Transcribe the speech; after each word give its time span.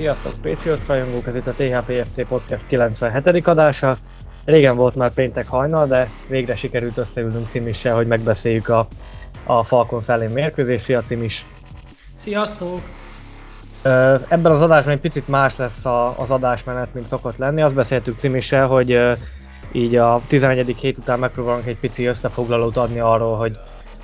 Sziasztok 0.00 0.32
Patriots 0.42 0.86
rajongók, 0.86 1.26
ez 1.26 1.34
itt 1.34 1.46
a 1.46 1.52
THPFC 1.52 2.28
Podcast 2.28 2.66
97. 2.66 3.46
adása. 3.46 3.96
Régen 4.44 4.76
volt 4.76 4.94
már 4.94 5.12
péntek 5.12 5.48
hajnal, 5.48 5.86
de 5.86 6.10
végre 6.28 6.54
sikerült 6.54 6.96
összeülnünk 6.96 7.48
Cimissel, 7.48 7.94
hogy 7.94 8.06
megbeszéljük 8.06 8.68
a, 8.68 8.88
a 9.44 9.62
Falcons 9.62 10.08
ellen 10.08 10.30
mérkőzés. 10.30 10.82
Szia 10.82 11.00
Cimis! 11.00 11.46
Sziasztok! 12.22 12.80
Ebben 14.28 14.52
az 14.52 14.62
adásban 14.62 14.92
egy 14.92 15.00
picit 15.00 15.28
más 15.28 15.56
lesz 15.56 15.84
a, 15.84 16.18
az 16.18 16.30
adásmenet, 16.30 16.94
mint 16.94 17.06
szokott 17.06 17.36
lenni. 17.36 17.62
Azt 17.62 17.74
beszéltük 17.74 18.18
Cimissel, 18.18 18.66
hogy 18.66 19.00
így 19.72 19.96
a 19.96 20.20
11. 20.26 20.76
hét 20.76 20.98
után 20.98 21.18
megpróbálunk 21.18 21.66
egy 21.66 21.78
pici 21.78 22.04
összefoglalót 22.06 22.76
adni 22.76 22.98
arról, 22.98 23.36
hogy 23.36 23.58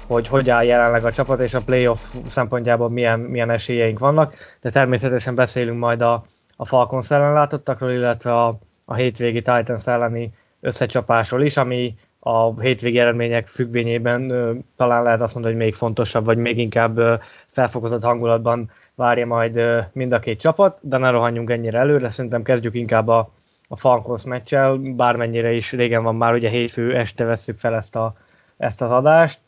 hogy 0.06 0.28
hogy 0.28 0.50
áll 0.50 0.64
jelenleg 0.64 1.04
a 1.04 1.12
csapat, 1.12 1.40
és 1.40 1.54
a 1.54 1.60
playoff 1.60 2.00
szempontjából 2.26 2.90
milyen, 2.90 3.20
milyen 3.20 3.50
esélyeink 3.50 3.98
vannak, 3.98 4.34
de 4.60 4.70
természetesen 4.70 5.34
beszélünk 5.34 5.78
majd 5.78 6.00
a, 6.00 6.24
a 6.56 6.64
Falcons 6.64 7.10
ellen 7.10 7.32
látottakról, 7.32 7.90
illetve 7.90 8.34
a, 8.34 8.58
a 8.84 8.94
hétvégi 8.94 9.42
Titans 9.42 9.86
elleni 9.86 10.32
összecsapásról 10.60 11.42
is, 11.42 11.56
ami 11.56 11.94
a 12.18 12.60
hétvégi 12.60 12.98
eredmények 12.98 13.46
függvényében 13.46 14.30
ö, 14.30 14.52
talán 14.76 15.02
lehet 15.02 15.20
azt 15.20 15.34
mondani, 15.34 15.54
hogy 15.54 15.64
még 15.64 15.74
fontosabb, 15.74 16.24
vagy 16.24 16.38
még 16.38 16.58
inkább 16.58 16.98
ö, 16.98 17.14
felfokozott 17.50 18.02
hangulatban 18.02 18.70
várja 18.94 19.26
majd 19.26 19.56
ö, 19.56 19.80
mind 19.92 20.12
a 20.12 20.18
két 20.18 20.40
csapat, 20.40 20.78
de 20.80 20.98
ne 20.98 21.10
rohanjunk 21.10 21.50
ennyire 21.50 21.78
előre, 21.78 22.10
szerintem 22.10 22.42
kezdjük 22.42 22.74
inkább 22.74 23.08
a, 23.08 23.30
a 23.68 23.76
Falcons 23.76 24.24
meccsel, 24.24 24.76
bármennyire 24.76 25.52
is 25.52 25.72
régen 25.72 26.02
van 26.02 26.16
már, 26.16 26.34
ugye 26.34 26.48
hétfő 26.48 26.96
este 26.96 27.24
vesszük 27.24 27.58
fel 27.58 27.74
ezt, 27.74 27.96
a, 27.96 28.14
ezt 28.56 28.82
az 28.82 28.90
adást. 28.90 29.38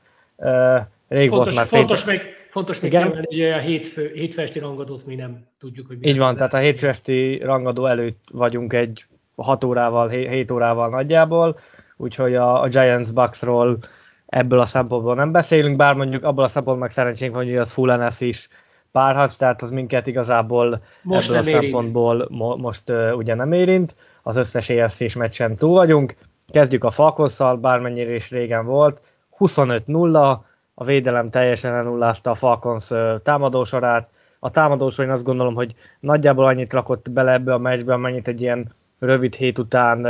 Rég 1.09 1.29
fontos, 1.29 1.55
volt 1.55 1.55
már 1.55 1.67
fontos 1.67 2.05
még, 2.05 2.21
fontos 2.51 2.81
még 2.81 2.91
kiemelni, 2.91 3.27
hogy 3.27 3.43
a 3.43 3.59
hétfő, 3.59 4.11
hétfő 4.15 4.43
esti 4.43 4.59
rangadót 4.59 5.07
mi 5.07 5.15
nem 5.15 5.47
tudjuk, 5.59 5.87
hogy 5.87 6.07
Így 6.07 6.19
van, 6.19 6.37
tehát 6.37 6.55
a 6.55 6.59
hétfő 6.59 6.89
esti 6.89 7.39
rangadó 7.39 7.87
előtt 7.87 8.25
vagyunk 8.31 8.73
egy 8.73 9.05
6 9.37 9.65
órával, 9.65 10.09
7 10.09 10.51
órával 10.51 10.89
nagyjából, 10.89 11.59
úgyhogy 11.97 12.35
a, 12.35 12.63
a 12.63 12.69
Giants 12.69 13.13
Bucksról 13.13 13.79
ebből 14.27 14.61
a 14.61 14.65
szempontból 14.65 15.15
nem 15.15 15.33
beszélünk, 15.33 15.77
bár 15.77 15.95
mondjuk 15.95 16.25
abból 16.25 16.45
a 16.45 16.49
szempontból 16.49 16.87
meg 16.87 16.91
szerencsénk 16.91 17.35
van, 17.35 17.45
hogy 17.45 17.57
az 17.57 17.71
full 17.71 17.97
NFC 17.97 18.21
is 18.21 18.49
párharc, 18.93 19.37
tehát 19.37 19.63
az 19.63 19.71
minket 19.71 20.07
igazából 20.07 20.83
most 21.03 21.29
ebből 21.29 21.43
a 21.43 21.47
érint. 21.47 21.63
szempontból 21.63 22.27
mo- 22.31 22.59
most 22.59 22.91
uh, 22.91 23.17
ugye 23.17 23.35
nem 23.35 23.53
érint, 23.53 23.95
az 24.23 24.37
összes 24.37 24.69
EFC-s 24.69 25.15
meccsen 25.15 25.57
túl 25.57 25.73
vagyunk. 25.73 26.17
Kezdjük 26.47 26.85
a 26.85 26.91
Falkosszal, 26.91 27.57
bármennyire 27.57 28.15
is 28.15 28.31
régen 28.31 28.65
volt, 28.65 29.01
25-0, 29.39 30.39
a 30.75 30.85
védelem 30.85 31.31
teljesen 31.31 31.75
elnullázta 31.75 32.31
a 32.31 32.35
Falcons 32.35 32.93
támadósorát. 33.23 34.09
A 34.39 34.51
támadósor 34.51 35.05
én 35.05 35.11
azt 35.11 35.25
gondolom, 35.25 35.55
hogy 35.55 35.75
nagyjából 36.01 36.45
annyit 36.45 36.73
rakott 36.73 37.11
bele 37.11 37.33
ebbe 37.33 37.53
a 37.53 37.59
meccsbe, 37.59 37.93
amennyit 37.93 38.29
egy 38.29 38.41
ilyen 38.41 38.75
rövid 38.99 39.35
hét 39.35 39.59
után 39.59 40.07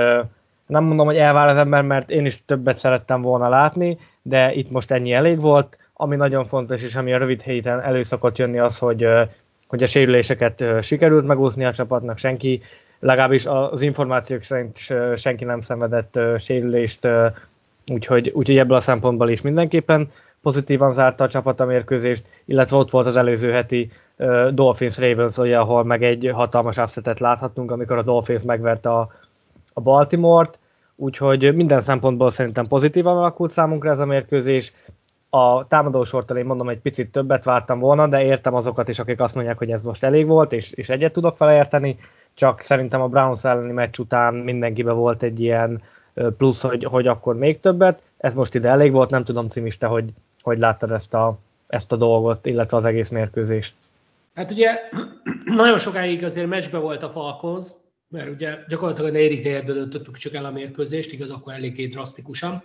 nem 0.69 0.85
mondom, 0.85 1.07
hogy 1.07 1.17
elvár 1.17 1.49
az 1.49 1.59
ember, 1.59 1.83
mert 1.83 2.11
én 2.11 2.27
is 2.27 2.45
többet 2.45 2.77
szerettem 2.77 3.23
volna 3.23 3.49
látni, 3.49 3.99
de 4.23 4.53
itt 4.53 4.71
most 4.71 4.91
ennyi 4.91 5.13
elég 5.13 5.41
volt. 5.41 5.79
Ami 5.93 6.17
nagyon 6.17 6.45
fontos, 6.45 6.83
és 6.83 6.95
ami 6.95 7.13
a 7.13 7.19
rövid 7.19 7.43
héten 7.43 7.81
elő 7.81 8.03
szokott 8.03 8.39
jönni 8.39 8.59
az, 8.59 8.79
hogy, 8.79 9.07
hogy 9.67 9.83
a 9.83 9.87
sérüléseket 9.87 10.65
sikerült 10.83 11.27
megúszni 11.27 11.65
a 11.65 11.73
csapatnak, 11.73 12.19
senki, 12.19 12.61
legalábbis 12.99 13.47
az 13.47 13.83
információk 13.83 14.43
szerint 14.43 14.79
senki 15.17 15.45
nem 15.45 15.61
szenvedett 15.61 16.19
sérülést 16.39 17.09
Úgyhogy, 17.91 18.29
úgyhogy 18.35 18.59
ebből 18.59 18.77
a 18.77 18.81
szempontból 18.81 19.29
is 19.29 19.41
mindenképpen 19.41 20.11
pozitívan 20.43 20.93
zárta 20.93 21.25
a 21.25 21.29
csapat 21.29 21.61
a 21.61 21.65
mérkőzést, 21.65 22.29
illetve 22.45 22.77
ott 22.77 22.91
volt 22.91 23.07
az 23.07 23.17
előző 23.17 23.51
heti 23.51 23.91
uh, 24.17 24.49
Dolphins 24.49 24.99
Ravens, 24.99 25.39
ahol 25.39 25.85
meg 25.85 26.03
egy 26.03 26.31
hatalmas 26.33 26.77
offsetet 26.77 27.21
láthattunk, 27.21 27.71
amikor 27.71 27.99
a 27.99 28.03
Dolphins 28.03 28.43
megverte 28.43 28.91
a, 28.91 29.11
a 29.73 29.81
Baltimore-t, 29.81 30.59
úgyhogy 30.97 31.55
minden 31.55 31.81
szempontból 31.81 32.31
szerintem 32.31 32.67
pozitívan 32.67 33.17
alakult 33.17 33.51
számunkra 33.51 33.91
ez 33.91 33.99
a 33.99 34.07
mérkőzés. 34.07 34.73
A 35.31 35.67
támadósortól 35.67 36.37
én 36.37 36.45
mondom, 36.45 36.69
egy 36.69 36.81
picit 36.81 37.13
többet 37.13 37.45
vártam 37.45 37.79
volna, 37.79 38.07
de 38.07 38.25
értem 38.25 38.55
azokat 38.55 38.89
is, 38.89 38.99
akik 38.99 39.21
azt 39.21 39.35
mondják, 39.35 39.59
hogy 39.59 39.71
ez 39.71 39.83
most 39.83 40.05
elég 40.05 40.27
volt, 40.27 40.53
és, 40.53 40.71
és 40.71 40.89
egyet 40.89 41.13
tudok 41.13 41.39
vele 41.39 41.55
érteni, 41.55 41.97
csak 42.35 42.61
szerintem 42.61 43.01
a 43.01 43.09
Browns 43.09 43.45
elleni 43.45 43.73
meccs 43.73 43.99
után 43.99 44.35
mindenkibe 44.35 44.93
volt 44.93 45.23
egy 45.23 45.41
ilyen 45.41 45.83
plusz, 46.13 46.61
hogy, 46.61 46.85
hogy 46.85 47.07
akkor 47.07 47.37
még 47.37 47.61
többet. 47.61 48.03
Ez 48.17 48.35
most 48.35 48.55
ide 48.55 48.69
elég 48.69 48.93
volt, 48.93 49.11
nem 49.11 49.25
tudom 49.25 49.49
Cimiste, 49.49 49.87
hogy, 49.87 50.11
hogy 50.43 50.59
láttad 50.59 50.91
ezt 50.91 51.15
a, 51.15 51.39
ezt 51.67 51.93
a 51.93 51.97
dolgot, 51.97 52.47
illetve 52.47 52.77
az 52.77 52.85
egész 52.85 53.09
mérkőzést. 53.09 53.75
Hát 54.35 54.51
ugye 54.51 54.79
nagyon 55.45 55.79
sokáig 55.79 56.25
azért 56.25 56.49
meccsbe 56.49 56.79
volt 56.79 57.03
a 57.03 57.11
Falcons, 57.11 57.67
mert 58.09 58.31
ugye 58.31 58.59
gyakorlatilag 58.69 59.11
a 59.11 59.13
negyedik 59.13 59.45
negyedből 59.45 59.75
döntöttük 59.75 60.17
csak 60.17 60.35
el 60.35 60.45
a 60.45 60.51
mérkőzést, 60.51 61.13
igaz, 61.13 61.31
akkor 61.31 61.53
eléggé 61.53 61.87
drasztikusan. 61.87 62.63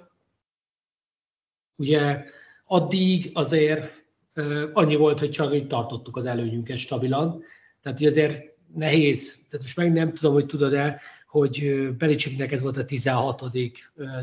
Ugye 1.75 2.23
addig 2.65 3.31
azért 3.33 4.01
annyi 4.73 4.95
volt, 4.95 5.19
hogy 5.19 5.31
csak 5.31 5.55
így 5.55 5.67
tartottuk 5.67 6.17
az 6.17 6.25
előnyünket 6.25 6.77
stabilan, 6.77 7.43
tehát 7.81 8.01
azért 8.01 8.53
nehéz, 8.75 9.47
tehát 9.49 9.65
most 9.65 9.77
meg 9.77 9.93
nem 9.93 10.13
tudom, 10.13 10.33
hogy 10.33 10.45
tudod-e, 10.45 11.01
hogy 11.33 11.89
Belicsiknek 11.97 12.51
ez 12.51 12.61
volt 12.61 12.77
a 12.77 12.85
16. 12.85 13.43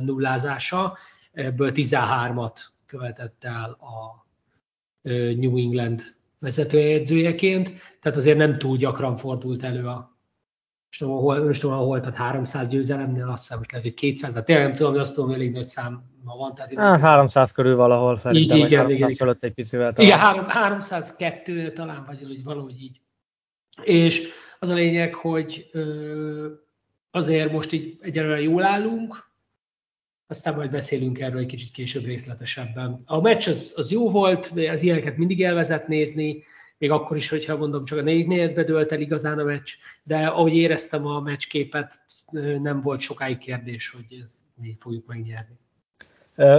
nullázása, 0.01 0.99
ebből 1.33 1.73
13-at 1.75 2.57
követett 2.87 3.45
el 3.45 3.71
a 3.71 4.27
New 5.35 5.57
England 5.57 6.03
vezetőjegyzőjeként, 6.39 7.71
tehát 8.01 8.19
azért 8.19 8.39
nem 8.39 8.59
túl 8.59 8.77
gyakran 8.77 9.17
fordult 9.17 9.63
elő 9.63 9.87
a 9.87 10.19
most 10.87 11.03
tudom, 11.03 11.17
hol, 11.17 11.45
most 11.45 11.61
tudom, 11.61 11.79
hol, 11.79 12.01
tehát 12.01 12.17
300 12.17 12.69
győzelemnél, 12.69 13.29
azt 13.29 13.43
hiszem, 13.43 13.59
most 13.59 13.73
lehet, 13.73 13.87
hogy 13.87 13.95
200, 13.95 14.33
de 14.33 14.43
tényleg 14.43 14.67
nem 14.67 14.75
tudom, 14.75 14.93
hogy 14.93 15.01
azt 15.01 15.15
tudom, 15.15 15.31
elég 15.31 15.53
nagy 15.53 15.65
szám 15.65 16.03
ma 16.25 16.37
van. 16.37 16.55
Tehát 16.55 16.79
Á, 16.79 16.99
300 16.99 17.53
körül 17.53 17.77
valahol 17.77 18.19
szerintem, 18.19 18.57
így, 18.57 18.65
igen, 18.65 18.79
300 18.79 18.99
igen, 18.99 19.15
fölött 19.17 19.43
egy 19.43 19.53
picivel 19.53 19.93
talán. 19.93 20.11
Igen, 20.11 20.49
302 20.49 21.73
talán, 21.73 22.05
vagy 22.07 22.45
valahogy 22.45 22.83
így. 22.83 23.01
És 23.83 24.29
az 24.59 24.69
a 24.69 24.75
lényeg, 24.75 25.15
hogy 25.15 25.69
ö, 25.73 26.47
azért 27.11 27.53
most 27.53 27.73
így 27.73 27.99
egyelőre 28.01 28.41
jól 28.41 28.65
állunk, 28.65 29.29
aztán 30.27 30.55
majd 30.55 30.71
beszélünk 30.71 31.21
erről 31.21 31.41
egy 31.41 31.47
kicsit 31.47 31.71
később 31.71 32.05
részletesebben. 32.05 33.03
A 33.07 33.21
meccs 33.21 33.49
az, 33.49 33.73
az 33.77 33.91
jó 33.91 34.11
volt, 34.11 34.53
az 34.73 34.83
ilyeneket 34.83 35.17
mindig 35.17 35.43
elvezet 35.43 35.89
nézni, 35.89 36.45
még 36.79 36.91
akkor 36.91 37.17
is, 37.17 37.29
hogyha 37.29 37.57
mondom, 37.57 37.85
csak 37.85 37.99
a 37.99 38.03
négy 38.03 38.27
négyedbe 38.27 38.65
dölt 38.65 38.93
el 38.93 39.01
igazán 39.01 39.39
a 39.39 39.45
meccs, 39.45 39.71
de 40.03 40.27
ahogy 40.27 40.57
éreztem 40.57 41.07
a 41.07 41.21
meccsképet, 41.21 42.01
nem 42.63 42.81
volt 42.81 43.01
sokáig 43.01 43.39
kérdés, 43.39 43.91
hogy 43.91 44.19
ez 44.23 44.33
mi 44.55 44.75
fogjuk 44.79 45.07
megnyerni. 45.07 45.59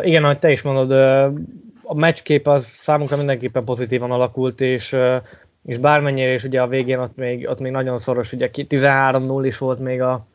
Igen, 0.07 0.23
ahogy 0.23 0.39
te 0.39 0.51
is 0.51 0.61
mondod, 0.61 0.91
a 1.83 1.93
meccskép 1.93 2.47
az 2.47 2.65
számunkra 2.65 3.17
mindenképpen 3.17 3.63
pozitívan 3.63 4.11
alakult, 4.11 4.61
és, 4.61 4.95
és 5.65 5.77
bármennyire 5.77 6.33
is 6.33 6.43
ugye 6.43 6.61
a 6.61 6.67
végén 6.67 6.99
ott 6.99 7.15
még, 7.15 7.47
ott 7.47 7.59
még 7.59 7.71
nagyon 7.71 7.99
szoros, 7.99 8.33
ugye 8.33 8.49
13-0 8.53 9.41
is 9.45 9.57
volt 9.57 9.79
még 9.79 10.01
a, 10.01 10.25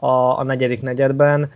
a, 0.00 0.38
a 0.38 0.42
negyedik 0.42 0.82
negyedben, 0.82 1.52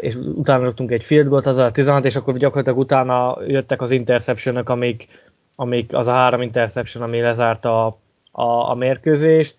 és 0.00 0.14
utána 0.14 0.62
rögtünk 0.62 0.90
egy 0.90 1.04
field 1.04 1.28
goal, 1.28 1.42
az 1.44 1.58
a 1.58 1.70
16, 1.70 2.04
és 2.04 2.16
akkor 2.16 2.36
gyakorlatilag 2.36 2.78
utána 2.78 3.36
jöttek 3.46 3.82
az 3.82 3.90
interceptionok, 3.90 4.68
amik, 4.68 5.08
amik 5.56 5.94
az 5.94 6.06
a 6.06 6.12
három 6.12 6.42
interception, 6.42 7.02
ami 7.02 7.20
lezárta 7.20 7.86
a, 7.86 7.98
a, 8.30 8.70
a 8.70 8.74
mérkőzést. 8.74 9.56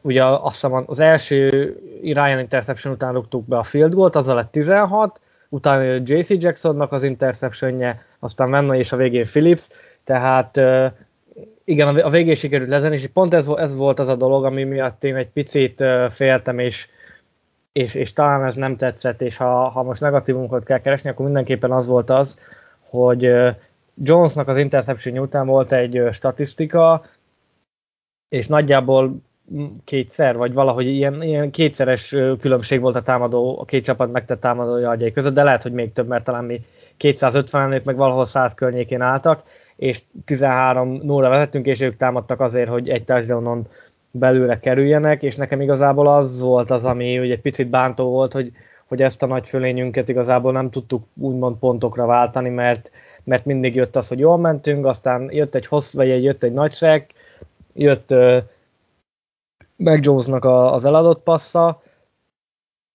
ugye 0.00 0.24
azt 0.24 0.54
hiszem 0.54 0.84
az 0.86 1.00
első 1.00 1.48
Ryan 2.02 2.38
interception 2.38 2.92
után 2.92 3.12
rúgtuk 3.12 3.48
be 3.48 3.58
a 3.58 3.62
field 3.62 3.94
goal 3.94 4.10
az 4.12 4.26
lett 4.26 4.50
16, 4.50 5.20
utána 5.48 5.82
JC 6.04 6.30
Jacksonnak 6.30 6.92
az 6.92 7.02
interceptionje, 7.02 8.04
aztán 8.18 8.50
Venna 8.50 8.76
és 8.76 8.92
a 8.92 8.96
végén 8.96 9.24
Phillips, 9.24 9.68
tehát 10.04 10.60
igen, 11.64 11.96
a 11.96 12.10
végén 12.10 12.34
sikerült 12.34 12.68
lezen, 12.68 12.92
és 12.92 13.06
pont 13.06 13.34
ez, 13.34 13.48
ez 13.48 13.74
volt 13.74 13.98
az 13.98 14.08
a 14.08 14.16
dolog, 14.16 14.44
ami 14.44 14.64
miatt 14.64 15.04
én 15.04 15.16
egy 15.16 15.30
picit 15.30 15.84
féltem, 16.10 16.58
és, 16.58 16.88
és, 17.72 17.94
és 17.94 18.12
talán 18.12 18.44
ez 18.44 18.54
nem 18.54 18.76
tetszett, 18.76 19.22
és 19.22 19.36
ha, 19.36 19.68
ha 19.68 19.82
most 19.82 20.00
negatívunkat 20.00 20.64
kell 20.64 20.80
keresni, 20.80 21.10
akkor 21.10 21.24
mindenképpen 21.24 21.72
az 21.72 21.86
volt 21.86 22.10
az, 22.10 22.38
hogy 22.80 23.30
Jonesnak 24.02 24.48
az 24.48 24.56
interception 24.56 25.18
után 25.18 25.46
volt 25.46 25.72
egy 25.72 26.02
statisztika, 26.12 27.04
és 28.28 28.46
nagyjából 28.46 29.16
kétszer, 29.84 30.36
vagy 30.36 30.52
valahogy 30.52 30.86
ilyen, 30.86 31.22
ilyen 31.22 31.50
kétszeres 31.50 32.08
különbség 32.40 32.80
volt 32.80 32.96
a 32.96 33.02
támadó, 33.02 33.60
a 33.60 33.64
két 33.64 33.84
csapat 33.84 34.12
megtett 34.12 34.40
támadó 34.40 34.76
jargyai 34.76 35.12
között, 35.12 35.34
de 35.34 35.42
lehet, 35.42 35.62
hogy 35.62 35.72
még 35.72 35.92
több, 35.92 36.06
mert 36.06 36.24
talán 36.24 36.44
mi 36.44 36.60
250 36.96 37.68
nők 37.68 37.84
meg 37.84 37.96
valahol 37.96 38.24
100 38.24 38.54
környékén 38.54 39.00
álltak, 39.00 39.42
és 39.82 40.02
13-0-ra 40.26 41.26
vezettünk, 41.28 41.66
és 41.66 41.80
ők 41.80 41.96
támadtak 41.96 42.40
azért, 42.40 42.68
hogy 42.68 42.88
egy 42.88 43.04
touchdownon 43.04 43.66
belőle 44.10 44.60
kerüljenek, 44.60 45.22
és 45.22 45.36
nekem 45.36 45.60
igazából 45.60 46.08
az 46.08 46.40
volt 46.40 46.70
az, 46.70 46.84
ami 46.84 47.18
ugye 47.18 47.32
egy 47.32 47.40
picit 47.40 47.68
bántó 47.68 48.10
volt, 48.10 48.32
hogy, 48.32 48.52
hogy 48.86 49.02
ezt 49.02 49.22
a 49.22 49.26
nagy 49.26 49.48
fölényünket 49.48 50.08
igazából 50.08 50.52
nem 50.52 50.70
tudtuk 50.70 51.04
úgymond 51.14 51.56
pontokra 51.56 52.06
váltani, 52.06 52.48
mert, 52.48 52.90
mert 53.24 53.44
mindig 53.44 53.74
jött 53.74 53.96
az, 53.96 54.08
hogy 54.08 54.18
jól 54.18 54.38
mentünk, 54.38 54.86
aztán 54.86 55.28
jött 55.32 55.54
egy 55.54 55.66
hossz, 55.66 55.92
vagy 55.92 56.10
egy, 56.10 56.22
jött 56.22 56.42
egy 56.42 56.52
nagy 56.52 56.72
sek, 56.72 57.12
jött 57.72 58.10
uh, 58.10 58.36
Mac 59.76 60.04
Jonesnak 60.04 60.44
a, 60.44 60.72
az 60.72 60.84
eladott 60.84 61.22
passza, 61.22 61.82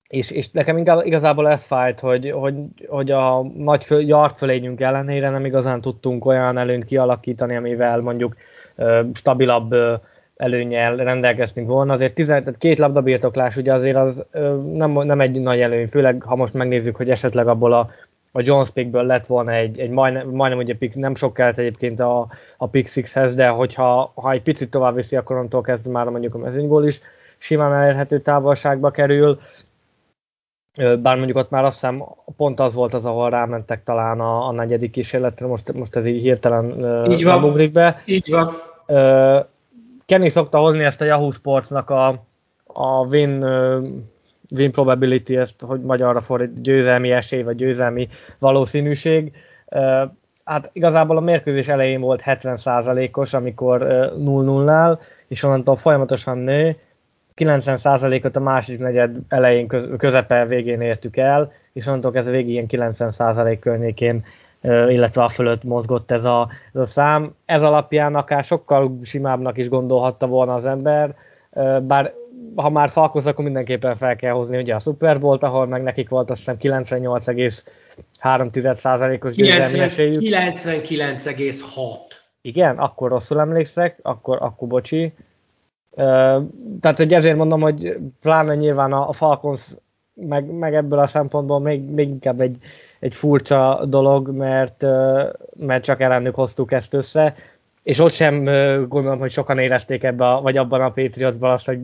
és, 0.07 0.31
és 0.31 0.51
nekem 0.51 0.77
inkább, 0.77 1.06
igazából 1.06 1.50
ez 1.50 1.65
fájt, 1.65 2.00
hogy, 2.00 2.31
hogy, 2.31 2.56
hogy 2.88 3.12
a 3.12 3.42
nagy 3.42 3.83
föl, 3.83 4.01
yard 4.01 4.36
fölényünk 4.36 4.81
ellenére 4.81 5.30
nem 5.30 5.45
igazán 5.45 5.81
tudtunk 5.81 6.25
olyan 6.25 6.57
előnyt 6.57 6.86
kialakítani, 6.86 7.56
amivel 7.56 8.01
mondjuk 8.01 8.36
uh, 8.75 9.00
stabilabb 9.13 9.74
uh, 9.74 9.94
előnyel 10.38 10.95
rendelkeztünk 10.95 11.68
volna. 11.68 11.94
Azért 11.94 12.13
tizen, 12.13 12.44
tehát 12.44 12.59
két 12.59 12.80
labdabirtoklás 12.80 13.56
ugye 13.56 13.74
azért 13.74 13.95
az 13.95 14.25
nem, 14.74 14.92
nem 14.92 15.21
egy 15.21 15.42
nagy 15.42 15.59
előny, 15.59 15.88
főleg 15.88 16.24
ha 16.24 16.36
most 16.36 16.53
megnézzük, 16.53 16.95
hogy 16.95 17.10
esetleg 17.10 17.48
abból 17.48 17.74
a, 17.74 17.89
a 18.31 18.42
Jones 18.44 18.69
pickből 18.69 19.03
lett 19.03 19.25
volna 19.25 19.51
egy, 19.51 19.80
egy 19.80 19.89
majdnem, 19.89 20.30
majdnem 20.30 20.60
ugye 20.60 20.75
pick, 20.75 20.95
nem 20.95 21.15
sok 21.15 21.33
kellett 21.33 21.57
egyébként 21.57 22.00
a, 22.00 22.27
a 22.57 22.68
pick 22.68 23.13
de 23.36 23.48
hogyha 23.48 24.12
ha 24.15 24.31
egy 24.31 24.42
picit 24.42 24.69
tovább 24.69 24.95
viszi, 24.95 25.15
akkor 25.15 25.36
onnantól 25.36 25.62
kezdve 25.62 25.92
már 25.92 26.06
mondjuk 26.06 26.36
a 26.36 26.38
mezőnygól 26.38 26.86
is 26.86 27.01
simán 27.38 27.74
elérhető 27.74 28.19
távolságba 28.19 28.92
kerül. 28.92 29.39
Bár 30.77 31.15
mondjuk 31.15 31.38
ott 31.38 31.50
már 31.50 31.65
azt 31.65 31.79
hiszem 31.79 32.03
pont 32.38 32.59
az 32.59 32.74
volt 32.74 32.94
az, 32.94 33.06
ahol 33.06 33.29
rámentek 33.29 33.83
talán 33.83 34.19
a, 34.19 34.47
a 34.47 34.51
negyedik 34.51 34.91
kísérletre, 34.91 35.45
most, 35.45 35.74
most 35.74 35.95
ez 35.95 36.06
így 36.06 36.21
hirtelen 36.21 36.65
így 37.12 37.24
van. 37.24 37.39
nem 37.39 37.50
ugrik 37.50 37.71
be. 37.71 38.01
Így 38.06 38.31
van. 38.31 38.53
Kenny 40.06 40.27
szokta 40.27 40.59
hozni 40.59 40.83
ezt 40.83 41.01
a 41.01 41.06
Yahoo 41.06 41.31
Sportsnak 41.31 41.89
a, 41.89 42.07
a 42.65 43.06
win, 43.07 43.44
win 44.56 44.71
probability, 44.71 45.38
ezt, 45.38 45.62
hogy 45.62 45.81
magyarra 45.81 46.19
fordít, 46.19 46.62
győzelmi 46.62 47.12
esély, 47.12 47.41
vagy 47.41 47.56
győzelmi 47.56 48.07
valószínűség. 48.39 49.31
Hát 50.44 50.69
igazából 50.74 51.18
a 51.18 51.21
mérkőzés 51.21 51.68
elején 51.68 52.01
volt 52.01 52.21
70%-os, 52.25 53.33
amikor 53.33 53.81
0-0-nál, 54.18 55.00
és 55.27 55.44
onnantól 55.44 55.75
folyamatosan 55.75 56.38
nő, 56.38 56.75
90%-ot 57.38 58.36
a 58.36 58.39
második 58.39 58.80
negyed 58.80 59.18
elején, 59.28 59.68
közepe 59.98 60.45
végén 60.45 60.81
értük 60.81 61.18
el, 61.18 61.51
és 61.74 61.88
onnantól 61.88 62.12
kezdve 62.12 62.31
végig 62.31 62.50
ilyen 62.50 62.66
90% 62.69 63.57
környékén 63.60 64.25
illetve 64.88 65.24
a 65.24 65.30
fölött 65.30 65.63
mozgott 65.63 66.12
ez 66.12 66.25
a, 66.25 66.50
ez 66.74 66.81
a 66.81 66.86
szám. 66.86 67.36
Ez 67.45 67.63
alapján 67.63 68.16
akár 68.16 68.44
sokkal 68.44 69.00
simábbnak 69.04 69.57
is 69.57 69.69
gondolhatta 69.69 70.28
volna 70.28 70.54
az 70.54 70.66
ember, 70.66 71.16
bár 71.81 72.13
ha 72.56 72.69
már 72.69 72.89
falkoz, 72.89 73.28
akkor 73.28 73.44
mindenképpen 73.44 73.98
fel 73.98 74.16
kell 74.16 74.31
hozni 74.31 74.57
ugye 74.57 74.75
a 74.75 74.80
Super 74.80 75.19
Bowl-t, 75.19 75.44
ahol 75.44 75.68
meg 75.68 75.84
nekik 75.84 76.10
volt 76.10 76.30
azt 76.30 76.39
hiszem 76.39 76.57
98,3%-os 76.60 79.36
győzelmi 79.36 79.80
esélyük. 79.80 80.22
99,6. 80.22 81.56
Igen, 82.42 82.78
akkor 82.78 83.10
rosszul 83.10 83.39
emlékszek, 83.39 84.00
akkor, 84.01 84.38
akkor 84.42 84.68
bocsi. 84.68 85.13
Tehát, 86.80 86.98
hogy 86.98 87.14
ezért 87.14 87.38
mondom, 87.38 87.62
hogy 87.62 87.98
pláne 88.22 88.56
nyilván 88.56 88.94
a 88.94 89.12
Falcons 89.12 89.76
meg, 90.14 90.46
meg 90.46 90.76
ebből 90.76 91.00
a 91.00 91.08
szempontból 91.08 91.60
még, 91.60 91.90
még 91.90 92.10
inkább 92.10 92.40
egy, 92.40 92.58
egy 93.00 93.16
furcsa 93.16 93.86
dolog, 93.86 94.30
mert, 94.30 94.86
mert 95.58 95.84
csak 95.84 96.02
ellenük 96.02 96.36
hoztuk 96.36 96.72
ezt 96.72 96.94
össze, 96.94 97.36
és 97.84 98.00
ott 98.00 98.12
sem 98.12 98.44
gondolom, 98.88 99.20
hogy 99.20 99.34
sokan 99.34 99.60
érezték 99.60 100.04
ebbe, 100.04 100.30
a, 100.30 100.42
vagy 100.42 100.58
abban 100.58 100.82
a 100.82 100.92
Patriotsban 100.92 101.52
azt, 101.52 101.66
hogy, 101.66 101.80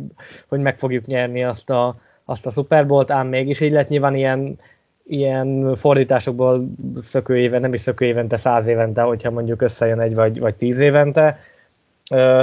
hogy 0.48 0.60
meg 0.60 0.77
fogjuk 0.77 1.06
nyerni 1.06 1.44
azt 1.44 1.69
a, 1.69 1.95
azt 2.25 2.45
a 2.45 2.51
Super 2.51 2.88
Bowl-t, 2.88 3.12
ám 3.12 3.27
mégis 3.27 3.62
így 3.62 3.71
lett. 3.71 3.88
Nyilván 3.88 4.15
ilyen, 4.15 4.60
ilyen 5.04 5.75
fordításokból 5.75 6.68
szökő 7.01 7.38
éven, 7.38 7.62
nem 7.62 7.74
is 7.74 7.81
szökő 7.81 8.06
évente, 8.06 8.38
száz 8.38 8.68
évente, 8.68 9.01
hogyha 9.01 9.31
mondjuk 9.31 9.62
összejön 9.62 10.00
egy 10.00 10.15
vagy, 10.15 10.39
vagy 10.39 10.56
tíz 10.56 10.80
évente, 10.80 11.39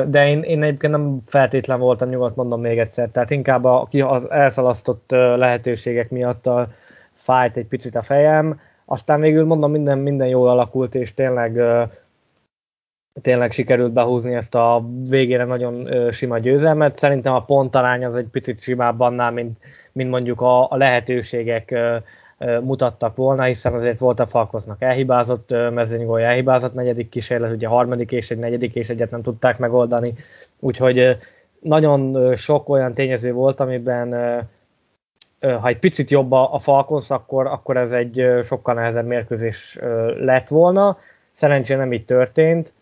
de 0.07 0.29
én, 0.29 0.43
én 0.43 0.63
egyébként 0.63 0.93
nem 0.93 1.19
feltétlen 1.27 1.79
voltam 1.79 2.09
nyugodt, 2.09 2.37
mondom 2.37 2.61
még 2.61 2.79
egyszer, 2.79 3.09
tehát 3.09 3.31
inkább 3.31 3.65
a, 3.65 3.89
az 3.91 4.31
elszalasztott 4.31 5.11
lehetőségek 5.11 6.11
miatt 6.11 6.47
a, 6.47 6.69
fájt 7.13 7.57
egy 7.57 7.67
picit 7.67 7.95
a 7.95 8.03
fejem, 8.03 8.61
aztán 8.85 9.21
végül 9.21 9.45
mondom, 9.45 9.71
minden, 9.71 9.99
minden 9.99 10.29
jól 10.29 10.49
alakult, 10.49 10.95
és 10.95 11.15
tényleg 11.15 11.61
tényleg 13.23 13.53
sikerült 13.53 13.93
behúzni 13.93 14.35
ezt 14.35 14.55
a 14.55 14.85
végére 15.09 15.45
nagyon 15.45 15.89
sima 16.11 16.39
győzelmet. 16.39 16.99
Szerintem 16.99 17.35
a 17.35 17.45
pontarány 17.45 18.05
az 18.05 18.17
egy 18.17 18.29
picit 18.31 18.61
simább 18.61 19.01
annál, 19.01 19.31
mint, 19.31 19.59
mint 19.93 20.11
mondjuk 20.11 20.41
a, 20.41 20.71
a 20.71 20.77
lehetőségek 20.77 21.75
mutattak 22.63 23.17
volna, 23.17 23.43
hiszen 23.43 23.75
azért 23.75 23.99
volt 23.99 24.21
a 24.21 24.27
Falkoznak 24.27 24.83
elhibázott 24.83 25.51
mezőnygólja, 25.51 26.27
elhibázott 26.27 26.75
negyedik 26.75 27.09
kísérlet, 27.09 27.53
ugye 27.53 27.67
harmadik 27.67 28.13
és 28.13 28.31
egy 28.31 28.39
negyedik 28.39 28.75
és 28.75 28.89
egyet 28.89 29.11
nem 29.11 29.23
tudták 29.23 29.59
megoldani, 29.59 30.15
úgyhogy 30.59 31.17
nagyon 31.61 32.35
sok 32.37 32.69
olyan 32.69 32.95
tényező 32.95 33.33
volt, 33.33 33.61
amiben 33.61 34.11
ha 35.41 35.69
egy 35.69 35.79
picit 35.79 36.11
jobb 36.11 36.33
a, 36.33 36.59
Falcons, 36.59 37.11
akkor, 37.11 37.47
akkor 37.47 37.77
ez 37.77 37.93
egy 37.93 38.27
sokkal 38.43 38.75
nehezebb 38.75 39.07
mérkőzés 39.07 39.79
lett 40.17 40.49
volna. 40.49 40.99
Szerencsére 41.33 41.79
nem 41.79 41.93
így 41.93 42.05
történt, 42.05 42.73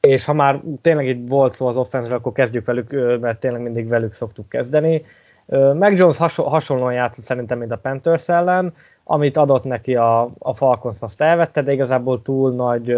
és 0.00 0.24
ha 0.24 0.32
már 0.32 0.60
tényleg 0.82 1.06
itt 1.06 1.28
volt 1.28 1.54
szó 1.54 1.66
az 1.66 1.76
offense 1.76 2.14
akkor 2.14 2.32
kezdjük 2.32 2.66
velük, 2.66 3.20
mert 3.20 3.40
tényleg 3.40 3.60
mindig 3.60 3.88
velük 3.88 4.12
szoktuk 4.12 4.48
kezdeni. 4.48 5.04
Meg 5.72 5.96
Jones 5.96 6.16
hasonlóan 6.36 6.92
játszott 6.92 7.24
szerintem, 7.24 7.58
mint 7.58 7.72
a 7.72 7.76
Panthers 7.76 8.28
ellen, 8.28 8.74
amit 9.04 9.36
adott 9.36 9.64
neki 9.64 9.96
a, 9.96 10.30
a 10.38 10.54
Falcons, 10.54 11.02
azt 11.02 11.20
elvette, 11.20 11.62
de 11.62 11.72
igazából 11.72 12.22
túl 12.22 12.52
nagy 12.52 12.96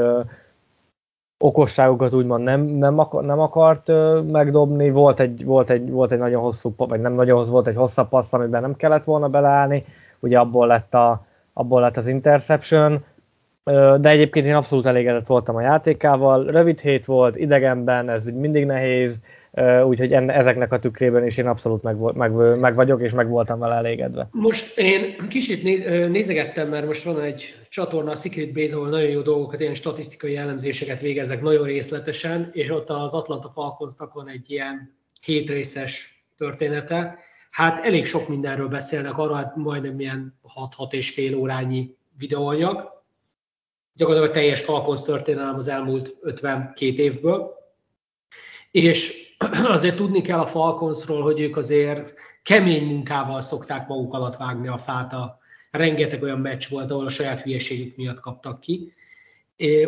okosságokat 1.39 2.15
úgymond 2.15 2.45
nem, 2.45 2.61
nem, 2.61 2.99
akar, 2.99 3.25
nem 3.25 3.41
akart 3.41 3.89
ö, 3.89 4.21
megdobni. 4.21 4.91
Volt 4.91 5.21
egy, 5.21 5.45
volt, 5.45 5.71
egy, 5.71 5.91
volt 5.91 6.13
egy 6.13 6.19
nagyon 6.19 6.43
hosszú, 6.43 6.75
vagy 6.77 7.01
nem 7.01 7.13
nagyon 7.13 7.39
hosszú, 7.39 7.51
volt 7.51 7.67
egy 7.67 7.77
hosszabb 7.77 8.09
passz, 8.09 8.33
amiben 8.33 8.61
nem 8.61 8.77
kellett 8.77 9.05
volna 9.05 9.29
beleállni, 9.29 9.85
ugye 10.21 10.39
abból 10.39 10.67
lett, 10.67 10.95
a, 10.95 11.27
abból 11.53 11.81
lett 11.81 11.97
az 11.97 12.07
interception, 12.07 13.05
ö, 13.65 13.97
de 14.01 14.09
egyébként 14.09 14.47
én 14.47 14.55
abszolút 14.55 14.87
elégedett 14.87 15.27
voltam 15.27 15.57
a 15.57 15.61
játékával. 15.61 16.45
Rövid 16.45 16.81
hét 16.81 17.05
volt, 17.05 17.37
idegenben, 17.37 18.09
ez 18.09 18.27
mindig 18.27 18.67
nehéz, 18.67 19.23
úgyhogy 19.85 20.13
enne, 20.13 20.35
ezeknek 20.35 20.73
a 20.73 20.79
tükrében 20.79 21.27
is 21.27 21.37
én 21.37 21.47
abszolút 21.47 21.83
meg, 21.83 21.97
meg, 21.97 22.33
meg 22.59 22.75
vagyok, 22.75 23.03
és 23.03 23.13
meg 23.13 23.29
voltam 23.29 23.59
vele 23.59 23.75
elégedve. 23.75 24.29
Most 24.31 24.79
én 24.79 25.29
kicsit 25.29 25.63
nézegettem, 26.09 26.69
mert 26.69 26.87
most 26.87 27.05
van 27.05 27.21
egy 27.21 27.55
csatorna, 27.69 28.11
a 28.11 28.15
Secret 28.15 28.53
Base, 28.53 28.75
ahol 28.75 28.89
nagyon 28.89 29.11
jó 29.11 29.21
dolgokat, 29.21 29.61
ilyen 29.61 29.75
statisztikai 29.75 30.37
elemzéseket 30.37 31.01
végeznek 31.01 31.43
nagyon 31.43 31.67
részletesen, 31.67 32.51
és 32.53 32.71
ott 32.71 32.91
az 32.91 33.15
Atlanta 33.15 33.51
Falconsnak 33.55 34.13
van 34.13 34.29
egy 34.29 34.51
ilyen 34.51 34.95
hétrészes 35.21 36.25
története. 36.37 37.19
Hát 37.51 37.85
elég 37.85 38.07
sok 38.07 38.29
mindenről 38.29 38.69
beszélnek, 38.69 39.19
arra 39.19 39.35
hát 39.35 39.57
majdnem 39.57 40.01
ilyen 40.01 40.39
6-6 40.79 40.93
és 40.93 41.11
fél 41.11 41.37
órányi 41.37 41.97
videóanyag. 42.19 42.93
Gyakorlatilag 43.97 44.37
a 44.37 44.39
teljes 44.39 44.61
Falcons 44.61 45.03
történelem 45.03 45.55
az 45.55 45.69
elmúlt 45.69 46.17
52 46.23 47.03
évből. 47.03 47.53
És 48.71 49.24
azért 49.77 49.97
tudni 49.97 50.23
kell 50.23 50.39
a 50.39 50.47
Falconsról, 50.47 51.23
hogy 51.23 51.41
ők 51.41 51.57
azért 51.57 52.13
kemény 52.43 52.87
munkával 52.87 53.41
szokták 53.41 53.89
maguk 53.89 54.15
alatt 54.15 54.37
vágni 54.37 54.69
a 54.69 54.79
fát. 54.79 55.13
A, 55.13 55.43
rengeteg 55.75 56.23
olyan 56.23 56.41
meccs 56.41 56.69
volt, 56.69 56.91
ahol 56.91 57.07
a 57.07 57.11
saját 57.11 57.41
hülyeségük 57.41 57.97
miatt 57.97 58.21
kaptak 58.21 58.61
ki. 58.61 58.93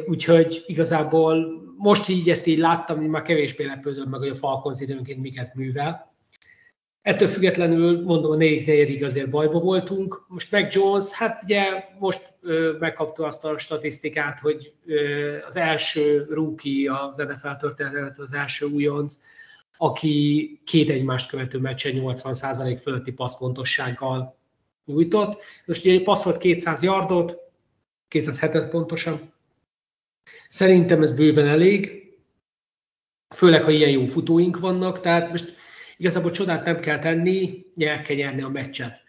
Úgyhogy 0.07 0.65
igazából 0.67 1.63
most 1.77 2.09
így 2.09 2.31
ezt 2.31 2.47
így 2.47 2.59
láttam, 2.59 3.01
már 3.01 3.23
kevésbé 3.23 3.65
lepődöm 3.65 4.09
meg, 4.09 4.21
hogy 4.21 4.29
a 4.29 4.35
Falcons 4.35 4.81
időnként 4.81 5.21
miket 5.21 5.55
művel. 5.55 6.15
Ettől 7.03 7.29
függetlenül, 7.29 8.03
mondom, 8.03 8.31
a 8.31 8.37
negyedik 8.37 8.67
negyedik 8.67 9.05
azért 9.05 9.31
bajba 9.31 9.61
voltunk. 9.61 10.25
Most 10.29 10.53
meg 10.53 10.73
Jones, 10.73 11.13
hát 11.13 11.43
ugye 11.43 11.85
most 11.99 12.35
ö, 12.41 12.77
megkapta 12.79 13.27
azt 13.27 13.45
a 13.45 13.59
statisztikát, 13.59 14.41
hogy 14.41 14.73
az 15.47 15.57
első 15.57 16.27
rookie 16.31 16.93
az 16.93 17.17
NFL 17.17 17.55
történet, 17.59 18.19
az 18.19 18.33
első 18.33 18.67
újonc, 18.67 19.17
aki 19.79 20.61
két 20.65 20.91
egymást 20.91 21.29
követő 21.29 21.59
meccsen 21.59 21.93
80% 21.97 22.79
fölötti 22.83 23.13
passzpontossággal 23.13 24.37
nyújtott. 24.85 25.43
Most 25.67 25.85
ugye 25.85 26.03
passzolt 26.03 26.39
200 26.39 26.83
yardot, 26.83 27.37
207 28.09 28.69
pontosan. 28.69 29.33
Szerintem 30.49 31.03
ez 31.03 31.15
bőven 31.15 31.47
elég. 31.47 32.05
főleg, 33.35 33.63
ha 33.63 33.71
ilyen 33.71 33.91
jó 33.91 34.05
futóink 34.07 34.59
vannak, 34.59 35.01
tehát 35.01 35.31
most 35.31 35.57
igazából 35.97 36.31
csodát 36.31 36.65
nem 36.65 36.81
kell 36.81 36.99
tenni, 36.99 37.65
el 37.79 38.03
kell 38.03 38.17
nyerni 38.17 38.43
a 38.43 38.49
meccset. 38.49 39.03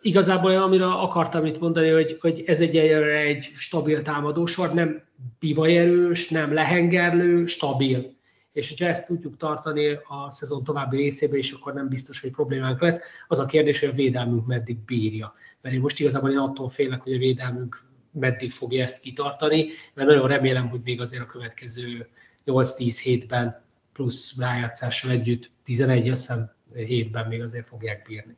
Igazából 0.00 0.56
amire 0.56 0.86
akartam 0.86 1.46
itt 1.46 1.60
mondani, 1.60 1.88
hogy, 1.88 2.16
hogy 2.20 2.42
ez 2.46 2.60
egy, 2.60 2.76
egy 2.76 3.42
stabil 3.42 4.02
támadósor, 4.02 4.74
nem 4.74 5.02
bivajerős, 5.38 6.28
nem 6.28 6.52
lehengerlő, 6.52 7.46
stabil. 7.46 8.16
És 8.54 8.68
hogyha 8.68 8.86
ezt 8.86 9.06
tudjuk 9.06 9.36
tartani 9.36 9.92
a 9.92 10.30
szezon 10.30 10.64
további 10.64 10.96
részében, 10.96 11.38
és 11.38 11.52
akkor 11.52 11.74
nem 11.74 11.88
biztos, 11.88 12.20
hogy 12.20 12.30
problémánk 12.30 12.80
lesz. 12.80 13.00
Az 13.28 13.38
a 13.38 13.46
kérdés, 13.46 13.80
hogy 13.80 13.88
a 13.88 13.92
védelmünk 13.92 14.46
meddig 14.46 14.76
bírja. 14.78 15.34
Mert 15.60 15.74
én 15.74 15.80
most 15.80 16.00
igazából 16.00 16.30
én 16.30 16.38
attól 16.38 16.68
félek, 16.68 17.00
hogy 17.00 17.12
a 17.12 17.18
védelmünk 17.18 17.80
meddig 18.10 18.52
fogja 18.52 18.82
ezt 18.82 19.00
kitartani, 19.00 19.66
mert 19.94 20.08
nagyon 20.08 20.28
remélem, 20.28 20.68
hogy 20.68 20.80
még 20.84 21.00
azért 21.00 21.22
a 21.22 21.26
következő 21.26 22.08
8-10 22.46 22.98
hétben 23.02 23.62
plusz 23.92 24.38
rájátszással 24.38 25.10
együtt 25.10 25.50
11, 25.64 26.08
azt 26.08 26.20
hiszem 26.20 26.50
hétben 26.74 27.26
még 27.28 27.42
azért 27.42 27.66
fogják 27.66 28.04
bírni. 28.06 28.36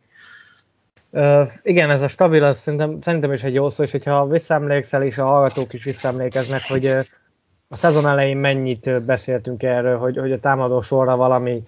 Uh, 1.10 1.50
igen, 1.62 1.90
ez 1.90 2.02
a 2.02 2.08
stabil, 2.08 2.44
az 2.44 2.58
szerintem, 2.58 3.00
szerintem 3.00 3.32
is 3.32 3.42
egy 3.42 3.54
jó 3.54 3.70
szó, 3.70 3.82
és 3.82 3.90
hogyha 3.90 4.26
visszaemlékszel, 4.26 5.02
és 5.02 5.18
a 5.18 5.24
hallgatók 5.24 5.72
is 5.72 5.84
visszaemlékeznek, 5.84 6.62
hogy 6.68 6.96
a 7.68 7.76
szezon 7.76 8.06
elején 8.06 8.36
mennyit 8.36 9.04
beszéltünk 9.04 9.62
erről, 9.62 9.98
hogy, 9.98 10.16
hogy 10.18 10.32
a 10.32 10.40
támadó 10.40 10.80
sorra 10.80 11.16
valami 11.16 11.66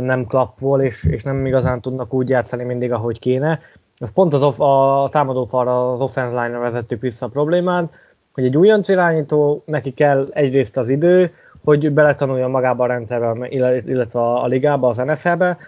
nem 0.00 0.26
klappol, 0.26 0.82
és, 0.82 1.04
és 1.04 1.22
nem 1.22 1.46
igazán 1.46 1.80
tudnak 1.80 2.12
úgy 2.12 2.28
játszani 2.28 2.64
mindig, 2.64 2.92
ahogy 2.92 3.18
kéne. 3.18 3.60
Ez 3.96 4.12
pont 4.12 4.34
az 4.34 4.42
off, 4.42 4.60
a 4.60 5.08
támadó 5.10 5.44
falra, 5.44 5.92
az 5.92 6.00
offense 6.00 6.42
line-ra 6.42 6.60
vezettük 6.60 7.00
vissza 7.00 7.26
a 7.26 7.28
problémát, 7.28 7.92
hogy 8.32 8.44
egy 8.44 8.56
újonc 8.56 8.88
irányító, 8.88 9.62
neki 9.66 9.94
kell 9.94 10.28
egyrészt 10.32 10.76
az 10.76 10.88
idő, 10.88 11.34
hogy 11.64 11.92
beletanuljon 11.92 12.50
magába 12.50 12.84
a 12.84 12.86
rendszerbe, 12.86 13.48
illetve 13.86 14.20
a, 14.20 14.42
a 14.42 14.46
ligába, 14.46 14.88
az 14.88 14.96
NFL-be, 14.96 15.58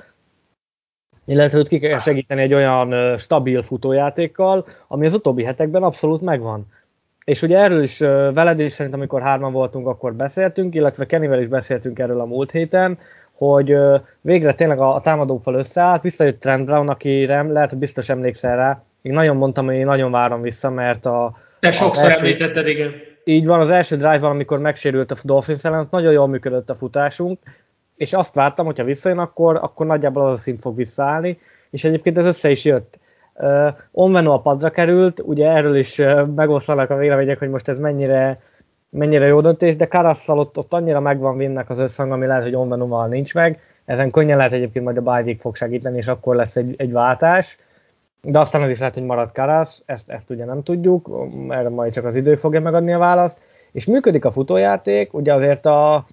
illetve 1.25 1.59
őt 1.59 1.69
ki 1.69 1.79
kell 1.79 1.99
segíteni 1.99 2.43
egy 2.43 2.55
olyan 2.55 3.17
stabil 3.17 3.63
futójátékkal, 3.63 4.67
ami 4.89 5.07
az 5.07 5.15
utóbbi 5.15 5.45
hetekben 5.45 5.83
abszolút 5.83 6.21
megvan. 6.21 6.67
És 7.25 7.43
ugye 7.43 7.59
erről 7.59 7.83
is 7.83 7.99
veled 7.99 8.61
is 8.61 8.73
szerintem, 8.73 9.01
amikor 9.01 9.23
hárman 9.23 9.53
voltunk, 9.53 9.87
akkor 9.87 10.15
beszéltünk, 10.15 10.75
illetve 10.75 11.07
Kennyvel 11.07 11.41
is 11.41 11.47
beszéltünk 11.47 11.99
erről 11.99 12.21
a 12.21 12.25
múlt 12.25 12.51
héten, 12.51 12.99
hogy 13.33 13.77
végre 14.21 14.55
tényleg 14.55 14.79
a, 14.79 14.95
a 14.95 15.01
támadófal 15.01 15.55
összeállt, 15.55 16.03
visszajött 16.03 16.41
Trent 16.41 16.65
Brown, 16.65 16.89
akire 16.89 17.43
lehet, 17.43 17.71
hogy 17.71 17.79
biztos 17.79 18.09
emlékszel 18.09 18.57
rá. 18.57 18.83
Én 19.03 19.13
nagyon 19.13 19.37
mondtam, 19.37 19.67
hogy 19.67 19.75
én 19.75 19.85
nagyon 19.85 20.11
várom 20.11 20.41
vissza, 20.41 20.71
mert 20.71 21.07
a... 21.07 21.39
Te 21.61 21.71
sokszor 21.71 22.11
első, 22.11 22.25
említetted, 22.25 22.67
igen. 22.67 22.93
Így 23.25 23.47
van, 23.47 23.61
az 23.61 23.71
első 23.71 23.97
drive-val, 23.97 24.31
amikor 24.31 24.59
megsérült 24.59 25.11
a 25.11 25.17
Dolphins 25.23 25.65
ellen, 25.65 25.89
nagyon 25.91 26.13
jól 26.13 26.27
működött 26.27 26.71
a 26.71 26.75
futásunk, 26.75 27.39
és 27.97 28.13
azt 28.13 28.35
vártam, 28.35 28.67
hogyha 28.67 28.85
visszajön, 28.85 29.19
akkor, 29.19 29.57
akkor 29.57 29.87
nagyjából 29.87 30.27
az 30.27 30.33
a 30.33 30.41
szint 30.43 30.61
fog 30.61 30.77
visszaállni, 30.77 31.39
és 31.71 31.85
egyébként 31.85 32.19
ez 32.19 32.25
össze 32.25 32.51
is 32.51 32.65
jött. 32.65 32.99
Onveno 33.93 34.33
a 34.33 34.41
padra 34.41 34.71
került, 34.71 35.21
ugye 35.25 35.51
erről 35.51 35.77
is 35.77 36.03
megoszlanak 36.35 36.91
a 36.91 36.97
vélemények, 36.97 37.39
hogy 37.39 37.51
most 37.51 37.69
ez 37.69 37.79
mennyire, 37.79 38.41
mennyire 38.91 39.27
jó 39.27 39.41
döntés, 39.41 39.77
de 39.77 39.87
Karasszal 39.87 40.39
ott, 40.39 40.59
ott 40.59 40.73
annyira 40.73 41.01
megvan 41.01 41.37
vinnek 41.37 41.71
az 41.71 41.79
összhang, 41.79 42.13
ami 42.13 42.27
lehet, 42.27 42.43
hogy 42.43 42.55
Onvenoval 42.55 43.07
nincs 43.07 43.35
meg. 43.35 43.61
Ezen 43.85 44.11
könnyen 44.11 44.37
lehet 44.37 44.53
egyébként 44.53 44.85
majd 44.85 44.97
a 44.97 45.03
Bajvik 45.03 45.41
fog 45.41 45.57
segíteni, 45.57 45.97
és 45.97 46.07
akkor 46.07 46.37
lesz 46.37 46.57
egy, 46.57 46.75
egy 46.79 46.93
váltás. 46.93 47.59
De 48.23 48.39
aztán 48.39 48.63
az 48.63 48.71
is 48.71 48.79
lehet, 48.79 48.95
hogy 48.95 49.03
marad 49.03 49.33
Karasz, 49.33 49.83
ezt, 49.87 50.11
ezt 50.11 50.31
ugye 50.31 50.45
nem 50.45 50.63
tudjuk, 50.63 51.11
erre 51.49 51.69
majd 51.69 51.93
csak 51.93 52.05
az 52.05 52.17
idő 52.17 52.35
fogja 52.35 52.61
megadni 52.61 52.93
a 52.93 52.99
választ. 52.99 53.39
És 53.73 53.85
működik 53.85 54.25
a 54.25 54.33
futójáték, 54.33 55.15
ugye 55.15 55.35
azért 55.35 55.67
a, 55.67 56.07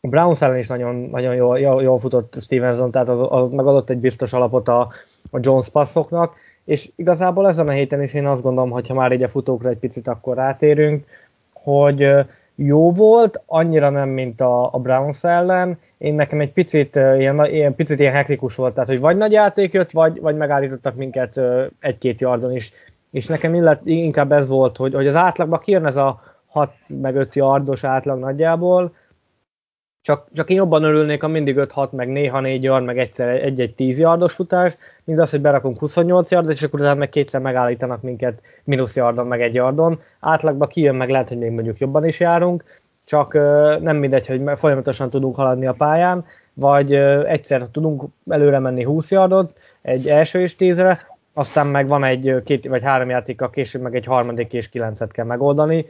Browns 0.00 0.42
ellen 0.42 0.58
is 0.58 0.66
nagyon, 0.66 0.94
nagyon 0.94 1.34
jól, 1.34 1.58
jól, 1.58 1.82
jól 1.82 1.98
futott 1.98 2.36
Stevenson, 2.40 2.90
tehát 2.90 3.08
az, 3.08 3.26
az 3.28 3.50
megadott 3.50 3.90
egy 3.90 3.98
biztos 3.98 4.32
alapot 4.32 4.68
a, 4.68 4.88
a 5.30 5.38
Jones 5.40 5.68
passzoknak, 5.68 6.34
és 6.64 6.90
igazából 6.96 7.48
ezen 7.48 7.68
a 7.68 7.70
héten 7.70 8.02
is 8.02 8.14
én 8.14 8.26
azt 8.26 8.42
gondolom, 8.42 8.70
hogy 8.70 8.88
ha 8.88 8.94
már 8.94 9.12
így 9.12 9.22
a 9.22 9.28
futókra 9.28 9.68
egy 9.68 9.78
picit 9.78 10.08
akkor 10.08 10.36
rátérünk, 10.36 11.06
hogy 11.52 12.08
jó 12.54 12.92
volt, 12.92 13.42
annyira 13.46 13.90
nem, 13.90 14.08
mint 14.08 14.40
a, 14.40 14.74
a 14.74 14.78
Browns 14.78 15.24
ellen. 15.24 15.78
Én 15.98 16.14
nekem 16.14 16.40
egy 16.40 16.52
picit 16.52 16.96
ilyen, 16.96 17.44
ilyen, 17.44 17.74
picit 17.74 18.00
ilyen 18.00 18.12
hektikus 18.12 18.54
volt, 18.54 18.74
tehát 18.74 18.88
hogy 18.88 19.00
vagy 19.00 19.16
nagy 19.16 19.32
játék 19.32 19.72
jött, 19.72 19.90
vagy, 19.90 20.20
vagy 20.20 20.36
megállítottak 20.36 20.94
minket 20.94 21.40
egy-két 21.80 22.20
yardon 22.20 22.56
is. 22.56 22.72
És 23.10 23.26
nekem 23.26 23.54
illet, 23.54 23.80
inkább 23.84 24.32
ez 24.32 24.48
volt, 24.48 24.76
hogy, 24.76 24.94
hogy 24.94 25.06
az 25.06 25.16
átlagban 25.16 25.60
kijön 25.60 25.86
ez 25.86 25.96
a 25.96 26.22
6 26.46 26.72
meg 26.86 27.16
5 27.16 27.34
yardos 27.34 27.84
átlag 27.84 28.18
nagyjából, 28.18 28.92
csak, 30.02 30.26
csak 30.32 30.50
én 30.50 30.56
jobban 30.56 30.82
örülnék, 30.82 31.20
ha 31.20 31.28
mindig 31.28 31.56
5-6, 31.58 31.90
meg 31.90 32.08
néha 32.08 32.40
4 32.40 32.62
yard, 32.62 32.84
meg 32.84 32.98
egyszer 32.98 33.28
egy-egy 33.28 33.74
10 33.74 33.98
yardos 33.98 34.32
futás, 34.32 34.76
mint 35.04 35.18
az, 35.18 35.30
hogy 35.30 35.40
berakunk 35.40 35.78
28 35.78 36.30
yardot, 36.30 36.52
és 36.52 36.62
akkor 36.62 36.80
utána 36.80 36.98
meg 36.98 37.08
kétszer 37.08 37.40
megállítanak 37.40 38.02
minket 38.02 38.40
mínusz 38.64 38.96
yardon, 38.96 39.26
meg 39.26 39.42
egy 39.42 39.54
yardon. 39.54 40.00
Átlagban 40.20 40.68
kijön, 40.68 40.94
meg 40.94 41.08
lehet, 41.08 41.28
hogy 41.28 41.38
még 41.38 41.50
mondjuk 41.50 41.78
jobban 41.78 42.06
is 42.06 42.20
járunk, 42.20 42.64
csak 43.04 43.32
nem 43.80 43.96
mindegy, 43.96 44.26
hogy 44.26 44.42
folyamatosan 44.56 45.10
tudunk 45.10 45.36
haladni 45.36 45.66
a 45.66 45.72
pályán, 45.72 46.24
vagy 46.54 46.94
egyszer 46.94 47.66
tudunk 47.72 48.02
előre 48.28 48.58
menni 48.58 48.82
20 48.82 49.10
yardot, 49.10 49.58
egy 49.82 50.08
első 50.08 50.40
és 50.40 50.56
tízre, 50.56 50.98
aztán 51.32 51.66
meg 51.66 51.88
van 51.88 52.04
egy 52.04 52.42
két 52.44 52.66
vagy 52.66 52.82
három 52.82 53.08
játéka 53.08 53.50
később, 53.50 53.82
meg 53.82 53.94
egy 53.94 54.04
harmadik 54.04 54.52
és 54.52 54.68
kilencet 54.68 55.12
kell 55.12 55.24
megoldani, 55.24 55.86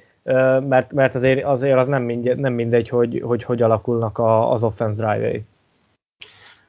mert, 0.69 0.93
mert 0.93 1.15
azért, 1.15 1.45
azért 1.45 1.79
az 1.79 1.87
nem 1.87 2.03
mindegy, 2.03 2.37
nem 2.37 2.53
mindegy 2.53 2.89
hogy, 2.89 3.21
hogy 3.25 3.45
hogy 3.45 3.63
alakulnak 3.63 4.19
a, 4.19 4.53
az 4.53 4.63
offense 4.63 5.03
drive-ei. 5.03 5.45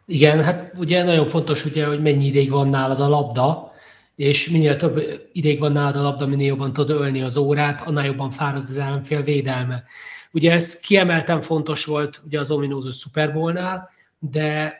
Igen, 0.05 0.43
hát 0.43 0.73
ugye 0.77 1.03
nagyon 1.03 1.25
fontos, 1.25 1.65
ugye, 1.65 1.85
hogy 1.85 2.01
mennyi 2.01 2.25
ideig 2.25 2.49
van 2.49 2.69
nálad 2.69 2.99
a 2.99 3.07
labda, 3.07 3.73
és 4.15 4.49
minél 4.49 4.77
több 4.77 5.01
ideig 5.31 5.59
van 5.59 5.71
nálad 5.71 5.95
a 5.95 6.01
labda, 6.01 6.27
minél 6.27 6.47
jobban 6.47 6.73
tudod 6.73 7.01
ölni 7.01 7.21
az 7.21 7.37
órát, 7.37 7.81
annál 7.81 8.05
jobban 8.05 8.31
fárad 8.31 8.61
az 8.61 8.77
ellenfél 8.77 9.23
védelme. 9.23 9.83
Ugye 10.31 10.51
ez 10.51 10.79
kiemelten 10.79 11.41
fontos 11.41 11.85
volt 11.85 12.21
ugye 12.25 12.39
az 12.39 12.51
ominózus 12.51 12.95
Super 12.95 13.33
Bowl-nál, 13.33 13.89
de 14.19 14.79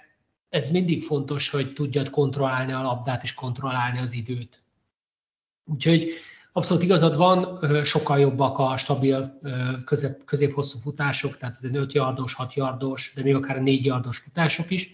ez 0.50 0.70
mindig 0.70 1.04
fontos, 1.04 1.50
hogy 1.50 1.74
tudjad 1.74 2.10
kontrollálni 2.10 2.72
a 2.72 2.82
labdát 2.82 3.24
és 3.24 3.34
kontrollálni 3.34 4.00
az 4.00 4.14
időt. 4.14 4.62
Úgyhogy 5.66 6.10
Abszolút 6.54 6.84
igazad 6.84 7.18
van, 7.18 7.60
sokkal 7.84 8.20
jobbak 8.20 8.58
a 8.58 8.78
stabil 8.78 9.40
közép, 9.86 10.24
közép-hosszú 10.26 10.80
futások, 10.80 11.38
tehát 11.38 11.56
ez 11.56 11.64
egy 11.64 11.76
5 11.76 11.94
yardos, 11.94 12.34
6 12.34 12.54
yardos, 12.54 13.12
de 13.16 13.24
még 13.24 13.36
akár 13.36 13.62
4 13.62 13.86
yardos 13.86 14.18
futások 14.18 14.72
is. 14.72 14.92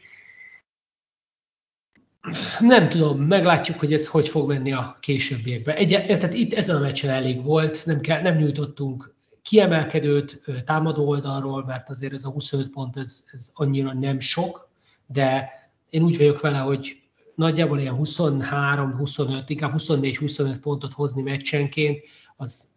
Nem 2.60 2.90
tudom, 2.90 3.22
meglátjuk, 3.22 3.80
hogy 3.80 3.94
ez 3.94 4.08
hogy 4.08 4.30
fog 4.30 4.48
menni 4.48 4.72
a 4.72 4.98
későbbiekben. 5.00 5.76
Egy, 5.76 5.90
tehát 5.90 6.34
itt 6.34 6.54
ezen 6.54 6.76
a 6.76 6.80
meccsen 6.80 7.10
elég 7.10 7.44
volt, 7.44 7.86
nem, 7.86 8.00
kell, 8.02 8.22
nem 8.22 8.38
nyújtottunk 8.38 9.16
kiemelkedőt 9.42 10.42
támadó 10.66 11.08
oldalról, 11.08 11.66
mert 11.66 11.90
azért 11.90 12.14
ez 12.14 12.24
a 12.24 12.30
25 12.30 12.70
pont, 12.70 12.98
ez, 12.98 13.26
ez 13.32 13.52
annyira 13.54 13.94
nem 13.94 14.20
sok, 14.20 14.70
de 15.06 15.50
én 15.90 16.04
úgy 16.04 16.18
vagyok 16.18 16.42
vele, 16.42 16.58
hogy 16.58 17.02
nagyjából 17.38 17.80
ilyen 17.80 17.98
23-25, 18.00 19.44
inkább 19.48 19.74
24-25 19.78 20.58
pontot 20.62 20.94
hozni 20.94 21.22
meccsenként, 21.22 22.04
az 22.36 22.76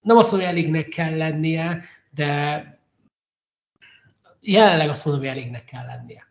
nem 0.00 0.16
azt 0.16 0.30
mondom, 0.30 0.48
hogy 0.48 0.58
elégnek 0.58 0.88
kell 0.88 1.16
lennie, 1.16 1.82
de 2.10 2.64
jelenleg 4.40 4.88
azt 4.88 5.04
mondom, 5.04 5.24
hogy 5.24 5.32
elégnek 5.32 5.64
kell 5.64 5.86
lennie. 5.86 6.26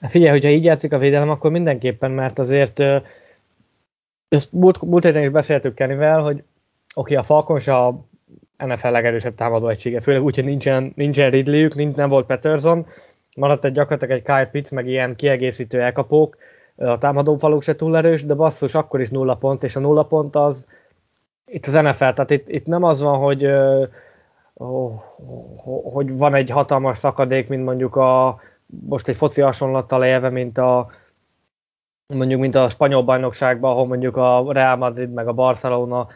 Figyelj, 0.00 0.30
hogyha 0.30 0.48
így 0.48 0.64
játszik 0.64 0.92
a 0.92 0.98
védelem, 0.98 1.30
akkor 1.30 1.50
mindenképpen, 1.50 2.10
mert 2.10 2.38
azért 2.38 2.78
ezt 4.28 4.52
múlt, 4.52 4.82
múlt 4.82 5.04
héten 5.04 5.22
is 5.22 5.30
beszéltük 5.30 5.74
Kennyvel, 5.74 6.20
hogy 6.20 6.36
oké, 6.36 6.44
okay, 6.94 7.16
a 7.16 7.22
Falcons 7.22 7.66
a 7.66 8.06
NFL 8.56 8.88
legerősebb 8.88 9.34
támadó 9.34 9.68
egysége, 9.68 10.00
főleg 10.00 10.22
úgy, 10.22 10.34
hogy 10.34 10.44
nincsen, 10.44 10.92
nincsen 10.96 11.30
Ridleyük, 11.30 11.74
nincs, 11.74 11.96
nem 11.96 12.08
volt 12.08 12.26
Peterson, 12.26 12.86
maradt 13.36 13.64
egy 13.64 13.72
gyakorlatilag 13.72 14.16
egy 14.16 14.24
Kyle 14.24 14.50
Pitts, 14.50 14.70
meg 14.70 14.86
ilyen 14.86 15.16
kiegészítő 15.16 15.80
elkapók, 15.80 16.36
a 16.78 16.98
támadófaluk 16.98 17.62
se 17.62 17.76
túl 17.76 17.96
erős, 17.96 18.24
de 18.24 18.34
basszus, 18.34 18.74
akkor 18.74 19.00
is 19.00 19.08
nulla 19.08 19.36
pont, 19.36 19.64
és 19.64 19.76
a 19.76 19.80
nulla 19.80 20.02
pont 20.02 20.36
az 20.36 20.68
itt 21.48 21.66
az 21.66 21.72
NFL, 21.72 22.08
tehát 22.08 22.30
itt, 22.30 22.48
itt 22.48 22.66
nem 22.66 22.82
az 22.82 23.00
van, 23.00 23.18
hogy, 23.18 23.48
hogy 25.92 26.16
van 26.16 26.34
egy 26.34 26.50
hatalmas 26.50 26.98
szakadék, 26.98 27.48
mint 27.48 27.64
mondjuk 27.64 27.96
a 27.96 28.40
most 28.66 29.08
egy 29.08 29.16
foci 29.16 29.40
hasonlattal 29.40 30.04
élve, 30.04 30.28
mint 30.28 30.58
a 30.58 30.90
mondjuk 32.14 32.40
mint 32.40 32.54
a 32.54 32.68
spanyol 32.68 33.02
bajnokságban, 33.02 33.70
ahol 33.70 33.86
mondjuk 33.86 34.16
a 34.16 34.52
Real 34.52 34.76
Madrid 34.76 35.12
meg 35.12 35.28
a 35.28 35.32
Barcelona 35.32 36.06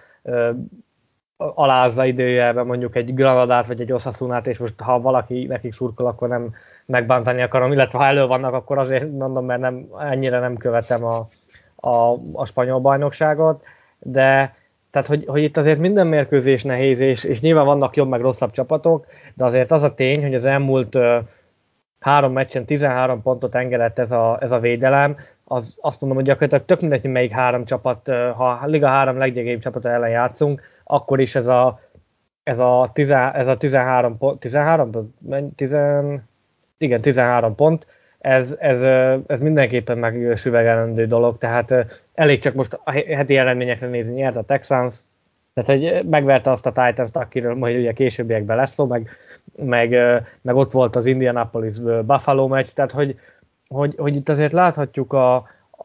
alázza 1.36 2.04
időjelben 2.04 2.66
mondjuk 2.66 2.96
egy 2.96 3.14
Granadát 3.14 3.66
vagy 3.66 3.80
egy 3.80 3.92
Osasunát, 3.92 4.46
és 4.46 4.58
most 4.58 4.80
ha 4.80 5.00
valaki 5.00 5.44
nekik 5.44 5.72
szurkol, 5.72 6.06
akkor 6.06 6.28
nem 6.28 6.54
megbántani 6.86 7.42
akarom, 7.42 7.72
illetve 7.72 7.98
ha 7.98 8.04
elő 8.04 8.26
vannak, 8.26 8.54
akkor 8.54 8.78
azért 8.78 9.10
mondom, 9.10 9.44
mert 9.44 9.60
nem, 9.60 9.86
ennyire 9.98 10.38
nem 10.38 10.56
követem 10.56 11.04
a, 11.04 11.26
a, 11.76 12.18
a 12.32 12.44
spanyol 12.44 12.80
bajnokságot, 12.80 13.64
de 13.98 14.54
tehát 14.90 15.08
hogy, 15.08 15.24
hogy 15.26 15.42
itt 15.42 15.56
azért 15.56 15.78
minden 15.78 16.06
mérkőzés 16.06 16.62
nehéz, 16.62 17.00
és, 17.00 17.24
és 17.24 17.40
nyilván 17.40 17.64
vannak 17.64 17.96
jobb 17.96 18.08
meg 18.08 18.20
rosszabb 18.20 18.50
csapatok, 18.50 19.06
de 19.34 19.44
azért 19.44 19.70
az 19.70 19.82
a 19.82 19.94
tény, 19.94 20.22
hogy 20.22 20.34
az 20.34 20.44
elmúlt 20.44 20.94
uh, 20.94 21.16
három 22.00 22.32
meccsen 22.32 22.64
13 22.64 23.22
pontot 23.22 23.54
engedett 23.54 23.98
ez 23.98 24.12
a, 24.12 24.38
ez 24.40 24.52
a 24.52 24.58
védelem, 24.58 25.16
az, 25.44 25.76
azt 25.80 26.00
mondom, 26.00 26.18
hogy 26.18 26.26
gyakorlatilag 26.26 26.64
tök 26.64 26.80
mindegy, 26.80 27.04
melyik 27.04 27.30
három 27.30 27.64
csapat, 27.64 28.08
ha 28.08 28.48
a 28.48 28.66
Liga 28.66 28.88
három 28.88 29.18
leggyengébb 29.18 29.60
csapata 29.60 29.90
ellen 29.90 30.10
játszunk, 30.10 30.62
akkor 30.84 31.20
is 31.20 31.34
ez 31.34 31.46
a, 31.46 31.80
ez 32.42 32.58
a, 32.58 32.90
tizen, 32.92 33.34
ez 33.34 33.48
a 33.48 33.56
13 33.56 34.18
pont, 34.18 34.40
13 34.40 34.90
pont, 34.90 35.54
10, 35.56 35.76
igen, 36.82 37.00
13 37.00 37.54
pont, 37.54 37.86
ez, 38.18 38.56
ez, 38.58 38.82
ez 39.26 39.40
mindenképpen 39.40 39.98
megsüvegelendő 39.98 41.06
dolog, 41.06 41.38
tehát 41.38 41.74
elég 42.14 42.40
csak 42.40 42.54
most 42.54 42.78
a 42.84 42.90
heti 42.90 43.36
eredményekre 43.36 43.86
nézni, 43.86 44.12
nyert 44.12 44.36
a 44.36 44.42
Texans, 44.42 44.96
tehát 45.54 45.80
hogy 45.80 46.08
megverte 46.08 46.50
azt 46.50 46.66
a 46.66 46.72
Titans-t, 46.72 47.16
akiről 47.16 47.54
majd 47.54 47.76
ugye 47.76 47.92
későbbiekben 47.92 48.56
lesz 48.56 48.72
szó, 48.72 48.86
meg, 48.86 49.10
meg, 49.56 49.96
meg 50.40 50.56
ott 50.56 50.72
volt 50.72 50.96
az 50.96 51.06
Indianapolis 51.06 51.78
Buffalo 51.78 52.46
meccs, 52.46 52.68
tehát 52.74 52.90
hogy, 52.90 53.18
hogy, 53.68 53.94
hogy 53.96 54.16
itt 54.16 54.28
azért 54.28 54.52
láthatjuk 54.52 55.12
a, 55.12 55.34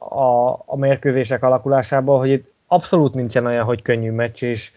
a, 0.09 0.49
a 0.65 0.75
mérkőzések 0.75 1.43
alakulásából, 1.43 2.19
hogy 2.19 2.29
itt 2.29 2.51
abszolút 2.67 3.13
nincsen 3.13 3.45
olyan, 3.45 3.65
hogy 3.65 3.81
könnyű 3.81 4.11
meccs, 4.11 4.43
és, 4.43 4.71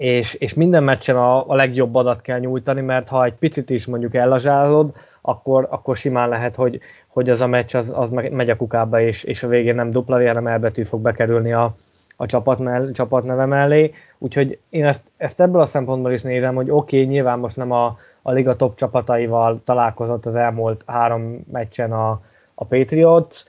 és, 0.00 0.34
és 0.34 0.54
minden 0.54 0.82
meccsen 0.82 1.16
a, 1.16 1.48
a 1.48 1.54
legjobb 1.54 1.94
adat 1.94 2.20
kell 2.20 2.38
nyújtani, 2.38 2.80
mert 2.80 3.08
ha 3.08 3.24
egy 3.24 3.34
picit 3.34 3.70
is 3.70 3.86
mondjuk 3.86 4.14
ellazsálod, 4.14 4.92
akkor, 5.20 5.66
akkor 5.70 5.96
simán 5.96 6.28
lehet, 6.28 6.54
hogy, 6.54 6.80
hogy 7.06 7.30
az 7.30 7.40
a 7.40 7.46
meccs 7.46 7.74
az, 7.74 7.92
az 7.94 8.08
megy 8.10 8.50
a 8.50 8.56
kukába, 8.56 9.00
és, 9.00 9.24
és 9.24 9.42
a 9.42 9.48
végén 9.48 9.74
nem 9.74 9.90
dupla 9.90 10.18
V, 10.18 10.26
hanem 10.26 10.46
elbetű 10.46 10.82
fog 10.82 11.00
bekerülni 11.00 11.52
a, 11.52 11.74
a 12.16 12.26
csapat, 12.26 12.58
mell, 12.58 12.90
csapat 12.92 13.24
neve 13.24 13.46
mellé. 13.46 13.92
Úgyhogy 14.18 14.58
én 14.68 14.86
ezt, 14.86 15.02
ezt 15.16 15.40
ebből 15.40 15.60
a 15.60 15.64
szempontból 15.64 16.12
is 16.12 16.22
nézem, 16.22 16.54
hogy 16.54 16.70
oké, 16.70 16.96
okay, 16.96 17.08
nyilván 17.08 17.38
most 17.38 17.56
nem 17.56 17.70
a, 17.70 17.98
a 18.22 18.32
liga 18.32 18.56
top 18.56 18.76
csapataival 18.76 19.60
találkozott 19.64 20.26
az 20.26 20.34
elmúlt 20.34 20.82
három 20.86 21.44
meccsen 21.52 21.92
a, 21.92 22.20
a 22.54 22.64
Patriots, 22.64 23.44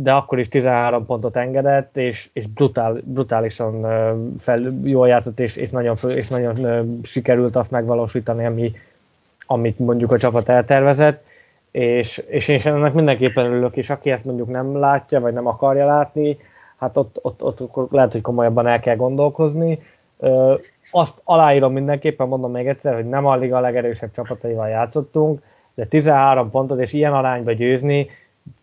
de 0.00 0.12
akkor 0.12 0.38
is 0.38 0.48
13 0.48 1.06
pontot 1.06 1.36
engedett, 1.36 1.96
és, 1.96 2.28
és 2.32 2.46
brutál, 2.46 3.00
brutálisan 3.04 3.86
fel, 4.38 4.78
jól 4.82 5.08
játszott, 5.08 5.40
és, 5.40 5.56
és, 5.56 5.70
nagyon, 5.70 5.96
és 6.14 6.28
nagyon 6.28 7.00
sikerült 7.02 7.56
azt 7.56 7.70
megvalósítani, 7.70 8.44
ami, 8.46 8.72
amit 9.46 9.78
mondjuk 9.78 10.12
a 10.12 10.18
csapat 10.18 10.48
eltervezett, 10.48 11.24
és, 11.70 12.22
és 12.26 12.48
én 12.48 12.60
ennek 12.64 12.92
mindenképpen 12.92 13.44
örülök, 13.44 13.76
és 13.76 13.90
aki 13.90 14.10
ezt 14.10 14.24
mondjuk 14.24 14.48
nem 14.48 14.78
látja, 14.78 15.20
vagy 15.20 15.32
nem 15.32 15.46
akarja 15.46 15.86
látni, 15.86 16.36
hát 16.76 16.96
ott, 16.96 17.18
ott, 17.22 17.42
ott 17.42 17.60
akkor 17.60 17.86
lehet, 17.90 18.12
hogy 18.12 18.20
komolyabban 18.20 18.66
el 18.66 18.80
kell 18.80 18.96
gondolkozni. 18.96 19.78
Azt 20.90 21.14
aláírom 21.24 21.72
mindenképpen, 21.72 22.28
mondom 22.28 22.50
még 22.50 22.66
egyszer, 22.66 22.94
hogy 22.94 23.08
nem 23.08 23.26
a 23.26 23.36
liga 23.36 23.60
legerősebb 23.60 24.10
csapataival 24.14 24.68
játszottunk, 24.68 25.42
de 25.74 25.86
13 25.86 26.50
pontot 26.50 26.80
és 26.80 26.92
ilyen 26.92 27.12
arányba 27.12 27.52
győzni, 27.52 28.10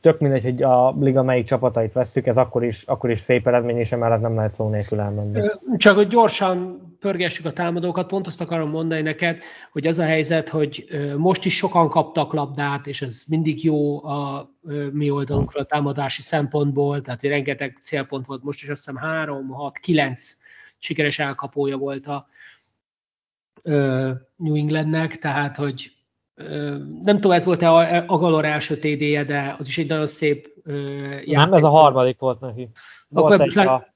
tök 0.01 0.20
mindegy, 0.20 0.44
hogy 0.44 0.63
a 0.63 0.96
liga 1.00 1.24
melyik 1.24 1.46
csapatait 1.46 1.94
vesszük, 1.94 2.25
ez 2.25 2.38
akkor 2.38 2.63
is, 2.63 2.84
akkor 2.84 3.10
is 3.10 3.20
szép 3.20 3.48
eredmény, 3.48 3.77
és 3.77 3.92
emellett 3.92 4.22
nem 4.22 4.36
lehet 4.36 4.54
szó 4.54 4.70
nélkül 4.70 5.00
elmenni. 5.00 5.39
Csak 5.77 5.96
hogy 5.96 6.08
gyorsan 6.08 6.84
pörgessük 7.00 7.46
a 7.46 7.54
támadókat, 7.54 8.08
pont 8.08 8.27
azt 8.27 8.42
akarom 8.42 8.70
mondani 8.70 9.01
neked, 9.01 9.38
hogy 9.72 9.88
az 9.88 10.00
a 10.00 10.04
helyzet, 10.04 10.50
hogy 10.50 10.88
most 11.18 11.46
is 11.46 11.56
sokan 11.56 11.89
kaptak 11.89 12.34
labdát, 12.34 12.88
és 12.88 13.01
ez 13.01 13.24
mindig 13.27 13.63
jó 13.63 14.06
a 14.06 14.50
mi 14.92 15.10
oldalunkra 15.10 15.62
a 15.62 15.65
támadási 15.65 16.22
szempontból, 16.22 17.01
tehát 17.01 17.22
hogy 17.22 17.30
rengeteg 17.30 17.77
célpont 17.84 18.25
volt, 18.25 18.44
most 18.44 18.63
is 18.63 18.70
azt 18.70 18.86
hiszem 18.86 19.01
3, 19.01 19.50
6, 19.50 19.77
9 19.77 20.32
sikeres 20.77 21.20
elkapója 21.20 21.77
volt 21.77 22.08
a 22.08 22.27
New 24.36 24.56
Englandnek, 24.56 25.18
tehát 25.18 25.56
hogy 25.56 25.95
nem 27.04 27.15
tudom, 27.15 27.32
ez 27.32 27.46
volt-e 27.46 27.72
a, 27.72 28.04
a 28.08 28.18
Galor 28.18 28.46
első 28.46 28.77
TD-je, 28.77 29.24
de 29.24 29.56
az 29.60 29.68
is 29.68 29.77
egy 29.77 29.88
nagyon 29.88 30.08
szép 30.08 30.54
játék. 30.65 31.36
Nem, 31.36 31.54
ez 31.54 31.63
a 31.63 31.69
harmadik 31.69 32.19
volt 32.19 32.39
neki. 32.39 32.69
Volt 33.08 33.34
Akkor 33.34 33.41
egy, 33.41 33.58
a, 33.58 33.93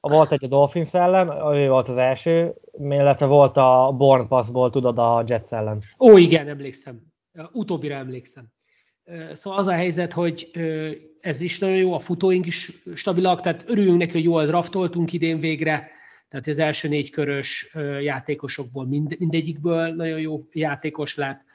volt 0.00 0.32
egy 0.32 0.44
a 0.44 0.48
Dolphins 0.48 0.94
ellen, 0.94 1.54
ő 1.54 1.68
volt 1.68 1.88
az 1.88 1.96
első, 1.96 2.54
illetve 2.78 3.26
volt 3.26 3.56
a 3.56 3.94
Born 3.96 4.28
Passból, 4.28 4.70
tudod, 4.70 4.98
a 4.98 5.24
Jets 5.26 5.52
ellen. 5.52 5.82
Ó, 5.98 6.16
igen, 6.16 6.48
emlékszem. 6.48 7.00
Utóbbira 7.52 7.94
emlékszem. 7.94 8.44
Szóval 9.32 9.58
az 9.58 9.66
a 9.66 9.72
helyzet, 9.72 10.12
hogy 10.12 10.50
ez 11.20 11.40
is 11.40 11.58
nagyon 11.58 11.76
jó, 11.76 11.92
a 11.92 11.98
futóink 11.98 12.46
is 12.46 12.72
stabilak, 12.94 13.40
tehát 13.40 13.64
örüljünk 13.66 13.98
neki, 13.98 14.12
hogy 14.12 14.24
jól 14.24 14.46
draftoltunk 14.46 15.12
idén 15.12 15.40
végre, 15.40 15.88
tehát 16.28 16.46
az 16.46 16.58
első 16.58 16.88
négy 16.88 17.10
körös 17.10 17.76
játékosokból 18.00 18.86
mind, 18.86 19.16
mindegyikből 19.18 19.94
nagyon 19.94 20.20
jó 20.20 20.46
játékos 20.52 21.16
lett. 21.16 21.48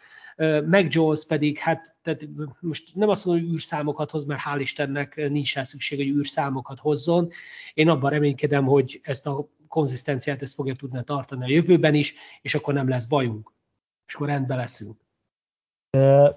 Meg 0.65 0.88
Jones 0.89 1.26
pedig, 1.26 1.58
hát 1.58 1.95
tehát 2.02 2.28
most 2.60 2.95
nem 2.95 3.10
azt 3.10 3.26
mondom, 3.26 3.43
hogy 3.43 3.54
űrszámokat 3.54 4.12
hoz, 4.12 4.26
mert 4.26 4.41
hál' 4.45 4.60
Istennek 4.60 5.15
nincs 5.30 5.56
rá 5.56 5.63
szükség, 5.63 5.98
hogy 5.98 6.08
űrszámokat 6.08 6.80
hozzon. 6.80 7.30
Én 7.74 7.89
abban 7.89 8.10
reménykedem, 8.10 8.65
hogy 8.65 9.00
ezt 9.04 9.28
a 9.28 9.48
konzisztenciát 9.67 10.41
ezt 10.41 10.54
fogja 10.54 10.76
tudni 10.76 11.04
tartani 11.04 11.43
a 11.43 11.56
jövőben 11.56 11.93
is, 11.93 12.13
és 12.41 12.56
akkor 12.56 12.74
nem 12.74 12.89
lesz 12.89 13.06
bajunk. 13.06 13.54
És 14.08 14.15
akkor 14.15 14.28
rendben 14.28 14.58
leszünk. 14.58 14.98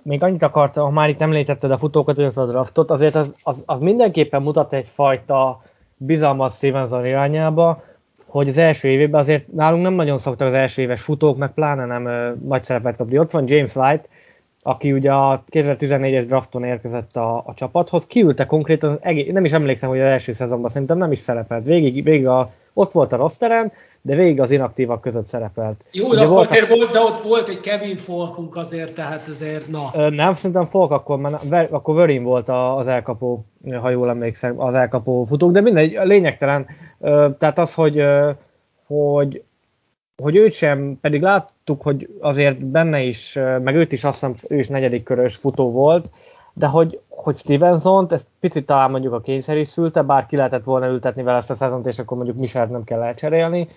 Még 0.03 0.23
annyit 0.23 0.43
akartam, 0.43 0.85
ha 0.85 0.91
már 0.91 1.09
itt 1.09 1.21
említetted 1.21 1.71
a 1.71 1.79
futókat, 1.79 2.19
illetve 2.19 2.43
a 2.43 2.47
draftot, 2.47 2.91
azért 2.91 3.15
az, 3.15 3.35
az, 3.43 3.63
az 3.67 3.81
mindenképpen 3.81 4.43
mutat 4.43 4.73
egyfajta 4.73 5.63
bizalmat 5.97 6.53
Stevenson 6.53 7.07
irányába, 7.07 7.85
hogy 8.29 8.49
az 8.49 8.59
első 8.59 8.89
évében 8.89 9.21
azért 9.21 9.53
nálunk 9.53 9.83
nem 9.83 9.95
nagyon 9.95 10.19
szoktak 10.19 10.47
az 10.47 10.55
első 10.55 10.83
éves 10.83 11.01
futóknak, 11.01 11.55
pláne 11.55 11.85
nem 11.85 12.05
uh, 12.05 12.49
nagy 12.49 12.65
szerepet 12.65 12.97
kapni. 12.97 13.19
Ott 13.19 13.31
van 13.31 13.45
James 13.47 13.75
Light, 13.75 14.09
aki 14.63 14.93
ugye 14.93 15.13
a 15.13 15.45
2014-es 15.51 16.25
drafton 16.27 16.65
érkezett 16.65 17.17
a, 17.17 17.37
a 17.47 17.55
csapathoz, 17.55 18.07
kiülte 18.07 18.47
konkrétan, 18.47 18.99
egész, 19.01 19.33
nem 19.33 19.45
is 19.45 19.53
emlékszem, 19.53 19.89
hogy 19.89 20.01
az 20.01 20.05
első 20.05 20.33
szezonban 20.33 20.71
szerintem 20.71 20.99
nem 20.99 21.13
is 21.13 21.19
szerepelt. 21.19 21.65
Végig, 21.65 22.05
végig 22.05 22.27
a, 22.27 22.53
ott 22.73 22.93
volt 22.93 23.13
a 23.13 23.17
rosteren, 23.17 23.73
de 24.03 24.15
végig 24.15 24.41
az 24.41 24.51
inaktívak 24.51 25.01
között 25.01 25.29
szerepelt. 25.29 25.85
Jó, 25.93 26.15
de 26.15 26.27
volt 26.27 26.49
azért 26.49 26.71
a... 26.71 26.75
volt, 26.75 26.91
de 26.91 27.01
ott 27.01 27.21
volt 27.21 27.49
egy 27.49 27.61
Kevin 27.61 27.97
Folkunk 27.97 28.57
azért, 28.57 28.95
tehát 28.95 29.29
azért, 29.29 29.69
na. 29.69 29.91
Ö, 29.95 30.11
nem, 30.11 30.35
szerintem 30.35 30.65
Folk 30.65 30.91
akkor, 30.91 31.19
mert, 31.49 31.73
akkor 31.73 31.95
Vörin 31.95 32.23
volt 32.23 32.49
az 32.49 32.89
elkapó, 32.89 33.45
ha 33.81 33.91
jól 33.91 34.09
emlékszem, 34.09 34.61
az 34.61 34.75
elkapó 34.75 35.25
futók, 35.25 35.53
de 35.53 35.61
mindegy, 35.61 35.99
lényegtelen. 36.03 36.67
Ö, 37.01 37.29
tehát 37.39 37.59
az, 37.59 37.75
hogy, 37.75 38.03
hogy, 38.87 39.43
hogy 40.23 40.37
őt 40.37 40.53
sem, 40.53 40.99
pedig 41.01 41.23
láttuk, 41.23 41.83
hogy 41.83 42.09
azért 42.21 42.65
benne 42.65 43.01
is, 43.01 43.39
meg 43.63 43.75
őt 43.75 43.93
is 43.93 44.05
azt 44.05 44.21
hiszem, 44.21 44.35
ő 44.49 44.59
is 44.59 44.69
negyedik 44.69 45.03
körös 45.03 45.37
futó 45.37 45.71
volt, 45.71 46.11
de 46.59 46.67
hogy, 46.67 47.01
hogy 47.09 47.37
stevenson 47.37 48.07
ezt 48.11 48.27
picit 48.41 48.67
talán 48.67 48.91
mondjuk 48.91 49.13
a 49.13 49.21
kényszer 49.21 49.57
is 49.57 49.69
szülte, 49.69 50.03
bár 50.03 50.27
ki 50.27 50.37
lehetett 50.37 50.65
volna 50.65 50.87
ültetni 50.87 51.23
vele 51.23 51.37
ezt 51.37 51.51
a 51.51 51.55
szezont, 51.55 51.87
és 51.87 51.99
akkor 51.99 52.17
mondjuk 52.17 52.39
Michelt 52.39 52.71
nem 52.71 52.85
kell 52.85 53.03
elcserélni, 53.03 53.69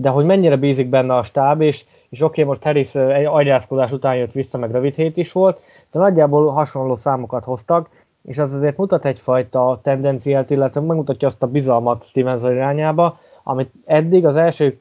de 0.00 0.08
hogy 0.08 0.24
mennyire 0.24 0.56
bízik 0.56 0.88
benne 0.88 1.16
a 1.16 1.22
stáb, 1.22 1.60
és, 1.60 1.84
és 2.08 2.20
oké, 2.22 2.42
okay, 2.42 2.44
most 2.44 2.62
Harris 2.62 2.94
egy 2.94 3.24
agyászkodás 3.24 3.92
után 3.92 4.16
jött 4.16 4.32
vissza, 4.32 4.58
meg 4.58 4.70
rövid 4.70 4.94
hét 4.94 5.16
is 5.16 5.32
volt, 5.32 5.60
de 5.92 5.98
nagyjából 5.98 6.50
hasonló 6.52 6.96
számokat 6.96 7.44
hoztak, 7.44 7.88
és 8.22 8.38
az 8.38 8.54
azért 8.54 8.76
mutat 8.76 9.04
egyfajta 9.04 9.80
tendenciát, 9.82 10.50
illetve 10.50 10.80
megmutatja 10.80 11.28
azt 11.28 11.42
a 11.42 11.46
bizalmat 11.46 12.04
Stevenson 12.04 12.52
irányába, 12.52 13.18
amit 13.42 13.70
eddig 13.84 14.26
az 14.26 14.36
első, 14.36 14.80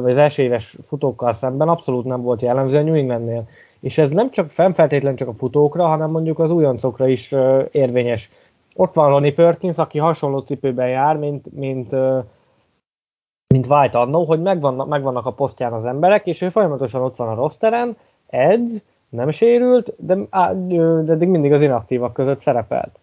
vagy 0.00 0.10
az 0.10 0.16
első 0.16 0.42
éves 0.42 0.76
futókkal 0.86 1.32
szemben 1.32 1.68
abszolút 1.68 2.04
nem 2.04 2.22
volt 2.22 2.42
jellemző 2.42 2.76
a 2.76 2.82
New 2.82 2.94
Englandnél. 2.94 3.48
És 3.80 3.98
ez 3.98 4.10
nem 4.10 4.30
csak 4.30 4.48
fennfeltétlen 4.48 5.16
csak 5.16 5.28
a 5.28 5.34
futókra, 5.34 5.86
hanem 5.86 6.10
mondjuk 6.10 6.38
az 6.38 6.50
újoncokra 6.50 7.08
is 7.08 7.34
érvényes. 7.70 8.30
Ott 8.74 8.94
van 8.94 9.08
Ronnie 9.08 9.34
Perkins, 9.34 9.78
aki 9.78 9.98
hasonló 9.98 10.38
cipőben 10.38 10.88
jár, 10.88 11.16
mint, 11.16 11.54
mint, 11.54 11.96
mint 13.48 13.66
White 13.68 13.98
annó, 13.98 14.24
hogy 14.24 14.42
megvannak, 14.42 14.88
megvannak 14.88 15.26
a 15.26 15.32
posztján 15.32 15.72
az 15.72 15.84
emberek, 15.84 16.26
és 16.26 16.42
ő 16.42 16.48
folyamatosan 16.48 17.02
ott 17.02 17.16
van 17.16 17.28
a 17.28 17.34
rosteren, 17.34 17.96
edz, 18.26 18.84
nem 19.08 19.30
sérült, 19.30 19.94
de, 19.96 20.14
de 21.04 21.12
eddig 21.12 21.28
mindig 21.28 21.52
az 21.52 21.62
inaktívak 21.62 22.12
között 22.12 22.40
szerepelt. 22.40 22.98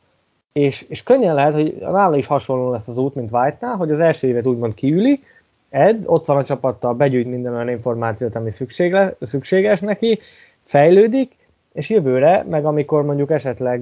És, 0.52 0.82
és 0.82 1.04
könnyen 1.04 1.36
lehet, 1.36 1.54
hogy 1.54 1.78
nála 1.80 2.18
is 2.18 2.28
hasonló 2.28 2.72
lesz 2.72 2.88
az 2.88 2.98
út, 2.98 3.16
mint 3.16 3.32
White-nál, 3.32 3.76
hogy 3.76 3.92
az 3.92 4.00
első 4.00 4.28
évet 4.28 4.46
úgymond 4.46 4.74
kiüli, 4.74 5.24
edz, 5.70 6.08
ott 6.08 6.26
van 6.26 6.38
a 6.38 6.44
csapattal, 6.44 6.94
begyűjt 6.94 7.28
minden 7.28 7.54
olyan 7.54 7.70
információt, 7.70 8.36
ami 8.36 8.52
szükség 8.52 8.96
szükséges 9.22 9.80
neki, 9.80 10.20
fejlődik, 10.64 11.36
és 11.74 11.90
jövőre, 11.90 12.46
meg 12.50 12.66
amikor 12.66 13.04
mondjuk 13.04 13.32
esetleg 13.32 13.82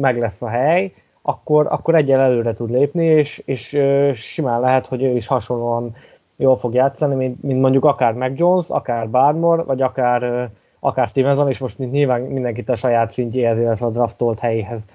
meg 0.00 0.18
lesz 0.18 0.42
a 0.42 0.48
hely, 0.48 0.92
akkor, 1.22 1.66
akkor 1.70 1.94
egyen 1.94 2.20
előre 2.20 2.54
tud 2.54 2.70
lépni, 2.70 3.04
és, 3.04 3.42
és 3.44 3.78
simán 4.14 4.60
lehet, 4.60 4.86
hogy 4.86 5.02
ő 5.02 5.16
is 5.16 5.26
hasonlóan 5.26 5.94
jól 6.36 6.56
fog 6.56 6.74
játszani, 6.74 7.14
mint, 7.14 7.42
mint 7.42 7.60
mondjuk 7.60 7.84
akár 7.84 8.12
Mac 8.12 8.38
Jones, 8.38 8.68
akár 8.68 9.10
Barmore, 9.10 9.62
vagy 9.62 9.82
akár, 9.82 10.50
akár 10.80 11.08
Stevenson, 11.08 11.48
és 11.48 11.58
most 11.58 11.78
nyilván 11.78 12.20
mindenkit 12.20 12.68
a 12.68 12.76
saját 12.76 13.10
szintjéhez, 13.10 13.58
illetve 13.58 13.86
a 13.86 13.90
draftolt 13.90 14.38
helyéhez 14.38 14.86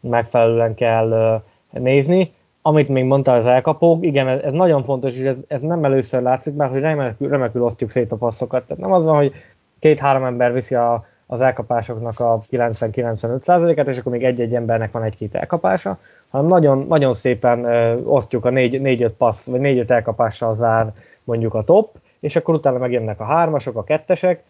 megfelelően 0.00 0.74
kell 0.74 1.42
nézni. 1.70 2.32
amit 2.64 2.88
még 2.88 3.04
mondtál 3.04 3.38
az 3.38 3.46
elkapók, 3.46 4.04
igen, 4.04 4.28
ez, 4.28 4.40
ez 4.40 4.52
nagyon 4.52 4.82
fontos, 4.82 5.16
és 5.16 5.24
ez, 5.24 5.44
ez 5.48 5.62
nem 5.62 5.84
először 5.84 6.22
látszik, 6.22 6.54
mert 6.54 6.70
hogy 6.70 6.80
remekül, 6.80 7.28
remekül 7.28 7.62
osztjuk 7.62 7.90
szét 7.90 8.12
a 8.12 8.16
passzokat. 8.16 8.66
Tehát 8.66 8.82
nem 8.82 8.92
az 8.92 9.04
van, 9.04 9.16
hogy 9.16 9.32
két-három 9.78 10.24
ember 10.24 10.52
viszi 10.52 10.74
a, 10.74 11.06
az 11.32 11.40
elkapásoknak 11.40 12.20
a 12.20 12.42
90-95%-át, 12.50 13.86
és 13.86 13.98
akkor 13.98 14.12
még 14.12 14.24
egy-egy 14.24 14.54
embernek 14.54 14.92
van 14.92 15.02
egy-két 15.02 15.34
elkapása, 15.34 15.98
hanem 16.28 16.46
nagyon, 16.46 16.86
nagyon 16.88 17.14
szépen 17.14 17.64
ö, 17.64 18.00
osztjuk 18.04 18.44
a 18.44 18.50
4-5 18.50 19.10
passz, 19.18 19.46
vagy 19.46 19.60
4-5 19.62 19.90
elkapással 19.90 20.54
zár 20.54 20.92
mondjuk 21.24 21.54
a 21.54 21.64
top, 21.64 21.96
és 22.20 22.36
akkor 22.36 22.54
utána 22.54 22.78
megjönnek 22.78 23.20
a 23.20 23.24
hármasok, 23.24 23.76
a 23.76 23.84
kettesek, 23.84 24.42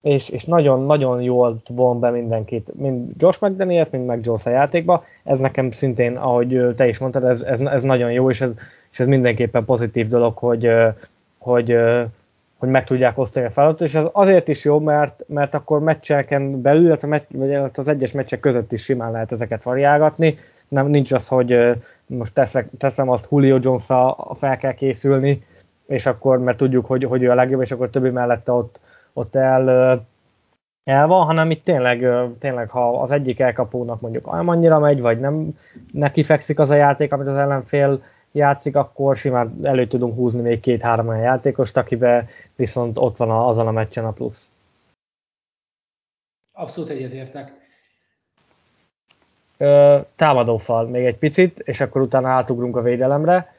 és, 0.00 0.28
és 0.28 0.44
nagyon-nagyon 0.44 1.20
jól 1.20 1.56
von 1.68 2.00
be 2.00 2.10
mindenkit, 2.10 2.74
mind 2.74 3.10
Josh 3.16 3.42
McDaniels, 3.42 3.90
mind 3.90 4.06
meg 4.06 4.20
Jones 4.24 4.46
a 4.46 4.50
játékba. 4.50 5.04
Ez 5.24 5.38
nekem 5.38 5.70
szintén, 5.70 6.16
ahogy 6.16 6.74
te 6.76 6.88
is 6.88 6.98
mondtad, 6.98 7.24
ez, 7.24 7.40
ez, 7.40 7.60
ez 7.60 7.82
nagyon 7.82 8.12
jó, 8.12 8.30
és 8.30 8.40
ez, 8.40 8.54
és 8.92 9.00
ez 9.00 9.06
mindenképpen 9.06 9.64
pozitív 9.64 10.08
dolog, 10.08 10.36
hogy, 10.36 10.70
hogy, 11.38 11.76
hogy 12.58 12.68
meg 12.68 12.84
tudják 12.84 13.18
osztani 13.18 13.46
a 13.46 13.50
feladatot, 13.50 13.88
és 13.88 13.94
ez 13.94 14.04
azért 14.12 14.48
is 14.48 14.64
jó, 14.64 14.80
mert, 14.80 15.24
mert 15.26 15.54
akkor 15.54 15.80
meccseken 15.80 16.60
belül, 16.60 16.84
illetve 16.84 17.08
meccs, 17.08 17.22
az 17.74 17.88
egyes 17.88 18.12
meccsek 18.12 18.40
között 18.40 18.72
is 18.72 18.82
simán 18.82 19.12
lehet 19.12 19.32
ezeket 19.32 19.62
variálgatni. 19.62 20.38
Nem, 20.68 20.86
nincs 20.86 21.12
az, 21.12 21.28
hogy 21.28 21.76
most 22.06 22.34
teszek, 22.34 22.68
teszem 22.78 23.08
azt 23.08 23.28
Julio 23.30 23.58
Jones-ra 23.60 24.16
fel 24.34 24.56
kell 24.56 24.72
készülni, 24.72 25.42
és 25.86 26.06
akkor, 26.06 26.38
mert 26.38 26.56
tudjuk, 26.56 26.86
hogy, 26.86 27.04
hogy 27.04 27.22
ő 27.22 27.30
a 27.30 27.34
legjobb, 27.34 27.60
és 27.60 27.72
akkor 27.72 27.90
többi 27.90 28.10
mellette 28.10 28.52
ott, 28.52 28.80
ott 29.12 29.34
el, 29.34 29.68
el 30.84 31.06
van, 31.06 31.26
hanem 31.26 31.50
itt 31.50 31.64
tényleg, 31.64 32.08
tényleg, 32.38 32.70
ha 32.70 33.00
az 33.00 33.10
egyik 33.10 33.40
elkapónak 33.40 34.00
mondjuk 34.00 34.26
annyira 34.26 34.78
megy, 34.78 35.00
vagy 35.00 35.20
nem 35.20 35.58
neki 35.92 36.22
fekszik 36.22 36.58
az 36.58 36.70
a 36.70 36.74
játék, 36.74 37.12
amit 37.12 37.26
az 37.26 37.36
ellenfél 37.36 38.02
játszik, 38.34 38.76
akkor 38.76 39.16
simán 39.16 39.58
elő 39.62 39.86
tudunk 39.86 40.14
húzni 40.14 40.40
még 40.40 40.60
két-három 40.60 41.08
olyan 41.08 41.20
játékost, 41.20 41.76
akibe 41.76 42.28
viszont 42.56 42.98
ott 42.98 43.16
van 43.16 43.30
azon 43.30 43.66
a 43.66 43.70
meccsen 43.70 44.04
a 44.04 44.12
plusz. 44.12 44.52
Abszolút 46.52 46.90
egyetértek. 46.90 47.52
Támadófal 50.16 50.86
még 50.86 51.04
egy 51.04 51.18
picit, 51.18 51.58
és 51.58 51.80
akkor 51.80 52.00
utána 52.00 52.28
átugrunk 52.28 52.76
a 52.76 52.82
védelemre. 52.82 53.54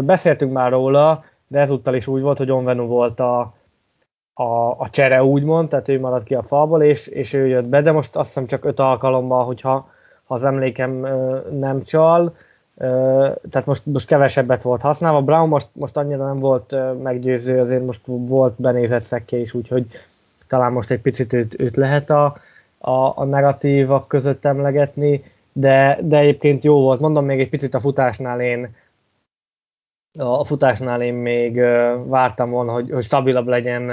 Beszéltünk 0.00 0.52
már 0.52 0.70
róla, 0.70 1.24
de 1.46 1.58
ezúttal 1.58 1.94
is 1.94 2.06
úgy 2.06 2.22
volt, 2.22 2.38
hogy 2.38 2.50
Onvenu 2.50 2.86
volt 2.86 3.20
a, 3.20 3.54
a, 4.34 4.70
a 4.78 4.90
csere 4.90 5.24
úgymond, 5.24 5.68
tehát 5.68 5.88
ő 5.88 6.00
maradt 6.00 6.24
ki 6.24 6.34
a 6.34 6.42
falból, 6.42 6.82
és, 6.82 7.06
és 7.06 7.32
ő 7.32 7.46
jött 7.46 7.64
be, 7.64 7.82
de 7.82 7.92
most 7.92 8.16
azt 8.16 8.28
hiszem 8.28 8.46
csak 8.46 8.64
öt 8.64 8.80
alkalommal, 8.80 9.44
hogyha 9.44 9.90
ha 10.24 10.34
az 10.34 10.44
emlékem 10.44 10.90
nem 11.50 11.82
csal, 11.82 12.36
tehát 13.50 13.64
most, 13.64 13.86
most 13.86 14.06
kevesebbet 14.06 14.62
volt 14.62 14.80
használva. 14.80 15.22
Brown 15.22 15.48
most, 15.48 15.68
most 15.72 15.96
annyira 15.96 16.26
nem 16.26 16.38
volt 16.38 16.74
meggyőző, 17.02 17.60
azért 17.60 17.84
most 17.86 18.00
volt 18.04 18.54
benézett 18.56 19.02
szekke 19.02 19.36
is, 19.36 19.54
úgyhogy 19.54 19.86
talán 20.46 20.72
most 20.72 20.90
egy 20.90 21.00
picit 21.00 21.32
őt, 21.32 21.60
őt 21.60 21.76
lehet 21.76 22.10
a, 22.10 22.36
a, 22.78 22.90
a 22.90 23.24
negatívak 23.24 24.08
között 24.08 24.44
emlegetni, 24.44 25.24
de, 25.52 25.98
de 26.02 26.18
egyébként 26.18 26.64
jó 26.64 26.80
volt. 26.80 27.00
Mondom 27.00 27.24
még 27.24 27.40
egy 27.40 27.48
picit 27.48 27.74
a 27.74 27.80
futásnál 27.80 28.40
én 28.40 28.74
a 30.18 30.44
futásnál 30.44 31.02
én 31.02 31.14
még 31.14 31.60
vártam 32.06 32.50
volna, 32.50 32.72
hogy, 32.72 32.90
hogy 32.90 33.04
stabilabb 33.04 33.46
legyen, 33.46 33.90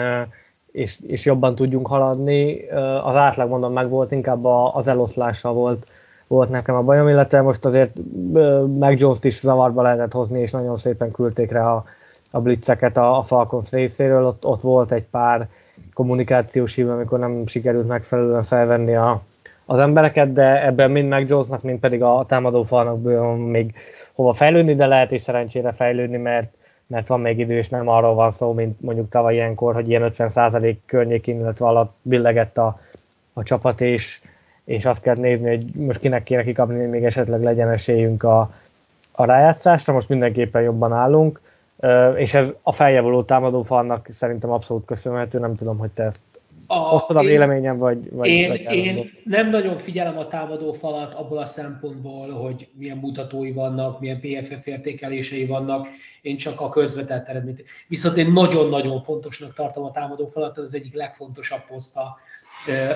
és, 0.71 0.99
és 1.07 1.25
jobban 1.25 1.55
tudjunk 1.55 1.87
haladni. 1.87 2.69
Az 3.03 3.15
átlag 3.15 3.49
mondom 3.49 3.73
meg 3.73 3.89
volt, 3.89 4.11
inkább 4.11 4.45
az 4.45 4.87
eloszlással 4.87 5.53
volt, 5.53 5.87
volt 6.27 6.49
nekem 6.49 6.75
a 6.75 6.81
bajom, 6.81 7.07
illetve 7.07 7.41
most 7.41 7.65
azért 7.65 7.97
meg 8.79 8.99
Jones-t 8.99 9.23
is 9.23 9.39
zavarba 9.39 9.81
lehetett 9.81 10.11
hozni, 10.11 10.39
és 10.39 10.51
nagyon 10.51 10.75
szépen 10.75 11.11
küldték 11.11 11.51
rá 11.51 11.73
a, 11.73 11.85
a 12.31 12.41
blitzeket 12.41 12.97
a, 12.97 13.17
a 13.17 13.23
Falcons 13.23 13.69
részéről. 13.69 14.25
Ott, 14.25 14.45
ott 14.45 14.61
volt 14.61 14.91
egy 14.91 15.05
pár 15.11 15.47
kommunikációs 15.93 16.75
hív, 16.75 16.89
amikor 16.89 17.19
nem 17.19 17.47
sikerült 17.47 17.87
megfelelően 17.87 18.43
felvenni 18.43 18.95
a, 18.95 19.21
az 19.65 19.79
embereket, 19.79 20.33
de 20.33 20.65
ebben 20.65 20.91
mind 20.91 21.07
meg 21.07 21.27
Jonesnak, 21.27 21.61
mind 21.61 21.79
pedig 21.79 22.03
a 22.03 22.25
támadó 22.27 22.63
falnak 22.63 23.01
még 23.37 23.73
hova 24.13 24.33
fejlődni, 24.33 24.75
de 24.75 24.85
lehet 24.85 25.11
is 25.11 25.21
szerencsére 25.21 25.71
fejlődni, 25.71 26.17
mert, 26.17 26.53
mert 26.87 27.07
van 27.07 27.19
még 27.19 27.39
idő, 27.39 27.57
és 27.57 27.69
nem 27.69 27.87
arról 27.87 28.13
van 28.13 28.31
szó, 28.31 28.53
mint 28.53 28.81
mondjuk 28.81 29.09
tavaly 29.09 29.33
ilyenkor, 29.33 29.73
hogy 29.73 29.89
ilyen 29.89 30.11
50% 30.13 30.75
környékén, 30.85 31.39
illetve 31.39 31.65
alatt 31.65 31.95
billegett 32.01 32.57
a, 32.57 32.79
a 33.33 33.43
csapat, 33.43 33.81
és, 33.81 34.21
és 34.67 34.85
azt 34.85 35.01
kell 35.01 35.15
nézni, 35.15 35.49
hogy 35.49 35.65
most 35.65 35.99
kinek 35.99 36.23
kéne 36.23 36.43
kikapni, 36.43 36.85
még 36.85 37.03
esetleg 37.03 37.43
legyen 37.43 37.69
esélyünk 37.69 38.23
a, 38.23 38.53
a 39.11 39.25
rájátszásra, 39.25 39.93
most 39.93 40.09
mindenképpen 40.09 40.61
jobban 40.61 40.93
állunk, 40.93 41.41
és 42.15 42.33
ez 42.33 42.53
a 42.61 42.71
feljavuló 42.71 43.23
támadófalnak 43.23 44.07
szerintem 44.11 44.51
abszolút 44.51 44.85
köszönhető, 44.85 45.39
nem 45.39 45.55
tudom, 45.55 45.77
hogy 45.77 45.89
te 45.89 46.03
ezt 46.03 46.19
a, 46.67 46.75
Osztod 46.77 47.15
a 47.15 47.21
véleményem, 47.21 47.77
vagy, 47.77 48.11
vagy 48.11 48.27
én, 48.27 48.47
vagy 48.47 48.61
én 48.75 49.09
nem 49.23 49.49
nagyon 49.49 49.77
figyelem 49.77 50.17
a 50.17 50.27
támadó 50.27 50.73
falat 50.73 51.13
abból 51.13 51.37
a 51.37 51.45
szempontból, 51.45 52.31
hogy 52.31 52.67
milyen 52.73 52.97
mutatói 52.97 53.51
vannak, 53.51 53.99
milyen 53.99 54.19
PFF 54.19 54.67
értékelései 54.67 55.45
vannak, 55.45 55.87
én 56.21 56.37
csak 56.37 56.61
a 56.61 56.69
közvetett 56.69 57.27
eredményt. 57.27 57.63
Viszont 57.87 58.17
én 58.17 58.31
nagyon-nagyon 58.31 59.01
fontosnak 59.01 59.53
tartom 59.53 59.83
a 59.83 59.91
támadó 59.91 60.27
falat, 60.27 60.57
az 60.57 60.73
egyik 60.73 60.93
legfontosabb 60.93 61.61
poszta 61.67 62.17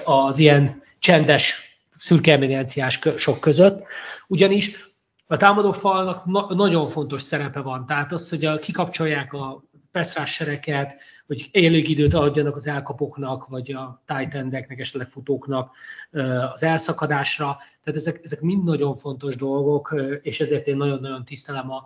az 0.03 0.39
ilyen 0.39 0.83
csendes 0.99 1.71
szürke 1.89 2.31
eminenciás 2.31 2.99
sok 3.17 3.39
között, 3.39 3.83
ugyanis 4.27 4.89
a 5.27 5.37
támadó 5.37 5.71
falnak 5.71 6.25
na- 6.25 6.53
nagyon 6.53 6.87
fontos 6.87 7.21
szerepe 7.21 7.59
van. 7.59 7.85
Tehát 7.85 8.11
az, 8.11 8.29
hogy 8.29 8.45
a, 8.45 8.57
kikapcsolják 8.57 9.33
a 9.33 9.63
sereket, 10.25 10.95
hogy 11.27 11.49
élő 11.51 11.77
időt 11.77 12.13
adjanak 12.13 12.55
az 12.55 12.67
elkapoknak, 12.67 13.47
vagy 13.47 13.71
a 13.71 14.03
tight 14.05 14.79
esetleg 14.79 15.07
futóknak 15.07 15.71
az 16.53 16.63
elszakadásra. 16.63 17.57
Tehát 17.83 17.99
ezek, 17.99 18.19
ezek 18.23 18.41
mind 18.41 18.63
nagyon 18.63 18.97
fontos 18.97 19.35
dolgok, 19.35 19.95
és 20.21 20.39
ezért 20.39 20.67
én 20.67 20.77
nagyon-nagyon 20.77 21.25
tisztelem 21.25 21.71
a 21.71 21.83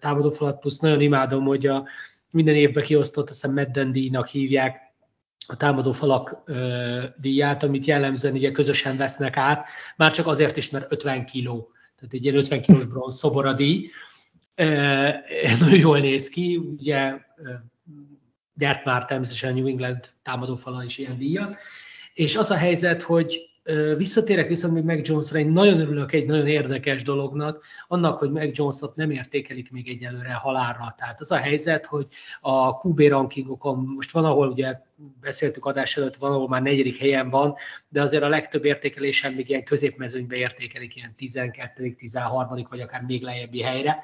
támadófalat, 0.00 0.58
plusz 0.58 0.78
nagyon 0.78 1.00
imádom, 1.00 1.44
hogy 1.44 1.66
a 1.66 1.84
minden 2.30 2.54
évben 2.54 2.84
kiosztott, 2.84 3.30
azt 3.30 3.40
hiszem 3.40 3.54
Medden 3.54 3.92
díjnak 3.92 4.26
hívják, 4.26 4.89
a 5.50 5.56
támadó 5.56 5.92
falak 5.92 6.42
ö, 6.44 7.04
díját, 7.16 7.62
amit 7.62 7.84
jellemzően 7.84 8.34
ugye 8.34 8.52
közösen 8.52 8.96
vesznek 8.96 9.36
át, 9.36 9.66
már 9.96 10.12
csak 10.12 10.26
azért 10.26 10.56
is, 10.56 10.70
mert 10.70 10.92
50 10.92 11.26
kiló, 11.26 11.72
tehát 11.96 12.14
egy 12.14 12.24
ilyen 12.24 12.36
50 12.36 12.62
kilós 12.62 12.84
bronz 12.84 13.16
szoboradíj, 13.16 13.90
nagyon 15.60 15.78
jól 15.78 15.98
néz 15.98 16.28
ki, 16.28 16.56
ugye 16.56 17.14
gyert 18.54 18.84
már 18.84 19.04
természetesen 19.04 19.54
New 19.54 19.66
England 19.66 20.04
támadófala 20.22 20.84
is 20.84 20.98
ilyen 20.98 21.18
díjat, 21.18 21.56
és 22.14 22.36
az 22.36 22.50
a 22.50 22.56
helyzet, 22.56 23.02
hogy 23.02 23.49
visszatérek 23.96 24.48
viszont 24.48 24.74
még 24.74 24.84
Meg 24.84 25.06
Jonesra, 25.06 25.38
én 25.38 25.48
nagyon 25.48 25.80
örülök 25.80 26.12
egy 26.12 26.26
nagyon 26.26 26.46
érdekes 26.46 27.02
dolognak, 27.02 27.64
annak, 27.88 28.18
hogy 28.18 28.30
Meg 28.30 28.50
Jonesot 28.54 28.96
nem 28.96 29.10
értékelik 29.10 29.70
még 29.70 29.88
egyelőre 29.88 30.32
halálra. 30.32 30.94
Tehát 30.98 31.20
az 31.20 31.30
a 31.30 31.36
helyzet, 31.36 31.86
hogy 31.86 32.06
a 32.40 32.68
QB 32.68 33.00
rankingokon 33.00 33.92
most 33.96 34.10
van, 34.10 34.24
ahol 34.24 34.48
ugye 34.48 34.80
beszéltük 35.20 35.64
adás 35.64 35.96
előtt, 35.96 36.16
van, 36.16 36.32
ahol 36.32 36.48
már 36.48 36.62
negyedik 36.62 36.98
helyen 36.98 37.30
van, 37.30 37.54
de 37.88 38.02
azért 38.02 38.22
a 38.22 38.28
legtöbb 38.28 38.64
értékelésen 38.64 39.32
még 39.32 39.48
ilyen 39.48 39.64
középmezőnybe 39.64 40.36
értékelik, 40.36 40.96
ilyen 40.96 41.14
12., 41.16 41.94
13. 41.94 42.66
vagy 42.68 42.80
akár 42.80 43.02
még 43.02 43.22
lejjebbi 43.22 43.62
helyre. 43.62 43.98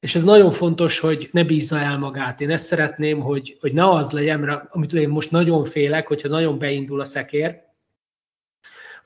És 0.00 0.14
ez 0.14 0.24
nagyon 0.24 0.50
fontos, 0.50 0.98
hogy 0.98 1.28
ne 1.32 1.44
bízza 1.44 1.78
el 1.78 1.98
magát. 1.98 2.40
Én 2.40 2.50
ezt 2.50 2.66
szeretném, 2.66 3.20
hogy, 3.20 3.56
hogy 3.60 3.72
ne 3.72 3.90
az 3.90 4.10
legyen, 4.10 4.68
amit 4.70 4.92
én 4.92 5.08
most 5.08 5.30
nagyon 5.30 5.64
félek, 5.64 6.06
hogyha 6.06 6.28
nagyon 6.28 6.58
beindul 6.58 7.00
a 7.00 7.04
szekér, 7.04 7.66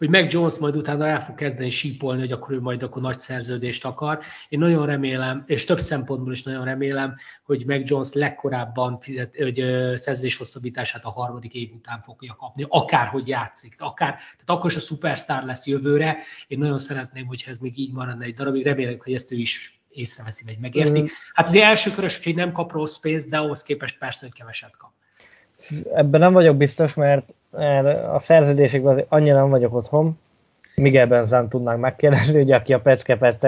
hogy 0.02 0.10
meg 0.10 0.32
Jones 0.32 0.58
majd 0.58 0.76
utána 0.76 1.06
el 1.06 1.20
fog 1.20 1.34
kezdeni 1.34 1.70
sípolni, 1.70 2.20
hogy 2.20 2.32
akkor 2.32 2.54
ő 2.54 2.60
majd 2.60 2.82
akkor 2.82 3.02
nagy 3.02 3.18
szerződést 3.18 3.84
akar. 3.84 4.18
Én 4.48 4.58
nagyon 4.58 4.86
remélem, 4.86 5.42
és 5.46 5.64
több 5.64 5.78
szempontból 5.78 6.32
is 6.32 6.42
nagyon 6.42 6.64
remélem, 6.64 7.16
hogy 7.42 7.64
meg 7.66 7.88
Jones 7.88 8.12
legkorábban 8.12 8.96
fizet, 8.96 9.36
hogy 9.36 9.54
szerződés 9.94 10.36
hosszabbítását 10.36 11.04
a 11.04 11.10
harmadik 11.10 11.54
év 11.54 11.70
után 11.74 12.00
fogja 12.00 12.34
kapni, 12.34 12.66
akárhogy 12.68 13.28
játszik, 13.28 13.74
akár, 13.78 14.10
tehát 14.10 14.44
akkor 14.46 14.70
is 14.70 14.76
a 14.76 14.80
szupersztár 14.80 15.44
lesz 15.44 15.66
jövőre. 15.66 16.16
Én 16.48 16.58
nagyon 16.58 16.78
szeretném, 16.78 17.26
hogyha 17.26 17.50
ez 17.50 17.58
még 17.58 17.78
így 17.78 17.92
maradna 17.92 18.24
egy 18.24 18.34
darabig, 18.34 18.64
remélem, 18.64 18.98
hogy 19.02 19.14
ezt 19.14 19.32
ő 19.32 19.36
is 19.36 19.80
észreveszi, 19.90 20.44
vagy 20.44 20.58
megérti. 20.60 21.10
Hát 21.34 21.46
az 21.46 21.54
első 21.54 21.90
körös, 21.90 22.24
hogy 22.24 22.34
nem 22.34 22.52
kap 22.52 22.72
rossz 22.72 22.98
pénzt, 22.98 23.28
de 23.28 23.38
ahhoz 23.38 23.62
képest 23.62 23.98
persze, 23.98 24.26
hogy 24.26 24.34
keveset 24.38 24.76
kap. 24.76 24.90
Ebben 25.94 26.20
nem 26.20 26.32
vagyok 26.32 26.56
biztos, 26.56 26.94
mert 26.94 27.32
a 28.12 28.18
szerződésekben 28.18 28.92
azért 28.92 29.06
annyira 29.08 29.36
nem 29.36 29.50
vagyok 29.50 29.74
otthon. 29.74 30.18
Miguel 30.74 31.06
Benzán 31.06 31.48
tudnánk 31.48 31.80
megkérdezni, 31.80 32.40
ugye, 32.40 32.56
aki 32.56 32.72
a 32.72 32.80
peckepet 32.80 33.46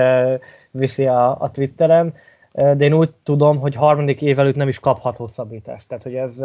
viszi 0.71 1.07
a, 1.07 1.40
a 1.40 1.51
Twitteren, 1.51 2.14
de 2.53 2.77
én 2.85 2.93
úgy 2.93 3.11
tudom, 3.23 3.59
hogy 3.59 3.75
harmadik 3.75 4.23
év 4.23 4.38
előtt 4.38 4.57
nem 4.57 4.69
is 4.69 4.81
kaphat 4.81 5.17
hosszabbítást. 5.17 5.88
Tehát, 5.88 6.03
hogy 6.03 6.14
ez 6.14 6.40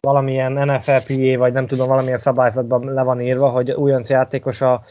valamilyen 0.00 0.52
NFLPA, 0.52 1.38
vagy 1.38 1.52
nem 1.52 1.66
tudom, 1.66 1.88
valamilyen 1.88 2.18
szabályzatban 2.18 2.92
le 2.92 3.02
van 3.02 3.20
írva, 3.20 3.48
hogy 3.48 3.70
újonc 3.70 4.10
játékos 4.10 4.60
a 4.60 4.84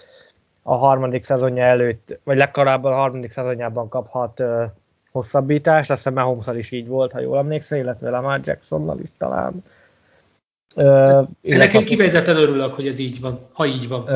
a 0.64 0.76
harmadik 0.76 1.24
szezonja 1.24 1.64
előtt, 1.64 2.20
vagy 2.24 2.38
legkorábban 2.38 2.92
a 2.92 2.96
harmadik 2.96 3.32
szezonjában 3.32 3.90
kaphat 3.90 4.40
uh, 4.40 4.64
hosszabbítást, 5.12 5.92
azt 5.92 6.04
hiszem 6.04 6.24
mahomes 6.24 6.48
is 6.58 6.72
így 6.72 6.88
volt, 6.88 7.12
ha 7.12 7.20
jól 7.20 7.38
emlékszem, 7.38 7.80
illetve 7.80 8.10
Lamar 8.10 8.40
Jacksonnal 8.44 9.00
is 9.00 9.10
talán. 9.18 9.64
Uh, 10.76 11.28
Ennek 11.42 11.74
én 11.74 11.86
kifejezetten 11.86 12.36
örülök, 12.36 12.74
hogy 12.74 12.88
ez 12.88 13.00
így 13.00 13.22
van, 13.22 13.40
ha 13.52 13.66
így 13.66 13.88
van. 13.88 14.08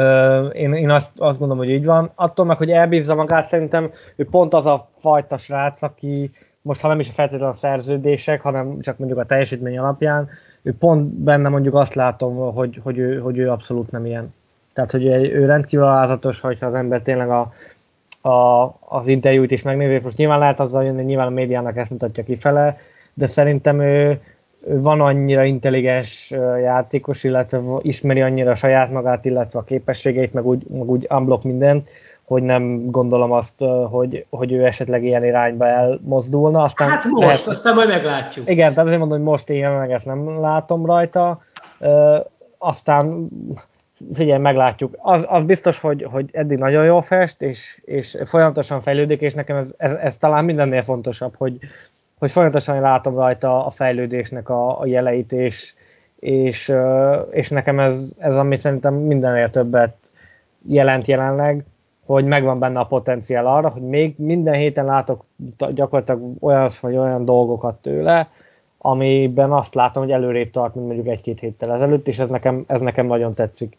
Én, 0.52 0.74
én 0.74 0.90
azt, 0.90 1.12
azt 1.18 1.40
gondolom, 1.40 1.66
hogy 1.66 1.74
így 1.74 1.86
van. 1.86 2.12
Attól 2.16 2.46
meg, 2.46 2.58
hogy 2.58 2.72
elbízza 2.72 3.16
magát, 3.16 3.48
szerintem 3.48 3.92
ő 4.16 4.26
pont 4.26 4.54
az 4.54 4.66
a 4.66 4.90
fajta 5.00 5.38
srác, 5.38 5.82
aki 5.82 6.32
most 6.62 6.82
ha 6.82 6.88
nem 6.88 7.00
is 7.00 7.10
a 7.10 7.14
feltétlenül 7.14 7.54
a 7.54 7.58
szerződések, 7.58 8.42
hanem 8.42 8.80
csak 8.82 8.98
mondjuk 8.98 9.20
a 9.20 9.26
teljesítmény 9.26 9.78
alapján, 9.78 10.30
ő 10.62 10.74
pont 10.80 11.14
benne 11.14 11.50
mondjuk 11.50 11.76
azt 11.76 11.94
látom, 11.94 12.54
hogy, 12.54 12.80
hogy, 12.84 12.98
ő, 12.98 13.20
hogy 13.20 13.38
ő 13.38 13.50
abszolút 13.50 13.92
nem 13.92 14.06
ilyen. 14.06 14.34
Tehát, 14.74 14.92
hogy 14.92 15.06
ő 15.06 15.46
rendkívül 15.46 15.86
alázatos, 15.86 16.40
hogyha 16.40 16.66
az 16.66 16.74
ember 16.74 17.02
tényleg 17.02 17.30
a, 17.30 17.54
a, 18.30 18.64
az 18.80 19.08
interjút 19.08 19.52
is 19.52 19.62
megnézi, 19.62 20.00
most 20.04 20.18
nyilván 20.18 20.40
lehet 20.40 20.60
azzal 20.60 20.84
jönni, 20.84 21.04
nyilván 21.04 21.28
a 21.28 21.30
médiának 21.30 21.78
ezt 21.78 21.92
mutatja 21.92 22.24
kifele, 22.24 22.78
de 23.14 23.26
szerintem 23.26 23.82
ő 23.82 24.22
van 24.70 25.02
annyira 25.02 25.44
intelligens 25.44 26.30
játékos, 26.62 27.24
illetve 27.24 27.60
ismeri 27.82 28.22
annyira 28.22 28.56
saját 28.56 28.92
magát, 28.92 29.26
illetve 29.26 29.60
a 29.60 29.64
képességeit, 29.64 30.34
meg 30.34 30.46
úgy, 30.46 30.64
meg 30.70 30.90
úgy 30.90 31.08
unblock 31.10 31.44
mindent, 31.44 31.90
hogy 32.24 32.44
nem 32.44 32.92
gondolom 32.92 33.32
azt, 33.32 33.64
hogy, 33.90 34.26
hogy 34.30 34.52
ő 34.52 34.66
esetleg 34.66 35.04
ilyen 35.04 35.26
irányba 35.26 35.68
elmozdulna. 35.68 36.64
Aztán 36.64 36.90
hát 36.90 37.04
most, 37.04 37.26
lehet, 37.26 37.48
aztán 37.48 37.76
majd 37.76 37.88
meglátjuk. 37.88 38.50
Igen, 38.50 38.70
tehát 38.70 38.86
azért 38.86 39.00
mondom, 39.00 39.18
hogy 39.18 39.28
most 39.28 39.50
én 39.50 39.58
jelenleg 39.58 40.02
nem 40.06 40.42
látom 40.42 40.86
rajta. 40.86 41.42
Aztán 42.58 43.28
figyelj, 44.14 44.40
meglátjuk. 44.40 44.96
Az, 44.98 45.26
az 45.28 45.44
biztos, 45.44 45.80
hogy, 45.80 46.08
hogy 46.12 46.30
eddig 46.32 46.58
nagyon 46.58 46.86
jól 46.86 47.02
fest, 47.02 47.42
és, 47.42 47.82
és 47.86 48.18
folyamatosan 48.26 48.82
fejlődik, 48.82 49.22
és 49.22 49.34
nekem 49.34 49.58
ez, 49.58 49.70
ez, 49.78 49.94
ez 49.94 50.18
talán 50.18 50.46
mindennél 50.46 50.84
fontosabb, 50.84 51.36
hogy, 51.38 51.58
hogy 52.18 52.32
folyamatosan 52.32 52.82
látom 52.82 53.16
rajta 53.16 53.66
a 53.66 53.70
fejlődésnek 53.70 54.50
a, 54.50 54.80
a 54.80 54.86
jeleit, 54.86 55.32
és, 55.32 55.74
és, 56.20 56.74
és 57.32 57.50
nekem 57.50 57.80
ez, 57.80 58.14
ez, 58.18 58.38
ami 58.38 58.56
szerintem 58.56 58.94
mindennél 58.94 59.50
többet 59.50 59.96
jelent 60.68 61.08
jelenleg, 61.08 61.66
hogy 62.06 62.26
megvan 62.26 62.60
benne 62.60 62.80
a 62.80 62.86
potenciál 62.86 63.48
arra, 63.48 63.70
hogy 63.70 63.82
még 63.82 64.14
minden 64.18 64.54
héten 64.54 64.86
látok 64.86 65.26
gyakorlatilag 65.58 66.44
olyan 66.44 66.70
vagy 66.82 66.98
olyan 66.98 67.26
dolgokat 67.26 67.82
tőle, 67.82 68.30
amiben 68.78 69.52
azt 69.52 69.76
látom, 69.76 70.04
hogy 70.04 70.12
előrébb 70.12 70.52
tart, 70.52 70.76
mint 70.76 70.88
mondjuk 70.88 71.08
egy-két 71.08 71.40
héttel 71.40 71.74
ezelőtt, 71.74 72.08
és 72.08 72.20
ez 72.20 72.30
nekem, 72.30 72.64
ez 72.68 72.82
nekem 72.82 73.06
nagyon 73.06 73.34
tetszik, 73.34 73.78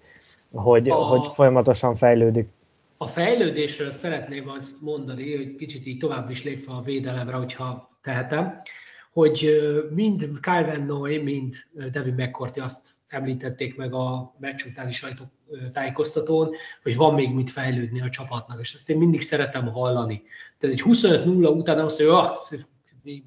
hogy, 0.52 0.88
a, 0.88 0.94
hogy 0.94 1.32
folyamatosan 1.32 1.94
fejlődik. 1.94 2.48
A 2.96 3.06
fejlődésről 3.06 3.90
szeretném 3.90 4.48
azt 4.58 4.82
mondani, 4.82 5.36
hogy 5.36 5.56
kicsit 5.56 5.86
így 5.86 5.98
tovább 5.98 6.30
is 6.30 6.44
lépve 6.44 6.72
a 6.72 6.82
védelemre, 6.82 7.36
hogyha 7.36 7.87
tehetem, 8.08 8.62
hogy 9.12 9.60
mind 9.94 10.28
Van 10.44 10.84
Noy, 10.86 11.18
mind 11.18 11.54
Devin 11.90 12.14
McCourty 12.14 12.60
azt 12.60 12.88
említették 13.08 13.76
meg 13.76 13.94
a 13.94 14.34
meccs 14.40 14.64
utáni 14.64 14.92
sajtótájékoztatón, 14.92 16.50
hogy 16.82 16.96
van 16.96 17.14
még 17.14 17.30
mit 17.30 17.50
fejlődni 17.50 18.00
a 18.00 18.10
csapatnak, 18.10 18.60
és 18.60 18.74
ezt 18.74 18.90
én 18.90 18.98
mindig 18.98 19.20
szeretem 19.20 19.66
hallani. 19.66 20.22
Tehát 20.58 20.76
egy 20.76 20.82
25-0 20.86 21.56
után 21.56 21.78
azt, 21.78 21.96
hogy 21.96 22.06
ah, 22.06 22.36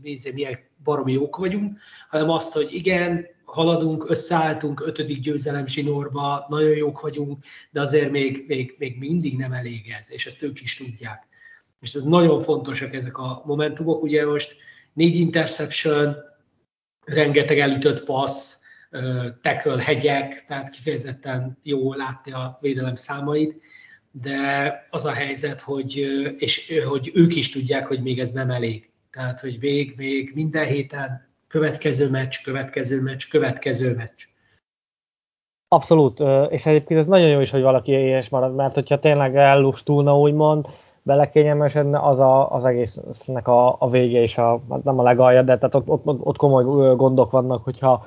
nézzé, 0.01 0.31
milyen 0.31 0.59
baromi 0.83 1.11
jók 1.11 1.37
vagyunk, 1.37 1.77
hanem 2.09 2.29
azt, 2.29 2.53
hogy 2.53 2.73
igen, 2.73 3.25
haladunk, 3.43 4.09
összeálltunk, 4.09 4.85
ötödik 4.85 5.19
győzelem 5.19 5.65
zsinórba, 5.65 6.45
nagyon 6.49 6.75
jók 6.75 7.01
vagyunk, 7.01 7.43
de 7.71 7.81
azért 7.81 8.11
még, 8.11 8.45
még, 8.47 8.75
még 8.77 8.97
mindig 8.99 9.37
nem 9.37 9.51
elég 9.51 9.89
ez, 9.97 10.11
és 10.11 10.25
ezt 10.25 10.43
ők 10.43 10.61
is 10.61 10.75
tudják. 10.75 11.27
És 11.81 11.93
ez 11.93 12.03
nagyon 12.03 12.39
fontosak 12.39 12.93
ezek 12.93 13.17
a 13.17 13.41
momentumok, 13.45 14.03
ugye 14.03 14.25
most 14.25 14.55
négy 14.93 15.15
interception, 15.15 16.15
rengeteg 17.05 17.59
elütött 17.59 18.05
passz, 18.05 18.61
tackle 19.41 19.83
hegyek, 19.83 20.45
tehát 20.45 20.69
kifejezetten 20.69 21.57
jó 21.63 21.93
látni 21.93 22.31
a 22.31 22.57
védelem 22.61 22.95
számait, 22.95 23.61
de 24.11 24.87
az 24.89 25.05
a 25.05 25.11
helyzet, 25.11 25.61
hogy, 25.61 25.95
és, 26.37 26.81
hogy 26.87 27.11
ők 27.13 27.35
is 27.35 27.51
tudják, 27.51 27.87
hogy 27.87 28.01
még 28.01 28.19
ez 28.19 28.29
nem 28.29 28.49
elég. 28.49 28.89
Tehát, 29.11 29.39
hogy 29.39 29.57
még, 29.59 29.93
még 29.97 30.31
minden 30.35 30.65
héten 30.65 31.27
következő 31.47 32.09
meccs, 32.09 32.35
következő 32.43 33.01
meccs, 33.01 33.27
következő 33.29 33.95
meccs. 33.95 34.29
Abszolút, 35.67 36.19
és 36.49 36.65
egyébként 36.65 36.99
ez 36.99 37.05
nagyon 37.05 37.29
jó 37.29 37.39
is, 37.39 37.49
hogy 37.49 37.61
valaki 37.61 37.91
ilyes 37.91 38.29
marad, 38.29 38.55
mert 38.55 38.73
hogyha 38.73 38.99
tényleg 38.99 39.35
ellustulna, 39.35 40.19
úgymond, 40.19 40.67
belekényelmesedne, 41.03 41.99
az 41.99 42.19
a, 42.19 42.51
az 42.51 42.65
egésznek 42.65 43.47
a, 43.47 43.75
a 43.79 43.89
vége 43.89 44.21
és 44.21 44.37
a, 44.37 44.61
nem 44.83 44.99
a 44.99 45.03
legalja, 45.03 45.41
de 45.41 45.57
tehát 45.57 45.75
ott, 45.75 45.87
ott, 45.87 46.19
ott 46.19 46.37
komoly 46.37 46.95
gondok 46.95 47.31
vannak, 47.31 47.63
hogyha 47.63 48.05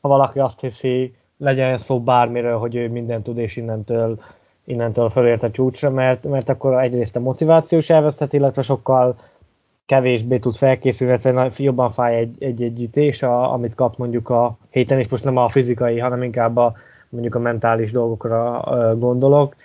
ha 0.00 0.08
valaki 0.08 0.38
azt 0.38 0.60
hiszi, 0.60 1.14
legyen 1.38 1.78
szó 1.78 2.00
bármiről, 2.00 2.58
hogy 2.58 2.74
ő 2.74 2.88
mindent 2.88 3.24
tud, 3.24 3.38
és 3.38 3.56
innentől, 3.56 4.20
innentől 4.64 5.08
fölért 5.08 5.42
a 5.42 5.50
csúcsra, 5.50 5.90
mert, 5.90 6.24
mert 6.24 6.48
akkor 6.48 6.80
egyrészt 6.80 7.16
a 7.16 7.20
motiváció 7.20 7.78
is 7.78 7.90
elveszthet, 7.90 8.32
illetve 8.32 8.62
sokkal 8.62 9.16
kevésbé 9.86 10.38
tud 10.38 10.54
felkészülni, 10.54 11.12
illetve 11.12 11.50
jobban 11.56 11.90
fáj 11.90 12.16
egy, 12.16 12.36
egy 12.38 12.62
együttés, 12.62 13.22
a, 13.22 13.52
amit 13.52 13.74
kap 13.74 13.96
mondjuk 13.96 14.28
a 14.28 14.56
héten, 14.70 14.98
és 14.98 15.08
most 15.08 15.24
nem 15.24 15.36
a 15.36 15.48
fizikai, 15.48 15.98
hanem 15.98 16.22
inkább 16.22 16.56
a, 16.56 16.74
mondjuk 17.08 17.34
a 17.34 17.38
mentális 17.38 17.92
dolgokra 17.92 18.64
gondolok. 18.98 19.56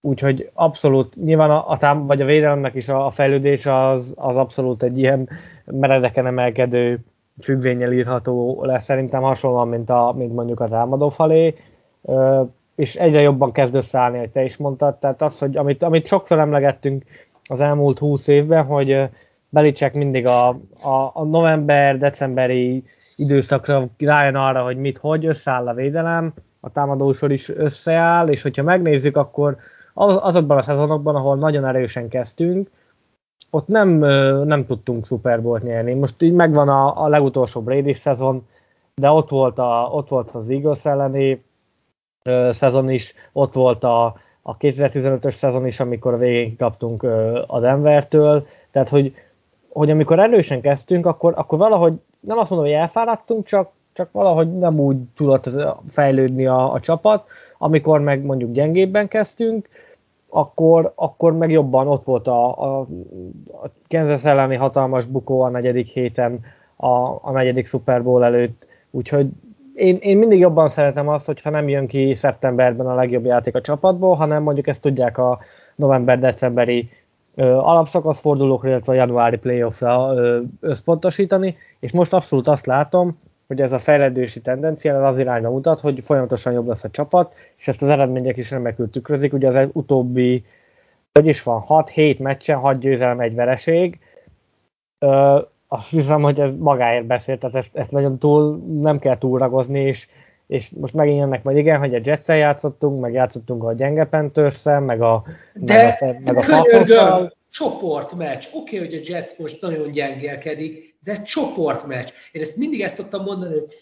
Úgyhogy 0.00 0.50
abszolút, 0.54 1.16
nyilván 1.24 1.50
a, 1.50 1.70
a 1.70 1.76
tám, 1.76 2.06
vagy 2.06 2.20
a 2.20 2.24
védelemnek 2.24 2.74
is 2.74 2.88
a, 2.88 3.06
a 3.06 3.10
fejlődés 3.10 3.66
az, 3.66 4.14
az 4.16 4.36
abszolút 4.36 4.82
egy 4.82 4.98
ilyen 4.98 5.28
meredeken 5.64 6.26
emelkedő 6.26 6.98
függvényel 7.42 7.92
írható 7.92 8.64
lesz 8.64 8.84
szerintem 8.84 9.22
hasonlóan, 9.22 9.68
mint, 9.68 9.90
a, 9.90 10.14
mint 10.16 10.34
mondjuk 10.34 10.60
a 10.60 10.68
támadó 10.68 11.08
falé, 11.08 11.54
és 12.74 12.96
egyre 12.96 13.20
jobban 13.20 13.52
kezd 13.52 13.74
összeállni, 13.74 14.18
hogy 14.18 14.30
te 14.30 14.44
is 14.44 14.56
mondtad, 14.56 14.98
tehát 14.98 15.22
az, 15.22 15.38
hogy 15.38 15.56
amit, 15.56 15.82
amit 15.82 16.06
sokszor 16.06 16.38
emlegettünk 16.38 17.04
az 17.44 17.60
elmúlt 17.60 17.98
húsz 17.98 18.26
évben, 18.26 18.64
hogy 18.64 19.08
Belicek 19.48 19.94
mindig 19.94 20.26
a, 20.26 20.48
a, 20.82 21.10
a 21.12 21.24
november-decemberi 21.24 22.84
időszakra 23.16 23.88
rájön 23.98 24.34
arra, 24.34 24.62
hogy 24.62 24.76
mit, 24.76 24.98
hogy 24.98 25.26
összeáll 25.26 25.68
a 25.68 25.74
védelem, 25.74 26.32
a 26.60 26.70
támadósor 26.70 27.32
is 27.32 27.48
összeáll, 27.48 28.28
és 28.28 28.42
hogyha 28.42 28.62
megnézzük, 28.62 29.16
akkor 29.16 29.56
azokban 30.00 30.56
a 30.56 30.62
szezonokban, 30.62 31.14
ahol 31.14 31.36
nagyon 31.36 31.66
erősen 31.66 32.08
kezdtünk, 32.08 32.70
ott 33.50 33.66
nem, 33.66 33.88
nem 34.44 34.66
tudtunk 34.66 35.06
Super 35.06 35.42
Bowl-t 35.42 35.62
nyerni. 35.62 35.94
Most 35.94 36.22
így 36.22 36.32
megvan 36.32 36.68
a, 36.68 37.02
a 37.04 37.08
legutolsó 37.08 37.62
Brady 37.62 37.92
szezon, 37.92 38.46
de 38.94 39.10
ott 39.10 39.28
volt, 39.28 39.58
a, 39.58 39.88
ott 39.92 40.08
volt 40.08 40.30
az 40.30 40.50
Eagles 40.50 40.84
elleni 40.84 41.44
ö, 42.24 42.48
szezon 42.52 42.90
is, 42.90 43.14
ott 43.32 43.52
volt 43.52 43.84
a, 43.84 44.04
a 44.42 44.56
2015-ös 44.56 45.32
szezon 45.32 45.66
is, 45.66 45.80
amikor 45.80 46.14
a 46.14 46.16
végén 46.16 46.56
kaptunk 46.56 47.02
ö, 47.02 47.42
a 47.46 47.60
Denvertől, 47.60 48.46
tehát 48.70 48.88
hogy, 48.88 49.14
hogy 49.68 49.90
amikor 49.90 50.18
erősen 50.18 50.60
kezdtünk, 50.60 51.06
akkor, 51.06 51.32
akkor 51.36 51.58
valahogy 51.58 51.92
nem 52.20 52.38
azt 52.38 52.50
mondom, 52.50 52.68
hogy 52.68 52.78
elfáradtunk, 52.78 53.46
csak, 53.46 53.70
csak 53.92 54.12
valahogy 54.12 54.58
nem 54.58 54.78
úgy 54.78 54.96
tudott 55.16 55.50
fejlődni 55.88 56.46
a, 56.46 56.72
a 56.72 56.80
csapat, 56.80 57.26
amikor 57.58 58.00
meg 58.00 58.24
mondjuk 58.24 58.52
gyengébben 58.52 59.08
kezdtünk, 59.08 59.68
akkor, 60.30 60.92
akkor 60.94 61.36
meg 61.36 61.50
jobban 61.50 61.88
ott 61.88 62.04
volt 62.04 62.26
a, 62.26 62.62
a, 62.62 62.80
a 63.62 63.70
Kansas 63.88 64.24
elleni 64.24 64.56
hatalmas 64.56 65.04
bukó 65.04 65.40
a 65.40 65.48
negyedik 65.48 65.86
héten, 65.86 66.40
a, 66.76 66.88
a 67.22 67.30
negyedik 67.32 67.66
Super 67.66 68.02
Bowl 68.02 68.24
előtt, 68.24 68.66
úgyhogy 68.90 69.28
én, 69.74 69.96
én 70.00 70.18
mindig 70.18 70.38
jobban 70.38 70.68
szeretem 70.68 71.08
azt, 71.08 71.26
hogyha 71.26 71.50
nem 71.50 71.68
jön 71.68 71.86
ki 71.86 72.14
szeptemberben 72.14 72.86
a 72.86 72.94
legjobb 72.94 73.24
játék 73.24 73.54
a 73.54 73.60
csapatból, 73.60 74.14
hanem 74.14 74.42
mondjuk 74.42 74.66
ezt 74.66 74.82
tudják 74.82 75.18
a 75.18 75.38
november-decemberi 75.74 76.90
alapszakaszfordulókra, 77.36 78.68
illetve 78.68 78.92
a 78.92 78.96
januári 78.96 79.36
playoffra 79.36 80.14
összpontosítani, 80.60 81.56
és 81.78 81.92
most 81.92 82.12
abszolút 82.12 82.48
azt 82.48 82.66
látom, 82.66 83.18
hogy 83.50 83.60
ez 83.60 83.72
a 83.72 83.78
fejlődési 83.78 84.40
tendencia 84.40 85.06
az 85.06 85.18
irányba 85.18 85.50
mutat, 85.50 85.80
hogy 85.80 86.00
folyamatosan 86.02 86.52
jobb 86.52 86.66
lesz 86.66 86.84
a 86.84 86.90
csapat, 86.90 87.34
és 87.56 87.68
ezt 87.68 87.82
az 87.82 87.88
eredmények 87.88 88.36
is 88.36 88.50
remekül 88.50 88.90
tükrözik. 88.90 89.32
Ugye 89.32 89.48
az 89.48 89.68
utóbbi, 89.72 90.44
hogy 91.12 91.26
is 91.26 91.42
van, 91.42 91.64
6-7 91.68 92.18
meccsen, 92.18 92.58
6 92.58 92.78
győzelem, 92.78 93.20
egy 93.20 93.34
vereség. 93.34 93.98
Ö, 94.98 95.38
azt 95.68 95.90
hiszem, 95.90 96.22
hogy 96.22 96.40
ez 96.40 96.50
magáért 96.58 97.06
beszél, 97.06 97.38
tehát 97.38 97.56
ezt, 97.56 97.70
ezt 97.72 97.90
nagyon 97.90 98.18
túl, 98.18 98.56
nem 98.80 98.98
kell 98.98 99.18
túlragozni, 99.18 99.80
és, 99.80 100.06
és 100.46 100.70
most 100.70 100.94
megint 100.94 101.18
jönnek 101.18 101.42
majd 101.42 101.56
igen, 101.56 101.78
hogy 101.78 101.94
a 101.94 102.00
jets 102.02 102.26
játszottunk, 102.26 103.00
meg 103.00 103.12
játszottunk 103.12 103.64
a 103.64 103.72
gyenge 103.72 104.04
panthers 104.04 104.64
meg 104.64 105.02
a, 105.02 105.22
de, 105.54 105.98
meg 106.00 106.14
a, 106.14 106.20
meg 106.24 106.36
a 106.36 106.42
Falcons-szal. 106.42 107.32
Csoportmeccs. 107.50 108.46
Oké, 108.52 108.76
okay, 108.76 108.88
hogy 108.88 108.94
a 108.94 109.12
Jets 109.12 109.38
most 109.38 109.60
nagyon 109.60 109.90
gyengélkedik, 109.90 110.89
de 111.04 111.22
csoportmeccs. 111.22 112.08
Én 112.32 112.42
ezt 112.42 112.56
mindig 112.56 112.80
ezt 112.80 112.96
szoktam 112.96 113.22
mondani, 113.24 113.58
hogy 113.58 113.74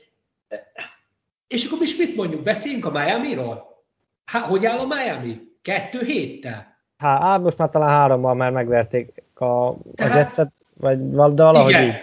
és 1.48 1.66
akkor 1.66 1.78
mi 1.78 1.86
mit 1.98 2.16
mondjuk, 2.16 2.42
beszéljünk 2.42 2.86
a 2.86 2.90
Miami-ról? 2.90 3.84
Há, 4.24 4.40
hogy 4.40 4.66
áll 4.66 4.78
a 4.78 4.86
Miami? 4.86 5.40
Kettő 5.62 6.04
héttel? 6.04 6.76
Hát, 6.98 7.22
hát 7.22 7.40
most 7.40 7.58
már 7.58 7.68
talán 7.68 7.88
hárommal 7.88 8.34
már 8.34 8.50
megverték 8.50 9.22
a, 9.34 9.74
Tehát, 9.94 10.14
a 10.14 10.18
Jetset, 10.18 10.48
vagy 10.74 11.10
de 11.10 11.42
valahogy 11.42 11.70
igen. 11.70 11.86
így. 11.86 11.94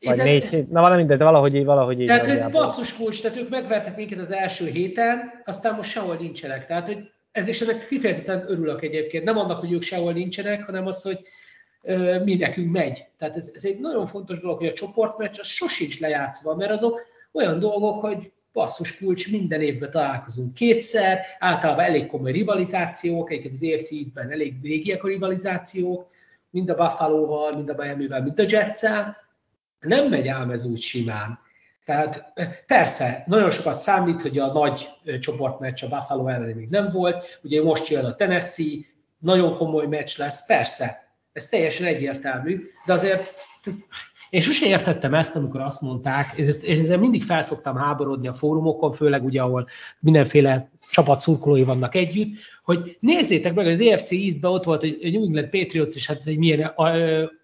Vagy 0.00 0.16
négy 0.16 0.48
hét, 0.48 0.70
na 0.70 0.80
valami 0.80 0.98
mindegy, 0.98 1.18
valahogy 1.18 1.54
így, 1.54 1.64
valahogy 1.64 2.00
így. 2.00 2.06
Tehát, 2.06 2.26
hogy 2.26 2.50
basszus 2.50 2.96
kulcs, 2.96 3.22
tehát 3.22 3.36
ők 3.36 3.48
megvertek 3.48 3.96
minket 3.96 4.18
az 4.18 4.32
első 4.32 4.66
héten, 4.66 5.42
aztán 5.44 5.74
most 5.74 5.90
sehol 5.90 6.16
nincsenek. 6.16 6.66
Tehát, 6.66 6.86
hogy 6.86 7.10
ez 7.32 7.48
is 7.48 7.60
ennek 7.60 7.88
kifejezetten 7.88 8.44
örülök 8.48 8.82
egyébként. 8.82 9.24
Nem 9.24 9.38
annak, 9.38 9.60
hogy 9.60 9.72
ők 9.72 9.82
sehol 9.82 10.12
nincsenek, 10.12 10.64
hanem 10.64 10.86
az, 10.86 11.02
hogy 11.02 11.18
mi 12.24 12.34
nekünk 12.34 12.72
megy. 12.72 13.06
Tehát 13.18 13.36
ez, 13.36 13.52
ez 13.54 13.64
egy 13.64 13.80
nagyon 13.80 14.06
fontos 14.06 14.40
dolog, 14.40 14.58
hogy 14.58 14.66
a 14.66 14.72
csoportmeccs 14.72 15.38
az 15.38 15.46
sosincs 15.46 16.00
lejátszva, 16.00 16.56
mert 16.56 16.70
azok 16.70 17.00
olyan 17.32 17.58
dolgok, 17.58 18.00
hogy 18.00 18.32
basszus 18.52 18.98
kulcs, 18.98 19.30
minden 19.30 19.60
évben 19.60 19.90
találkozunk 19.90 20.54
kétszer, 20.54 21.20
általában 21.38 21.84
elég 21.84 22.06
komoly 22.06 22.32
rivalizációk, 22.32 23.30
egyébként 23.30 23.54
az 23.54 23.68
AFC 23.72 23.92
East-ben 23.92 24.30
elég 24.30 24.54
régiek 24.62 25.04
a 25.04 25.08
rivalizációk, 25.08 26.10
mind 26.50 26.68
a 26.68 26.74
Buffalo-val, 26.74 27.52
mind 27.56 27.68
a 27.68 27.74
Miami-vel, 27.78 28.22
mind 28.22 28.38
a 28.38 28.44
jets 28.48 28.80
Nem 29.80 30.08
megy 30.08 30.28
ám 30.28 30.50
ez 30.50 30.64
úgy 30.64 30.80
simán. 30.80 31.38
Tehát 31.84 32.32
persze, 32.66 33.24
nagyon 33.26 33.50
sokat 33.50 33.78
számít, 33.78 34.22
hogy 34.22 34.38
a 34.38 34.52
nagy 34.52 34.88
csoportmeccs 35.20 35.82
a 35.82 35.88
Buffalo 35.88 36.28
ellen 36.28 36.56
még 36.56 36.68
nem 36.68 36.90
volt, 36.92 37.38
ugye 37.42 37.62
most 37.62 37.88
jön 37.88 38.04
a 38.04 38.14
Tennessee, 38.14 38.78
nagyon 39.18 39.56
komoly 39.56 39.86
meccs 39.86 40.18
lesz, 40.18 40.46
persze, 40.46 41.07
ez 41.32 41.48
teljesen 41.48 41.86
egyértelmű, 41.86 42.60
de 42.86 42.92
azért 42.92 43.34
én 44.30 44.40
sose 44.40 44.66
értettem 44.66 45.14
ezt, 45.14 45.36
amikor 45.36 45.60
azt 45.60 45.80
mondták, 45.80 46.36
és 46.36 46.78
ezzel 46.78 46.98
mindig 46.98 47.24
felszoktam 47.24 47.76
háborodni 47.76 48.28
a 48.28 48.34
fórumokon, 48.34 48.92
főleg 48.92 49.24
ugye, 49.24 49.42
ahol 49.42 49.68
mindenféle 49.98 50.70
csapat 50.90 51.20
szurkolói 51.20 51.62
vannak 51.62 51.94
együtt, 51.94 52.38
hogy 52.64 52.96
nézzétek 53.00 53.54
meg, 53.54 53.66
az 53.66 53.80
EFC 53.80 54.10
East-ben 54.12 54.50
ott 54.50 54.64
volt 54.64 54.82
egy 54.82 55.12
New 55.12 55.24
England 55.24 55.50
Patriots, 55.50 55.94
és 55.94 56.06
hát 56.06 56.16
ez 56.16 56.26
egy 56.26 56.38
milyen 56.38 56.60
a, 56.60 56.92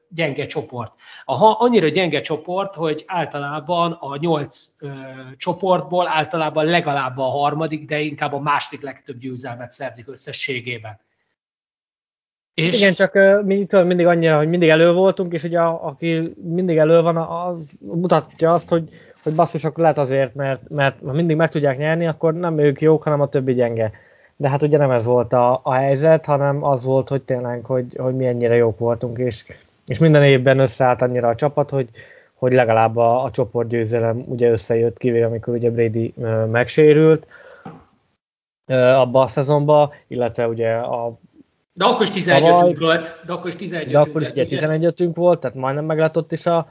gyenge 0.08 0.46
csoport. 0.46 0.92
Aha, 1.24 1.50
annyira 1.50 1.88
gyenge 1.88 2.20
csoport, 2.20 2.74
hogy 2.74 3.04
általában 3.06 3.92
a 3.92 4.16
nyolc 4.16 4.76
ö, 4.80 4.88
csoportból 5.36 6.08
általában 6.08 6.64
legalább 6.64 7.18
a 7.18 7.28
harmadik, 7.28 7.86
de 7.86 8.00
inkább 8.00 8.32
a 8.32 8.40
második 8.40 8.82
legtöbb 8.82 9.18
győzelmet 9.18 9.72
szerzik 9.72 10.08
összességében. 10.08 11.00
És... 12.54 12.76
Igen, 12.80 12.92
csak 12.92 13.18
mi 13.44 13.66
tudod, 13.66 13.86
mindig 13.86 14.06
annyira, 14.06 14.36
hogy 14.36 14.48
mindig 14.48 14.68
elő 14.68 14.92
voltunk, 14.92 15.32
és 15.32 15.42
ugye 15.42 15.60
a, 15.60 15.86
aki 15.86 16.34
mindig 16.42 16.76
elő 16.76 17.00
van, 17.02 17.16
az 17.16 17.64
mutatja 17.78 18.52
azt, 18.52 18.68
hogy, 18.68 18.88
hogy 19.22 19.34
basszus, 19.34 19.64
akkor 19.64 19.82
lehet 19.82 19.98
azért, 19.98 20.34
mert, 20.34 20.68
mert 20.68 20.96
ha 21.04 21.12
mindig 21.12 21.36
meg 21.36 21.50
tudják 21.50 21.78
nyerni, 21.78 22.06
akkor 22.06 22.34
nem 22.34 22.58
ők 22.58 22.80
jók, 22.80 23.02
hanem 23.02 23.20
a 23.20 23.28
többi 23.28 23.54
gyenge. 23.54 23.92
De 24.36 24.48
hát 24.48 24.62
ugye 24.62 24.78
nem 24.78 24.90
ez 24.90 25.04
volt 25.04 25.32
a, 25.32 25.60
a 25.62 25.72
helyzet, 25.72 26.24
hanem 26.24 26.64
az 26.64 26.84
volt, 26.84 27.08
hogy 27.08 27.22
tényleg, 27.22 27.64
hogy, 27.64 27.86
hogy 27.96 28.16
mi 28.16 28.26
ennyire 28.26 28.54
jók 28.54 28.78
voltunk, 28.78 29.18
és, 29.18 29.44
és 29.86 29.98
minden 29.98 30.24
évben 30.24 30.58
összeállt 30.58 31.02
annyira 31.02 31.28
a 31.28 31.34
csapat, 31.34 31.70
hogy, 31.70 31.88
hogy 32.34 32.52
legalább 32.52 32.96
a, 32.96 33.24
a 33.24 33.30
csoportgyőzelem 33.30 34.24
ugye 34.26 34.50
összejött, 34.50 34.98
kivéve 34.98 35.26
amikor 35.26 35.54
ugye 35.54 35.70
Brady 35.70 36.14
megsérült 36.50 37.26
abba 38.66 39.20
a 39.20 39.26
szezonba, 39.26 39.92
illetve 40.06 40.48
ugye 40.48 40.72
a 40.74 41.18
de 41.76 41.84
akkor 41.84 42.02
is 42.02 42.10
11 42.10 42.78
volt. 42.78 43.20
De 43.26 43.32
akkor 43.32 43.50
is 43.50 43.56
11 43.56 43.90
De 43.90 43.98
akkor 43.98 44.20
is 44.20 44.30
ugye 44.30 44.44
11 44.44 45.08
volt, 45.14 45.40
tehát 45.40 45.56
majdnem 45.56 45.84
meglátott 45.84 46.32
is 46.32 46.46
a, 46.46 46.66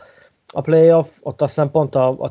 a 0.47 0.61
playoff, 0.61 1.07
ott 1.21 1.41
azt 1.41 1.53
hiszem 1.53 1.71
pont 1.71 1.95
a, 1.95 2.15
a 2.19 2.29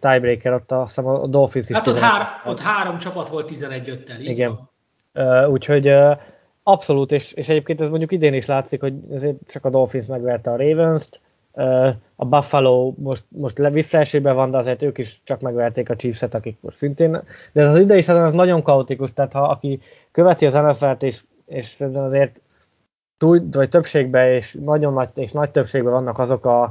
tiebreaker, 0.00 0.52
ott 0.52 0.72
azt 0.72 0.94
hiszem 0.94 1.06
a 1.06 1.26
Dolphins 1.26 1.68
is 1.68 1.76
Hát 1.76 1.86
ott, 1.86 1.98
hár, 1.98 2.26
ott 2.46 2.60
három 2.60 2.98
csapat 2.98 3.28
volt 3.28 3.46
11 3.46 4.04
tel 4.06 4.20
Igen. 4.20 4.58
Uh, 5.14 5.50
úgyhogy 5.50 5.88
uh, 5.88 6.16
abszolút, 6.62 7.12
és, 7.12 7.32
és 7.32 7.48
egyébként 7.48 7.80
ez 7.80 7.88
mondjuk 7.88 8.12
idén 8.12 8.34
is 8.34 8.46
látszik, 8.46 8.80
hogy 8.80 8.94
ezért 9.12 9.36
csak 9.48 9.64
a 9.64 9.70
Dolphins 9.70 10.06
megverte 10.06 10.50
a 10.50 10.56
Ravens-t, 10.56 11.20
uh, 11.52 11.88
a 12.16 12.24
Buffalo 12.24 12.94
most, 12.96 13.24
most 13.28 13.58
visszaesőben 13.58 14.34
van, 14.34 14.50
de 14.50 14.56
azért 14.56 14.82
ők 14.82 14.98
is 14.98 15.20
csak 15.24 15.40
megverték 15.40 15.90
a 15.90 15.96
Chiefs-et, 15.96 16.34
akik 16.34 16.56
most 16.60 16.76
szintén, 16.76 17.22
de 17.52 17.62
ez 17.62 17.70
az 17.70 17.76
idei 17.76 18.02
szezon 18.02 18.24
az 18.24 18.34
nagyon 18.34 18.62
kaotikus, 18.62 19.12
tehát 19.12 19.32
ha 19.32 19.42
aki 19.42 19.80
követi 20.12 20.46
az 20.46 20.52
NFL-t 20.52 21.02
és 21.02 21.20
és 21.54 21.66
szerintem 21.66 22.02
azért 22.02 22.40
túl, 23.18 23.48
vagy 23.50 23.68
többségben, 23.68 24.28
és 24.28 24.56
nagyon 24.60 24.92
nagy, 24.92 25.08
és 25.14 25.32
nagy 25.32 25.50
többségben 25.50 25.92
vannak 25.92 26.18
azok 26.18 26.44
a, 26.44 26.62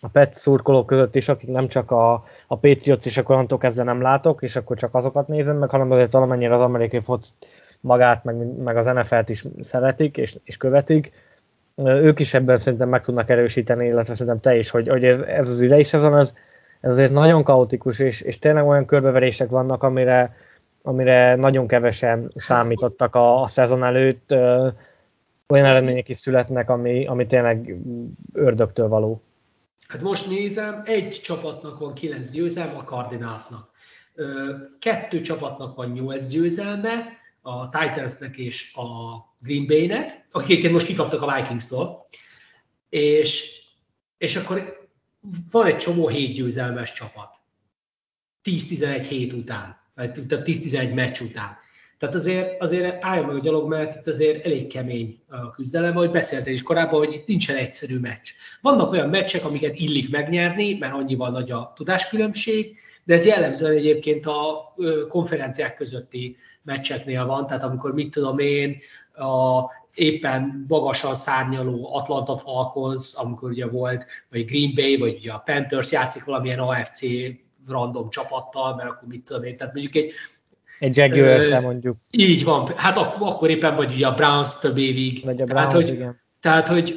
a 0.00 0.08
PET 0.12 0.32
szurkolók 0.32 0.86
között 0.86 1.14
is, 1.14 1.28
akik 1.28 1.48
nem 1.48 1.68
csak 1.68 1.90
a, 1.90 2.12
a 2.46 2.58
Patriots 2.58 3.06
is, 3.06 3.16
akkor 3.16 3.34
onnantól 3.34 3.58
kezdve 3.58 3.82
nem 3.82 4.00
látok, 4.00 4.42
és 4.42 4.56
akkor 4.56 4.76
csak 4.76 4.94
azokat 4.94 5.28
nézem 5.28 5.56
meg, 5.56 5.70
hanem 5.70 5.90
azért 5.90 6.12
valamennyire 6.12 6.54
az 6.54 6.60
amerikai 6.60 7.00
foc 7.00 7.28
magát, 7.80 8.24
meg, 8.24 8.56
meg 8.56 8.76
az 8.76 8.86
NFL-t 8.86 9.28
is 9.28 9.44
szeretik 9.60 10.16
és, 10.16 10.38
és 10.44 10.56
követik. 10.56 11.12
Ők 11.84 12.18
is 12.18 12.34
ebben 12.34 12.56
szerintem 12.56 12.88
meg 12.88 13.02
tudnak 13.02 13.28
erősíteni, 13.28 13.86
illetve 13.86 14.14
szerintem 14.14 14.40
te 14.40 14.56
is, 14.56 14.70
hogy, 14.70 14.88
hogy 14.88 15.04
ez, 15.04 15.20
ez 15.20 15.50
az 15.50 15.60
idei 15.60 15.82
szezon, 15.82 16.16
ez, 16.16 16.34
ez 16.80 16.90
azért 16.90 17.12
nagyon 17.12 17.42
kaotikus, 17.42 17.98
és, 17.98 18.20
és 18.20 18.38
tényleg 18.38 18.66
olyan 18.66 18.84
körbeverések 18.84 19.48
vannak, 19.48 19.82
amire, 19.82 20.36
amire 20.86 21.36
nagyon 21.36 21.66
kevesen 21.66 22.32
számítottak 22.36 23.14
a, 23.14 23.42
a 23.42 23.46
szezon 23.46 23.84
előtt. 23.84 24.30
Olyan 25.48 25.66
eredmények 25.66 26.08
is 26.08 26.16
születnek, 26.16 26.70
ami, 26.70 27.06
ami 27.06 27.26
tényleg 27.26 27.76
ördögtől 28.32 28.88
való. 28.88 29.22
Hát 29.88 30.02
most 30.02 30.28
nézem, 30.28 30.82
egy 30.84 31.20
csapatnak 31.24 31.78
van 31.78 31.94
kilenc 31.94 32.30
győzelme, 32.30 32.78
a 32.78 32.84
Cardinalsnak. 32.84 33.70
Kettő 34.78 35.20
csapatnak 35.20 35.76
van 35.76 35.90
nyolc 35.90 36.28
győzelme, 36.28 37.04
a 37.42 37.68
Titansnek 37.68 38.36
és 38.36 38.74
a 38.74 38.82
Green 39.38 39.66
Bay-nek, 39.66 40.26
akik 40.32 40.70
most 40.70 40.86
kikaptak 40.86 41.22
a 41.22 41.34
Vikings-tól, 41.34 42.08
és, 42.88 43.60
és 44.18 44.36
akkor 44.36 44.88
van 45.50 45.66
egy 45.66 45.76
csomó 45.76 46.08
hét 46.08 46.34
győzelmes 46.34 46.92
csapat. 46.92 47.36
10-11 48.44 49.04
hét 49.08 49.32
után 49.32 49.83
vagy 49.94 50.10
10-11 50.14 50.94
meccs 50.94 51.20
után. 51.20 51.56
Tehát 51.98 52.14
azért, 52.14 52.62
azért 52.62 53.04
álljon 53.04 53.26
meg 53.26 53.36
a 53.36 53.40
gyalog, 53.40 53.68
mert 53.68 53.96
itt 53.96 54.08
azért 54.08 54.44
elég 54.44 54.66
kemény 54.66 55.18
a 55.28 55.50
küzdelem, 55.50 55.96
ahogy 55.96 56.10
beszéltél 56.10 56.52
is 56.52 56.62
korábban, 56.62 56.98
hogy 56.98 57.14
itt 57.14 57.26
nincsen 57.26 57.56
egyszerű 57.56 57.98
meccs. 57.98 58.28
Vannak 58.60 58.92
olyan 58.92 59.08
meccsek, 59.08 59.44
amiket 59.44 59.78
illik 59.78 60.10
megnyerni, 60.10 60.76
mert 60.78 60.94
annyival 60.94 61.30
nagy 61.30 61.50
a 61.50 61.72
tudáskülönbség, 61.76 62.76
de 63.04 63.14
ez 63.14 63.26
jellemzően 63.26 63.72
egyébként 63.72 64.26
a 64.26 64.74
konferenciák 65.08 65.76
közötti 65.76 66.36
meccseknél 66.62 67.26
van, 67.26 67.46
tehát 67.46 67.62
amikor 67.62 67.94
mit 67.94 68.10
tudom 68.10 68.38
én, 68.38 68.76
a 69.14 69.62
éppen 69.94 70.64
magasan 70.68 71.14
szárnyaló 71.14 71.96
Atlanta 71.96 72.36
Falcons, 72.36 73.14
amikor 73.14 73.50
ugye 73.50 73.66
volt, 73.66 74.06
vagy 74.30 74.44
Green 74.44 74.72
Bay, 74.74 74.96
vagy 74.96 75.14
ugye 75.14 75.32
a 75.32 75.42
Panthers 75.44 75.92
játszik 75.92 76.24
valamilyen 76.24 76.58
AFC 76.58 77.02
random 77.68 78.10
csapattal, 78.10 78.74
mert 78.74 78.88
akkor 78.88 79.08
mit 79.08 79.24
tudom 79.24 79.44
én, 79.44 79.56
tehát 79.56 79.74
mondjuk 79.74 79.94
egy 79.94 80.12
egy 80.78 80.96
jaguars 80.96 81.50
mondjuk. 81.50 81.96
Így 82.10 82.44
van, 82.44 82.72
hát 82.76 82.96
ak- 82.96 83.20
akkor 83.20 83.50
éppen 83.50 83.74
vagy 83.74 83.92
ugye 83.92 84.06
a 84.06 84.14
Browns 84.14 84.58
több 84.58 84.78
évig. 84.78 85.24
Vagy 85.24 85.40
a 85.40 85.44
Browns, 85.44 85.72
tehát, 85.72 85.72
hogy, 85.72 85.94
igen. 85.94 86.22
Tehát, 86.40 86.68
hogy, 86.68 86.96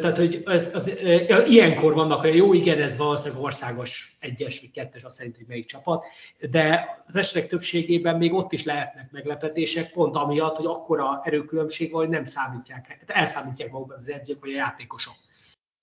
tehát, 0.00 0.16
hogy 0.16 0.42
az, 0.44 0.70
az, 0.74 0.98
ilyenkor 1.46 1.94
vannak 1.94 2.20
hogy 2.20 2.36
jó, 2.36 2.52
igen, 2.52 2.82
ez 2.82 2.96
valószínűleg 2.96 3.42
országos 3.42 4.16
egyes 4.20 4.60
vagy 4.60 4.70
kettes, 4.70 5.02
azt 5.02 5.16
szerint, 5.16 5.36
hogy 5.36 5.44
melyik 5.48 5.66
csapat, 5.66 6.04
de 6.50 6.86
az 7.06 7.16
esetek 7.16 7.48
többségében 7.48 8.16
még 8.16 8.32
ott 8.32 8.52
is 8.52 8.64
lehetnek 8.64 9.10
meglepetések, 9.10 9.92
pont 9.92 10.16
amiatt, 10.16 10.56
hogy 10.56 10.66
akkora 10.66 11.20
erőkülönbség 11.24 11.92
van, 11.92 12.00
hogy 12.00 12.10
nem 12.10 12.24
számítják, 12.24 13.04
elszámítják 13.06 13.70
magukban 13.70 13.98
az 13.98 14.10
edzők 14.10 14.40
vagy 14.40 14.50
a 14.50 14.56
játékosok. 14.56 15.14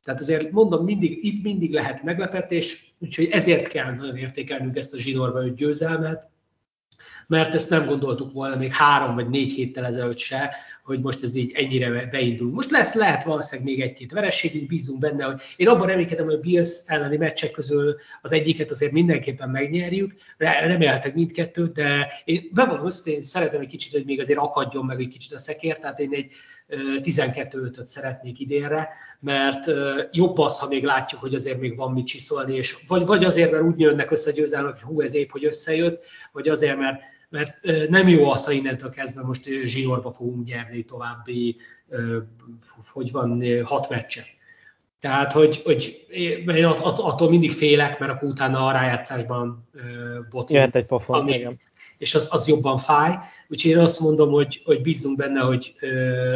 Tehát 0.10 0.24
azért 0.24 0.52
mondom, 0.52 0.84
mindig, 0.84 1.20
itt 1.26 1.44
mindig 1.44 1.72
lehet 1.72 2.04
meglepetés, 2.04 2.94
úgyhogy 3.00 3.30
ezért 3.32 3.68
kell 3.68 3.94
nagyon 3.94 4.18
értékelnünk 4.18 4.78
ezt 4.78 4.94
a 4.94 4.98
zsinórba 4.98 5.46
öt 5.46 5.56
győzelmet, 5.56 6.30
mert 7.28 7.54
ezt 7.54 7.70
nem 7.70 7.86
gondoltuk 7.86 8.32
volna 8.32 8.56
még 8.56 8.74
három 8.74 9.16
vagy 9.16 9.30
négy 9.30 9.52
héttel 9.52 9.86
ezelőtt 9.86 10.18
se, 10.18 10.56
hogy 10.84 11.02
most 11.02 11.24
ez 11.24 11.36
így 11.36 11.52
ennyire 11.56 12.06
beindul. 12.06 12.52
Most 12.52 12.72
lesz, 12.72 12.94
lehet 12.94 13.24
valószínűleg 13.24 13.72
még 13.72 13.82
egy-két 13.82 14.12
vereségünk, 14.12 14.68
bízunk 14.68 15.00
benne, 15.00 15.24
hogy 15.24 15.42
én 15.56 15.68
abban 15.68 15.88
reménykedem, 15.88 16.26
hogy 16.26 16.34
a 16.34 16.40
Bills 16.40 16.84
elleni 16.86 17.18
meccsek 17.18 17.52
közül 17.52 17.96
az 18.22 18.32
egyiket 18.32 18.72
azért 18.72 18.92
mindenképpen 18.92 19.50
megnyerjük, 19.50 20.14
remélhetek 20.38 21.16
mindkettőt, 21.16 21.74
de 21.74 22.08
én 22.26 22.50
bevallom 22.54 22.90
én 23.06 23.24
szeretem 23.24 23.62
egy 23.62 23.68
kicsit, 23.68 23.92
hogy 23.92 24.06
még 24.06 24.20
azért 24.20 24.40
akadjon 24.40 24.86
meg 24.86 25.00
egy 25.00 25.08
kicsit 25.08 25.34
a 25.34 25.40
szekér, 25.40 25.80
tehát 25.80 26.00
én 26.00 26.14
egy 26.14 26.32
12-5-öt 26.70 27.88
szeretnék 27.88 28.40
idénre, 28.40 28.90
mert 29.20 29.72
jobb 30.12 30.38
az, 30.38 30.60
ha 30.60 30.68
még 30.68 30.84
látjuk, 30.84 31.22
hogy 31.22 31.36
azért 31.36 31.60
még 31.60 31.76
van 31.76 31.94
mit 31.94 32.06
csiszolni, 32.06 32.56
és 32.56 32.76
vagy, 32.88 33.06
vagy 33.06 33.24
azért, 33.24 33.52
mert 33.52 33.64
úgy 33.64 33.80
jönnek 33.80 34.12
össze 34.12 34.32
győzelmek, 34.32 34.72
hogy 34.72 34.82
hú, 34.82 35.02
ez 35.02 35.16
épp, 35.16 35.30
hogy 35.30 35.46
összejött, 35.46 36.04
vagy 36.32 36.48
azért, 36.48 36.78
mert 36.78 37.02
mert 37.30 37.60
nem 37.90 38.08
jó 38.08 38.30
az, 38.32 38.46
ha 38.46 38.52
innentől 38.52 38.90
kezdve 38.90 39.24
most 39.24 39.44
zsinórba 39.64 40.12
fogunk 40.12 40.46
nyerni 40.48 40.84
további, 40.84 41.56
hogy 42.92 43.12
van, 43.12 43.44
hat 43.64 43.90
meccset. 43.90 44.26
Tehát, 45.00 45.32
hogy, 45.32 45.62
hogy 45.64 46.06
én 46.10 46.66
attól 46.66 47.30
mindig 47.30 47.52
félek, 47.52 48.00
mert 48.00 48.12
akkor 48.12 48.30
utána 48.30 48.66
a 48.66 48.72
rájátszásban 48.72 49.70
botul. 50.30 50.56
Jöhet 50.56 50.76
egy 50.76 50.86
pofon, 50.86 51.20
ami, 51.20 51.34
igen. 51.34 51.60
És 52.00 52.16
az, 52.16 52.28
az 52.32 52.48
jobban 52.48 52.78
fáj. 52.78 53.18
Úgyhogy 53.50 53.72
én 53.72 53.78
azt 53.78 54.00
mondom, 54.00 54.32
hogy, 54.32 54.62
hogy 54.66 54.82
bízunk 54.82 55.18
benne, 55.18 55.40
hogy 55.40 55.74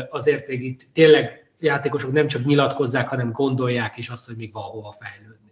azért 0.09 0.47
még 0.47 0.63
itt 0.63 0.81
tényleg 0.93 1.51
játékosok 1.59 2.11
nem 2.11 2.27
csak 2.27 2.43
nyilatkozzák, 2.43 3.07
hanem 3.07 3.31
gondolják 3.31 3.97
is 3.97 4.09
azt, 4.09 4.25
hogy 4.25 4.35
még 4.37 4.53
van 4.53 4.63
hova 4.63 4.93
fejlődni. 4.99 5.51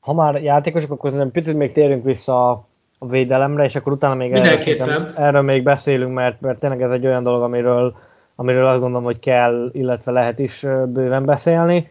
Ha 0.00 0.12
már 0.12 0.42
játékosok, 0.42 0.90
akkor 0.90 1.12
nem 1.12 1.30
picit 1.30 1.56
még 1.56 1.72
térünk 1.72 2.04
vissza 2.04 2.50
a 2.98 3.06
védelemre, 3.06 3.64
és 3.64 3.74
akkor 3.74 3.92
utána 3.92 4.14
még 4.14 4.32
erről, 4.32 5.12
erről 5.16 5.42
még 5.42 5.62
beszélünk, 5.62 6.12
mert, 6.14 6.40
mert 6.40 6.58
tényleg 6.58 6.82
ez 6.82 6.90
egy 6.90 7.06
olyan 7.06 7.22
dolog, 7.22 7.42
amiről, 7.42 7.96
amiről 8.34 8.66
azt 8.66 8.80
gondolom, 8.80 9.04
hogy 9.04 9.18
kell, 9.18 9.70
illetve 9.72 10.12
lehet 10.12 10.38
is 10.38 10.60
bőven 10.86 11.24
beszélni. 11.24 11.90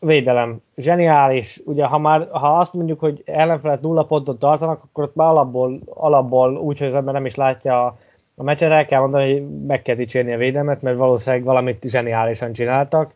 Védelem. 0.00 0.62
Zseniális. 0.76 1.60
Ugye, 1.64 1.84
ha 1.84 1.98
már 1.98 2.28
ha 2.30 2.58
azt 2.58 2.72
mondjuk, 2.72 3.00
hogy 3.00 3.22
ellenfelet 3.26 3.80
nulla 3.80 4.04
pontot 4.04 4.38
tartanak, 4.38 4.82
akkor 4.84 5.04
ott 5.04 5.14
már 5.14 5.28
alapból, 5.28 5.78
alapból 5.86 6.56
úgy, 6.56 6.78
hogy 6.78 6.86
az 6.86 6.94
ember 6.94 7.14
nem 7.14 7.26
is 7.26 7.34
látja 7.34 7.86
a, 7.86 7.98
a 8.36 8.42
meccset, 8.42 8.70
el 8.70 8.86
kell 8.86 9.00
mondani, 9.00 9.32
hogy 9.32 9.66
meg 9.66 9.82
kell 9.82 9.94
dicsérni 9.94 10.32
a 10.32 10.36
védelmet, 10.36 10.82
mert 10.82 10.96
valószínűleg 10.96 11.44
valamit 11.44 11.84
zseniálisan 11.86 12.52
csináltak. 12.52 13.12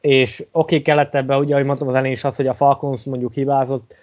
És 0.00 0.44
oké, 0.52 0.82
kellett 0.82 1.14
ebbe, 1.14 1.36
ugye, 1.36 1.54
ahogy 1.54 1.66
mondtam 1.66 1.88
az 1.88 1.94
elején 1.94 2.14
is 2.14 2.24
az, 2.24 2.36
hogy 2.36 2.46
a 2.46 2.54
Falcons 2.54 3.04
mondjuk 3.04 3.32
hibázott, 3.32 3.94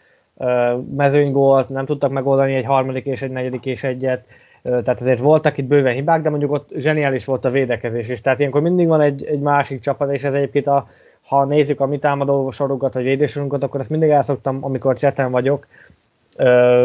mezőnygólt, 0.96 1.70
nem 1.70 1.86
tudtak 1.86 2.12
megoldani 2.12 2.54
egy 2.56 2.66
harmadik 2.66 3.06
és 3.06 3.22
egy 3.22 3.32
negyedik 3.32 3.66
és 3.66 3.84
egyet, 3.84 4.26
tehát 4.62 5.02
azért 5.02 5.20
voltak 5.20 5.58
itt 5.58 5.66
bőven 5.66 5.94
hibák, 5.94 6.22
de 6.22 6.30
mondjuk 6.30 6.52
ott 6.52 6.70
zseniális 6.76 7.26
volt 7.26 7.46
a 7.46 7.50
védekezés 7.50 8.08
is. 8.08 8.22
Tehát 8.22 8.40
ilyenkor 8.40 8.62
mindig 8.62 8.88
van 8.88 9.02
egy, 9.02 9.26
egy 9.26 9.40
másik 9.40 9.82
csapat, 9.82 10.12
és 10.12 10.24
ez 10.24 10.34
egyébként 10.34 10.68
a, 10.68 10.90
ha 11.28 11.46
nézzük 11.46 11.80
a 11.80 11.86
mi 11.86 12.00
támadó 12.00 12.52
sorokat, 12.52 12.94
vagy 12.94 13.04
védősorunkat, 13.04 13.64
akkor 13.64 13.80
ezt 13.80 13.90
mindig 13.90 14.10
el 14.10 14.22
szoktam, 14.22 14.58
amikor 14.62 14.98
cseten 14.98 15.32
vagyok, 15.32 15.68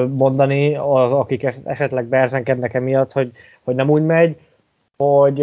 mondani, 0.08 0.74
az, 0.76 1.12
akik 1.12 1.54
esetleg 1.64 2.04
berzenkednek 2.04 2.74
emiatt, 2.74 3.12
hogy, 3.12 3.32
hogy 3.62 3.74
nem 3.74 3.90
úgy 3.90 4.02
megy, 4.02 4.36
hogy 4.96 5.42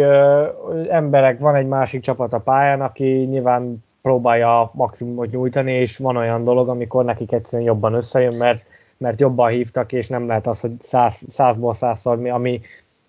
emberek, 0.88 1.38
van 1.38 1.54
egy 1.54 1.66
másik 1.66 2.02
csapat 2.02 2.32
a 2.32 2.38
pályán, 2.38 2.80
aki 2.80 3.04
nyilván 3.04 3.84
próbálja 4.02 4.60
a 4.60 4.70
maximumot 4.74 5.30
nyújtani, 5.30 5.72
és 5.72 5.96
van 5.96 6.16
olyan 6.16 6.44
dolog, 6.44 6.68
amikor 6.68 7.04
nekik 7.04 7.32
egyszerűen 7.32 7.68
jobban 7.68 7.94
összejön, 7.94 8.34
mert, 8.34 8.62
mert 8.96 9.20
jobban 9.20 9.50
hívtak, 9.50 9.92
és 9.92 10.08
nem 10.08 10.26
lehet 10.26 10.46
az, 10.46 10.60
hogy 10.60 10.72
száz, 10.80 11.22
százból 11.28 11.74
százszor, 11.74 12.16
mi, 12.16 12.30
ami, 12.30 12.60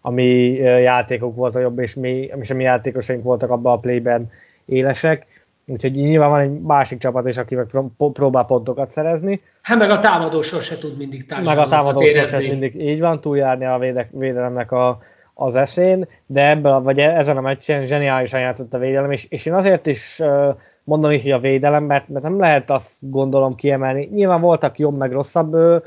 ami 0.02 0.54
játékok 0.60 1.36
volt 1.36 1.56
a 1.56 1.60
jobb, 1.60 1.80
és 1.80 1.94
mi, 1.94 2.30
és 2.42 2.50
a 2.50 2.54
mi 2.54 2.64
játékosaink 2.64 3.24
voltak 3.24 3.50
abban 3.50 3.74
a 3.74 3.80
playben 3.80 4.32
élesek. 4.66 5.26
Úgyhogy 5.72 5.92
nyilván 5.92 6.30
van 6.30 6.40
egy 6.40 6.62
másik 6.62 7.00
csapat 7.00 7.28
is, 7.28 7.38
aki 7.38 7.56
meg 7.56 7.68
próbál 7.98 8.46
pontokat 8.46 8.92
szerezni. 8.92 9.42
Hát 9.62 9.78
meg 9.78 9.90
a 9.90 10.00
támadósor 10.00 10.62
se 10.62 10.78
tud 10.78 10.98
mindig 10.98 11.26
Meg 11.44 11.58
a 11.58 11.68
támadósor 11.68 12.28
se 12.28 12.38
mindig 12.38 12.82
így 12.82 13.00
van, 13.00 13.22
túljárni 13.22 13.66
a 13.66 13.78
védek, 13.78 14.10
védelemnek 14.12 14.72
a, 14.72 15.00
az 15.34 15.56
eszén, 15.56 16.08
de 16.26 16.50
ebben, 16.50 16.84
vagy 16.84 17.00
ezen 17.00 17.38
a 17.38 17.42
meccsen 17.42 17.86
zseniálisan 17.86 18.40
játszott 18.40 18.74
a 18.74 18.78
védelem, 18.78 19.12
és, 19.12 19.26
és 19.30 19.46
én 19.46 19.54
azért 19.54 19.88
is 19.88 20.22
mondom 20.84 21.12
is, 21.12 21.22
hogy 21.22 21.32
a 21.32 21.40
védelem, 21.40 21.84
mert, 21.84 22.08
mert 22.08 22.24
nem 22.24 22.40
lehet 22.40 22.70
azt 22.70 22.98
gondolom 23.00 23.56
kiemelni. 23.56 24.10
Nyilván 24.14 24.42
voltak 24.42 24.80
jobb 24.80 24.98
meg 24.98 25.12
rosszabb 25.12 25.54
ö, 25.54 25.78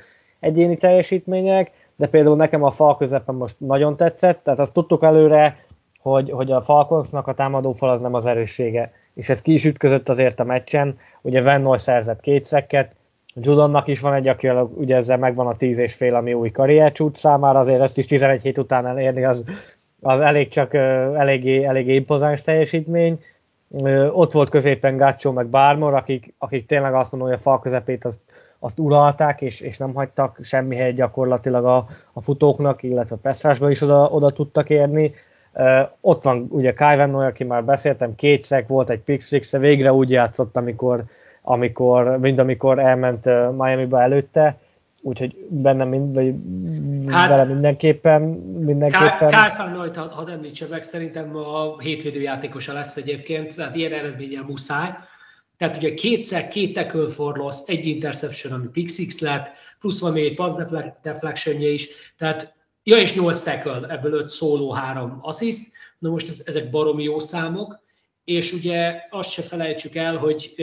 egyéni 0.40 0.76
teljesítmények, 0.76 1.70
de 1.96 2.06
például 2.06 2.36
nekem 2.36 2.62
a 2.62 2.70
fal 2.70 2.96
közepen 2.96 3.34
most 3.34 3.54
nagyon 3.58 3.96
tetszett, 3.96 4.40
tehát 4.44 4.60
azt 4.60 4.72
tudtuk 4.72 5.02
előre, 5.02 5.64
hogy, 6.00 6.30
hogy 6.30 6.52
a 6.52 6.62
Falconsnak 6.62 7.26
a 7.26 7.34
támadófal 7.34 7.90
az 7.90 8.00
nem 8.00 8.14
az 8.14 8.26
erőssége. 8.26 8.92
És 9.14 9.28
ez 9.28 9.42
ki 9.42 9.52
is 9.52 9.64
ütközött 9.64 10.08
azért 10.08 10.40
a 10.40 10.44
meccsen. 10.44 10.98
Ugye 11.20 11.42
Vennoy 11.42 11.78
szerzett 11.78 12.20
két 12.20 12.44
szekket, 12.44 12.94
Judonnak 13.36 13.88
is 13.88 14.00
van 14.00 14.14
egy, 14.14 14.28
aki 14.28 14.48
ugye 14.74 14.96
ezzel 14.96 15.18
megvan 15.18 15.46
a 15.46 15.56
tíz 15.56 15.78
és 15.78 15.94
fél, 15.94 16.14
ami 16.14 16.32
új 16.32 16.50
karriercsút 16.50 17.16
számára, 17.16 17.58
azért 17.58 17.80
ezt 17.80 17.98
is 17.98 18.06
11 18.06 18.42
hét 18.42 18.58
után 18.58 18.86
elérni, 18.86 19.24
az, 19.24 19.44
az 20.00 20.20
elég 20.20 20.48
csak 20.48 20.74
eléggé, 20.74 21.64
eléggé 21.64 21.94
impozáns 21.94 22.42
teljesítmény 22.42 23.20
ott 24.12 24.32
volt 24.32 24.48
középen 24.48 24.96
Gácsó 24.96 25.32
meg 25.32 25.46
Bármor, 25.46 25.94
akik, 25.94 26.34
akik 26.38 26.66
tényleg 26.66 26.94
azt 26.94 27.10
mondom, 27.12 27.28
hogy 27.30 27.38
a 27.38 27.42
fal 27.42 27.60
közepét 27.60 28.04
azt, 28.04 28.20
azt 28.58 28.78
uralták, 28.78 29.40
és, 29.40 29.60
és 29.60 29.76
nem 29.76 29.94
hagytak 29.94 30.38
semmi 30.42 30.76
helyet 30.76 30.94
gyakorlatilag 30.94 31.64
a, 31.64 31.86
a 32.12 32.20
futóknak, 32.20 32.82
illetve 32.82 33.16
Peszrásba 33.16 33.70
is 33.70 33.80
oda, 33.80 34.08
oda 34.08 34.30
tudtak 34.30 34.70
érni. 34.70 35.14
Ott 36.00 36.22
van 36.22 36.46
ugye 36.50 36.72
Kyven 36.72 37.10
Noy, 37.10 37.26
aki 37.26 37.44
már 37.44 37.64
beszéltem, 37.64 38.14
kétszer 38.14 38.64
volt 38.66 38.90
egy 38.90 39.00
pick 39.00 39.22
six 39.22 39.50
végre 39.50 39.92
úgy 39.92 40.10
játszott, 40.10 40.56
amikor, 40.56 41.04
amikor, 41.42 42.18
mind 42.18 42.38
amikor 42.38 42.78
elment 42.78 43.24
Miami-ba 43.56 44.02
előtte 44.02 44.58
úgyhogy 45.06 45.46
benne 45.48 45.84
mind, 45.84 46.14
vagy 46.14 46.34
hát, 47.08 47.28
vele 47.28 47.44
mindenképpen, 47.44 48.22
mindenképpen. 48.58 49.30
Kárfán 49.30 49.72
Najt, 49.72 49.96
hadd 49.96 50.30
említse 50.30 50.66
meg, 50.70 50.82
szerintem 50.82 51.36
a 51.36 51.78
hétvédő 51.78 52.20
játékosa 52.20 52.72
lesz 52.72 52.96
egyébként, 52.96 53.54
tehát 53.54 53.76
ilyen 53.76 53.92
eredménnyel 53.92 54.42
muszáj. 54.42 54.88
Tehát 55.56 55.76
ugye 55.76 55.94
kétszer 55.94 56.48
két 56.48 56.74
tackle 56.74 57.10
for 57.10 57.36
loss, 57.36 57.56
egy 57.66 57.86
interception, 57.86 58.52
ami 58.52 58.66
pick 58.66 58.90
six 58.90 59.20
lett, 59.20 59.48
plusz 59.80 60.00
van 60.00 60.12
még 60.12 60.24
egy 60.24 60.34
pass 60.34 60.54
deflectionje 61.02 61.68
is, 61.68 61.88
tehát 62.18 62.53
ja 62.84 62.98
és 62.98 63.14
8 63.14 63.40
tackle, 63.40 63.88
ebből 63.88 64.12
5 64.12 64.30
szóló, 64.30 64.70
3 64.70 65.18
assist, 65.22 65.72
na 65.98 66.10
most 66.10 66.28
ez, 66.28 66.42
ezek 66.44 66.70
baromi 66.70 67.02
jó 67.02 67.18
számok, 67.18 67.82
és 68.24 68.52
ugye 68.52 69.02
azt 69.10 69.30
se 69.30 69.42
felejtsük 69.42 69.94
el, 69.94 70.16
hogy 70.16 70.54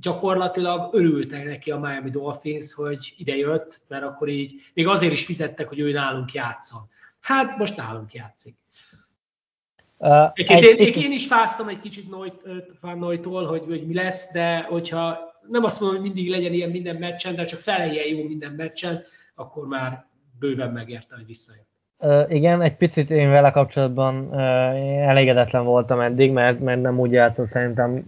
gyakorlatilag 0.00 0.94
örültek 0.94 1.44
neki 1.44 1.70
a 1.70 1.78
Miami 1.78 2.10
Dolphins, 2.10 2.74
hogy 2.74 3.14
ide 3.16 3.36
jött, 3.36 3.80
mert 3.88 4.04
akkor 4.04 4.28
így 4.28 4.52
még 4.74 4.86
azért 4.86 5.12
is 5.12 5.24
fizettek, 5.24 5.68
hogy 5.68 5.78
ő 5.78 5.92
nálunk 5.92 6.32
játszon. 6.32 6.80
Hát 7.20 7.56
most 7.56 7.76
nálunk 7.76 8.12
játszik. 8.12 8.54
Uh, 9.96 10.30
egy, 10.34 10.50
én, 10.50 10.76
én, 10.76 11.02
én 11.02 11.12
is 11.12 11.26
fáztam 11.26 11.68
egy 11.68 11.80
kicsit 11.80 12.06
Noitól, 12.80 13.46
hogy, 13.46 13.64
hogy 13.64 13.86
mi 13.86 13.94
lesz, 13.94 14.32
de 14.32 14.58
hogyha 14.58 15.18
nem 15.48 15.64
azt 15.64 15.80
mondom, 15.80 16.00
hogy 16.00 16.12
mindig 16.12 16.30
legyen 16.30 16.52
ilyen 16.52 16.70
minden 16.70 16.96
meccsen, 16.96 17.34
de 17.34 17.44
csak 17.44 17.60
feleljen 17.60 18.06
jó 18.06 18.26
minden 18.26 18.52
meccsen, 18.52 19.02
akkor 19.34 19.66
már 19.66 20.09
bőven 20.40 20.72
megérte, 20.72 21.14
hogy 21.14 21.26
visszajön. 21.26 21.64
Uh, 21.98 22.34
igen, 22.34 22.62
egy 22.62 22.76
picit 22.76 23.10
én 23.10 23.30
vele 23.30 23.50
kapcsolatban 23.50 24.28
uh, 24.30 25.08
elégedetlen 25.08 25.64
voltam 25.64 26.00
eddig, 26.00 26.32
mert, 26.32 26.60
mert 26.60 26.80
nem 26.80 26.98
úgy 26.98 27.12
játszott 27.12 27.46
szerintem 27.46 28.04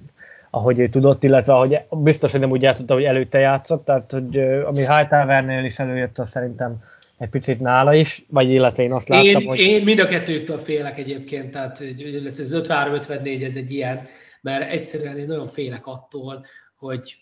ahogy 0.55 0.79
ő 0.79 0.89
tudott, 0.89 1.25
illetve 1.25 1.53
ahogy 1.53 1.81
biztos, 1.91 2.31
hogy 2.31 2.41
nem 2.41 2.51
úgy 2.51 2.63
játszotta, 2.63 2.95
hogy 2.95 3.05
előtte 3.05 3.39
játszott, 3.39 3.85
tehát 3.85 4.11
hogy 4.11 4.39
ami 4.39 4.79
Hightowernél 4.79 5.65
is 5.65 5.79
előjött, 5.79 6.19
az 6.19 6.29
szerintem 6.29 6.83
egy 7.19 7.29
picit 7.29 7.61
nála 7.61 7.95
is, 7.95 8.25
vagy 8.29 8.51
illetve 8.51 8.83
én 8.83 8.93
azt 8.93 9.09
láttam, 9.09 9.41
én, 9.41 9.47
hogy... 9.47 9.59
Én 9.59 9.85
mind 9.85 9.99
a 9.99 10.07
kettőktől 10.07 10.59
félek 10.59 10.99
egyébként, 10.99 11.51
tehát 11.51 11.83
lesz 12.23 12.39
az 12.39 12.63
53-54, 12.69 13.45
ez 13.45 13.57
egy 13.57 13.73
ilyen, 13.73 14.07
mert 14.41 14.71
egyszerűen 14.71 15.19
én 15.19 15.27
nagyon 15.27 15.47
félek 15.47 15.87
attól, 15.87 16.47
hogy, 16.77 17.17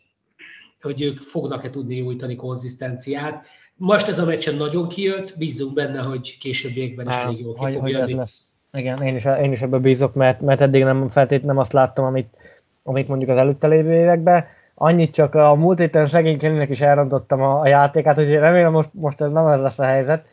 hogy 0.80 1.02
ők 1.02 1.18
fognak-e 1.18 1.70
tudni 1.70 1.94
nyújtani 1.94 2.36
konzisztenciát. 2.36 3.46
Most 3.82 4.08
ez 4.08 4.18
a 4.18 4.24
meccsen 4.24 4.54
nagyon 4.54 4.88
kijött, 4.88 5.34
bízunk 5.38 5.74
benne, 5.74 6.00
hogy 6.00 6.38
későbbiekben 6.38 7.08
is 7.08 7.14
elég 7.14 7.40
jól 7.40 7.54
ki 7.54 7.72
fog 7.72 7.88
jönni. 7.88 8.16
Igen, 8.72 9.02
én 9.02 9.14
is, 9.14 9.24
én 9.24 9.52
is 9.52 9.62
ebbe 9.62 9.78
bízok, 9.78 10.14
mert, 10.14 10.40
mert 10.40 10.60
eddig 10.60 10.84
nem 10.84 11.08
feltétlenül 11.08 11.46
nem 11.46 11.58
azt 11.58 11.72
láttam, 11.72 12.04
amit, 12.04 12.34
amit 12.82 13.08
mondjuk 13.08 13.30
az 13.30 13.36
előtte 13.36 13.66
lévő 13.66 13.92
években. 13.92 14.44
Annyit 14.74 15.14
csak 15.14 15.34
a 15.34 15.54
múlt 15.54 15.78
héten 15.78 16.06
segénykenének 16.06 16.70
is 16.70 16.80
elrontottam 16.80 17.42
a, 17.42 17.60
a 17.60 17.66
játékát, 17.66 18.16
hogy 18.16 18.30
remélem 18.30 18.72
most, 18.72 18.88
most 18.92 19.20
ez 19.20 19.30
nem 19.30 19.46
ez 19.46 19.60
lesz 19.60 19.78
a 19.78 19.84
helyzet, 19.84 20.24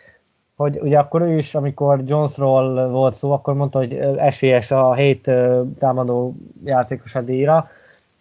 hogy 0.55 0.79
ugye 0.81 0.99
akkor 0.99 1.21
ő 1.21 1.37
is, 1.37 1.55
amikor 1.55 2.01
Jonesról 2.05 2.89
volt 2.89 3.15
szó, 3.15 3.31
akkor 3.31 3.53
mondta, 3.53 3.79
hogy 3.79 3.93
esélyes 4.17 4.71
a 4.71 4.93
hét 4.93 5.31
támadó 5.79 6.35
játékos 6.63 7.15
a 7.15 7.21
díjra, 7.21 7.69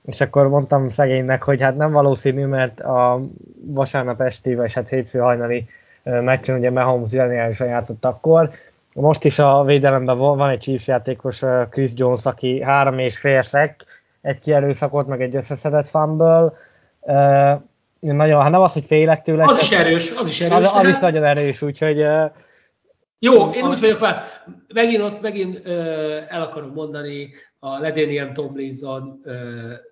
és 0.07 0.21
akkor 0.21 0.49
mondtam 0.49 0.89
szegénynek, 0.89 1.43
hogy 1.43 1.61
hát 1.61 1.77
nem 1.77 1.93
valószínű, 1.93 2.45
mert 2.45 2.81
a 2.81 3.21
vasárnap 3.65 4.21
esti, 4.21 4.55
vagy 4.55 4.73
hát 4.73 4.89
hétfő 4.89 5.19
hajnali 5.19 5.69
meccsen 6.03 6.59
ugye 6.59 6.71
Mahomes 6.71 7.11
zseniálisan 7.11 7.67
játszott 7.67 8.05
akkor. 8.05 8.51
Most 8.95 9.25
is 9.25 9.39
a 9.39 9.65
védelemben 9.65 10.19
van 10.19 10.49
egy 10.49 10.59
Chiefs 10.59 10.87
játékos, 10.87 11.43
Chris 11.71 11.91
Jones, 11.95 12.25
aki 12.25 12.63
három 12.63 12.99
és 12.99 13.19
fél 13.19 13.43
egy 14.21 14.39
kierőszakot, 14.39 15.07
meg 15.07 15.23
egy 15.23 15.37
összeszedett 15.37 15.89
fumble. 15.89 16.53
Uh, 17.01 17.61
nagyon, 18.01 18.43
hát 18.43 18.51
nem 18.51 18.61
az, 18.61 18.73
hogy 18.73 18.87
félek 18.87 19.23
tőle. 19.23 19.45
Az 19.45 19.59
is 19.61 19.71
erős, 19.71 20.13
az 20.17 20.29
is 20.29 20.41
erős. 20.41 20.67
Az, 20.67 20.75
az 20.75 20.89
is 20.89 20.99
nagyon 20.99 21.25
erős, 21.25 21.63
úgyhogy... 21.63 22.01
Uh, 22.01 22.31
jó, 23.19 23.51
én 23.51 23.67
úgy 23.67 23.81
vagyok 23.81 24.07
megint 24.75 25.03
ott 25.03 25.21
megint 25.21 25.59
uh, 25.59 25.73
el 26.29 26.43
akarom 26.43 26.73
mondani 26.75 27.31
a 27.59 27.79
Ledanian 27.79 28.33
Tomlinson, 28.33 29.21
uh, 29.25 29.33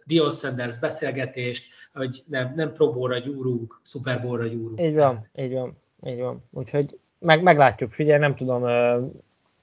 Dion 0.05 0.31
Sanders 0.31 0.79
beszélgetést, 0.79 1.65
hogy 1.93 2.23
nem, 2.27 2.53
nem 2.57 2.73
Pro 2.73 2.93
Bowl-ra 2.93 3.19
gyúrunk, 3.19 3.81
Super 3.83 4.23
Bowl-ra 4.23 4.47
gyúrunk. 4.47 4.81
Így 4.81 4.95
van, 4.95 5.29
így 5.37 5.53
van, 5.53 5.77
így 6.07 6.21
van. 6.21 6.45
Úgyhogy 6.51 6.99
meg, 7.19 7.43
meglátjuk, 7.43 7.93
figyelj, 7.93 8.19
nem 8.19 8.35
tudom, 8.35 8.62
uh, 8.62 9.12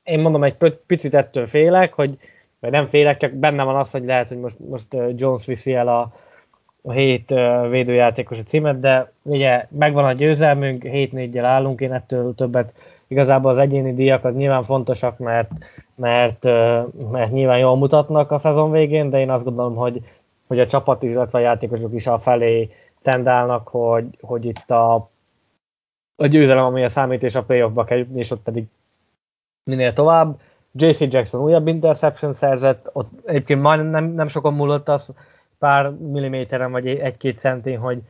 én 0.03 0.19
mondom, 0.19 0.43
egy 0.43 0.55
picit 0.85 1.13
ettől 1.13 1.47
félek, 1.47 1.93
hogy 1.93 2.17
vagy 2.61 2.71
nem 2.71 2.87
félek, 2.87 3.17
csak 3.17 3.31
benne 3.31 3.63
van 3.63 3.75
az, 3.75 3.91
hogy 3.91 4.05
lehet, 4.05 4.27
hogy 4.27 4.37
most, 4.37 4.59
most 4.59 4.85
Jones 5.15 5.45
viszi 5.45 5.73
el 5.73 5.87
a, 5.87 6.13
a 6.81 6.91
hét 6.91 7.33
védőjátékos 7.69 8.39
a 8.39 8.43
címet, 8.43 8.79
de 8.79 9.11
ugye 9.21 9.67
megvan 9.69 10.05
a 10.05 10.13
győzelmünk, 10.13 10.83
7-4-jel 10.85 11.43
állunk, 11.43 11.81
én 11.81 11.93
ettől 11.93 12.35
többet 12.35 12.73
igazából 13.11 13.51
az 13.51 13.57
egyéni 13.57 13.93
díjak 13.93 14.23
az 14.23 14.35
nyilván 14.35 14.63
fontosak, 14.63 15.17
mert, 15.17 15.51
mert, 15.95 16.43
mert 17.11 17.31
nyilván 17.31 17.59
jól 17.59 17.77
mutatnak 17.77 18.31
a 18.31 18.37
szezon 18.37 18.71
végén, 18.71 19.09
de 19.09 19.19
én 19.19 19.29
azt 19.29 19.43
gondolom, 19.43 19.75
hogy, 19.75 20.01
hogy 20.47 20.59
a 20.59 20.67
csapat, 20.67 21.03
illetve 21.03 21.37
a 21.37 21.41
játékosok 21.41 21.93
is 21.93 22.07
a 22.07 22.19
felé 22.19 22.69
tendálnak, 23.01 23.67
hogy, 23.67 24.05
hogy 24.21 24.45
itt 24.45 24.69
a, 24.69 24.93
a 26.15 26.25
győzelem, 26.27 26.63
ami 26.63 26.83
a 26.83 26.89
számít, 26.89 27.23
és 27.23 27.35
a 27.35 27.43
playoffba 27.43 27.83
kell 27.83 27.97
jutni, 27.97 28.19
és 28.19 28.31
ott 28.31 28.43
pedig 28.43 28.65
minél 29.63 29.93
tovább. 29.93 30.39
JC 30.73 30.99
Jackson 30.99 31.41
újabb 31.41 31.67
interception 31.67 32.33
szerzett, 32.33 32.89
ott 32.93 33.09
egyébként 33.25 33.61
majdnem 33.61 33.89
nem, 33.89 34.13
nem 34.13 34.27
sokan 34.27 34.53
múlott 34.53 34.89
az 34.89 35.13
pár 35.59 35.89
milliméteren, 35.89 36.71
vagy 36.71 36.87
egy-két 36.87 37.37
centin, 37.37 37.79
hogy, 37.79 38.01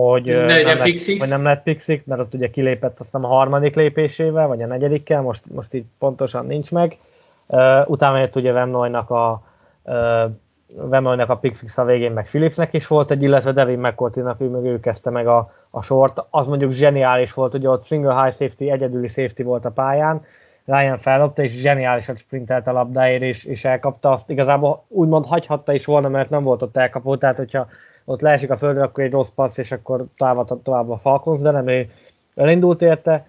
hogy, 0.00 0.24
ne 0.24 0.62
nem 0.62 0.78
lett, 0.78 1.18
hogy 1.18 1.28
nem 1.28 1.42
lett 1.42 1.62
pixik, 1.62 2.06
mert 2.06 2.20
ott 2.20 2.34
ugye 2.34 2.50
kilépett 2.50 2.90
azt 2.90 2.98
hiszem 2.98 3.24
a 3.24 3.28
harmadik 3.28 3.74
lépésével, 3.74 4.46
vagy 4.46 4.62
a 4.62 4.66
negyedikkel, 4.66 5.20
most, 5.20 5.42
most 5.52 5.74
így 5.74 5.84
pontosan 5.98 6.46
nincs 6.46 6.70
meg. 6.70 6.98
Uh, 7.46 7.90
utána 7.90 8.18
jött 8.18 8.36
ugye 8.36 8.52
Vemnoynak 8.52 9.10
a 9.10 9.42
uh, 9.82 10.30
Vemnoynak 10.74 11.28
a 11.28 11.36
Pixix 11.36 11.78
a 11.78 11.84
végén, 11.84 12.12
meg 12.12 12.26
Philipsnek 12.26 12.72
is 12.72 12.86
volt 12.86 13.10
egy, 13.10 13.22
illetve 13.22 13.52
Devin 13.52 13.78
McCourty-nak, 13.78 14.40
ő 14.40 14.48
meg 14.48 14.64
ő 14.64 14.80
kezdte 14.80 15.10
meg 15.10 15.26
a, 15.26 15.52
a 15.70 15.82
sort. 15.82 16.24
Az 16.30 16.46
mondjuk 16.46 16.72
zseniális 16.72 17.32
volt, 17.32 17.54
ugye 17.54 17.68
ott 17.68 17.84
single 17.84 18.22
high 18.22 18.34
safety, 18.34 18.70
egyedüli 18.70 19.08
safety 19.08 19.42
volt 19.42 19.64
a 19.64 19.70
pályán, 19.70 20.24
Ryan 20.64 20.98
fellopta, 20.98 21.42
és 21.42 21.52
zseniálisan 21.52 22.16
sprintelt 22.16 22.66
a 22.66 22.72
labdáért, 22.72 23.22
és, 23.22 23.44
és 23.44 23.64
elkapta 23.64 24.10
azt. 24.10 24.30
Igazából 24.30 24.84
úgymond 24.88 25.26
hagyhatta 25.26 25.72
is 25.72 25.84
volna, 25.84 26.08
mert 26.08 26.30
nem 26.30 26.42
volt 26.42 26.62
ott 26.62 26.76
elkapó, 26.76 27.16
tehát 27.16 27.36
hogyha 27.36 27.66
ott 28.04 28.20
leesik 28.20 28.50
a 28.50 28.56
földre, 28.56 28.82
akkor 28.82 29.04
egy 29.04 29.10
rossz 29.10 29.30
passz, 29.34 29.58
és 29.58 29.72
akkor 29.72 30.04
tovább, 30.16 30.62
tovább 30.62 30.90
a 30.90 30.96
Falcons, 30.96 31.40
de 31.40 31.50
nem, 31.50 31.68
ő 31.68 31.90
elindult 32.34 32.82
érte, 32.82 33.26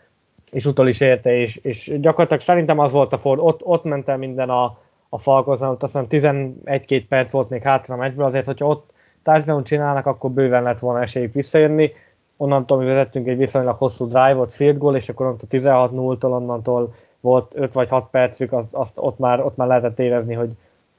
és 0.51 0.65
utol 0.65 0.87
is 0.87 0.99
érte, 0.99 1.35
és, 1.35 1.55
és 1.55 1.91
gyakorlatilag 1.99 2.41
szerintem 2.41 2.79
az 2.79 2.91
volt 2.91 3.13
a 3.13 3.17
Ford, 3.17 3.39
ott, 3.39 3.63
ott 3.63 3.83
ment 3.83 4.07
el 4.07 4.17
minden 4.17 4.49
a, 4.49 4.77
a 5.09 5.17
Falcons, 5.17 5.61
ott 5.61 5.83
azt 5.83 5.97
hiszem 6.09 6.53
11-2 6.63 7.03
perc 7.09 7.31
volt 7.31 7.49
még 7.49 7.61
hátra 7.61 7.93
a 7.93 7.97
meccsből, 7.97 8.25
azért, 8.25 8.45
hogyha 8.45 8.67
ott 8.67 8.91
touchdown 9.23 9.63
csinálnak, 9.63 10.05
akkor 10.05 10.31
bőven 10.31 10.63
lett 10.63 10.79
volna 10.79 11.01
esélyük 11.01 11.33
visszajönni. 11.33 11.91
Onnantól 12.37 12.77
mi 12.77 12.85
vezettünk 12.85 13.27
egy 13.27 13.37
viszonylag 13.37 13.77
hosszú 13.77 14.07
drive-ot, 14.07 14.53
field 14.53 14.77
goal, 14.77 14.95
és 14.95 15.09
akkor 15.09 15.25
onnantól 15.25 15.47
16-0-tól 15.51 16.31
onnantól 16.31 16.93
volt 17.19 17.51
5 17.55 17.73
vagy 17.73 17.89
6 17.89 18.07
percük, 18.11 18.51
az, 18.53 18.67
azt 18.71 18.93
ott, 18.95 19.19
már, 19.19 19.45
ott 19.45 19.55
már 19.55 19.67
lehetett 19.67 19.99
érezni, 19.99 20.33
hogy, 20.33 20.51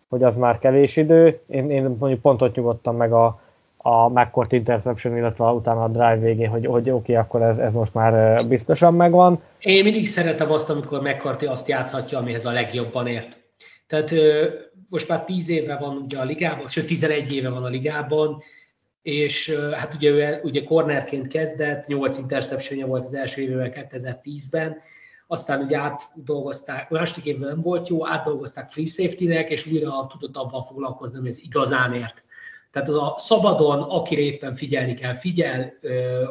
hogy 0.09 0.23
az 0.23 0.37
már 0.37 0.59
kevés 0.59 0.97
idő. 0.97 1.41
Én, 1.47 1.71
én 1.71 1.97
mondjuk 1.99 2.21
pont 2.21 2.43
ott 2.43 2.55
nyugodtam 2.55 2.97
meg 2.97 3.13
a, 3.13 3.41
a 3.87 4.09
McCourt 4.09 4.53
interception, 4.53 5.17
illetve 5.17 5.45
utána 5.45 5.83
a 5.83 5.89
drive 5.89 6.19
végén, 6.19 6.49
hogy, 6.49 6.67
hogy 6.67 6.91
oké, 6.91 6.91
okay, 6.91 7.15
akkor 7.15 7.43
ez, 7.43 7.59
ez 7.59 7.73
most 7.73 7.95
már 7.95 8.45
biztosan 8.47 8.95
megvan. 8.95 9.43
Én 9.59 9.85
mindig 9.85 10.07
szeretem 10.07 10.53
azt, 10.53 10.71
amikor 10.71 11.01
McCarthy 11.01 11.47
azt 11.47 11.69
játszhatja, 11.69 12.19
amihez 12.19 12.47
a 12.47 12.53
legjobban 12.53 13.07
ért. 13.07 13.37
Tehát 13.87 14.15
most 14.89 15.09
már 15.09 15.25
10 15.25 15.49
éve 15.49 15.77
van 15.77 15.97
ugye 15.97 16.19
a 16.19 16.25
ligában, 16.25 16.69
sőt 16.69 16.87
11 16.87 17.33
éve 17.33 17.49
van 17.49 17.65
a 17.65 17.69
ligában, 17.69 18.43
és 19.03 19.59
hát 19.73 19.95
ugye 19.95 20.11
ő 20.11 20.41
ugye 20.43 20.65
cornerként 20.65 21.29
kezdett, 21.29 21.87
8 21.87 22.19
interceptionje 22.19 22.87
volt 22.87 23.05
az 23.05 23.15
első 23.15 23.43
évvel 23.43 23.73
2010-ben, 23.75 24.77
aztán 25.27 25.63
ugye 25.65 25.79
átdolgozták, 25.79 26.91
második 26.91 27.25
évben 27.25 27.49
nem 27.49 27.61
volt 27.61 27.89
jó, 27.89 28.07
átdolgozták 28.07 28.71
free 28.71 28.87
safety-nek, 28.87 29.51
és 29.51 29.67
újra 29.67 30.07
tudott 30.07 30.37
avval 30.37 30.63
foglalkozni, 30.63 31.19
hogy 31.19 31.27
ez 31.27 31.39
igazán 31.39 31.95
ért. 31.95 32.24
Tehát 32.75 32.89
az 32.89 32.95
a 32.95 33.15
szabadon, 33.17 33.83
akire 33.83 34.21
éppen 34.21 34.55
figyelni 34.55 34.95
kell, 34.95 35.15
figyel, 35.15 35.73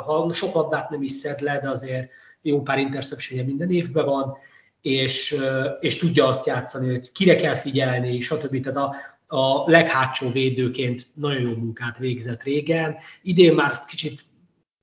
ha 0.06 0.34
sok 0.34 0.54
labdát 0.54 0.90
nem 0.90 1.04
is 1.04 1.12
szed 1.12 1.42
le, 1.42 1.60
de 1.60 1.70
azért 1.70 2.10
jó 2.42 2.62
pár 2.62 2.78
interception 2.78 3.46
minden 3.46 3.72
évben 3.72 4.06
van, 4.06 4.38
és, 4.82 5.36
és 5.80 5.98
tudja 5.98 6.28
azt 6.28 6.46
játszani, 6.46 6.90
hogy 6.90 7.12
kire 7.12 7.36
kell 7.36 7.56
figyelni, 7.56 8.22
stb. 8.22 8.60
Tehát 8.60 8.78
a, 8.78 8.96
a 9.38 9.70
leghátsó 9.70 10.32
védőként 10.32 11.06
nagyon 11.14 11.42
jó 11.42 11.56
munkát 11.56 11.98
végzett 11.98 12.44
régen. 12.44 12.96
Idén 13.22 13.54
már 13.54 13.74
kicsit 13.88 14.22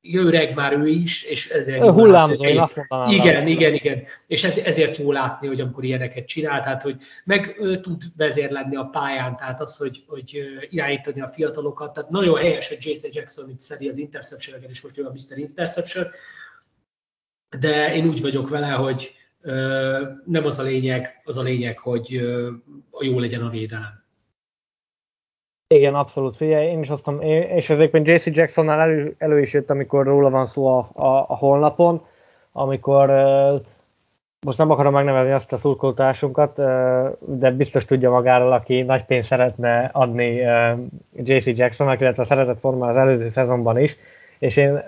öreg 0.02 0.54
már 0.54 0.72
ő 0.72 0.88
is, 0.88 1.22
és 1.22 1.48
ezért... 1.48 1.90
Hullámzó, 1.90 2.44
én 2.44 2.58
azt 2.58 2.76
mondanám. 2.76 3.08
Igen, 3.08 3.46
igen, 3.46 3.74
igen. 3.74 4.02
És 4.26 4.44
ez, 4.44 4.58
ezért 4.58 4.96
jó 4.96 5.12
látni, 5.12 5.46
hogy 5.46 5.60
amikor 5.60 5.84
ilyeneket 5.84 6.26
csinál, 6.26 6.62
tehát 6.62 6.82
hogy 6.82 6.96
meg 7.24 7.56
ő 7.60 7.80
tud 7.80 8.02
vezérlenni 8.16 8.76
a 8.76 8.84
pályán, 8.84 9.36
tehát 9.36 9.60
az, 9.60 9.76
hogy, 9.76 10.04
hogy 10.06 10.42
irányítani 10.70 11.20
a 11.20 11.28
fiatalokat, 11.28 11.92
tehát 11.92 12.10
nagyon 12.10 12.38
helyes, 12.38 12.68
hogy 12.68 12.78
Jason 12.80 13.10
Jackson 13.12 13.50
itt 13.50 13.60
szedi 13.60 13.88
az 13.88 13.96
interception 13.96 14.62
és 14.68 14.82
most 14.82 14.98
ő 14.98 15.04
a 15.04 15.12
Mr. 15.12 15.38
Interception, 15.38 16.06
de 17.58 17.94
én 17.94 18.08
úgy 18.08 18.20
vagyok 18.20 18.48
vele, 18.48 18.70
hogy 18.70 19.14
nem 20.24 20.44
az 20.44 20.58
a 20.58 20.62
lényeg, 20.62 21.20
az 21.24 21.36
a 21.36 21.42
lényeg, 21.42 21.78
hogy 21.78 22.08
jó 23.00 23.18
legyen 23.18 23.42
a 23.42 23.50
védelem. 23.50 23.99
Igen, 25.74 25.94
abszolút. 25.94 26.36
Figyelj, 26.36 26.66
én 26.66 26.80
is 26.80 26.88
azt 26.88 27.06
mondom, 27.06 27.26
és 27.28 27.70
ezért 27.70 28.08
JC 28.08 28.26
Jacksonnál 28.26 28.80
elő, 28.80 29.14
elő 29.18 29.40
is 29.40 29.52
jött, 29.52 29.70
amikor 29.70 30.04
róla 30.04 30.30
van 30.30 30.46
szó 30.46 30.66
a, 30.66 30.88
a, 30.92 31.24
a 31.28 31.36
honlapon, 31.36 32.02
amikor 32.52 33.10
most 34.40 34.58
nem 34.58 34.70
akarom 34.70 34.92
megnevezni 34.92 35.32
azt 35.32 35.52
a 35.52 35.56
szurkoltásunkat, 35.56 36.56
de 37.18 37.50
biztos 37.50 37.84
tudja 37.84 38.10
magáról, 38.10 38.52
aki 38.52 38.82
nagy 38.82 39.04
pénzt 39.04 39.28
szeretne 39.28 39.90
adni 39.92 40.42
JC 41.16 41.46
Jacksonnak, 41.46 42.00
illetve 42.00 42.24
szeretett 42.24 42.60
volna 42.60 42.86
az 42.86 42.96
előző 42.96 43.28
szezonban 43.28 43.78
is, 43.78 43.96
és 44.38 44.56
én 44.56 44.82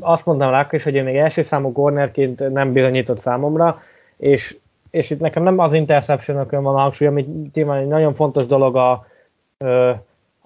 azt 0.00 0.26
mondtam 0.26 0.50
rá 0.50 0.68
is, 0.70 0.82
hogy 0.82 0.94
én 0.94 1.04
még 1.04 1.16
első 1.16 1.42
számú 1.42 1.72
cornerként 1.72 2.52
nem 2.52 2.72
bizonyított 2.72 3.18
számomra, 3.18 3.82
és, 4.16 4.56
és 4.90 5.10
itt 5.10 5.20
nekem 5.20 5.42
nem 5.42 5.58
az 5.58 5.72
interception 5.72 6.46
van 6.50 6.74
a 6.74 6.78
hangsúly, 6.78 7.08
ami 7.08 7.48
nyilván 7.54 7.78
egy 7.78 7.88
nagyon 7.88 8.14
fontos 8.14 8.46
dolog 8.46 8.76
a, 8.76 9.06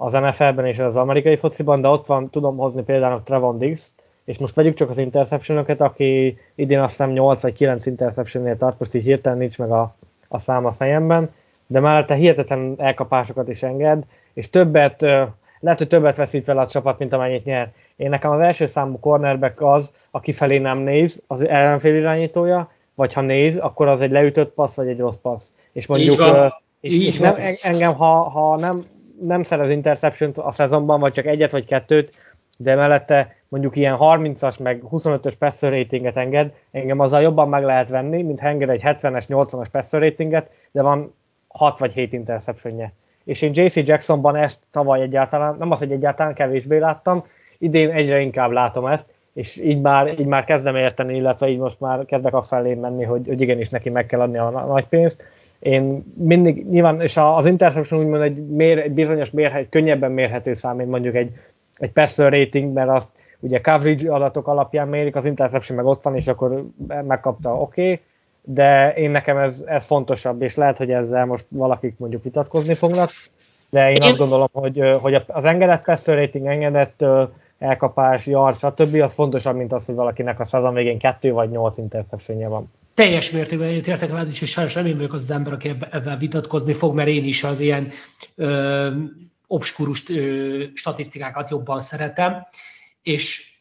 az 0.00 0.12
NFL-ben 0.12 0.66
és 0.66 0.78
az 0.78 0.96
amerikai 0.96 1.36
fociban, 1.36 1.80
de 1.80 1.88
ott 1.88 2.06
van, 2.06 2.30
tudom 2.30 2.56
hozni 2.56 2.82
például 2.82 3.22
Trevon 3.22 3.58
Diggs, 3.58 3.92
és 4.24 4.38
most 4.38 4.54
vegyük 4.54 4.74
csak 4.74 4.90
az 4.90 4.98
interception 4.98 5.64
aki 5.78 6.38
idén 6.54 6.80
azt 6.80 6.96
hiszem 6.96 7.10
8 7.10 7.42
vagy 7.42 7.52
9 7.52 7.86
interception 7.86 8.56
tart, 8.58 8.78
most 8.78 8.94
így 8.94 9.02
hirtelen 9.02 9.38
nincs 9.38 9.58
meg 9.58 9.70
a, 9.70 9.94
a 10.28 10.38
szám 10.38 10.66
a 10.66 10.72
fejemben, 10.72 11.30
de 11.66 11.80
mellette 11.80 12.14
hihetetlen 12.14 12.74
elkapásokat 12.78 13.48
is 13.48 13.62
enged, 13.62 14.02
és 14.32 14.50
többet, 14.50 15.00
lehet, 15.60 15.78
hogy 15.78 15.88
többet 15.88 16.16
veszít 16.16 16.44
fel 16.44 16.58
a 16.58 16.66
csapat, 16.66 16.98
mint 16.98 17.12
amennyit 17.12 17.44
nyer. 17.44 17.72
Én 17.96 18.08
nekem 18.08 18.30
az 18.30 18.40
első 18.40 18.66
számú 18.66 18.98
cornerback 18.98 19.62
az, 19.62 19.92
aki 20.10 20.32
felé 20.32 20.58
nem 20.58 20.78
néz, 20.78 21.22
az 21.26 21.46
ellenfél 21.46 21.94
irányítója, 21.94 22.70
vagy 22.94 23.12
ha 23.12 23.20
néz, 23.20 23.56
akkor 23.56 23.88
az 23.88 24.00
egy 24.00 24.10
leütött 24.10 24.54
passz, 24.54 24.74
vagy 24.74 24.88
egy 24.88 24.98
rossz 24.98 25.16
passz. 25.22 25.52
És 25.72 25.86
mondjuk, 25.86 26.22
és, 26.80 26.98
és 26.98 27.18
nem, 27.18 27.34
engem, 27.62 27.94
ha, 27.94 28.22
ha 28.22 28.56
nem 28.56 28.84
nem 29.20 29.42
szerez 29.42 29.70
interception 29.70 30.32
a 30.34 30.52
szezonban, 30.52 31.00
vagy 31.00 31.12
csak 31.12 31.26
egyet 31.26 31.50
vagy 31.50 31.64
kettőt, 31.64 32.16
de 32.58 32.74
mellette 32.74 33.36
mondjuk 33.48 33.76
ilyen 33.76 33.96
30-as, 34.00 34.62
meg 34.62 34.82
25-ös 34.90 35.34
passer 35.38 35.72
ratinget 35.72 36.16
enged, 36.16 36.52
engem 36.70 36.98
azzal 36.98 37.22
jobban 37.22 37.48
meg 37.48 37.64
lehet 37.64 37.88
venni, 37.88 38.22
mint 38.22 38.40
ha 38.40 38.48
enged 38.48 38.68
egy 38.68 38.82
70-es, 38.84 39.24
80-as 39.28 39.66
passer 39.72 40.00
ratinget, 40.00 40.50
de 40.70 40.82
van 40.82 41.14
6 41.48 41.78
vagy 41.78 41.92
7 41.92 42.12
interceptionje. 42.12 42.92
És 43.24 43.42
én 43.42 43.50
JC 43.54 43.76
Jacksonban 43.76 44.36
ezt 44.36 44.60
tavaly 44.70 45.00
egyáltalán, 45.00 45.56
nem 45.58 45.70
az, 45.70 45.78
hogy 45.78 45.92
egyáltalán 45.92 46.34
kevésbé 46.34 46.78
láttam, 46.78 47.24
idén 47.58 47.90
egyre 47.90 48.20
inkább 48.20 48.50
látom 48.50 48.86
ezt, 48.86 49.06
és 49.32 49.56
így 49.56 49.80
már, 49.80 50.20
így 50.20 50.26
már 50.26 50.44
kezdem 50.44 50.76
érteni, 50.76 51.16
illetve 51.16 51.48
így 51.48 51.58
most 51.58 51.80
már 51.80 52.04
kezdek 52.04 52.34
a 52.34 52.42
felé 52.42 52.74
menni, 52.74 53.04
hogy, 53.04 53.26
hogy 53.26 53.40
igenis 53.40 53.68
neki 53.68 53.90
meg 53.90 54.06
kell 54.06 54.20
adni 54.20 54.38
a 54.38 54.50
nagy 54.50 54.86
pénzt 54.86 55.22
én 55.58 56.12
mindig, 56.16 56.68
nyilván, 56.68 57.00
és 57.00 57.16
az 57.16 57.46
interception 57.46 58.00
úgymond 58.00 58.22
egy, 58.22 58.46
mér, 58.46 58.78
egy 58.78 58.92
bizonyos 58.92 59.30
mérhet, 59.30 59.68
könnyebben 59.68 60.12
mérhető 60.12 60.54
szám, 60.54 60.76
mint 60.76 60.90
mondjuk 60.90 61.14
egy, 61.14 61.30
egy 61.76 61.92
passer 61.92 62.32
rating, 62.32 62.72
mert 62.72 62.88
azt 62.88 63.08
ugye 63.40 63.60
coverage 63.60 64.12
adatok 64.12 64.46
alapján 64.48 64.88
mérik, 64.88 65.16
az 65.16 65.24
interception 65.24 65.76
meg 65.76 65.86
ott 65.86 66.02
van, 66.02 66.16
és 66.16 66.26
akkor 66.26 66.64
megkapta, 67.06 67.60
oké, 67.60 67.82
okay, 67.82 68.00
de 68.42 68.94
én 68.94 69.10
nekem 69.10 69.36
ez, 69.36 69.64
ez 69.66 69.84
fontosabb, 69.84 70.42
és 70.42 70.54
lehet, 70.54 70.78
hogy 70.78 70.90
ezzel 70.90 71.24
most 71.24 71.44
valakik 71.48 71.98
mondjuk 71.98 72.22
vitatkozni 72.22 72.74
fognak, 72.74 73.10
de 73.70 73.88
én, 73.88 73.94
én... 73.94 74.02
azt 74.02 74.16
gondolom, 74.16 74.48
hogy, 74.52 74.96
hogy 75.00 75.22
az 75.26 75.44
engedett 75.44 75.84
passer 75.84 76.18
rating, 76.18 76.46
engedett 76.46 77.04
elkapás, 77.58 78.26
yard, 78.26 78.56
stb. 78.56 79.00
az 79.00 79.12
fontosabb, 79.12 79.56
mint 79.56 79.72
az, 79.72 79.86
hogy 79.86 79.94
valakinek 79.94 80.40
a 80.40 80.44
szezon 80.44 80.74
végén 80.74 80.98
kettő 80.98 81.32
vagy 81.32 81.50
nyolc 81.50 81.78
interceptionje 81.78 82.48
van 82.48 82.70
teljes 82.98 83.30
mértékben 83.30 83.68
egyetértek 83.68 84.10
veled 84.10 84.28
és 84.40 84.50
sajnos 84.50 84.74
nem 84.74 84.86
én 84.86 84.96
vagyok 84.96 85.12
az, 85.12 85.22
az 85.22 85.30
ember, 85.30 85.52
aki 85.52 85.68
ebben 85.90 86.18
vitatkozni 86.18 86.72
fog, 86.72 86.94
mert 86.94 87.08
én 87.08 87.24
is 87.24 87.44
az 87.44 87.60
ilyen 87.60 87.90
ö, 88.34 88.90
obskurus 89.46 90.08
ö, 90.08 90.64
statisztikákat 90.74 91.50
jobban 91.50 91.80
szeretem, 91.80 92.46
és 93.02 93.52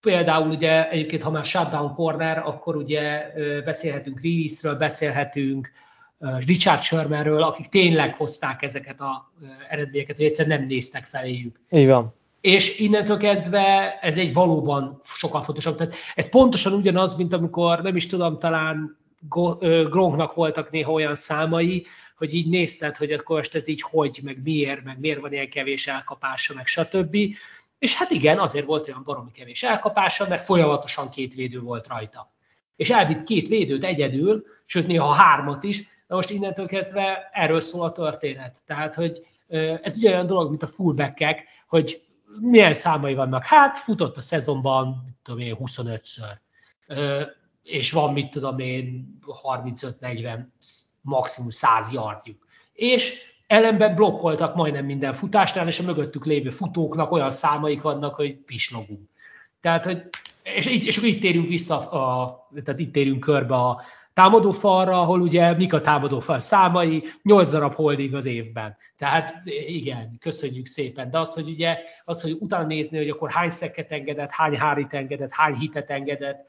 például 0.00 0.48
ugye 0.48 0.90
egyébként, 0.90 1.22
ha 1.22 1.30
már 1.30 1.44
shutdown 1.44 1.94
corner, 1.94 2.38
akkor 2.38 2.76
ugye 2.76 3.32
ö, 3.34 3.60
beszélhetünk 3.64 4.20
release 4.22 4.74
beszélhetünk 4.74 5.70
Richard 6.46 6.82
Shermanről, 6.82 7.42
akik 7.42 7.66
tényleg 7.66 8.14
hozták 8.14 8.62
ezeket 8.62 9.00
a 9.00 9.32
eredményeket, 9.68 10.16
hogy 10.16 10.24
egyszerűen 10.24 10.58
nem 10.58 10.66
néztek 10.66 11.02
feléjük. 11.02 11.60
Így 11.70 11.86
van. 11.86 12.14
És 12.46 12.78
innentől 12.78 13.16
kezdve 13.16 13.98
ez 14.00 14.18
egy 14.18 14.32
valóban 14.32 15.00
sokkal 15.04 15.42
fontosabb. 15.42 15.76
Tehát 15.76 15.94
ez 16.14 16.30
pontosan 16.30 16.72
ugyanaz, 16.72 17.16
mint 17.16 17.32
amikor, 17.32 17.82
nem 17.82 17.96
is 17.96 18.06
tudom, 18.06 18.38
talán 18.38 18.98
Gronknak 19.90 20.34
voltak 20.34 20.70
néha 20.70 20.92
olyan 20.92 21.14
számai, 21.14 21.86
hogy 22.16 22.34
így 22.34 22.48
nézted, 22.48 22.96
hogy 22.96 23.12
akkor 23.12 23.36
most 23.36 23.54
ez 23.54 23.68
így 23.68 23.82
hogy, 23.82 24.20
meg 24.22 24.40
miért, 24.44 24.84
meg 24.84 25.00
miért 25.00 25.20
van 25.20 25.32
ilyen 25.32 25.48
kevés 25.48 25.86
elkapása, 25.86 26.54
meg 26.54 26.66
stb. 26.66 27.16
És 27.78 27.96
hát 27.96 28.10
igen, 28.10 28.38
azért 28.38 28.66
volt 28.66 28.88
olyan 28.88 29.02
baromi 29.04 29.30
kevés 29.30 29.62
elkapása, 29.62 30.28
mert 30.28 30.44
folyamatosan 30.44 31.10
két 31.10 31.34
védő 31.34 31.60
volt 31.60 31.86
rajta. 31.86 32.32
És 32.76 32.90
elvitt 32.90 33.24
két 33.24 33.48
védőt 33.48 33.84
egyedül, 33.84 34.44
sőt 34.66 34.86
néha 34.86 35.12
hármat 35.12 35.64
is, 35.64 35.78
de 36.06 36.14
most 36.14 36.30
innentől 36.30 36.66
kezdve 36.66 37.30
erről 37.32 37.60
szól 37.60 37.84
a 37.84 37.92
történet. 37.92 38.56
Tehát, 38.66 38.94
hogy 38.94 39.26
ez 39.82 39.96
ugyanolyan 39.96 40.26
dolog, 40.26 40.48
mint 40.48 40.62
a 40.62 40.66
fullbackek, 40.66 41.44
hogy 41.66 42.04
milyen 42.40 42.72
számai 42.72 43.14
vannak. 43.14 43.44
Hát 43.44 43.78
futott 43.78 44.16
a 44.16 44.20
szezonban, 44.22 45.02
mit 45.04 45.14
tudom 45.22 45.40
én, 45.40 45.56
25-ször. 45.58 46.36
És 47.62 47.92
van, 47.92 48.12
mit 48.12 48.30
tudom 48.30 48.58
én, 48.58 49.18
35-40, 49.42 50.38
maximum 51.00 51.50
100 51.50 51.92
yardjuk. 51.92 52.46
És 52.72 53.34
ellenben 53.46 53.94
blokkoltak 53.94 54.54
majdnem 54.54 54.84
minden 54.84 55.12
futásnál, 55.12 55.66
és 55.66 55.78
a 55.78 55.82
mögöttük 55.82 56.24
lévő 56.24 56.50
futóknak 56.50 57.12
olyan 57.12 57.30
számaik 57.30 57.82
vannak, 57.82 58.14
hogy 58.14 58.36
pislogunk. 58.36 59.08
Tehát, 59.60 59.84
hogy, 59.84 60.02
és, 60.42 60.66
és 60.66 60.96
akkor 60.96 61.08
itt 61.08 61.20
térünk 61.20 61.48
vissza, 61.48 61.90
a, 61.90 62.48
tehát 62.64 62.80
itt 62.80 62.92
térünk 62.92 63.20
körbe 63.20 63.54
a 63.54 63.82
támadó 64.16 64.50
falra, 64.50 65.00
ahol 65.00 65.20
ugye 65.20 65.54
mik 65.54 65.72
a 65.72 65.80
támadó 65.80 66.20
fal 66.20 66.38
számai, 66.38 67.02
8 67.22 67.50
darab 67.50 67.74
holding 67.74 68.14
az 68.14 68.26
évben. 68.26 68.76
Tehát 68.98 69.32
igen, 69.66 70.16
köszönjük 70.20 70.66
szépen. 70.66 71.10
De 71.10 71.18
az, 71.18 71.34
hogy 71.34 71.48
ugye, 71.48 71.78
az, 72.04 72.22
hogy 72.22 72.36
utána 72.40 72.66
nézni, 72.66 72.96
hogy 72.96 73.08
akkor 73.08 73.30
hány 73.30 73.50
szeket 73.50 73.92
engedett, 73.92 74.30
hány 74.30 74.56
hárit 74.56 74.94
engedett, 74.94 75.32
hány 75.32 75.54
hitet 75.54 75.90
engedett, 75.90 76.46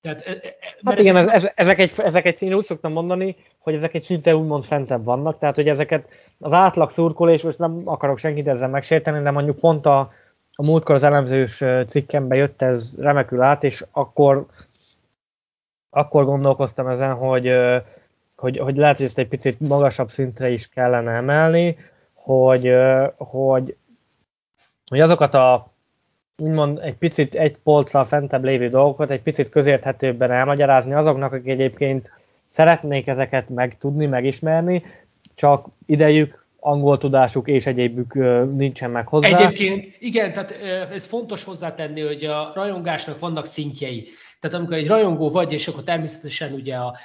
tehát, 0.00 0.26
e, 0.26 0.30
e, 0.30 0.54
hát 0.84 0.98
igen, 0.98 1.16
ez, 1.16 1.26
ez, 1.26 1.48
ezek, 1.54 1.78
egy, 1.78 1.92
ezek 1.96 2.24
egy 2.24 2.34
szín 2.34 2.54
úgy 2.54 2.66
szoktam 2.66 2.92
mondani, 2.92 3.36
hogy 3.58 3.74
ezek 3.74 3.94
egy 3.94 4.02
szinte 4.02 4.36
úgymond 4.36 4.64
fentebb 4.64 5.04
vannak, 5.04 5.38
tehát 5.38 5.54
hogy 5.54 5.68
ezeket 5.68 6.08
az 6.38 6.52
átlag 6.52 6.90
szurkolés, 6.90 7.42
most 7.42 7.58
nem 7.58 7.82
akarok 7.84 8.18
senkit 8.18 8.48
ezzel 8.48 8.68
megsérteni, 8.68 9.22
de 9.22 9.30
mondjuk 9.30 9.58
pont 9.58 9.86
a, 9.86 10.12
a 10.54 10.62
múltkor 10.62 10.94
az 10.94 11.02
elemzős 11.02 11.64
cikkembe 11.88 12.36
jött 12.36 12.62
ez 12.62 12.96
remekül 12.98 13.40
át, 13.40 13.64
és 13.64 13.84
akkor, 13.90 14.46
akkor 15.90 16.24
gondolkoztam 16.24 16.86
ezen, 16.86 17.14
hogy, 17.14 17.52
hogy, 18.36 18.58
hogy 18.58 18.76
lehet, 18.76 18.96
hogy 18.96 19.06
ezt 19.06 19.18
egy 19.18 19.28
picit 19.28 19.60
magasabb 19.60 20.10
szintre 20.10 20.50
is 20.50 20.68
kellene 20.68 21.12
emelni, 21.12 21.76
hogy, 22.12 22.72
hogy, 23.16 23.76
hogy 24.86 25.00
azokat 25.00 25.34
a 25.34 25.72
úgymond 26.40 26.78
egy 26.78 26.96
picit 26.96 27.34
egy 27.34 27.56
polccal 27.56 28.04
fentebb 28.04 28.44
lévő 28.44 28.68
dolgokat 28.68 29.10
egy 29.10 29.22
picit 29.22 29.48
közérthetőbben 29.48 30.30
elmagyarázni 30.30 30.92
azoknak, 30.92 31.32
akik 31.32 31.48
egyébként 31.48 32.10
szeretnék 32.48 33.06
ezeket 33.06 33.48
megtudni, 33.48 34.06
megismerni, 34.06 34.84
csak 35.34 35.66
idejük, 35.86 36.44
angol 36.60 36.98
tudásuk 36.98 37.48
és 37.48 37.66
egyébük 37.66 38.14
nincsen 38.56 38.90
meg 38.90 39.06
hozzá. 39.06 39.38
Egyébként 39.38 39.96
igen, 39.98 40.32
tehát 40.32 40.50
ez 40.92 41.06
fontos 41.06 41.44
hozzátenni, 41.44 42.00
hogy 42.00 42.24
a 42.24 42.52
rajongásnak 42.54 43.18
vannak 43.18 43.46
szintjei. 43.46 44.08
Tehát 44.40 44.56
amikor 44.56 44.76
egy 44.76 44.86
rajongó 44.86 45.30
vagy, 45.30 45.52
és 45.52 45.68
akkor 45.68 45.82
természetesen 45.82 46.52
ugye 46.52 46.76
a 46.76 46.98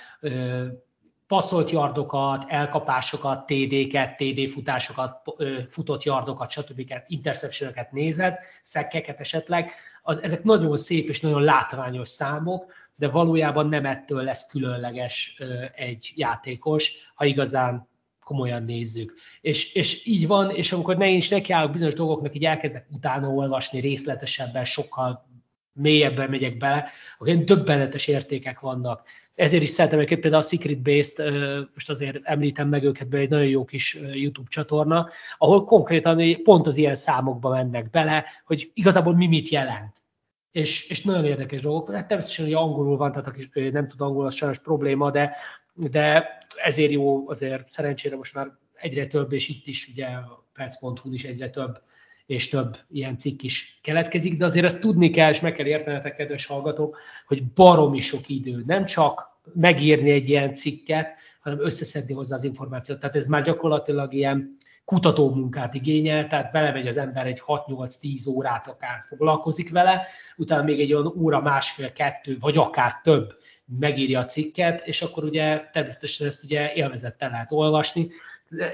passzolt 1.27 1.69
yardokat, 1.69 2.45
elkapásokat, 2.47 3.45
TD-ket, 3.45 4.17
TD 4.17 4.49
futásokat, 4.49 5.21
futott 5.69 6.03
yardokat, 6.03 6.51
stb. 6.51 6.93
interceptioneket 7.07 7.91
nézed, 7.91 8.37
szekkeket 8.61 9.19
esetleg, 9.19 9.71
az, 10.03 10.21
ezek 10.23 10.43
nagyon 10.43 10.77
szép 10.77 11.07
és 11.09 11.19
nagyon 11.19 11.43
látványos 11.43 12.09
számok, 12.09 12.73
de 12.95 13.09
valójában 13.09 13.69
nem 13.69 13.85
ettől 13.85 14.23
lesz 14.23 14.49
különleges 14.49 15.41
egy 15.75 16.13
játékos, 16.15 17.11
ha 17.15 17.25
igazán 17.25 17.87
komolyan 18.23 18.63
nézzük. 18.63 19.13
És, 19.41 19.73
és 19.73 20.05
így 20.05 20.27
van, 20.27 20.49
és 20.49 20.71
amikor 20.71 20.97
ne 20.97 21.07
is 21.07 21.29
nekiállok 21.29 21.71
bizonyos 21.71 21.93
dolgoknak, 21.93 22.35
így 22.35 22.45
elkezdek 22.45 22.87
utána 22.91 23.27
olvasni 23.27 23.79
részletesebben, 23.79 24.65
sokkal 24.65 25.27
mélyebben 25.75 26.29
megyek 26.29 26.57
bele, 26.57 26.89
akkor 27.15 27.27
ilyen 27.27 27.45
döbbenetes 27.45 28.07
értékek 28.07 28.59
vannak 28.59 29.03
ezért 29.35 29.63
is 29.63 29.69
szeretem 29.69 29.99
őket, 29.99 30.19
például 30.19 30.41
a 30.41 30.45
Secret 30.45 30.81
Based, 30.81 31.33
most 31.73 31.89
azért 31.89 32.19
említem 32.23 32.69
meg 32.69 32.83
őket, 32.83 33.09
mert 33.09 33.23
egy 33.23 33.29
nagyon 33.29 33.47
jó 33.47 33.65
kis 33.65 33.97
YouTube 34.13 34.49
csatorna, 34.49 35.09
ahol 35.37 35.63
konkrétan 35.63 36.43
pont 36.43 36.67
az 36.67 36.77
ilyen 36.77 36.95
számokba 36.95 37.49
mennek 37.49 37.89
bele, 37.89 38.25
hogy 38.45 38.71
igazából 38.73 39.15
mi 39.15 39.27
mit 39.27 39.47
jelent. 39.47 40.03
És, 40.51 40.89
és 40.89 41.03
nagyon 41.03 41.25
érdekes 41.25 41.61
dolgok. 41.61 41.91
Hát 41.91 42.07
természetesen, 42.07 42.45
hogy 42.45 42.53
angolul 42.53 42.97
van, 42.97 43.11
tehát 43.11 43.27
aki 43.27 43.49
nem 43.69 43.87
tud 43.87 44.01
angolul, 44.01 44.25
az 44.25 44.35
sajnos 44.35 44.59
probléma, 44.59 45.11
de, 45.11 45.35
de 45.73 46.37
ezért 46.63 46.91
jó, 46.91 47.29
azért 47.29 47.67
szerencsére 47.67 48.15
most 48.15 48.33
már 48.33 48.51
egyre 48.73 49.07
több, 49.07 49.31
és 49.31 49.49
itt 49.49 49.67
is 49.67 49.87
ugye 49.87 50.05
a 50.05 50.45
perc.hu 50.53 51.13
is 51.13 51.23
egyre 51.23 51.49
több 51.49 51.81
és 52.25 52.49
több 52.49 52.77
ilyen 52.91 53.17
cikk 53.17 53.41
is 53.41 53.79
keletkezik, 53.83 54.37
de 54.37 54.45
azért 54.45 54.65
ezt 54.65 54.81
tudni 54.81 55.09
kell, 55.09 55.29
és 55.29 55.39
meg 55.39 55.55
kell 55.55 55.65
értenetek, 55.65 56.15
kedves 56.15 56.45
hallgatók, 56.45 56.97
hogy 57.27 57.43
baromi 57.43 58.01
sok 58.01 58.29
idő, 58.29 58.63
nem 58.65 58.85
csak 58.85 59.33
megírni 59.53 60.11
egy 60.11 60.29
ilyen 60.29 60.53
cikket, 60.53 61.07
hanem 61.39 61.65
összeszedni 61.65 62.13
hozzá 62.13 62.35
az 62.35 62.43
információt. 62.43 62.99
Tehát 62.99 63.15
ez 63.15 63.27
már 63.27 63.43
gyakorlatilag 63.43 64.13
ilyen 64.13 64.57
kutatómunkát 64.85 65.73
igényel, 65.73 66.27
tehát 66.27 66.51
belemegy 66.51 66.87
az 66.87 66.97
ember 66.97 67.25
egy 67.25 67.41
6-8-10 67.47 68.29
órát 68.29 68.67
akár 68.67 68.99
foglalkozik 69.07 69.71
vele, 69.71 70.07
utána 70.37 70.63
még 70.63 70.79
egy 70.79 70.93
olyan 70.93 71.13
óra, 71.17 71.41
másfél, 71.41 71.93
kettő, 71.93 72.37
vagy 72.39 72.57
akár 72.57 73.01
több 73.03 73.33
megírja 73.79 74.19
a 74.19 74.25
cikket, 74.25 74.87
és 74.87 75.01
akkor 75.01 75.23
ugye 75.23 75.69
természetesen 75.71 76.27
ezt 76.27 76.43
ugye 76.43 76.73
élvezettel 76.73 77.29
lehet 77.29 77.51
olvasni, 77.51 78.07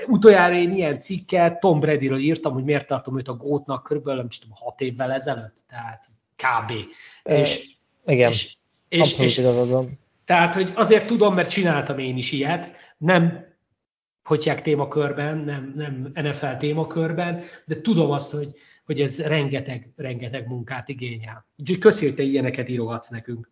Utoljára 0.07 0.55
én 0.55 0.71
ilyen 0.71 0.99
cikket 0.99 1.59
Tom 1.59 1.79
Bradyről 1.79 2.19
írtam, 2.19 2.53
hogy 2.53 2.63
miért 2.63 2.87
tartom 2.87 3.17
őt 3.17 3.27
a 3.27 3.33
gótnak 3.33 3.83
körülbelül, 3.83 4.19
nem 4.19 4.29
tudom, 4.29 4.55
hat 4.55 4.81
évvel 4.81 5.11
ezelőtt, 5.11 5.63
tehát 5.67 6.09
kb. 6.35 6.71
E, 7.23 7.39
és, 7.39 7.75
igen, 8.05 8.31
és, 8.31 8.55
és, 8.89 9.19
és, 9.19 9.41
Tehát, 10.25 10.53
hogy 10.53 10.71
azért 10.75 11.07
tudom, 11.07 11.33
mert 11.33 11.49
csináltam 11.49 11.99
én 11.99 12.17
is 12.17 12.31
ilyet, 12.31 12.71
nem 12.97 13.45
potyák 14.23 14.61
témakörben, 14.61 15.37
nem, 15.37 15.73
nem 15.75 16.11
NFL 16.13 16.55
témakörben, 16.57 17.43
de 17.65 17.81
tudom 17.81 18.11
azt, 18.11 18.31
hogy, 18.31 18.49
hogy 18.85 19.01
ez 19.01 19.25
rengeteg, 19.27 19.89
rengeteg 19.95 20.47
munkát 20.47 20.89
igényel. 20.89 21.45
Úgyhogy 21.57 21.77
köszi, 21.77 22.05
hogy 22.05 22.15
te 22.15 22.23
ilyeneket 22.23 22.69
írogatsz 22.69 23.09
nekünk. 23.09 23.49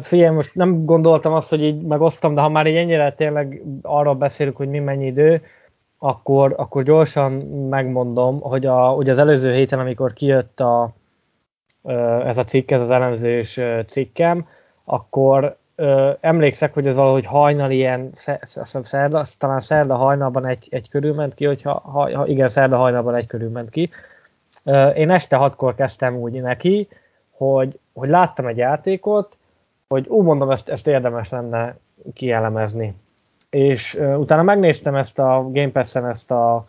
Figyelj, 0.00 0.34
most 0.34 0.54
nem 0.54 0.84
gondoltam 0.84 1.32
azt, 1.32 1.50
hogy 1.50 1.62
így 1.62 1.82
megosztom, 1.82 2.34
de 2.34 2.40
ha 2.40 2.48
már 2.48 2.66
így 2.66 2.76
ennyire 2.76 3.12
tényleg 3.12 3.62
arról 3.82 4.14
beszélünk, 4.14 4.56
hogy 4.56 4.68
mi 4.68 4.78
mennyi 4.78 5.06
idő, 5.06 5.42
akkor, 5.98 6.54
akkor 6.56 6.82
gyorsan 6.82 7.32
megmondom, 7.68 8.40
hogy, 8.40 8.66
a, 8.66 8.88
hogy 8.88 9.10
az 9.10 9.18
előző 9.18 9.52
héten, 9.52 9.78
amikor 9.78 10.12
kijött 10.12 10.60
a, 10.60 10.92
ez 12.24 12.38
a 12.38 12.44
cikk, 12.44 12.70
ez 12.70 12.80
az 12.80 12.90
elemzős 12.90 13.60
cikkem, 13.86 14.46
akkor 14.84 15.56
emlékszek, 16.20 16.74
hogy 16.74 16.86
ez 16.86 16.96
valahogy 16.96 17.26
hajnal 17.26 17.70
ilyen, 17.70 18.10
szerda, 18.82 19.24
talán 19.38 19.60
szerda 19.60 19.94
hajnalban 19.94 20.46
egy, 20.46 20.66
egy 20.70 20.88
körül 20.88 21.14
ment 21.14 21.34
ki, 21.34 21.44
hogyha, 21.44 21.72
ha, 21.72 22.26
igen, 22.26 22.48
szerda 22.48 22.76
hajnalban 22.76 23.14
egy 23.14 23.26
körül 23.26 23.50
ment 23.50 23.70
ki. 23.70 23.90
Én 24.94 25.10
este 25.10 25.36
hatkor 25.36 25.74
kezdtem 25.74 26.16
úgy 26.16 26.32
neki, 26.32 26.88
hogy, 27.30 27.78
hogy 27.92 28.08
láttam 28.08 28.46
egy 28.46 28.56
játékot, 28.56 29.36
hogy 29.88 30.06
úgy 30.08 30.24
mondom, 30.24 30.50
ezt, 30.50 30.68
ezt 30.68 30.86
érdemes 30.86 31.28
lenne 31.28 31.76
kielemezni. 32.12 32.94
És 33.50 33.94
uh, 33.94 34.18
utána 34.18 34.42
megnéztem 34.42 34.94
ezt 34.94 35.18
a 35.18 35.48
Game 35.52 35.70
Pass-en 35.70 36.06
ezt 36.06 36.30
a 36.30 36.66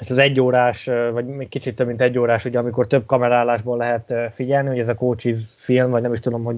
ezt 0.00 0.10
az 0.10 0.18
egyórás, 0.18 0.84
vagy 1.12 1.26
még 1.26 1.48
kicsit 1.48 1.76
több 1.76 1.86
mint 1.86 2.00
egy 2.00 2.18
órás, 2.18 2.44
ugye, 2.44 2.58
amikor 2.58 2.86
több 2.86 3.06
kamerálásból 3.06 3.76
lehet 3.76 4.14
figyelni, 4.32 4.68
hogy 4.68 4.78
ez 4.78 4.88
a 4.88 4.94
Coaches 4.94 5.38
film, 5.56 5.90
vagy 5.90 6.02
nem 6.02 6.12
is 6.12 6.20
tudom, 6.20 6.44
hogy, 6.44 6.56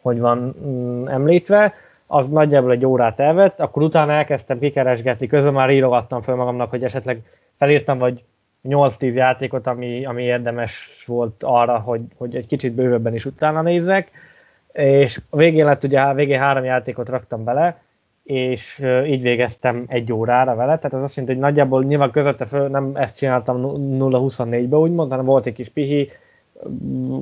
hogy 0.00 0.20
van 0.20 0.54
mm, 0.66 1.06
említve, 1.06 1.74
az 2.06 2.28
nagyjából 2.28 2.70
egy 2.70 2.86
órát 2.86 3.20
elvett, 3.20 3.60
akkor 3.60 3.82
utána 3.82 4.12
elkezdtem 4.12 4.58
kikeresgetni, 4.58 5.26
közben 5.26 5.52
már 5.52 5.70
írogattam 5.70 6.20
fel 6.20 6.34
magamnak, 6.34 6.70
hogy 6.70 6.84
esetleg 6.84 7.22
felírtam 7.58 7.98
vagy 7.98 8.24
8-10 8.64 9.14
játékot, 9.14 9.66
ami, 9.66 10.04
ami 10.04 10.22
érdemes 10.22 11.04
volt 11.06 11.42
arra, 11.42 11.78
hogy, 11.78 12.00
hogy 12.16 12.36
egy 12.36 12.46
kicsit 12.46 12.72
bővebben 12.72 13.14
is 13.14 13.24
utána 13.24 13.62
nézzek, 13.62 14.10
és 14.76 15.20
a 15.30 15.36
végén 15.36 15.64
lett 15.64 15.84
ugye, 15.84 16.00
a 16.00 16.14
végén 16.14 16.38
három 16.38 16.64
játékot 16.64 17.08
raktam 17.08 17.44
bele, 17.44 17.80
és 18.22 18.84
így 19.06 19.22
végeztem 19.22 19.84
egy 19.88 20.12
órára 20.12 20.54
vele, 20.54 20.76
tehát 20.76 20.94
ez 20.94 21.02
azt 21.02 21.16
jelenti, 21.16 21.38
hogy 21.38 21.48
nagyjából 21.48 21.84
nyilván 21.84 22.10
közötte 22.10 22.44
föl, 22.44 22.68
nem 22.68 22.90
ezt 22.94 23.16
csináltam 23.16 23.72
0-24-be 23.76 24.76
úgymond, 24.76 25.10
hanem 25.10 25.24
volt 25.24 25.46
egy 25.46 25.54
kis 25.54 25.68
pihi, 25.68 26.10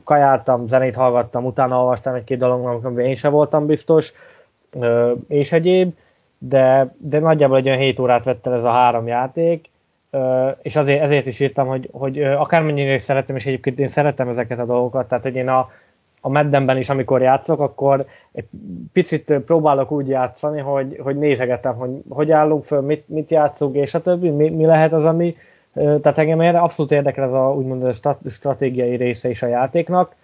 kajáltam, 0.05 0.67
zenét 0.67 0.95
hallgattam, 0.95 1.45
utána 1.45 1.79
olvastam 1.79 2.15
egy-két 2.15 2.39
dolog, 2.39 2.85
amiben 2.85 3.05
én 3.05 3.15
sem 3.15 3.33
voltam 3.33 3.67
biztos, 3.67 4.13
és 5.29 5.53
egyéb, 5.53 5.95
de, 6.39 6.95
de 6.99 7.19
nagyjából 7.19 7.57
egy 7.57 7.67
olyan 7.67 7.79
7 7.79 7.99
órát 7.99 8.25
vett 8.25 8.47
el 8.47 8.55
ez 8.55 8.65
a 8.65 8.71
három 8.71 9.07
játék, 9.07 9.71
és 10.63 10.77
azért, 10.77 11.03
ezért 11.03 11.27
is 11.27 11.41
írtam, 11.41 11.67
hogy, 11.67 11.89
hogy 11.93 12.23
akármennyire 12.23 12.95
is 12.95 13.03
szeretem, 13.03 13.37
és 13.37 13.47
egyébként 13.47 13.79
én 13.79 13.89
szeretem 13.89 14.29
ezeket 14.29 14.59
a 14.59 14.65
dolgokat, 14.65 15.09
tehát 15.09 15.25
hogy 15.25 15.35
én 15.35 15.49
a, 15.49 15.71
a 16.27 16.29
Maddenben 16.29 16.77
is, 16.77 16.89
amikor 16.89 17.23
játszok, 17.23 17.61
akkor 17.61 18.07
egy 18.33 18.45
picit 18.93 19.33
próbálok 19.47 19.91
úgy 19.91 20.09
játszani, 20.09 20.61
hogy, 20.61 21.01
hogy 21.03 21.17
nézegetem, 21.17 21.75
hogy 21.75 21.91
hogy 22.09 22.31
állunk 22.31 22.65
föl, 22.65 22.81
mit, 22.81 23.09
mit 23.09 23.31
játszunk, 23.31 23.77
és 23.77 23.95
a 23.95 24.01
többi, 24.01 24.31
mi, 24.31 24.49
mi 24.49 24.65
lehet 24.65 24.93
az, 24.93 25.05
ami, 25.05 25.37
tehát 25.75 26.19
engem 26.19 26.41
erre 26.41 26.59
abszolút 26.59 26.93
érdekel 26.93 27.25
ez 27.25 27.33
a 27.33 27.55
úgymond 27.57 27.85
a 27.85 27.93
stratégiai 28.31 28.97
része 28.97 29.29
is 29.29 29.43
a 29.43 29.47
játéknak, 29.47 30.15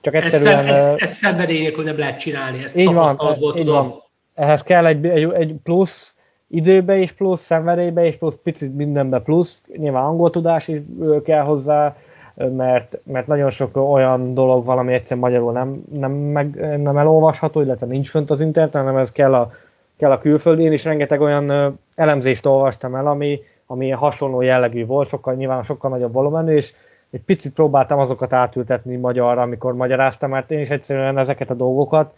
csak 0.00 0.14
egyszerűen... 0.14 0.66
Ez, 0.66 0.78
ez, 0.78 0.94
ez 0.98 1.10
szenvedély 1.10 1.60
nélkül 1.60 1.84
nem 1.84 1.98
lehet 1.98 2.18
csinálni, 2.18 2.62
ezt 2.62 2.76
így 2.76 2.92
van, 2.92 3.10
így 3.10 3.52
tudom. 3.54 3.88
Van. 3.88 4.02
Ehhez 4.34 4.62
kell 4.62 4.86
egy, 4.86 5.06
egy, 5.06 5.32
egy 5.32 5.54
plusz 5.62 6.16
időbe 6.48 6.96
is 6.96 7.12
plusz, 7.12 7.40
szenvedélybe 7.40 8.06
is 8.06 8.16
plusz, 8.16 8.38
picit 8.42 8.76
mindenbe 8.76 9.20
plusz, 9.20 9.62
nyilván 9.76 10.04
angol 10.04 10.30
tudás 10.30 10.68
is 10.68 10.78
kell 11.24 11.42
hozzá, 11.42 11.96
mert, 12.36 12.98
mert 13.04 13.26
nagyon 13.26 13.50
sok 13.50 13.76
olyan 13.76 14.34
dolog 14.34 14.64
van, 14.64 14.78
ami 14.78 14.92
egyszerűen 14.92 15.26
magyarul 15.26 15.52
nem, 15.52 15.82
nem, 15.92 16.12
meg, 16.12 16.80
nem 16.82 16.96
elolvasható, 16.96 17.60
illetve 17.60 17.86
nincs 17.86 18.10
fönt 18.10 18.30
az 18.30 18.40
interneten, 18.40 18.84
hanem 18.84 19.00
ez 19.00 19.12
kell 19.12 19.34
a, 19.34 19.50
kell 19.96 20.10
a 20.10 20.18
külföldi. 20.18 20.62
Én 20.62 20.72
is 20.72 20.84
rengeteg 20.84 21.20
olyan 21.20 21.78
elemzést 21.94 22.46
olvastam 22.46 22.94
el, 22.94 23.06
ami, 23.06 23.40
ami 23.66 23.90
hasonló 23.90 24.40
jellegű 24.40 24.86
volt, 24.86 25.08
sokkal 25.08 25.34
nyilván 25.34 25.62
sokkal 25.62 25.90
nagyobb 25.90 26.12
volumenű, 26.12 26.54
és 26.54 26.72
egy 27.10 27.22
picit 27.22 27.52
próbáltam 27.52 27.98
azokat 27.98 28.32
átültetni 28.32 28.96
magyarra, 28.96 29.42
amikor 29.42 29.74
magyaráztam, 29.74 30.30
mert 30.30 30.50
én 30.50 30.60
is 30.60 30.70
egyszerűen 30.70 31.18
ezeket 31.18 31.50
a 31.50 31.54
dolgokat 31.54 32.14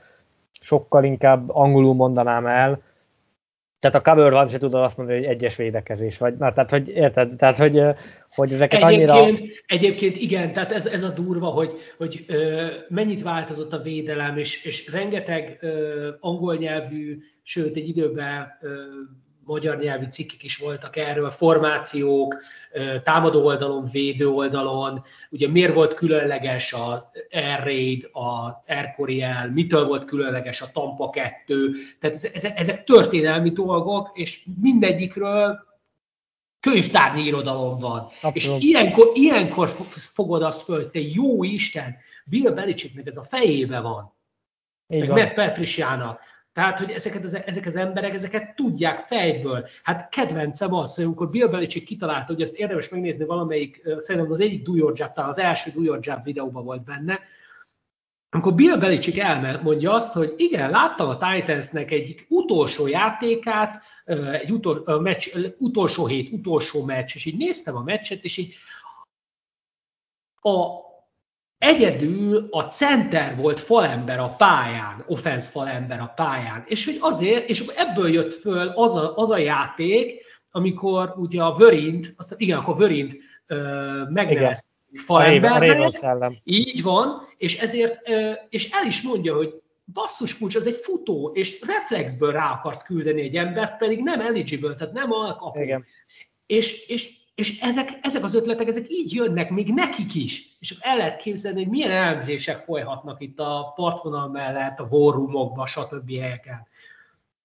sokkal 0.60 1.04
inkább 1.04 1.50
angolul 1.50 1.94
mondanám 1.94 2.46
el, 2.46 2.80
tehát 3.80 3.96
a 3.96 4.10
cover 4.10 4.32
van, 4.32 4.48
se 4.48 4.58
tudod 4.58 4.82
azt 4.82 4.96
mondani, 4.96 5.18
hogy 5.18 5.28
egyes 5.28 5.56
védekezés, 5.56 6.18
vagy, 6.18 6.36
na, 6.36 6.52
tehát, 6.52 6.70
hogy 6.70 6.88
érted, 6.88 7.36
tehát, 7.36 7.58
hogy, 7.58 7.82
hogy 8.38 8.52
ezeket 8.52 8.82
egyébként, 8.82 9.10
annyira... 9.10 9.44
Egyébként 9.66 10.16
igen, 10.16 10.52
tehát 10.52 10.72
ez, 10.72 10.86
ez 10.86 11.02
a 11.02 11.10
durva, 11.10 11.46
hogy, 11.46 11.72
hogy 11.96 12.24
ö, 12.26 12.66
mennyit 12.88 13.22
változott 13.22 13.72
a 13.72 13.82
védelem, 13.82 14.38
és, 14.38 14.64
és 14.64 14.90
rengeteg 14.90 15.58
ö, 15.60 16.08
angol 16.20 16.56
nyelvű, 16.56 17.18
sőt 17.42 17.76
egy 17.76 17.88
időben 17.88 18.56
ö, 18.60 18.68
magyar 19.48 19.78
nyelvi 19.78 20.06
cikkek 20.06 20.42
is 20.42 20.56
voltak 20.56 20.96
erről, 20.96 21.30
formációk, 21.30 22.36
támadó 23.02 23.44
oldalon, 23.44 23.84
védő 23.92 24.28
oldalon, 24.28 25.02
ugye 25.30 25.48
miért 25.48 25.74
volt 25.74 25.94
különleges 25.94 26.72
az 26.72 27.00
Air 27.30 27.62
Raid, 27.64 28.08
az 28.12 28.52
Air 28.66 28.94
Coryell, 28.96 29.48
mitől 29.48 29.86
volt 29.86 30.04
különleges 30.04 30.60
a 30.60 30.70
Tampa 30.72 31.10
2, 31.10 31.70
tehát 32.00 32.16
ezek, 32.34 32.58
ezek 32.58 32.84
történelmi 32.84 33.50
dolgok, 33.50 34.10
és 34.14 34.44
mindegyikről 34.60 35.66
könyvtárnyi 36.70 37.22
irodalom 37.22 37.78
van. 37.78 38.08
Abszolút. 38.22 38.58
És 38.62 38.68
ilyenkor, 38.68 39.10
ilyenkor 39.14 39.68
fogod 40.14 40.42
azt 40.42 40.62
föl, 40.62 40.90
te 40.90 41.00
jó 41.00 41.44
Isten, 41.44 41.96
Bill 42.24 42.50
Belichicknek 42.50 43.06
ez 43.06 43.16
a 43.16 43.22
fejébe 43.22 43.80
van. 43.80 44.12
Így 44.88 45.08
meg 45.08 45.08
Matt 45.08 45.34
Patriciának. 45.34 46.20
Tehát, 46.52 46.78
hogy 46.78 46.90
ezeket 46.90 47.24
az, 47.24 47.34
ezek 47.46 47.66
az 47.66 47.76
emberek, 47.76 48.14
ezeket 48.14 48.54
tudják 48.54 49.00
fejből. 49.00 49.66
Hát 49.82 50.08
kedvencem 50.08 50.74
az, 50.74 50.94
hogy 50.94 51.04
amikor 51.04 51.30
Bill 51.30 51.46
Belichick 51.46 51.86
kitalálta, 51.86 52.32
hogy 52.32 52.42
ezt 52.42 52.58
érdemes 52.58 52.88
megnézni 52.88 53.24
valamelyik, 53.24 53.82
szerintem 53.98 54.32
az 54.32 54.40
egyik 54.40 54.62
Do 54.62 54.76
Your 54.76 54.92
Job, 54.96 55.12
talán 55.12 55.30
az 55.30 55.38
első 55.38 55.70
Do 55.74 55.82
Your 55.82 55.98
Job 56.02 56.24
videóban 56.24 56.64
volt 56.64 56.84
benne, 56.84 57.20
amikor 58.30 58.54
Bill 58.54 58.76
Belichick 58.76 59.18
elmondja 59.18 59.92
azt, 59.92 60.12
hogy 60.12 60.34
igen, 60.36 60.70
láttam 60.70 61.08
a 61.08 61.16
Titansnek 61.16 61.90
egy 61.90 62.26
utolsó 62.28 62.86
játékát, 62.86 63.82
egy 64.32 64.50
utol, 64.50 65.00
meccs, 65.00 65.28
utolsó 65.58 66.06
hét, 66.06 66.32
utolsó 66.32 66.84
meccs, 66.84 67.14
és 67.14 67.24
így 67.24 67.36
néztem 67.36 67.76
a 67.76 67.82
meccset, 67.82 68.24
és 68.24 68.36
így 68.36 68.54
a 70.40 70.86
Egyedül 71.58 72.48
a 72.50 72.62
center 72.62 73.36
volt 73.36 73.60
falember 73.60 74.18
a 74.18 74.34
pályán, 74.38 75.04
offense 75.06 75.50
falember 75.50 76.00
a 76.00 76.12
pályán, 76.16 76.64
és 76.66 76.84
hogy 76.84 76.96
azért, 77.00 77.48
és 77.48 77.66
ebből 77.76 78.12
jött 78.12 78.32
föl 78.32 78.68
az 78.68 78.94
a, 78.94 79.16
az 79.16 79.30
a 79.30 79.38
játék, 79.38 80.24
amikor 80.50 81.14
ugye 81.16 81.42
a 81.42 81.56
Vörint, 81.56 82.14
azt, 82.16 82.40
igen, 82.40 82.58
akkor 82.58 82.76
Vörint 82.76 83.16
megnevezték 84.08 84.70
falembernek, 84.94 86.40
így 86.44 86.82
van, 86.82 87.28
és 87.36 87.58
ezért, 87.58 88.08
ö, 88.08 88.32
és 88.48 88.70
el 88.70 88.86
is 88.86 89.02
mondja, 89.02 89.36
hogy 89.36 89.62
basszus 89.92 90.38
kulcs, 90.38 90.56
az 90.56 90.66
egy 90.66 90.76
futó, 90.82 91.30
és 91.34 91.60
reflexből 91.66 92.32
rá 92.32 92.52
akarsz 92.52 92.82
küldeni 92.82 93.22
egy 93.22 93.36
embert, 93.36 93.76
pedig 93.76 94.02
nem 94.02 94.20
eligible, 94.20 94.74
tehát 94.74 94.94
nem 94.94 95.12
alkapó. 95.12 95.60
Igen. 95.60 95.84
És, 96.46 96.88
és 96.88 97.18
és 97.38 97.60
ezek, 97.60 97.88
ezek 98.02 98.24
az 98.24 98.34
ötletek, 98.34 98.66
ezek 98.66 98.84
így 98.88 99.14
jönnek 99.14 99.50
még 99.50 99.72
nekik 99.74 100.14
is. 100.14 100.56
És 100.60 100.76
el 100.80 100.96
lehet 100.96 101.20
képzelni, 101.20 101.62
hogy 101.62 101.70
milyen 101.70 101.90
elemzések 101.90 102.58
folyhatnak 102.58 103.20
itt 103.20 103.38
a 103.38 103.72
partvonal 103.76 104.28
mellett, 104.28 104.78
a 104.78 104.86
warroomokban, 104.90 105.66
stb. 105.66 106.10
helyeken. 106.10 106.66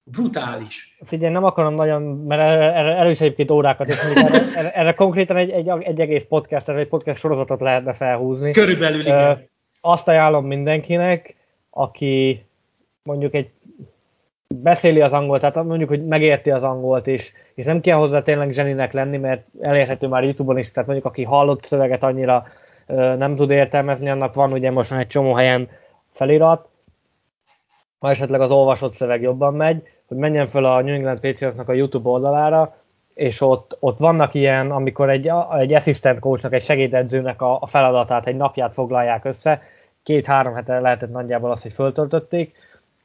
Brutális. 0.03 0.97
Figyelj, 1.03 1.33
nem 1.33 1.43
akarom 1.43 1.73
nagyon, 1.73 2.01
mert 2.01 2.41
erre, 2.41 2.73
erre, 2.73 2.97
erre 2.97 3.09
is 3.09 3.21
egyébként 3.21 3.51
órákat, 3.51 3.87
és 3.87 3.95
erre, 3.95 4.51
erre, 4.55 4.73
erre 4.73 4.93
konkrétan 4.93 5.37
egy, 5.37 5.49
egy, 5.49 5.69
egy 5.69 5.99
egész 5.99 6.25
podcast, 6.29 6.69
egy 6.69 6.87
podcast 6.87 7.19
sorozatot 7.19 7.59
lehetne 7.59 7.93
felhúzni. 7.93 8.51
Körülbelül, 8.51 9.01
igen. 9.01 9.49
Azt 9.81 10.07
ajánlom 10.07 10.45
mindenkinek, 10.45 11.35
aki 11.73 12.45
mondjuk 13.03 13.33
egy 13.33 13.49
beszéli 14.55 15.01
az 15.01 15.13
angolt, 15.13 15.39
tehát 15.39 15.63
mondjuk, 15.63 15.89
hogy 15.89 16.05
megérti 16.05 16.51
az 16.51 16.63
angolt, 16.63 17.07
és, 17.07 17.31
és 17.53 17.65
nem 17.65 17.81
kell 17.81 17.97
hozzá 17.97 18.21
tényleg 18.21 18.51
zseninek 18.51 18.93
lenni, 18.93 19.17
mert 19.17 19.45
elérhető 19.61 20.07
már 20.07 20.23
YouTube-on 20.23 20.57
is, 20.57 20.71
tehát 20.71 20.89
mondjuk 20.89 21.11
aki 21.11 21.23
hallott 21.23 21.63
szöveget 21.63 22.03
annyira 22.03 22.47
ö, 22.87 23.15
nem 23.15 23.35
tud 23.35 23.49
értelmezni, 23.49 24.09
annak 24.09 24.33
van 24.33 24.51
ugye 24.51 24.71
most 24.71 24.89
már 24.89 24.99
egy 24.99 25.07
csomó 25.07 25.33
helyen 25.33 25.69
felirat, 26.11 26.67
ha 27.99 28.09
esetleg 28.09 28.41
az 28.41 28.51
olvasott 28.51 28.93
szöveg 28.93 29.21
jobban 29.21 29.53
megy, 29.53 29.87
hogy 30.07 30.17
menjen 30.17 30.47
föl 30.47 30.65
a 30.65 30.81
New 30.81 30.93
England 30.93 31.19
Patriotsnak 31.19 31.69
a 31.69 31.73
YouTube 31.73 32.09
oldalára, 32.09 32.75
és 33.13 33.41
ott, 33.41 33.77
ott 33.79 33.97
vannak 33.97 34.33
ilyen, 34.33 34.71
amikor 34.71 35.09
egy, 35.09 35.31
egy 35.57 35.73
assistant 35.73 36.19
coachnak, 36.19 36.53
egy 36.53 36.63
segédedzőnek 36.63 37.41
a, 37.41 37.57
a 37.61 37.67
feladatát, 37.67 38.27
egy 38.27 38.35
napját 38.35 38.73
foglalják 38.73 39.25
össze, 39.25 39.61
két-három 40.03 40.53
hete 40.53 40.79
lehetett 40.79 41.11
nagyjából 41.11 41.51
azt, 41.51 41.61
hogy 41.61 41.73
föltöltötték, 41.73 42.55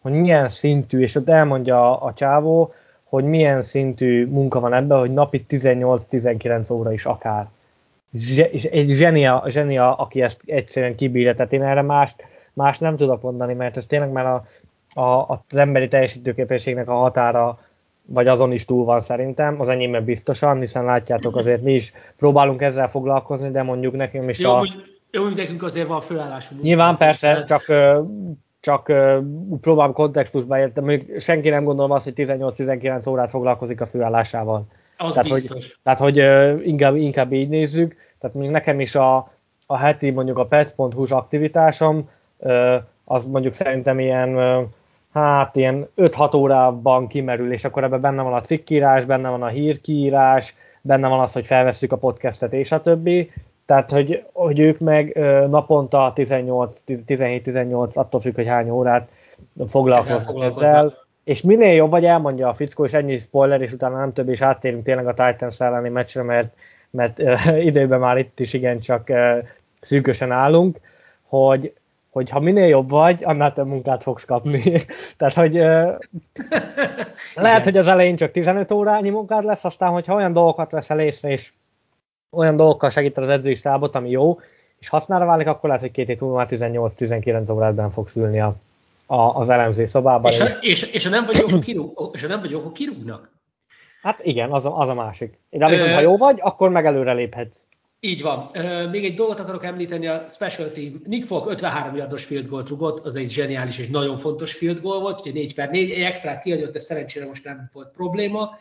hogy 0.00 0.12
milyen 0.12 0.48
szintű, 0.48 1.00
és 1.00 1.14
ott 1.14 1.28
elmondja 1.28 2.00
a, 2.00 2.06
a 2.06 2.12
csávó, 2.14 2.72
hogy 3.04 3.24
milyen 3.24 3.62
szintű 3.62 4.26
munka 4.26 4.60
van 4.60 4.74
ebben, 4.74 4.98
hogy 4.98 5.12
napi 5.12 5.44
18-19 5.48 6.72
óra 6.72 6.92
is 6.92 7.04
akár. 7.04 7.48
És 8.12 8.64
egy 8.64 8.90
zsenia, 8.90 9.44
zsenia, 9.46 9.94
aki 9.94 10.22
ezt 10.22 10.40
egyszerűen 10.44 10.94
kibírja, 10.94 11.34
tehát 11.34 11.52
én 11.52 11.62
erre 11.62 11.82
más, 11.82 12.14
más 12.52 12.78
nem 12.78 12.96
tudok 12.96 13.22
mondani, 13.22 13.54
mert 13.54 13.76
ez 13.76 13.86
tényleg 13.86 14.10
már 14.10 14.26
a, 14.26 14.46
a, 15.00 15.26
az 15.28 15.56
emberi 15.56 15.88
teljesítőképességnek 15.88 16.88
a 16.88 16.94
határa, 16.94 17.58
vagy 18.06 18.26
azon 18.26 18.52
is 18.52 18.64
túl 18.64 18.84
van 18.84 19.00
szerintem, 19.00 19.60
az 19.60 19.68
enyémben 19.68 20.04
biztosan, 20.04 20.58
hiszen 20.58 20.84
látjátok 20.84 21.36
azért 21.36 21.62
mi 21.62 21.74
is 21.74 21.92
próbálunk 22.16 22.62
ezzel 22.62 22.88
foglalkozni, 22.88 23.50
de 23.50 23.62
mondjuk 23.62 23.96
nekünk 23.96 24.30
is 24.30 24.38
jó, 24.38 24.50
a... 24.50 24.60
Úgy, 24.60 24.97
jó, 25.10 25.22
hogy 25.22 25.34
nekünk 25.34 25.62
azért 25.62 25.86
van 25.86 26.00
főállásunk. 26.00 26.62
Nyilván 26.62 26.96
persze, 26.96 27.44
csak 27.44 27.62
csak 28.60 28.92
próbálom 29.60 29.92
kontextusba 29.92 30.58
értem, 30.58 30.84
mondjuk 30.84 31.20
senki 31.20 31.48
nem 31.48 31.64
gondolom 31.64 31.90
azt, 31.90 32.04
hogy 32.04 32.12
18-19 32.16 33.08
órát 33.08 33.30
foglalkozik 33.30 33.80
a 33.80 33.86
főállásával. 33.86 34.66
Az 34.96 35.12
tehát, 35.12 35.30
biztos. 35.30 35.50
hogy, 35.50 35.76
tehát, 35.82 35.98
hogy 35.98 36.16
inkább, 36.66 36.96
inkább 36.96 37.32
így 37.32 37.48
nézzük. 37.48 37.96
Tehát 38.18 38.36
mondjuk 38.36 38.54
nekem 38.56 38.80
is 38.80 38.94
a, 38.94 39.32
a 39.66 39.76
heti 39.76 40.10
mondjuk 40.10 40.38
a 40.38 40.46
pets.hu-s 40.46 41.10
aktivitásom, 41.10 42.10
az 43.04 43.26
mondjuk 43.26 43.54
szerintem 43.54 43.98
ilyen, 43.98 44.38
hát 45.12 45.56
ilyen 45.56 45.88
5-6 45.96 46.36
órában 46.36 47.06
kimerül, 47.06 47.52
és 47.52 47.64
akkor 47.64 47.84
ebben 47.84 48.00
benne 48.00 48.22
van 48.22 48.34
a 48.34 48.40
cikkírás, 48.40 49.04
benne 49.04 49.28
van 49.28 49.42
a 49.42 49.46
hírkiírás, 49.46 50.54
benne 50.80 51.08
van 51.08 51.20
az, 51.20 51.32
hogy 51.32 51.46
felvesszük 51.46 51.92
a 51.92 51.96
podcastet 51.96 52.52
és 52.52 52.72
a 52.72 52.80
többi, 52.80 53.30
tehát, 53.68 53.90
hogy, 53.90 54.24
hogy 54.32 54.58
ők 54.58 54.78
meg 54.78 55.18
naponta 55.48 56.12
18, 56.14 56.82
17-18, 56.86 57.92
attól 57.92 58.20
függ, 58.20 58.34
hogy 58.34 58.46
hány 58.46 58.70
órát 58.70 59.08
foglalkoznak 59.68 60.42
ezzel. 60.42 60.94
És 61.24 61.42
minél 61.42 61.74
jobb 61.74 61.90
vagy, 61.90 62.04
elmondja 62.04 62.48
a 62.48 62.54
fickó, 62.54 62.84
és 62.84 62.92
ennyi 62.92 63.16
spoiler, 63.16 63.60
és 63.60 63.72
utána 63.72 63.98
nem 63.98 64.12
több, 64.12 64.28
és 64.28 64.40
áttérünk 64.40 64.84
tényleg 64.84 65.06
a 65.06 65.14
Titans 65.14 65.60
elleni 65.60 65.88
meccsre, 65.88 66.22
mert, 66.22 66.54
mert 66.90 67.18
időben 67.68 68.00
már 68.00 68.18
itt 68.18 68.40
is 68.40 68.52
igencsak 68.52 69.08
uh, 69.08 69.38
szűkösen 69.80 70.32
állunk, 70.32 70.80
hogy, 71.22 71.74
hogy 72.10 72.30
ha 72.30 72.40
minél 72.40 72.66
jobb 72.66 72.90
vagy, 72.90 73.24
annál 73.24 73.52
több 73.52 73.66
munkát 73.66 74.02
fogsz 74.02 74.24
kapni. 74.24 74.62
Tehát, 75.18 75.34
hogy 75.34 75.52
lehet, 77.34 77.64
hogy 77.64 77.76
az 77.76 77.88
elején 77.88 78.16
csak 78.16 78.30
15 78.30 78.72
órányi 78.72 79.10
munkád 79.10 79.44
lesz, 79.44 79.64
aztán, 79.64 79.90
hogyha 79.90 80.14
olyan 80.14 80.32
dolgokat 80.32 80.70
veszel 80.70 81.00
észre, 81.00 81.30
és 81.30 81.52
olyan 82.30 82.56
dolgokkal 82.56 82.90
segíted 82.90 83.22
az 83.22 83.30
edzői 83.30 83.54
stábot, 83.54 83.94
ami 83.94 84.10
jó, 84.10 84.40
és 84.78 84.88
hasznára 84.88 85.24
válik, 85.24 85.46
akkor 85.46 85.68
lehet, 85.68 85.82
hogy 85.82 85.92
két 85.92 86.06
hét 86.06 86.20
múlva 86.20 86.36
már 86.36 86.48
18-19 86.50 87.52
órában 87.52 87.90
fogsz 87.90 88.16
ülni 88.16 88.40
a, 88.40 88.56
a, 89.06 89.16
az 89.16 89.48
elemző 89.48 89.84
szobában. 89.84 90.32
És, 90.32 90.38
ha, 90.38 90.48
és, 90.60 90.82
és, 90.82 91.04
ha 91.04 91.10
nem 91.10 91.26
vagy 91.26 91.36
jó, 91.36 91.46
akkor 91.46 91.58
kirúg, 91.58 92.10
és 92.12 92.20
ha 92.20 92.28
nem 92.28 92.40
vagy 92.40 92.50
jó, 92.50 92.58
akkor 92.58 92.72
kirúgnak. 92.72 93.30
Hát 94.02 94.24
igen, 94.24 94.50
az 94.50 94.64
a, 94.64 94.78
az 94.78 94.88
a 94.88 94.94
másik. 94.94 95.38
De 95.50 95.68
viszont, 95.68 95.90
Ö... 95.90 95.92
ha 95.92 96.00
jó 96.00 96.16
vagy, 96.16 96.38
akkor 96.40 96.68
meg 96.68 96.86
előre 96.86 97.12
léphetsz. 97.12 97.66
Így 98.00 98.22
van. 98.22 98.50
Még 98.90 99.04
egy 99.04 99.14
dolgot 99.14 99.40
akarok 99.40 99.64
említeni, 99.64 100.06
a 100.06 100.24
special 100.28 100.70
team. 100.70 101.02
Nick 101.04 101.26
Falk 101.26 101.50
53 101.50 101.96
yardos 101.96 102.24
field 102.24 102.48
goal 102.48 102.64
rugott, 102.68 103.04
az 103.04 103.16
egy 103.16 103.30
zseniális 103.30 103.78
és 103.78 103.88
nagyon 103.88 104.16
fontos 104.16 104.54
field 104.54 104.80
goal 104.80 105.00
volt, 105.00 105.20
ugye 105.20 105.32
4 105.32 105.54
per 105.54 105.70
4, 105.70 105.90
egy 105.90 106.02
extrát 106.02 106.42
kiadott, 106.42 106.72
de 106.72 106.78
szerencsére 106.78 107.26
most 107.26 107.44
nem 107.44 107.70
volt 107.72 107.92
probléma. 107.92 108.58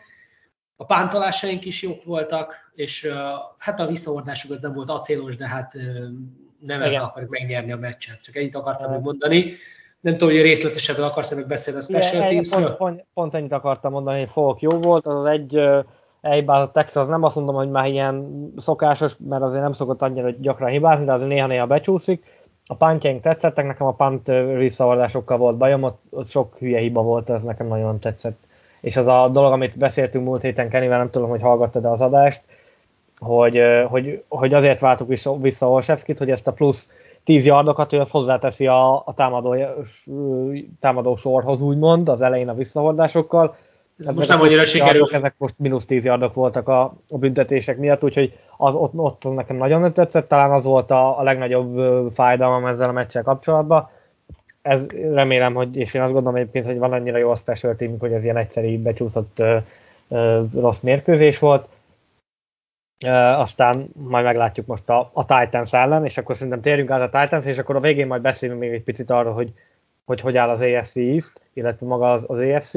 A 0.80 0.84
pántolásaink 0.84 1.64
is 1.64 1.82
jók 1.82 2.04
voltak, 2.04 2.70
és 2.74 3.12
hát 3.58 3.80
a 3.80 3.86
visszaordásuk 3.86 4.50
az 4.50 4.60
nem 4.60 4.72
volt 4.72 4.90
acélos, 4.90 5.36
de 5.36 5.46
hát 5.46 5.72
nem 6.60 6.82
Igen. 6.82 7.02
akarjuk 7.02 7.30
megnyerni 7.30 7.72
a 7.72 7.76
meccset. 7.76 8.22
Csak 8.22 8.36
ennyit 8.36 8.54
akartam 8.54 8.90
még 8.90 9.00
mondani. 9.00 9.52
Nem 10.00 10.12
tudom, 10.12 10.34
hogy 10.34 10.42
részletesebben 10.42 11.04
akarsz 11.04 11.34
meg 11.34 11.46
beszélni 11.46 11.80
a 11.80 11.82
special 11.82 12.28
teams 12.28 12.50
pont, 12.50 12.76
pont, 12.76 13.04
pont, 13.14 13.34
ennyit 13.34 13.52
akartam 13.52 13.92
mondani, 13.92 14.18
hogy 14.18 14.30
Falk 14.30 14.60
jó 14.60 14.70
volt, 14.70 15.06
az 15.06 15.24
egy 15.24 15.60
elhibázott 16.20 16.72
Texas, 16.72 17.06
nem 17.06 17.22
azt 17.22 17.36
mondom, 17.36 17.54
hogy 17.54 17.70
már 17.70 17.86
ilyen 17.86 18.48
szokásos, 18.56 19.12
mert 19.28 19.42
azért 19.42 19.62
nem 19.62 19.72
szokott 19.72 20.02
annyira 20.02 20.24
hogy 20.24 20.40
gyakran 20.40 20.70
hibázni, 20.70 21.04
de 21.04 21.12
azért 21.12 21.30
néha-néha 21.30 21.66
becsúszik. 21.66 22.24
A 22.66 22.74
pantjaink 22.74 23.20
tetszettek, 23.20 23.66
nekem 23.66 23.86
a 23.86 23.92
pant 23.92 24.26
visszavardásokkal 24.56 25.36
volt 25.36 25.56
bajom, 25.56 25.82
ott, 25.82 26.00
ott 26.10 26.30
sok 26.30 26.58
hülye 26.58 26.78
hiba 26.78 27.02
volt, 27.02 27.30
ez 27.30 27.42
nekem 27.42 27.66
nagyon 27.66 28.00
tetszett. 28.00 28.46
És 28.80 28.96
az 28.96 29.06
a 29.06 29.28
dolog, 29.32 29.52
amit 29.52 29.78
beszéltünk 29.78 30.24
múlt 30.24 30.42
héten 30.42 30.68
Kennyvel, 30.68 30.98
nem 30.98 31.10
tudom, 31.10 31.28
hogy 31.28 31.40
hallgattad 31.40 31.84
az 31.84 32.00
adást, 32.00 32.42
hogy, 33.18 33.60
hogy, 33.88 34.22
hogy 34.28 34.54
azért 34.54 34.80
váltuk 34.80 35.08
vissza, 35.08 35.36
vissza 35.36 35.70
Olszewskit, 35.70 36.18
hogy 36.18 36.30
ezt 36.30 36.46
a 36.46 36.52
plusz 36.52 36.90
10 37.24 37.46
yardokat, 37.46 37.90
hogy 37.90 37.98
az 37.98 38.10
hozzáteszi 38.10 38.66
a, 38.66 38.94
a 38.94 39.14
támadó, 39.16 39.56
támadó 40.80 41.16
sorhoz, 41.16 41.60
úgymond, 41.60 42.08
az 42.08 42.22
elején 42.22 42.48
a 42.48 42.54
visszahordásokkal, 42.54 43.56
ez 44.06 44.14
most 44.14 44.28
nem 44.28 44.40
annyira 44.40 44.64
sikerült. 44.64 45.14
Ezek 45.14 45.34
most 45.38 45.54
mínusz 45.56 45.84
10 45.84 46.04
yardok 46.04 46.34
voltak 46.34 46.68
a, 46.68 46.94
a 47.08 47.18
büntetések 47.18 47.78
miatt, 47.78 48.04
úgyhogy 48.04 48.38
az, 48.56 48.74
ott, 48.74 48.94
ott 48.94 49.24
az 49.24 49.32
nekem 49.32 49.56
nagyon 49.56 49.92
tetszett, 49.92 50.28
talán 50.28 50.50
az 50.50 50.64
volt 50.64 50.90
a, 50.90 51.18
a 51.18 51.22
legnagyobb 51.22 51.78
fájdalmam 52.10 52.66
ezzel 52.66 52.88
a 52.88 52.92
meccsel 52.92 53.22
kapcsolatban. 53.22 53.88
Ez 54.62 54.86
remélem, 54.90 55.54
hogy, 55.54 55.76
és 55.76 55.94
én 55.94 56.02
azt 56.02 56.12
gondolom 56.12 56.38
egyébként, 56.38 56.66
hogy 56.66 56.78
van 56.78 56.92
annyira 56.92 57.18
jó 57.18 57.30
a 57.30 57.34
special 57.34 57.76
team, 57.76 57.98
hogy 57.98 58.12
ez 58.12 58.24
ilyen 58.24 58.36
egyszerű 58.36 58.78
becsúszott 58.78 59.38
ö, 59.38 59.56
ö, 60.08 60.42
rossz 60.54 60.80
mérkőzés 60.80 61.38
volt. 61.38 61.68
Ö, 63.04 63.08
aztán 63.18 63.88
majd 63.94 64.24
meglátjuk 64.24 64.66
most 64.66 64.88
a, 64.88 65.10
a 65.12 65.24
Titans 65.24 65.72
ellen, 65.72 66.04
és 66.04 66.18
akkor 66.18 66.34
szerintem 66.34 66.60
térjünk 66.60 66.90
át 66.90 67.14
a 67.14 67.20
Titans, 67.20 67.44
és 67.44 67.58
akkor 67.58 67.76
a 67.76 67.80
végén 67.80 68.06
majd 68.06 68.22
beszélünk 68.22 68.60
még 68.60 68.72
egy 68.72 68.82
picit 68.82 69.10
arról, 69.10 69.32
hogy 69.32 69.52
hogy, 70.08 70.20
hogy 70.20 70.36
áll 70.36 70.48
az 70.48 70.60
AFC 70.60 70.96
East, 70.96 71.32
illetve 71.52 71.86
maga 71.86 72.12
az, 72.12 72.24
az 72.26 72.38
AFC. 72.38 72.74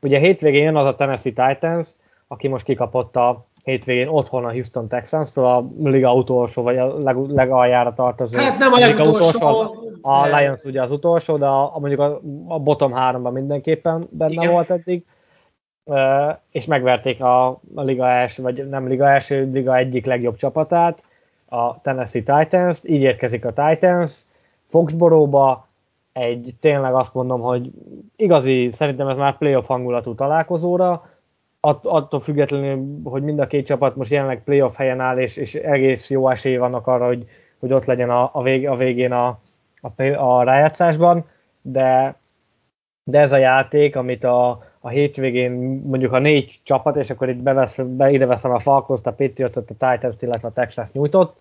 Ugye 0.00 0.18
hétvégén 0.18 0.64
jön 0.64 0.76
az 0.76 0.86
a 0.86 0.94
Tennessee 0.94 1.32
Titans, 1.32 1.88
aki 2.26 2.48
most 2.48 2.64
kikapott 2.64 3.16
a 3.16 3.46
hétvégén 3.66 4.08
otthon 4.08 4.44
a 4.44 4.50
Houston 4.50 4.88
Texans-tól, 4.88 5.44
a 5.44 5.66
liga 5.88 6.14
utolsó, 6.14 6.62
vagy 6.62 6.78
a 6.78 6.98
leg, 6.98 7.16
legaljára 7.16 7.94
tartozó. 7.94 8.38
Hát 8.38 8.58
nem 8.58 8.72
a 8.72 8.78
legutolsó. 8.78 9.28
Utolsó, 9.28 9.74
a 10.00 10.26
Lions 10.26 10.64
ugye 10.64 10.82
az 10.82 10.90
utolsó, 10.90 11.36
de 11.36 11.46
a, 11.46 11.74
a 11.74 11.78
mondjuk 11.78 12.00
a, 12.00 12.20
a 12.48 12.58
bottom 12.58 12.92
háromban 12.92 13.32
mindenképpen 13.32 14.06
benne 14.10 14.32
Igen. 14.32 14.50
volt 14.50 14.70
eddig. 14.70 15.04
Uh, 15.84 16.36
és 16.50 16.64
megverték 16.64 17.22
a, 17.22 17.46
a 17.74 17.82
liga 17.82 18.08
első, 18.08 18.42
vagy 18.42 18.68
nem 18.68 18.88
liga 18.88 19.08
első, 19.08 19.50
liga 19.52 19.76
egyik 19.76 20.06
legjobb 20.06 20.36
csapatát, 20.36 21.02
a 21.48 21.80
Tennessee 21.80 22.22
Titans, 22.22 22.80
így 22.82 23.02
érkezik 23.02 23.44
a 23.44 23.52
Titans, 23.52 24.22
Foxboróba, 24.68 25.68
egy 26.12 26.54
tényleg 26.60 26.94
azt 26.94 27.14
mondom, 27.14 27.40
hogy 27.40 27.70
igazi, 28.16 28.68
szerintem 28.72 29.08
ez 29.08 29.16
már 29.16 29.38
playoff 29.38 29.66
hangulatú 29.66 30.14
találkozóra, 30.14 31.15
Att, 31.66 31.84
attól 31.84 32.20
függetlenül, 32.20 33.00
hogy 33.04 33.22
mind 33.22 33.38
a 33.38 33.46
két 33.46 33.66
csapat 33.66 33.96
most 33.96 34.10
jelenleg 34.10 34.42
playoff 34.44 34.76
helyen 34.76 35.00
áll, 35.00 35.18
és, 35.18 35.36
és 35.36 35.54
egész 35.54 36.10
jó 36.10 36.28
esély 36.28 36.56
vannak 36.56 36.86
arra, 36.86 37.06
hogy, 37.06 37.28
hogy 37.58 37.72
ott 37.72 37.84
legyen 37.84 38.10
a, 38.10 38.30
a, 38.32 38.42
vég, 38.42 38.68
a 38.68 38.76
végén 38.76 39.12
a, 39.12 39.38
a, 39.80 40.02
a 40.02 40.42
rájátszásban, 40.42 41.24
de, 41.62 42.16
de 43.04 43.20
ez 43.20 43.32
a 43.32 43.36
játék, 43.36 43.96
amit 43.96 44.24
a, 44.24 44.64
a 44.80 44.88
hétvégén 44.88 45.52
mondjuk 45.86 46.12
a 46.12 46.18
négy 46.18 46.60
csapat, 46.62 46.96
és 46.96 47.10
akkor 47.10 47.28
itt 47.28 47.42
bevesz, 47.42 47.78
be, 47.78 48.10
ide 48.10 48.26
veszem 48.26 48.50
a 48.50 48.58
Falcons, 48.58 49.00
a 49.04 49.12
patriots 49.12 49.56
a 49.56 49.64
Titans, 49.64 50.14
illetve 50.20 50.48
a 50.48 50.52
Texas 50.52 50.86
nyújtott, 50.92 51.36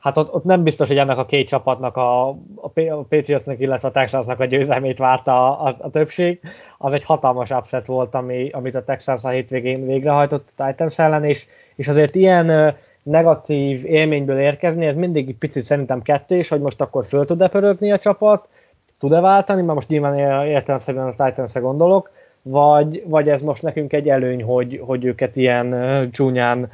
hát 0.00 0.16
ott, 0.16 0.34
ott 0.34 0.44
nem 0.44 0.62
biztos, 0.62 0.88
hogy 0.88 0.98
ennek 0.98 1.18
a 1.18 1.26
két 1.26 1.48
csapatnak, 1.48 1.96
a, 1.96 2.28
a 2.28 2.68
Patriotsnak, 3.08 3.60
illetve 3.60 3.88
a 3.88 3.90
Texansnak 3.90 4.40
a 4.40 4.44
győzelmét 4.44 4.98
várta 4.98 5.58
a, 5.58 5.66
a, 5.68 5.76
a 5.78 5.90
többség. 5.90 6.40
Az 6.78 6.92
egy 6.92 7.04
hatalmas 7.04 7.50
upset 7.50 7.86
volt, 7.86 8.14
ami, 8.14 8.50
amit 8.50 8.74
a 8.74 8.84
Texans 8.84 9.24
a 9.24 9.28
hétvégén 9.28 9.86
végrehajtott 9.86 10.48
a 10.56 10.64
Titans 10.66 10.98
ellen, 10.98 11.24
és, 11.24 11.46
és 11.74 11.88
azért 11.88 12.14
ilyen 12.14 12.74
negatív 13.02 13.84
élményből 13.84 14.38
érkezni, 14.38 14.86
ez 14.86 14.96
mindig 14.96 15.28
egy 15.28 15.36
picit 15.38 15.62
szerintem 15.62 16.02
kettős, 16.02 16.48
hogy 16.48 16.60
most 16.60 16.80
akkor 16.80 17.04
föl 17.04 17.24
tud-e 17.24 17.48
pörögni 17.48 17.92
a 17.92 17.98
csapat, 17.98 18.48
tud-e 18.98 19.20
váltani, 19.20 19.62
mert 19.62 19.74
most 19.74 19.88
nyilván 19.88 20.46
értelemszerűen 20.46 21.14
a 21.16 21.24
Titansre 21.24 21.60
gondolok, 21.60 22.10
vagy, 22.42 23.02
vagy 23.06 23.28
ez 23.28 23.42
most 23.42 23.62
nekünk 23.62 23.92
egy 23.92 24.08
előny, 24.08 24.42
hogy, 24.42 24.80
hogy 24.86 25.04
őket 25.04 25.36
ilyen 25.36 26.08
csúnyán 26.12 26.70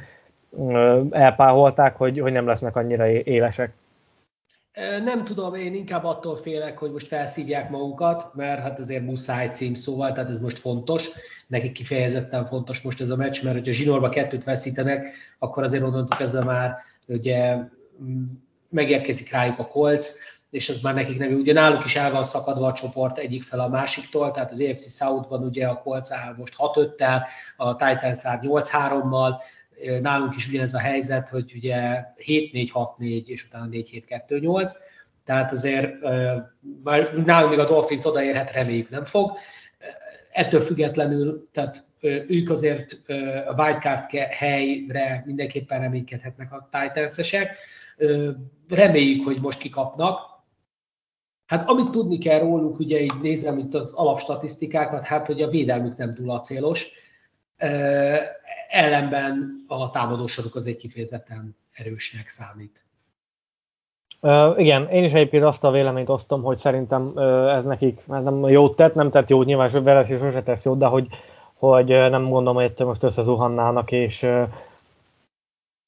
elpáholták, 1.11 1.95
hogy, 1.95 2.19
hogy 2.19 2.31
nem 2.31 2.47
lesznek 2.47 2.75
annyira 2.75 3.07
élesek? 3.09 3.73
Nem 5.03 5.23
tudom, 5.23 5.55
én 5.55 5.73
inkább 5.73 6.03
attól 6.03 6.35
félek, 6.35 6.77
hogy 6.77 6.91
most 6.91 7.07
felszívják 7.07 7.69
magukat, 7.69 8.33
mert 8.33 8.61
hát 8.61 8.79
azért 8.79 9.05
muszáj 9.05 9.49
cím 9.53 9.73
szóval, 9.73 10.13
tehát 10.13 10.29
ez 10.29 10.39
most 10.39 10.59
fontos. 10.59 11.09
Nekik 11.47 11.71
kifejezetten 11.71 12.45
fontos 12.45 12.81
most 12.81 13.01
ez 13.01 13.09
a 13.09 13.15
meccs, 13.15 13.43
mert 13.43 13.55
hogyha 13.55 13.71
zsinórba 13.71 14.09
kettőt 14.09 14.43
veszítenek, 14.43 15.07
akkor 15.39 15.63
azért 15.63 15.83
onnantól 15.83 16.17
kezdve 16.17 16.43
már 16.43 16.75
ugye 17.07 17.57
megérkezik 18.69 19.31
rájuk 19.31 19.59
a 19.59 19.67
kolc, 19.67 20.17
és 20.49 20.69
az 20.69 20.81
már 20.81 20.93
nekik 20.93 21.17
nem, 21.17 21.33
ugye 21.33 21.53
náluk 21.53 21.85
is 21.85 21.95
el 21.95 22.11
van 22.11 22.23
szakadva 22.23 22.67
a 22.67 22.73
csoport 22.73 23.17
egyik 23.17 23.43
fel 23.43 23.59
a 23.59 23.67
másiktól, 23.67 24.31
tehát 24.31 24.51
az 24.51 24.61
AFC 24.61 24.95
Southban 24.95 25.43
ugye 25.43 25.67
a 25.67 25.81
Colts 25.81 26.11
áll 26.11 26.35
most 26.37 26.55
6-5-tel, 26.57 27.21
a 27.57 27.75
Titans 27.75 28.25
áll 28.25 28.39
8-3-mal, 28.41 29.33
nálunk 30.01 30.35
is 30.35 30.47
ugyanez 30.47 30.73
a 30.73 30.79
helyzet, 30.79 31.29
hogy 31.29 31.51
ugye 31.55 32.03
7-4-6-4 32.17 33.25
és 33.25 33.45
utána 33.45 33.67
4-7-2-8, 33.71 34.71
tehát 35.25 35.51
azért 35.51 35.93
már 36.83 37.13
nálunk 37.25 37.49
még 37.49 37.59
a 37.59 37.65
Dolphins 37.65 38.05
odaérhet, 38.05 38.51
reméljük 38.51 38.89
nem 38.89 39.05
fog. 39.05 39.37
Ettől 40.31 40.61
függetlenül, 40.61 41.49
tehát 41.51 41.85
ők 42.27 42.49
azért 42.49 42.97
a 43.47 43.63
wildcard 43.63 44.09
helyre 44.29 45.23
mindenképpen 45.25 45.79
reménykedhetnek 45.79 46.53
a 46.53 46.69
Titans-esek. 46.71 47.57
Reméljük, 48.69 49.25
hogy 49.25 49.41
most 49.41 49.59
kikapnak. 49.59 50.35
Hát 51.45 51.69
amit 51.69 51.89
tudni 51.89 52.17
kell 52.17 52.39
róluk, 52.39 52.79
ugye 52.79 53.01
így 53.01 53.19
nézem 53.21 53.57
itt 53.57 53.73
az 53.73 53.93
alapstatisztikákat, 53.93 55.05
hát 55.05 55.27
hogy 55.27 55.41
a 55.41 55.49
védelmük 55.49 55.97
nem 55.97 56.13
túl 56.13 56.31
acélos 56.31 56.89
ellenben 58.77 59.63
a 59.67 59.89
támadósoruk 59.89 60.55
az 60.55 60.67
egy 60.67 60.77
kifejezetten 60.77 61.55
erősnek 61.73 62.27
számít. 62.27 62.81
Uh, 64.21 64.59
igen, 64.59 64.89
én 64.89 65.03
is 65.03 65.11
egyébként 65.11 65.43
azt 65.43 65.63
a 65.63 65.71
véleményt 65.71 66.09
osztom, 66.09 66.43
hogy 66.43 66.57
szerintem 66.57 67.11
uh, 67.15 67.55
ez 67.55 67.63
nekik 67.63 67.99
ez 68.11 68.23
nem 68.23 68.49
jót 68.49 68.75
tett, 68.75 68.95
nem 68.95 69.09
tett 69.09 69.29
jót, 69.29 69.45
nyilván 69.45 69.83
veresés 69.83 70.19
sose 70.19 70.43
tesz 70.43 70.65
jót, 70.65 70.77
de 70.77 70.85
hogy, 70.85 71.07
hogy 71.53 71.91
uh, 71.93 72.09
nem 72.09 72.29
gondolom, 72.29 72.55
hogy 72.55 72.63
ettől 72.63 72.87
most 72.87 73.03
összezuhannának, 73.03 73.91
és, 73.91 74.23
uh, 74.23 74.47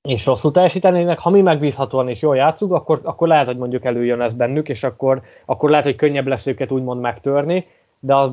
és 0.01 0.25
rosszul 0.25 0.51
teljesítenének. 0.51 1.19
Ha 1.19 1.29
mi 1.29 1.41
megbízhatóan 1.41 2.09
és 2.09 2.21
jól 2.21 2.35
játszunk, 2.35 2.73
akkor, 2.73 2.99
akkor 3.03 3.27
lehet, 3.27 3.45
hogy 3.45 3.57
mondjuk 3.57 3.85
előjön 3.85 4.21
ez 4.21 4.33
bennük, 4.33 4.69
és 4.69 4.83
akkor, 4.83 5.21
akkor 5.45 5.69
lehet, 5.69 5.85
hogy 5.85 5.95
könnyebb 5.95 6.27
lesz 6.27 6.47
őket 6.47 6.71
úgymond 6.71 7.01
megtörni, 7.01 7.65
de 7.99 8.15
az, 8.15 8.31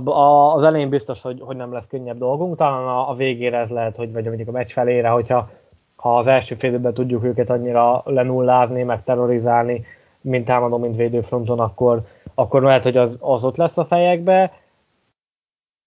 az 0.55 0.64
elején 0.64 0.89
biztos, 0.89 1.23
hogy, 1.23 1.41
hogy 1.41 1.57
nem 1.57 1.73
lesz 1.73 1.87
könnyebb 1.87 2.19
dolgunk, 2.19 2.57
talán 2.57 2.89
a, 2.89 3.11
a 3.11 3.14
végére 3.14 3.59
ez 3.59 3.71
lehet, 3.71 3.97
hogy 3.97 4.12
vagy 4.12 4.25
mondjuk 4.25 4.49
a 4.49 4.53
meccs 4.53 4.71
felére, 4.71 5.09
hogyha 5.09 5.49
ha 5.97 6.17
az 6.17 6.27
első 6.27 6.55
fél 6.55 6.93
tudjuk 6.93 7.25
őket 7.25 7.51
annyira 7.51 8.03
lenullázni, 8.05 8.83
meg 8.83 9.05
terrorizálni, 9.05 9.85
mint 10.21 10.45
támadó, 10.45 10.79
mint 10.79 10.97
védőfronton, 10.97 11.61
akkor, 11.61 12.03
akkor 12.35 12.62
lehet, 12.62 12.83
hogy 12.83 12.97
az, 12.97 13.17
az 13.21 13.45
ott 13.45 13.57
lesz 13.57 13.79
a 13.79 13.85
fejekbe. 13.85 14.53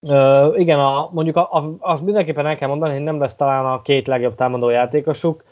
Uh, 0.08 0.60
igen, 0.60 0.78
a, 0.78 1.08
mondjuk 1.12 1.36
a, 1.36 1.40
a, 1.40 1.76
azt 1.78 2.02
mindenképpen 2.02 2.46
el 2.46 2.56
kell 2.56 2.68
mondani, 2.68 2.92
hogy 2.92 3.02
nem 3.02 3.20
lesz 3.20 3.34
talán 3.34 3.64
a 3.64 3.82
két 3.82 4.06
legjobb 4.06 4.34
támadó 4.34 4.68
játékosuk, 4.68 5.44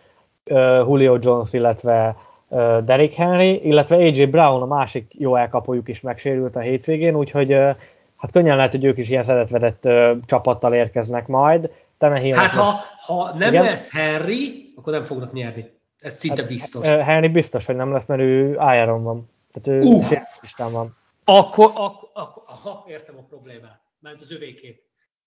uh, 0.50 0.58
Julio 0.58 1.16
Jones, 1.20 1.52
illetve 1.52 2.16
uh, 2.48 2.78
Derrick 2.78 3.14
Henry, 3.14 3.66
illetve 3.66 3.96
AJ 3.96 4.24
Brown, 4.24 4.62
a 4.62 4.66
másik 4.66 5.14
jó 5.18 5.36
elkapójuk 5.36 5.88
is 5.88 6.00
megsérült 6.00 6.56
a 6.56 6.60
hétvégén, 6.60 7.16
úgyhogy 7.16 7.52
uh, 7.52 7.76
hát 8.18 8.32
könnyen 8.32 8.56
lehet, 8.56 8.70
hogy 8.70 8.84
ők 8.84 8.98
is 8.98 9.08
ilyen 9.08 9.22
szedetvedett 9.22 9.84
ö, 9.84 10.14
csapattal 10.26 10.74
érkeznek 10.74 11.26
majd. 11.26 11.70
Hát 11.98 12.54
ha, 12.54 12.80
ha 13.00 13.34
nem 13.38 13.52
Igen? 13.52 13.64
lesz 13.64 13.92
Henry, 13.92 14.72
akkor 14.76 14.92
nem 14.92 15.04
fognak 15.04 15.32
nyerni. 15.32 15.70
Ez 16.00 16.14
szinte 16.14 16.40
hát, 16.40 16.50
biztos. 16.50 16.86
Henry 16.86 17.28
biztos, 17.28 17.66
hogy 17.66 17.76
nem 17.76 17.92
lesz, 17.92 18.06
mert 18.06 18.20
ő 18.20 18.58
ájáron 18.58 19.02
van. 19.02 19.30
Tehát 19.52 19.82
ő 19.82 19.86
uh. 19.86 20.72
van. 20.72 20.96
Akkor, 21.24 21.70
akkor, 21.74 22.08
akkor 22.12 22.42
aha, 22.46 22.84
értem 22.88 23.14
a 23.18 23.22
problémát. 23.28 23.80
Mert 24.00 24.20
az 24.20 24.32
övékét. 24.32 24.82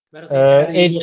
Mert 0.09 0.31
az 0.31 0.31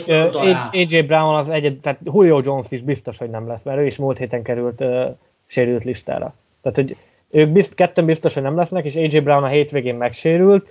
uh, 0.09 0.69
AJ 0.73 1.01
Brown 1.01 1.35
az 1.35 1.49
egyed, 1.49 1.81
tehát 1.81 2.01
Julio 2.05 2.41
Jones 2.45 2.71
is 2.71 2.81
biztos, 2.81 3.19
hogy 3.19 3.31
nem 3.31 3.47
lesz, 3.47 3.63
mert 3.63 3.79
ő 3.79 3.87
is 3.87 3.97
múlt 3.97 4.19
héten 4.19 4.43
került 4.43 4.81
uh, 4.81 5.17
sérült 5.47 5.85
listára. 5.85 6.35
Tehát, 6.63 6.77
hogy 6.77 6.97
ők 7.31 7.49
bizt, 7.49 7.75
ketten 7.75 8.05
biztos, 8.05 8.35
hogy 8.35 8.43
nem 8.43 8.57
lesznek, 8.57 8.85
és 8.85 8.95
AJ 8.97 9.19
Brown 9.19 9.45
a 9.45 9.49
hétvégén 9.49 9.95
megsérült. 9.95 10.71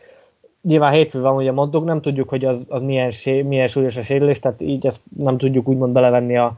Nyilván 0.67 0.91
hétfő 0.91 1.21
van, 1.21 1.35
ugye 1.35 1.51
mondtuk, 1.51 1.85
nem 1.85 2.01
tudjuk, 2.01 2.29
hogy 2.29 2.45
az, 2.45 2.63
az 2.67 2.81
milyen, 2.81 3.09
sé, 3.09 3.41
milyen 3.41 3.67
súlyos 3.67 3.97
a 3.97 4.01
sérülés, 4.01 4.39
tehát 4.39 4.61
így 4.61 4.85
ezt 4.85 5.01
nem 5.17 5.37
tudjuk 5.37 5.67
úgymond 5.67 5.93
belevenni 5.93 6.37
a, 6.37 6.57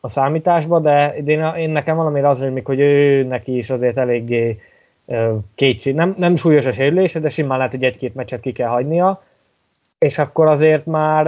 a 0.00 0.08
számításba, 0.08 0.80
de 0.80 1.16
én, 1.16 1.54
én 1.56 1.70
nekem 1.70 1.96
valami 1.96 2.20
az 2.20 2.40
még, 2.40 2.64
hogy 2.64 2.80
ő 2.80 3.24
neki 3.24 3.56
is 3.56 3.70
azért 3.70 3.96
eléggé 3.96 4.60
kétség, 5.54 5.94
nem, 5.94 6.14
nem 6.18 6.36
súlyos 6.36 6.66
a 6.66 6.72
sérülése, 6.72 7.20
de 7.20 7.28
simán 7.28 7.56
lehet, 7.56 7.72
hogy 7.72 7.84
egy-két 7.84 8.14
meccset 8.14 8.40
ki 8.40 8.52
kell 8.52 8.68
hagynia, 8.68 9.22
és 9.98 10.18
akkor 10.18 10.46
azért 10.46 10.86
már 10.86 11.26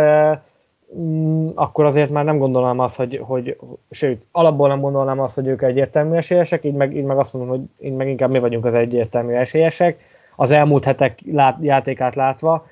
mm, 0.99 1.49
akkor 1.55 1.85
azért 1.85 2.11
már 2.11 2.25
nem 2.25 2.39
gondolnám 2.39 2.79
azt, 2.79 2.97
hogy, 2.97 3.21
hogy 3.23 3.57
sőt, 3.91 4.25
alapból 4.33 4.69
nem 4.69 4.81
gondolnám 4.81 5.21
azt, 5.21 5.35
hogy 5.35 5.47
ők 5.47 5.62
egyértelmű 5.62 6.17
esélyesek, 6.17 6.65
így 6.65 6.75
meg, 6.75 6.97
így 6.97 7.05
meg 7.05 7.19
azt 7.19 7.33
mondom, 7.33 7.51
hogy 7.51 7.87
így 7.87 7.97
meg 7.97 8.09
inkább 8.09 8.31
mi 8.31 8.39
vagyunk 8.39 8.65
az 8.65 8.75
egyértelmű 8.75 9.33
esélyesek. 9.33 10.12
Az 10.37 10.51
elmúlt 10.51 10.85
hetek 10.85 11.18
lát, 11.32 11.59
játékát 11.61 12.14
látva 12.14 12.66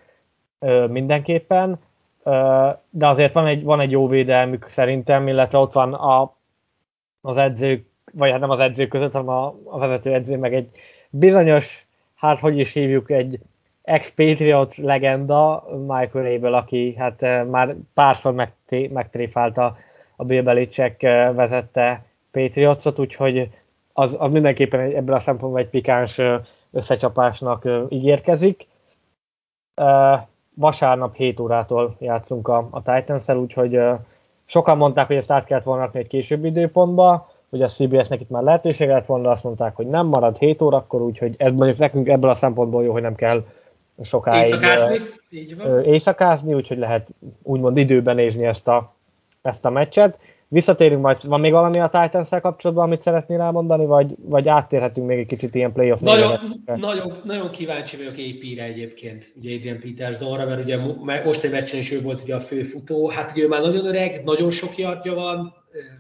ö, 0.59 0.87
mindenképpen, 0.87 1.79
ö, 2.23 2.69
de 2.91 3.09
azért 3.09 3.33
van 3.33 3.47
egy, 3.47 3.63
van 3.63 3.81
egy 3.81 3.91
jó 3.91 4.09
védelmük 4.09 4.69
szerintem, 4.69 5.29
illetve 5.29 5.59
ott 5.59 5.73
van 5.73 5.95
a, 5.95 6.35
az 7.21 7.37
edzők, 7.37 7.87
vagy 8.13 8.31
hát 8.31 8.41
nem 8.41 8.51
az 8.51 8.61
edzők 8.61 8.89
között, 8.89 9.13
hanem 9.13 9.29
a, 9.29 9.55
a 9.65 9.79
vezető 9.79 10.15
edző, 10.15 10.39
meg 10.39 10.55
egy 10.55 10.69
bizonyos, 11.11 11.87
hát 12.15 12.41
hogy 12.41 12.59
is 12.59 12.73
hívjuk, 12.73 13.11
egy 13.11 13.39
ex-Patriot 13.83 14.77
legenda 14.77 15.65
Michael 15.87 16.35
Abel, 16.35 16.55
aki 16.55 16.95
hát 16.99 17.21
már 17.51 17.75
párszor 17.95 18.49
megtréfálta 18.93 19.77
a 20.17 20.25
Bill 20.25 20.43
Belichick 20.43 21.01
vezette 21.35 22.05
Patriotsot, 22.31 22.99
úgyhogy 22.99 23.49
az, 23.93 24.17
az 24.19 24.33
mindenképpen 24.33 24.81
ebből 24.81 25.15
a 25.15 25.19
szempontból 25.19 25.61
egy 25.61 25.69
pikáns 25.69 26.21
összecsapásnak 26.73 27.69
ígérkezik. 27.89 28.67
Vasárnap 30.55 31.17
7 31.17 31.41
órától 31.41 31.97
játszunk 31.99 32.49
a, 32.49 32.69
a 32.71 32.83
Titans-el, 32.83 33.37
úgyhogy 33.37 33.81
sokan 34.45 34.77
mondták, 34.77 35.07
hogy 35.07 35.17
ezt 35.17 35.31
át 35.31 35.45
kellett 35.45 35.65
volna 35.65 35.91
egy 35.93 36.07
későbbi 36.07 36.49
időpontba, 36.49 37.31
hogy 37.51 37.63
a 37.63 37.69
CBS-nek 37.69 38.21
itt 38.21 38.31
már 38.31 38.43
lehetősége 38.43 38.93
lett 38.93 39.07
volna, 39.07 39.31
azt 39.31 39.45
mondták, 39.45 39.77
hogy 39.77 39.87
nem 39.87 40.07
marad 40.07 40.39
7 40.39 40.63
órakor, 40.63 41.03
úgyhogy 41.03 41.35
ez 41.39 41.53
mondjuk 41.53 41.79
nekünk 41.79 42.09
ebből 42.09 42.31
a 42.31 42.35
szempontból 42.35 42.85
jó, 42.85 42.93
hogy 42.93 43.03
nem 43.03 43.15
kell 43.15 43.45
sokáig 44.03 44.45
éjszakázni, 44.47 44.99
így 45.31 45.57
van. 45.57 45.85
éjszakázni 45.85 46.55
úgyhogy 46.55 46.79
lehet 46.79 47.09
úgymond 47.43 47.77
időben 47.77 48.15
nézni 48.15 48.47
ezt 48.47 48.69
a, 48.69 48.95
ezt 49.43 49.65
a 49.65 49.71
meccset. 49.71 50.19
Visszatérünk 50.53 51.03
majd, 51.03 51.27
van 51.27 51.41
még 51.41 51.53
valami 51.53 51.79
a 51.79 51.89
titans 51.89 52.29
kapcsolatban, 52.29 52.85
amit 52.85 53.01
szeretnél 53.01 53.41
elmondani, 53.41 53.87
vagy, 53.87 54.15
vagy 54.19 54.49
áttérhetünk 54.49 55.07
még 55.07 55.19
egy 55.19 55.27
kicsit 55.27 55.55
ilyen 55.55 55.73
playoff 55.73 56.01
nagyon, 56.01 56.63
nagyon, 56.65 57.21
nagyon 57.25 57.51
kíváncsi 57.51 57.97
vagyok 57.97 58.13
AP-re 58.13 58.65
egyébként, 58.65 59.33
ugye 59.37 59.57
Adrian 59.57 59.81
Petersonra, 59.81 60.47
mert 60.47 60.65
ugye 60.65 60.77
most 61.25 61.45
egy 61.45 61.51
meccsen 61.51 61.79
is 61.79 61.93
ő 61.93 62.03
volt 62.03 62.23
ugye 62.23 62.35
a 62.35 62.41
főfutó, 62.41 63.09
hát 63.09 63.31
ugye 63.31 63.43
ő 63.43 63.49
már 63.49 63.61
nagyon 63.61 63.87
öreg, 63.87 64.25
nagyon 64.25 64.51
sok 64.51 64.79
yardja 64.79 65.15
van, 65.15 65.55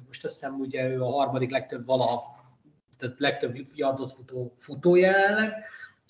most 0.07 0.25
azt 0.25 0.41
hiszem 0.41 0.61
ugye 0.61 0.89
ő 0.89 1.03
a 1.03 1.11
harmadik 1.11 1.51
legtöbb 1.51 1.87
valaha, 1.87 2.23
tehát 2.99 3.15
legtöbb 3.19 3.57
yardot 3.75 4.13
futó 4.13 4.57
futó 4.59 4.95
jelenleg, 4.95 5.53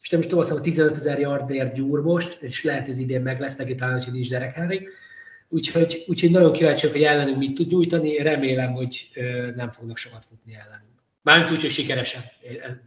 és 0.02 0.10
nem 0.10 0.20
is 0.20 0.26
tudom, 0.26 0.40
azt 0.40 0.62
15 0.62 0.96
ezer 0.96 1.18
yardért 1.18 1.74
gyúr 1.74 2.00
most, 2.00 2.42
és 2.42 2.64
lehet, 2.64 2.86
hogy 2.86 3.00
idén 3.00 3.22
meg 3.22 3.40
lesz 3.40 3.56
neki 3.56 3.74
talán, 3.74 4.02
hogy 4.02 4.12
nincs 4.12 4.30
Derek 4.30 4.54
Henry. 4.54 4.88
Úgyhogy, 5.52 6.04
úgyhogy 6.06 6.30
nagyon 6.30 6.52
kíváncsi 6.52 6.88
hogy 6.88 7.02
ellenünk 7.02 7.38
mit 7.38 7.54
tud 7.54 7.68
nyújtani, 7.68 8.22
remélem, 8.22 8.72
hogy 8.72 9.10
nem 9.56 9.70
fognak 9.70 9.96
sokat 9.96 10.24
futni 10.28 10.54
ellenünk. 10.54 11.02
Mármint 11.22 11.50
úgy, 11.50 11.60
hogy 11.60 11.70
sikeresen, 11.70 12.22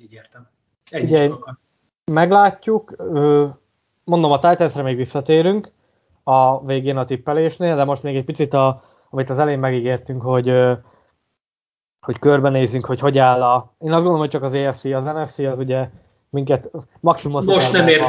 így 0.01 0.13
értem. 0.13 0.47
Ugye, 0.91 1.29
meglátjuk, 2.11 2.95
mondom, 4.03 4.31
a 4.31 4.39
Titansre 4.39 4.81
még 4.81 4.95
visszatérünk 4.95 5.71
a 6.23 6.65
végén 6.65 6.97
a 6.97 7.05
tippelésnél, 7.05 7.75
de 7.75 7.83
most 7.83 8.03
még 8.03 8.15
egy 8.15 8.25
picit, 8.25 8.53
a, 8.53 8.83
amit 9.09 9.29
az 9.29 9.39
elején 9.39 9.59
megígértünk, 9.59 10.21
hogy 10.21 10.53
hogy 11.99 12.19
körbenézzünk, 12.19 12.85
hogy 12.85 12.99
hogy 12.99 13.17
áll 13.17 13.43
a... 13.43 13.75
Én 13.79 13.91
azt 13.91 14.03
gondolom, 14.03 14.19
hogy 14.19 14.29
csak 14.29 14.43
az 14.43 14.53
EFC, 14.53 14.85
az 14.85 15.03
NFC 15.03 15.37
az 15.39 15.59
ugye 15.59 15.89
minket 16.29 16.71
maximum 16.99 17.41
most 17.45 17.71
nem 17.71 17.87
ér, 17.87 18.01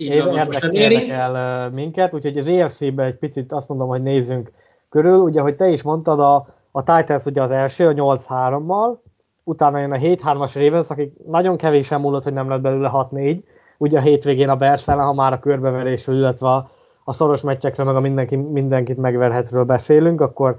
így 0.00 0.22
van, 0.22 0.44
most 0.46 0.60
nem 0.60 0.72
érdekel 0.72 1.70
minket, 1.70 2.14
úgyhogy 2.14 2.38
az 2.38 2.48
EFC-be 2.48 3.04
egy 3.04 3.16
picit 3.16 3.52
azt 3.52 3.68
mondom, 3.68 3.88
hogy 3.88 4.02
nézzünk 4.02 4.52
körül. 4.88 5.18
Ugye, 5.18 5.40
hogy 5.40 5.56
te 5.56 5.68
is 5.68 5.82
mondtad, 5.82 6.20
a, 6.20 6.46
a 6.70 6.82
Titans 6.82 7.24
ugye 7.24 7.42
az 7.42 7.50
első, 7.50 7.86
a 7.86 7.92
8-3-mal, 7.92 8.96
utána 9.44 9.78
jön 9.78 9.92
a 9.92 9.96
7-3-as 9.96 10.50
Ravens, 10.54 10.90
akik 10.90 11.12
nagyon 11.26 11.56
kevésen 11.56 12.00
múlott, 12.00 12.22
hogy 12.22 12.32
nem 12.32 12.48
lett 12.48 12.60
belőle 12.60 12.90
6-4, 12.92 13.40
ugye 13.78 13.98
a 13.98 14.02
hétvégén 14.02 14.48
a 14.48 14.56
Bears 14.56 14.88
ellen, 14.88 15.04
ha 15.04 15.12
már 15.12 15.32
a 15.32 15.38
körbeverésről, 15.38 16.16
illetve 16.16 16.48
a, 16.48 16.70
a 17.04 17.12
szoros 17.12 17.40
meccsekről, 17.40 17.86
meg 17.86 17.96
a 17.96 18.00
mindenki, 18.00 18.36
mindenkit 18.36 18.96
megverhetről 18.96 19.64
beszélünk, 19.64 20.20
akkor 20.20 20.56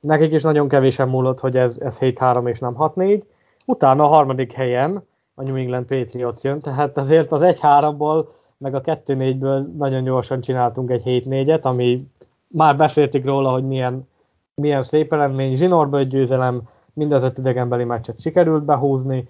nekik 0.00 0.32
is 0.32 0.42
nagyon 0.42 0.68
kevésen 0.68 1.08
múlott, 1.08 1.40
hogy 1.40 1.56
ez, 1.56 1.78
ez 1.80 1.98
7-3 2.00 2.48
és 2.48 2.58
nem 2.58 2.76
6-4. 2.78 3.22
Utána 3.66 4.04
a 4.04 4.08
harmadik 4.08 4.52
helyen 4.52 5.06
a 5.34 5.42
New 5.42 5.56
England 5.56 5.86
Patriots 5.86 6.42
jön, 6.42 6.60
tehát 6.60 6.98
azért 6.98 7.32
az 7.32 7.40
1-3-ból, 7.42 8.24
meg 8.60 8.74
a 8.74 8.80
2-4-ből 8.80 9.76
nagyon 9.76 10.02
gyorsan 10.02 10.40
csináltunk 10.40 10.90
egy 10.90 11.02
7-4-et, 11.04 11.62
ami 11.62 12.06
már 12.46 12.76
beszéltük 12.76 13.24
róla, 13.24 13.50
hogy 13.50 13.66
milyen, 13.66 14.08
milyen 14.54 14.82
szép 14.82 15.12
eredmény, 15.12 15.56
zsinórba 15.56 15.98
egy 15.98 16.08
győzelem, 16.08 16.62
mind 16.92 17.12
az 17.12 17.22
öt 17.22 17.38
idegenbeli 17.38 17.84
meccset 17.84 18.20
sikerült 18.20 18.64
behúzni, 18.64 19.28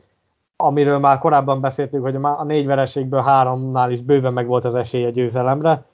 amiről 0.57 0.99
már 0.99 1.19
korábban 1.19 1.61
beszéltük, 1.61 2.03
hogy 2.03 2.15
a 2.15 2.45
négy 2.45 2.67
vereségből 2.67 3.21
háromnál 3.21 3.91
is 3.91 4.01
bőven 4.01 4.33
meg 4.33 4.47
volt 4.47 4.65
az 4.65 4.75
esély 4.75 5.05
a 5.05 5.11
győzelemre, 5.11 5.85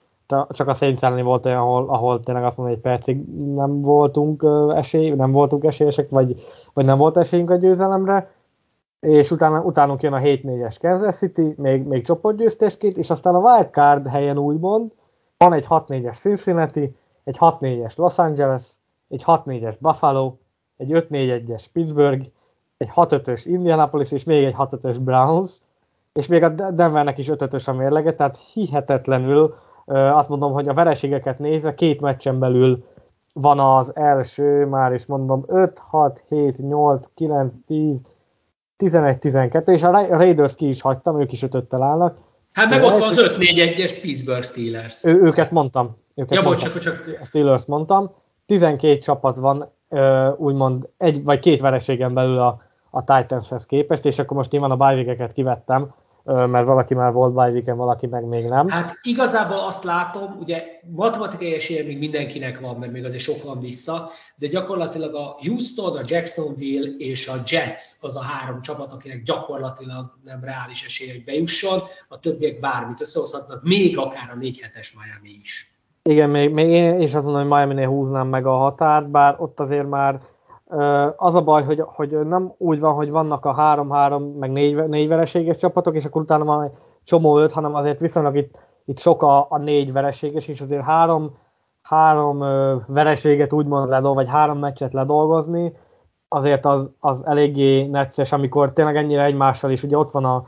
csak 0.49 0.69
a 0.69 0.73
Saints 0.73 1.01
volt 1.01 1.47
olyan, 1.47 1.59
ahol, 1.59 1.89
ahol 1.89 2.21
tényleg 2.21 2.45
azt 2.45 2.57
mondom, 2.57 2.75
egy 2.75 2.81
percig 2.81 3.25
nem 3.55 3.81
voltunk 3.81 4.47
esély, 4.75 5.11
nem 5.11 5.33
voltunk 5.33 5.65
esélyesek, 5.65 6.11
vagy, 6.11 6.37
vagy 6.73 6.85
nem 6.85 6.99
volt 6.99 7.17
esélyünk 7.17 7.51
a 7.51 7.57
győzelemre, 7.57 8.31
és 9.01 9.31
utána, 9.31 9.61
utánunk 9.61 10.03
jön 10.03 10.13
a 10.13 10.19
7-4-es 10.19 10.77
Kansas 10.81 11.17
City, 11.17 11.55
még, 11.57 11.83
még 11.83 12.05
csoportgyőztesként, 12.05 12.97
és 12.97 13.11
aztán 13.11 13.35
a 13.35 13.39
wildcard 13.39 14.07
helyen 14.07 14.39
úgymond 14.39 14.93
van 15.39 15.53
egy 15.53 15.67
6-4-es 15.69 16.19
Cincinnati, 16.19 16.97
egy 17.25 17.37
6-4-es 17.41 17.97
Los 17.97 18.19
Angeles, 18.19 18.65
egy 19.09 19.23
6-4-es 19.27 19.75
Buffalo, 19.79 20.35
egy 20.77 20.91
5-4-1-es 20.93 21.65
Pittsburgh, 21.73 22.27
egy 22.77 22.91
6-5-ös 22.95 23.43
Indianapolis, 23.45 24.13
és 24.13 24.25
még 24.25 24.45
egy 24.45 24.55
6-5-ös 24.59 24.97
Browns, 25.01 25.61
és 26.13 26.27
még 26.27 26.43
a 26.43 26.49
Denvernek 26.49 27.19
is 27.19 27.29
5-5-ös 27.31 27.69
a 27.69 27.73
mérlege, 27.73 28.15
tehát 28.15 28.39
hihetetlenül 28.53 29.55
azt 29.87 30.29
mondom, 30.29 30.53
hogy 30.53 30.69
a 30.69 30.75
vereségeket 30.75 31.39
nézve 31.39 31.75
két 31.75 32.01
meccsen 32.01 32.39
belül 32.39 32.85
van 33.33 33.61
az 33.61 33.97
első, 33.97 34.67
már 34.67 34.93
is 34.93 35.07
mondom, 35.07 35.45
5, 35.47 35.79
6, 35.79 36.23
7, 36.29 36.59
8, 36.59 37.07
9, 37.15 37.55
10, 37.67 38.01
11-12, 38.79 39.69
és 39.69 39.83
a 39.83 39.91
Raiders 39.91 40.55
ki 40.55 40.69
is 40.69 40.81
hagytam, 40.81 41.21
ők 41.21 41.33
is 41.33 41.43
ötöttel 41.43 41.83
állnak. 41.83 42.19
Hát 42.53 42.69
meg 42.69 42.83
ott 42.83 42.99
van 42.99 43.09
az 43.09 43.17
5-4-1-es 43.19 43.99
Pittsburgh 44.03 44.45
Steelers. 44.45 45.05
Ő, 45.05 45.23
őket 45.23 45.51
mondtam. 45.51 45.97
Őket 46.15 46.37
ja. 46.37 46.43
Bocs, 46.43 46.79
csak... 46.79 47.05
A 47.21 47.25
Steelers 47.25 47.65
mondtam. 47.65 48.15
12 48.47 48.99
csapat 48.99 49.37
van, 49.37 49.71
úgymond 50.37 50.89
egy 50.97 51.23
vagy 51.23 51.39
két 51.39 51.61
vereségen 51.61 52.15
belül 52.15 52.39
a, 52.39 52.63
a 52.91 53.05
Titanshez 53.05 53.67
képest, 53.67 54.05
és 54.05 54.19
akkor 54.19 54.37
most 54.37 54.51
nyilván 54.51 54.71
a 54.71 54.77
bye 54.77 55.31
kivettem, 55.35 55.95
mert 56.27 56.67
valaki 56.67 56.95
már 56.95 57.13
volt 57.13 57.35
bye 57.35 57.75
valaki 57.75 58.07
meg 58.07 58.25
még 58.25 58.45
nem. 58.45 58.69
Hát 58.69 58.99
igazából 59.03 59.59
azt 59.59 59.85
látom, 59.85 60.37
ugye 60.41 60.63
matematikai 60.95 61.55
esélye 61.55 61.85
még 61.85 61.99
mindenkinek 61.99 62.61
van, 62.61 62.77
mert 62.77 62.93
még 62.93 63.05
azért 63.05 63.23
sok 63.23 63.43
van 63.43 63.61
vissza, 63.61 64.11
de 64.37 64.47
gyakorlatilag 64.47 65.15
a 65.15 65.37
Houston, 65.39 65.97
a 65.97 66.03
Jacksonville 66.07 66.89
és 66.99 67.29
a 67.29 67.35
Jets 67.47 67.83
az 68.01 68.17
a 68.17 68.23
három 68.23 68.63
csapat, 68.63 68.93
akinek 68.93 69.23
gyakorlatilag 69.23 70.19
nem 70.25 70.45
reális 70.45 70.85
esélye, 70.87 71.13
hogy 71.13 71.25
bejusson, 71.25 71.81
a 72.09 72.21
többiek 72.21 72.61
bármit 72.61 73.01
összehozhatnak, 73.01 73.63
még 73.63 73.99
akár 73.99 74.31
a 74.35 74.37
4 74.37 74.61
hetes 74.61 74.95
Miami 74.95 75.39
is. 75.43 75.75
Igen, 76.03 76.31
még, 76.31 76.51
még 76.51 76.69
én 76.69 77.01
is 77.01 77.15
azt 77.15 77.25
mondom, 77.25 77.49
hogy 77.49 77.51
Miami-nél 77.51 77.89
húznám 77.89 78.29
meg 78.29 78.47
a 78.47 78.57
határt, 78.57 79.11
bár 79.11 79.35
ott 79.39 79.61
azért 79.61 79.89
már 79.89 80.21
az 81.17 81.35
a 81.35 81.43
baj, 81.43 81.65
hogy, 81.65 81.83
hogy 81.87 82.11
nem 82.11 82.55
úgy 82.59 82.81
van, 82.81 82.95
hogy 82.95 83.11
vannak 83.11 83.45
a 83.45 83.55
3-3, 83.55 84.39
meg 84.39 84.51
4, 84.51 84.75
4 84.87 85.09
vereséges 85.09 85.57
csapatok, 85.57 85.95
és 85.95 86.05
akkor 86.05 86.23
utána 86.23 86.45
van 86.45 86.63
egy 86.63 86.73
csomó 87.05 87.39
öt, 87.39 87.53
hanem 87.53 87.75
azért 87.75 88.01
viszonylag 88.01 88.37
itt, 88.37 88.59
itt 88.85 88.99
sok 88.99 89.23
a, 89.23 89.47
a 89.51 89.59
négy 89.59 89.93
vereséges, 89.93 90.49
és 90.49 90.61
azért 90.61 90.85
három, 90.85 91.37
három 91.83 92.39
vereséget 92.87 93.53
úgymond 93.53 93.89
ledol, 93.89 94.15
vagy 94.15 94.29
három 94.29 94.59
meccset 94.59 94.93
ledolgozni, 94.93 95.73
azért 96.29 96.65
az, 96.65 96.93
az 97.01 97.27
eléggé 97.27 97.87
necces, 97.87 98.33
amikor 98.33 98.73
tényleg 98.73 98.97
ennyire 98.97 99.25
egymással 99.25 99.71
is, 99.71 99.83
ugye 99.83 99.99
ott 99.99 100.11
van 100.11 100.25
a, 100.25 100.47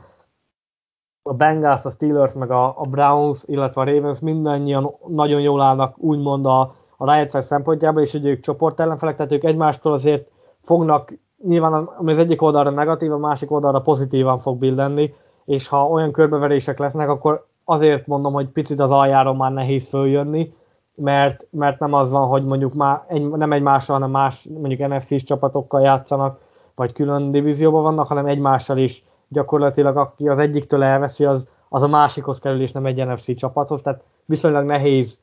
a 1.21 1.33
Bengals, 1.33 1.85
a 1.85 1.89
Steelers, 1.89 2.33
meg 2.33 2.51
a, 2.51 2.67
a 2.67 2.81
Browns, 2.89 3.43
illetve 3.45 3.81
a 3.81 3.85
Ravens 3.85 4.19
mindannyian 4.19 4.95
nagyon 5.07 5.41
jól 5.41 5.61
állnak 5.61 5.97
úgymond 5.97 6.45
a, 6.45 6.75
a 7.01 7.05
rájegyszerű 7.05 7.43
szempontjából, 7.43 8.01
és 8.01 8.11
hogy 8.11 8.25
ők 8.25 8.41
csoport 8.41 8.79
ellenfelek, 8.79 9.15
tehát 9.15 9.31
ők 9.31 9.43
egymástól 9.43 9.91
azért 9.91 10.27
fognak, 10.61 11.17
nyilván 11.43 11.73
ami 11.73 12.11
az 12.11 12.17
egyik 12.17 12.41
oldalra 12.41 12.69
negatív, 12.69 13.11
a 13.11 13.17
másik 13.17 13.51
oldalra 13.51 13.81
pozitívan 13.81 14.39
fog 14.39 14.57
billenni, 14.57 15.13
és 15.45 15.67
ha 15.67 15.87
olyan 15.87 16.11
körbeverések 16.11 16.79
lesznek, 16.79 17.09
akkor 17.09 17.45
azért 17.65 18.07
mondom, 18.07 18.33
hogy 18.33 18.47
picit 18.47 18.79
az 18.79 18.91
aljáról 18.91 19.35
már 19.35 19.51
nehéz 19.51 19.87
följönni, 19.87 20.53
mert, 20.95 21.45
mert 21.49 21.79
nem 21.79 21.93
az 21.93 22.11
van, 22.11 22.27
hogy 22.27 22.43
mondjuk 22.43 22.73
már 22.73 23.03
egy, 23.07 23.29
nem 23.29 23.51
egymással, 23.51 23.95
hanem 23.95 24.11
más 24.11 24.47
mondjuk 24.61 24.89
NFC-s 24.89 25.23
csapatokkal 25.23 25.81
játszanak, 25.81 26.39
vagy 26.75 26.91
külön 26.91 27.31
divízióban 27.31 27.83
vannak, 27.83 28.07
hanem 28.07 28.25
egymással 28.25 28.77
is. 28.77 29.03
Gyakorlatilag 29.27 29.97
aki 29.97 30.27
az 30.27 30.39
egyiktől 30.39 30.83
elveszi, 30.83 31.25
az, 31.25 31.47
az 31.69 31.83
a 31.83 31.87
másikhoz 31.87 32.39
kerül, 32.39 32.61
és 32.61 32.71
nem 32.71 32.85
egy 32.85 33.05
NFC 33.05 33.35
csapathoz, 33.35 33.81
tehát 33.81 34.03
viszonylag 34.25 34.65
nehéz 34.65 35.19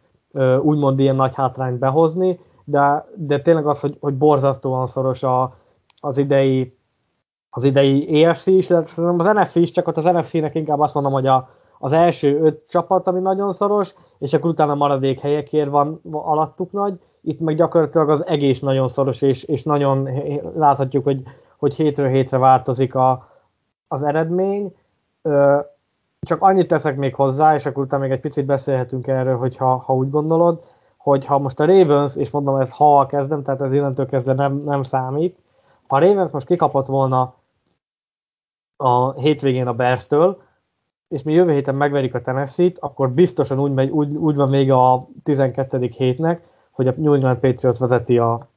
úgymond 0.61 0.99
ilyen 0.99 1.15
nagy 1.15 1.35
hátrányt 1.35 1.79
behozni, 1.79 2.41
de, 2.65 3.07
de 3.17 3.41
tényleg 3.41 3.67
az, 3.67 3.81
hogy, 3.81 3.97
hogy 4.01 4.15
borzasztóan 4.15 4.87
szoros 4.87 5.23
a, 5.23 5.57
az 6.01 6.19
idei 6.19 6.77
az 7.51 7.65
idei 7.65 8.25
EFC 8.25 8.47
is, 8.47 8.67
de 8.67 8.77
az 8.77 9.27
NFC 9.35 9.55
is, 9.55 9.71
csak 9.71 9.89
ott 9.89 9.97
az 9.97 10.05
NFC-nek 10.05 10.55
inkább 10.55 10.81
azt 10.81 10.95
mondom, 10.95 11.13
hogy 11.13 11.27
a, 11.27 11.49
az 11.79 11.93
első 11.93 12.41
öt 12.41 12.69
csapat, 12.69 13.07
ami 13.07 13.21
nagyon 13.21 13.53
szoros, 13.53 13.95
és 14.19 14.33
akkor 14.33 14.51
utána 14.51 14.75
maradék 14.75 15.21
helyekért 15.21 15.71
van 15.71 16.01
alattuk 16.13 16.73
nagy, 16.73 17.01
itt 17.23 17.41
meg 17.41 17.57
gyakorlatilag 17.57 18.11
az 18.11 18.27
egész 18.27 18.61
nagyon 18.61 18.89
szoros, 18.89 19.23
és, 19.23 19.43
és 19.43 19.63
nagyon 19.63 20.09
láthatjuk, 20.57 21.05
hogy, 21.05 21.23
hogy 21.57 21.75
hétről 21.75 22.09
hétre 22.09 22.39
változik 22.39 22.95
a, 22.95 23.29
az 23.89 24.03
eredmény. 24.03 24.75
Csak 26.27 26.43
annyit 26.43 26.69
teszek 26.69 26.97
még 26.97 27.15
hozzá, 27.15 27.55
és 27.55 27.67
akkor 27.67 27.85
utána 27.85 28.03
még 28.03 28.11
egy 28.11 28.21
picit 28.21 28.45
beszélhetünk 28.47 29.07
erről, 29.07 29.37
hogyha, 29.37 29.77
ha 29.77 29.95
úgy 29.95 30.11
gondolod, 30.11 30.65
hogy 30.97 31.25
ha 31.25 31.39
most 31.39 31.61
a 31.61 31.65
Ravens, 31.65 32.17
és 32.17 32.31
mondom, 32.31 32.57
ez 32.57 32.73
ha 32.73 33.07
kezdem, 33.07 33.43
tehát 33.43 33.61
ez 33.61 33.73
innentől 33.73 34.07
kezdve 34.07 34.33
nem, 34.33 34.63
nem 34.65 34.83
számít, 34.83 35.39
ha 35.87 35.97
a 35.97 35.99
Ravens 35.99 36.31
most 36.31 36.47
kikapott 36.47 36.87
volna 36.87 37.35
a 38.77 39.13
hétvégén 39.13 39.67
a 39.67 39.75
Bears-től, 39.75 40.43
és 41.09 41.23
mi 41.23 41.33
jövő 41.33 41.53
héten 41.53 41.75
megverik 41.75 42.15
a 42.15 42.21
Tennessee-t, 42.21 42.79
akkor 42.79 43.11
biztosan 43.11 43.61
úgy, 43.61 43.73
megy, 43.73 43.91
úgy, 43.91 44.17
úgy 44.17 44.37
van 44.37 44.51
vége 44.51 44.75
a 44.75 45.09
12. 45.23 45.79
hétnek, 45.79 46.49
hogy 46.71 46.89
a 46.89 46.95
New 46.97 47.13
England 47.13 47.39
Patriots 47.39 47.79
vezeti 47.79 48.19
a, 48.19 48.49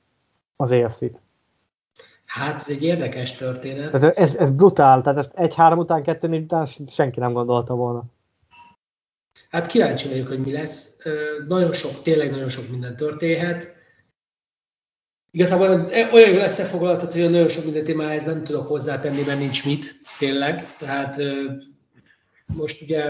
az 0.56 0.72
AFC-t. 0.72 1.20
Hát 2.30 2.56
ez 2.56 2.70
egy 2.70 2.84
érdekes 2.84 3.36
történet. 3.36 3.92
Tehát 3.92 4.18
ez, 4.18 4.36
ez 4.36 4.50
brutál, 4.50 5.02
tehát 5.02 5.18
ezt 5.18 5.32
egy-három 5.34 5.80
után, 5.80 6.04
kettő 6.04 6.28
után 6.28 6.68
senki 6.88 7.20
nem 7.20 7.34
gondolta 7.34 7.76
volna. 7.76 8.04
Hát 9.50 9.68
kíváncsi 9.68 10.08
vagyok, 10.08 10.28
hogy 10.28 10.40
mi 10.40 10.52
lesz. 10.52 10.98
Nagyon 11.48 11.74
sok, 11.74 12.02
tényleg 12.02 12.32
nagyon 12.32 12.50
sok 12.50 12.70
minden 12.70 12.96
történhet. 12.96 13.74
Igazából 15.32 15.68
olyan 16.12 16.30
jól 16.30 16.44
összefoglaltat, 16.44 17.14
hogy 17.14 17.30
nagyon 17.30 17.50
sok 17.50 17.64
minden 17.64 17.84
témához 17.84 18.24
nem 18.24 18.44
tudok 18.44 18.68
hozzátenni, 18.68 19.22
mert 19.28 19.40
nincs 19.40 19.66
mit, 19.66 20.02
tényleg. 20.20 20.66
Tehát 20.80 21.16
most 22.46 22.82
ugye 22.82 23.04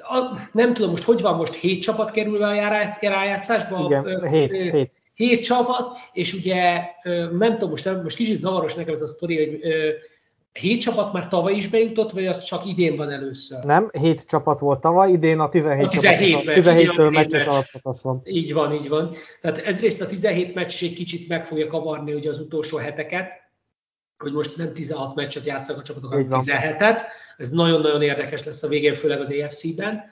a, 0.00 0.48
nem 0.52 0.74
tudom, 0.74 0.90
most 0.90 1.04
hogy 1.04 1.20
van, 1.20 1.36
most 1.36 1.54
hét 1.54 1.82
csapat 1.82 2.10
kerülve 2.10 2.46
a 2.46 2.68
rájátszásba? 3.00 3.84
Igen, 3.84 4.28
hét, 4.28 4.52
hét. 4.52 4.98
Hét 5.20 5.44
csapat, 5.44 5.96
és 6.12 6.32
ugye 6.32 6.82
nem 7.38 7.52
tudom, 7.52 7.70
most, 7.70 8.02
most 8.02 8.16
kicsit 8.16 8.36
zavaros 8.36 8.74
nekem 8.74 8.94
ez 8.94 9.02
a 9.02 9.06
sztori, 9.06 9.36
hogy 9.36 9.60
hét 10.52 10.80
csapat 10.80 11.12
már 11.12 11.28
tavaly 11.28 11.54
is 11.54 11.68
bejutott, 11.68 12.10
vagy 12.10 12.26
az 12.26 12.42
csak 12.42 12.66
idén 12.66 12.96
van 12.96 13.10
először? 13.10 13.64
Nem, 13.64 13.90
hét 14.00 14.26
csapat 14.26 14.60
volt 14.60 14.80
tavaly, 14.80 15.10
idén 15.10 15.38
a 15.38 15.48
17, 15.48 15.86
a 15.86 15.88
17 15.88 16.38
csapat, 16.38 16.64
17-től 16.64 17.12
meccses 17.12 17.46
alapszakasz 17.46 18.02
van. 18.02 18.20
Így 18.24 18.52
van, 18.52 18.72
így 18.72 18.88
van. 18.88 19.14
Tehát 19.40 19.58
ezrészt 19.58 20.00
a 20.00 20.06
17 20.06 20.54
meccs 20.54 20.82
egy 20.82 20.94
kicsit 20.94 21.28
meg 21.28 21.46
fogja 21.46 21.66
kavarni 21.66 22.12
ugye 22.12 22.30
az 22.30 22.40
utolsó 22.40 22.76
heteket, 22.76 23.32
hogy 24.18 24.32
most 24.32 24.56
nem 24.56 24.72
16 24.72 25.14
meccset 25.14 25.44
játszanak 25.44 25.80
a 25.80 25.84
csapatok, 25.84 26.10
hanem 26.10 26.26
17-et. 26.30 26.98
Ez 27.36 27.50
nagyon-nagyon 27.50 28.02
érdekes 28.02 28.44
lesz 28.44 28.62
a 28.62 28.68
végén, 28.68 28.94
főleg 28.94 29.20
az 29.20 29.30
EFC-ben. 29.30 30.04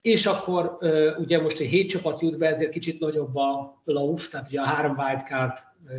És 0.00 0.26
akkor 0.26 0.78
ugye 1.18 1.40
most 1.40 1.60
egy 1.60 1.68
hét 1.68 1.88
csapat 1.90 2.20
jut 2.20 2.38
be, 2.38 2.48
ezért 2.48 2.70
kicsit 2.70 3.00
nagyobb 3.00 3.36
a 3.36 3.80
lauf, 3.84 4.28
tehát 4.28 4.48
ugye 4.48 4.60
a 4.60 4.64
három 4.64 4.98
wildcard 4.98 5.52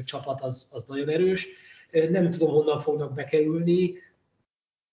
csapat 0.06 0.42
az, 0.42 0.70
az 0.74 0.84
nagyon 0.84 1.10
erős. 1.10 1.48
Nem 1.92 2.32
tudom, 2.32 2.50
honnan 2.50 2.80
fognak 2.80 3.14
bekerülni. 3.14 3.94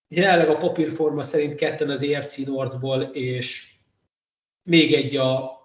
Jelenleg 0.07 0.49
a 0.49 0.57
papírforma 0.57 1.23
szerint 1.23 1.55
ketten 1.55 1.89
az 1.89 2.03
EFC 2.03 2.37
Northból, 2.37 3.01
és 3.01 3.73
még 4.63 4.93
egy 4.93 5.15
a 5.15 5.57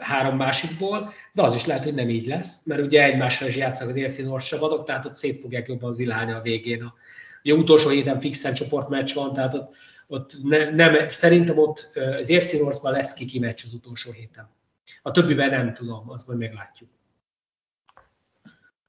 három 0.00 0.36
másikból, 0.36 1.12
de 1.32 1.42
az 1.42 1.54
is 1.54 1.66
lehet, 1.66 1.84
hogy 1.84 1.94
nem 1.94 2.08
így 2.08 2.26
lesz, 2.26 2.66
mert 2.66 2.80
ugye 2.80 3.04
egymással 3.04 3.48
is 3.48 3.56
játszanak 3.56 3.96
az 3.96 4.02
EFC 4.02 4.18
North 4.18 4.46
csapatok, 4.46 4.84
tehát 4.84 5.04
ott 5.04 5.14
szép 5.14 5.40
fogják 5.40 5.68
jobban 5.68 5.92
zilálni 5.92 6.32
a 6.32 6.40
végén. 6.40 6.82
A, 6.82 6.94
ugye 7.42 7.54
utolsó 7.54 7.88
héten 7.88 8.18
fixen 8.18 8.54
csoportmeccs 8.54 9.14
van, 9.14 9.32
tehát 9.32 9.54
ott 9.54 9.74
ott 10.08 10.32
ne, 10.42 10.70
nem, 10.70 11.08
szerintem 11.08 11.58
ott 11.58 11.90
az 12.20 12.28
EFC 12.28 12.60
Northban 12.60 12.92
lesz 12.92 13.14
kiki 13.14 13.38
meccs 13.38 13.62
az 13.64 13.74
utolsó 13.74 14.12
héten. 14.12 14.48
A 15.02 15.10
többiben 15.10 15.50
nem 15.50 15.74
tudom, 15.74 16.10
azt 16.10 16.26
majd 16.26 16.38
meglátjuk. 16.38 16.90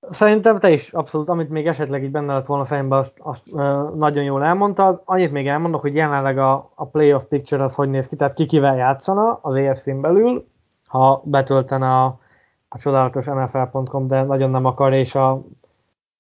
Szerintem 0.10 0.60
te 0.60 0.72
is 0.72 0.94
abszolút, 0.94 1.30
amit 1.30 1.50
még 1.50 1.68
esetleg 1.68 2.04
így 2.04 2.12
benne 2.12 2.34
lett 2.34 2.46
volna 2.46 2.64
a 2.64 2.66
fejemben, 2.66 3.00
azt, 3.00 3.18
azt 3.20 3.52
uh, 3.52 3.96
nagyon 3.96 4.24
jól 4.24 4.44
elmondtad. 4.44 5.02
Annyit 5.06 5.32
még 5.32 5.48
elmondok, 5.48 5.82
hogy 5.82 5.96
jelenleg 5.96 6.38
a, 6.38 6.72
a 6.76 6.86
playoff 6.86 7.24
picture 7.24 7.64
az 7.64 7.76
hogy 7.76 7.90
néz 7.90 8.08
ki, 8.08 8.16
tehát 8.16 8.34
ki 8.34 8.46
kivel 8.46 8.76
játszana 8.76 9.34
az 9.34 9.56
EFC-n 9.56 10.02
belül, 10.02 10.48
ha 10.86 11.22
betöltene 11.26 11.88
a, 11.88 12.20
a 12.68 12.78
csodálatos 12.78 13.26
NFL.com, 13.26 14.08
de 14.08 14.24
nagyon 14.24 14.50
nem 14.50 14.66
akar, 14.66 14.94
és 14.94 15.16
a 15.16 15.42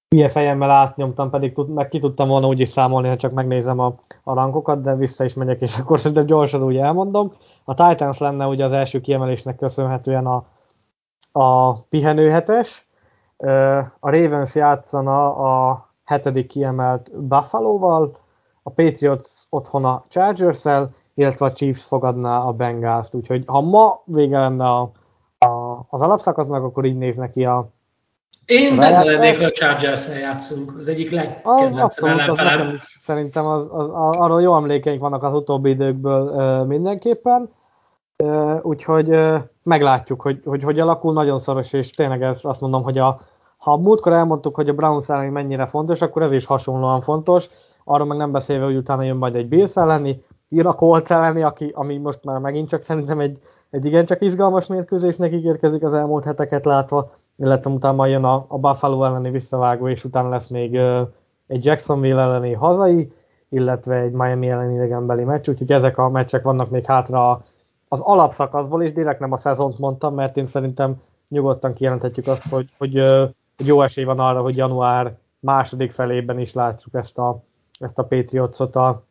hülye 0.09 0.29
fejemmel 0.29 0.71
átnyomtam, 0.71 1.29
pedig 1.29 1.53
tud, 1.53 1.69
meg 1.69 1.87
ki 1.87 1.99
tudtam 1.99 2.27
volna 2.27 2.47
úgy 2.47 2.59
is 2.59 2.69
számolni, 2.69 3.07
ha 3.07 3.15
csak 3.15 3.31
megnézem 3.31 3.79
a, 3.79 3.95
a 4.23 4.33
rankokat, 4.33 4.81
de 4.81 4.95
vissza 4.95 5.23
is 5.23 5.33
megyek, 5.33 5.61
és 5.61 5.77
akkor 5.77 5.99
szerintem 5.99 6.25
gyorsan 6.25 6.63
úgy 6.63 6.77
elmondom. 6.77 7.33
A 7.63 7.73
Titans 7.73 8.17
lenne 8.17 8.45
ugye 8.47 8.63
az 8.63 8.73
első 8.73 9.01
kiemelésnek 9.01 9.55
köszönhetően 9.55 10.25
a, 10.25 10.45
a 11.31 11.73
pihenőhetes, 11.73 12.87
a 13.99 14.09
Ravens 14.09 14.55
játszana 14.55 15.35
a 15.35 15.87
hetedik 16.03 16.47
kiemelt 16.47 17.27
Buffalo-val, 17.27 18.17
a 18.63 18.69
Patriots 18.69 19.29
otthon 19.49 19.85
a 19.85 20.05
Chargers-el, 20.07 20.93
illetve 21.13 21.45
a 21.45 21.53
Chiefs 21.53 21.83
fogadná 21.83 22.39
a 22.39 22.51
Bengals-t. 22.51 23.13
Úgyhogy 23.13 23.43
ha 23.47 23.61
ma 23.61 24.01
vége 24.05 24.39
lenne 24.39 24.65
a, 24.69 24.91
a, 25.37 25.85
az 25.89 26.01
alapszakasznak, 26.01 26.63
akkor 26.63 26.85
így 26.85 26.97
néz 26.97 27.15
neki 27.15 27.45
a, 27.45 27.69
én 28.49 28.75
benne 28.75 29.03
lennék, 29.03 29.41
a 29.41 29.51
chargers 29.51 30.07
játszunk. 30.19 30.77
Az 30.79 30.87
egyik 30.87 31.11
legkedvencem 31.11 32.09
ellenfelem. 32.09 32.77
Szerintem 32.95 33.45
az, 33.45 33.69
az, 33.71 33.91
az, 33.93 34.15
arról 34.15 34.41
jó 34.41 34.55
emlékeink 34.55 35.01
vannak 35.01 35.23
az 35.23 35.33
utóbbi 35.33 35.69
időkből 35.69 36.21
uh, 36.21 36.67
mindenképpen. 36.67 37.49
Uh, 38.23 38.59
úgyhogy 38.61 39.09
uh, 39.09 39.35
meglátjuk, 39.63 40.21
hogy, 40.21 40.41
hogy 40.45 40.63
hogy 40.63 40.79
alakul. 40.79 41.13
Nagyon 41.13 41.39
szoros, 41.39 41.73
és 41.73 41.89
tényleg 41.89 42.23
ez 42.23 42.39
azt 42.43 42.61
mondom, 42.61 42.83
hogy 42.83 42.97
a, 42.97 43.21
ha 43.57 43.77
múltkor 43.77 44.13
elmondtuk, 44.13 44.55
hogy 44.55 44.69
a 44.69 44.73
Browns 44.73 45.09
elleni 45.09 45.29
mennyire 45.29 45.65
fontos, 45.65 46.01
akkor 46.01 46.21
ez 46.21 46.31
is 46.31 46.45
hasonlóan 46.45 47.01
fontos. 47.01 47.47
Arról 47.83 48.07
meg 48.07 48.17
nem 48.17 48.31
beszélve, 48.31 48.65
hogy 48.65 48.75
utána 48.75 49.03
jön 49.03 49.17
majd 49.17 49.35
egy 49.35 49.47
Bills 49.47 49.75
elleni, 49.75 50.23
ír 50.49 50.65
a 50.65 50.73
Colts 50.73 51.09
elleni, 51.09 51.43
aki, 51.43 51.71
ami 51.75 51.97
most 51.97 52.23
már 52.23 52.39
megint 52.39 52.69
csak 52.69 52.81
szerintem 52.81 53.19
egy, 53.19 53.39
egy 53.69 53.85
igencsak 53.85 54.21
izgalmas 54.21 54.67
mérkőzésnek 54.67 55.33
ígérkezik 55.33 55.83
az 55.83 55.93
elmúlt 55.93 56.23
heteket 56.23 56.65
látva 56.65 57.11
illetve 57.39 57.71
utána 57.71 58.05
jön 58.05 58.23
a, 58.23 58.45
a 58.47 58.57
Buffalo 58.57 59.03
elleni 59.03 59.29
visszavágó, 59.29 59.87
és 59.87 60.03
utána 60.03 60.29
lesz 60.29 60.47
még 60.47 60.73
uh, 60.73 61.07
egy 61.47 61.65
Jacksonville 61.65 62.21
elleni 62.21 62.53
hazai, 62.53 63.11
illetve 63.49 63.95
egy 63.95 64.11
Miami 64.11 64.49
elleni 64.49 64.73
idegenbeli 64.73 65.23
meccs, 65.23 65.49
úgyhogy 65.49 65.71
ezek 65.71 65.97
a 65.97 66.09
meccsek 66.09 66.43
vannak 66.43 66.69
még 66.69 66.85
hátra 66.85 67.43
az 67.87 67.99
alapszakaszból, 67.99 68.83
és 68.83 68.93
direkt 68.93 69.19
nem 69.19 69.31
a 69.31 69.37
szezont 69.37 69.79
mondtam, 69.79 70.13
mert 70.13 70.37
én 70.37 70.45
szerintem 70.45 71.01
nyugodtan 71.27 71.73
kijelenthetjük 71.73 72.27
azt, 72.27 72.49
hogy, 72.49 72.69
hogy, 72.77 72.97
hogy 73.57 73.67
jó 73.67 73.81
esély 73.81 74.03
van 74.03 74.19
arra, 74.19 74.41
hogy 74.41 74.57
január 74.57 75.17
második 75.39 75.91
felében 75.91 76.39
is 76.39 76.53
látjuk 76.53 76.95
ezt 76.95 77.17
a, 77.17 77.43
ezt 77.79 77.99
a 77.99 78.03
Patriotsot 78.03 78.75
a, 78.75 79.03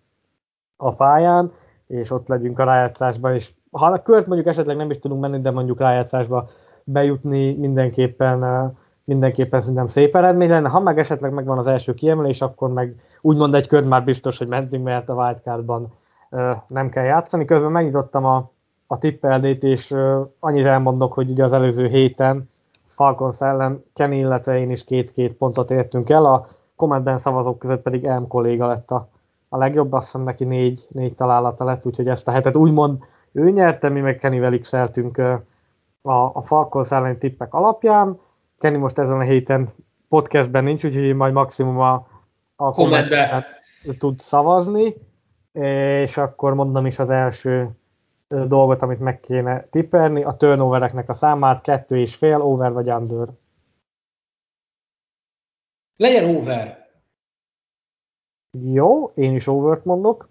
a 0.77 0.95
pályán, 0.95 1.53
és 1.87 2.11
ott 2.11 2.29
legyünk 2.29 2.59
a 2.59 2.65
rájátszásban, 2.65 3.35
és 3.35 3.51
ha 3.71 3.87
a 3.87 4.03
kört 4.03 4.27
mondjuk 4.27 4.49
esetleg 4.49 4.77
nem 4.77 4.91
is 4.91 4.99
tudunk 4.99 5.21
menni, 5.21 5.41
de 5.41 5.51
mondjuk 5.51 5.79
rájátszásba 5.79 6.49
bejutni 6.93 7.55
mindenképpen, 7.55 8.73
mindenképpen 9.05 9.61
szerintem 9.61 9.89
szép 9.89 10.17
eredmény 10.17 10.49
lenne. 10.49 10.69
Ha 10.69 10.81
meg 10.81 10.99
esetleg 10.99 11.33
megvan 11.33 11.59
az 11.59 11.67
első 11.67 11.95
kiemelés, 11.95 12.41
akkor 12.41 12.73
meg 12.73 12.95
úgymond 13.21 13.55
egy 13.55 13.67
kör 13.67 13.85
már 13.85 14.05
biztos, 14.05 14.39
hogy 14.39 14.49
mentünk, 14.49 14.85
mert 14.85 15.09
a 15.09 15.15
wildcardban 15.15 15.93
nem 16.67 16.89
kell 16.89 17.05
játszani. 17.05 17.45
Közben 17.45 17.71
megnyitottam 17.71 18.25
a, 18.25 18.51
a 18.87 18.99
tippeldét, 18.99 19.63
és 19.63 19.95
annyit 20.39 20.67
elmondok, 20.67 21.13
hogy 21.13 21.31
ugye 21.31 21.45
az 21.45 21.53
előző 21.53 21.87
héten 21.87 22.51
Falcons 22.87 23.41
ellen 23.41 23.85
Kenny, 23.95 24.19
illetve 24.19 24.59
én 24.59 24.71
is 24.71 24.85
két-két 24.85 25.33
pontot 25.33 25.71
értünk 25.71 26.11
el, 26.11 26.25
a 26.25 26.47
kommentben 26.77 27.19
szavazók 27.19 27.59
között 27.59 27.83
pedig 27.83 28.07
M 28.07 28.27
kolléga 28.29 28.67
lett 28.67 28.91
a 28.91 29.09
a 29.49 29.57
legjobb, 29.57 29.93
azt 29.93 30.05
hiszem 30.05 30.23
neki 30.23 30.45
négy, 30.45 30.87
négy 30.91 31.15
találata 31.15 31.65
lett, 31.65 31.87
úgyhogy 31.87 32.09
ezt 32.09 32.29
a 32.29 32.31
hetet 32.31 32.57
úgymond 32.57 33.05
ő 33.33 33.51
nyerte, 33.51 33.89
mi 33.89 34.01
meg 34.01 34.19
Kennyvel 34.19 34.59
x 34.59 34.73
a, 36.09 36.31
a 36.35 36.43
Falcons 36.43 36.91
elleni 36.91 37.19
tippek 37.19 37.55
alapján. 37.55 38.21
Kenny 38.59 38.79
most 38.79 38.99
ezen 38.99 39.19
a 39.19 39.23
héten 39.23 39.69
podcastben 40.09 40.65
nincs, 40.65 40.85
úgyhogy 40.85 41.15
majd 41.15 41.33
maximum 41.33 41.79
a, 41.79 42.07
a 42.57 42.73
kommentben 42.73 43.45
tud 43.99 44.19
szavazni, 44.19 44.95
és 45.53 46.17
akkor 46.17 46.55
mondom 46.55 46.87
is 46.87 46.99
az 46.99 47.11
első 47.11 47.71
dolgot, 48.29 48.83
amit 48.83 49.01
meg 49.01 49.21
kéne 49.21 49.69
tippelni, 49.71 50.23
a 50.23 50.33
turnovereknek 50.33 51.09
a 51.09 51.15
számát, 51.15 51.61
kettő 51.61 51.99
és 51.99 52.17
fél, 52.17 52.41
over 52.41 52.73
vagy 52.73 52.91
under. 52.91 53.29
Legyen 55.97 56.37
over. 56.37 56.87
Jó, 58.51 59.13
én 59.15 59.35
is 59.35 59.47
overt 59.47 59.85
mondok, 59.85 60.29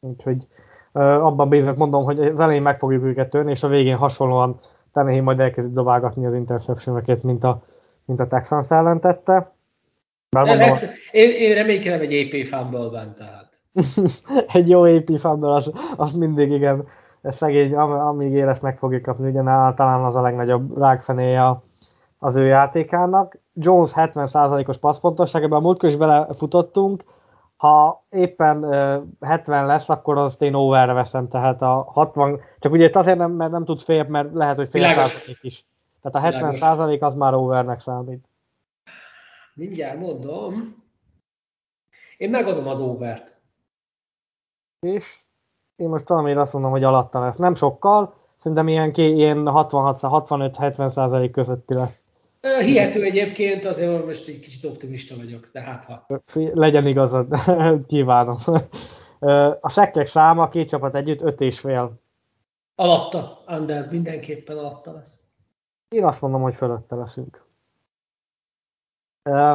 úgyhogy 0.00 0.46
uh, 0.92 1.26
abban 1.26 1.48
bízok 1.48 1.76
mondom, 1.76 2.04
hogy 2.04 2.20
az 2.20 2.40
elején 2.40 2.62
meg 2.62 2.78
fogjuk 2.78 3.04
őket 3.04 3.30
törni, 3.30 3.50
és 3.50 3.62
a 3.62 3.68
végén 3.68 3.96
hasonlóan 3.96 4.60
Tannehill 4.98 5.22
majd 5.22 5.40
elkezdi 5.40 5.72
dobálgatni 5.72 6.26
az 6.26 6.34
interception 6.34 7.02
mint 7.22 7.44
a, 7.44 7.62
mint 8.04 8.20
a 8.20 8.26
Texans 8.26 8.70
ellen 8.70 9.00
tette. 9.00 9.52
mondom, 10.30 10.56
lesz, 10.56 11.10
én, 11.10 11.30
én 11.30 11.54
reménykedem 11.54 12.00
egy 12.00 12.12
AP 12.12 12.46
fumble 12.46 13.14
tehát. 13.18 13.46
egy 14.58 14.68
jó 14.68 14.82
AP 14.82 15.16
fumble, 15.18 15.54
az, 15.54 15.70
az 15.96 16.12
mindig 16.12 16.50
igen, 16.50 16.86
szegény, 17.22 17.74
amíg 17.74 18.32
él, 18.32 18.48
ezt 18.48 18.62
meg 18.62 18.78
fogja 18.78 19.00
kapni, 19.00 19.28
ugye 19.28 19.42
talán 19.74 20.04
az 20.04 20.16
a 20.16 20.20
legnagyobb 20.20 20.78
rákfenéje 20.78 21.60
az 22.18 22.36
ő 22.36 22.46
játékának. 22.46 23.38
Jones 23.54 23.90
70%-os 23.94 24.78
passzpontosságában 24.78 25.58
a 25.58 25.62
múltkor 25.62 25.88
is 25.88 25.96
belefutottunk, 25.96 27.04
ha 27.58 28.04
éppen 28.10 28.64
70 29.20 29.66
lesz, 29.66 29.88
akkor 29.88 30.18
azt 30.18 30.42
én 30.42 30.54
overre 30.54 30.92
veszem, 30.92 31.28
tehát 31.28 31.62
a 31.62 31.86
60, 31.88 32.40
csak 32.58 32.72
ugye 32.72 32.84
itt 32.84 32.96
azért 32.96 33.18
nem, 33.18 33.32
mert 33.32 33.50
nem 33.50 33.64
tudsz 33.64 33.84
fél, 33.84 34.04
mert 34.04 34.32
lehet, 34.32 34.56
hogy 34.56 34.70
fél 34.70 34.86
százalék 34.86 35.38
is. 35.40 35.66
Tehát 36.02 36.16
a 36.16 36.20
70 36.20 36.38
Világos. 36.38 36.58
százalék 36.58 37.02
az 37.02 37.14
már 37.14 37.34
overnek 37.34 37.80
számít. 37.80 38.28
Mindjárt 39.54 39.98
mondom. 39.98 40.84
Én 42.16 42.30
megadom 42.30 42.66
az 42.66 42.80
overt. 42.80 43.36
És 44.80 45.20
én 45.76 45.88
most 45.88 46.08
valamiért 46.08 46.38
azt 46.38 46.52
mondom, 46.52 46.70
hogy 46.70 46.84
alatta 46.84 47.20
lesz. 47.20 47.36
Nem 47.36 47.54
sokkal, 47.54 48.14
szerintem 48.36 48.68
ilyen, 48.68 48.92
ilyen 48.94 49.42
66-65-70 49.44 50.88
százalék 50.88 51.30
közötti 51.30 51.74
lesz. 51.74 52.04
Hihető 52.40 53.02
egyébként, 53.02 53.64
azért 53.64 54.06
most 54.06 54.28
egy 54.28 54.40
kicsit 54.40 54.64
optimista 54.64 55.16
vagyok, 55.16 55.48
de 55.52 55.60
hát 55.60 55.84
ha. 55.84 56.06
Legyen 56.34 56.86
igazad, 56.86 57.26
kívánom. 57.86 58.38
A 59.60 59.68
sekkek 59.68 60.06
száma 60.06 60.48
két 60.48 60.68
csapat 60.68 60.94
együtt 60.94 61.22
öt 61.22 61.40
és 61.40 61.60
fél. 61.60 62.00
Alatta, 62.74 63.44
under, 63.48 63.88
mindenképpen 63.90 64.58
alatta 64.58 64.92
lesz. 64.92 65.20
Én 65.88 66.04
azt 66.04 66.20
mondom, 66.20 66.42
hogy 66.42 66.54
fölötte 66.54 66.94
leszünk. 66.94 67.46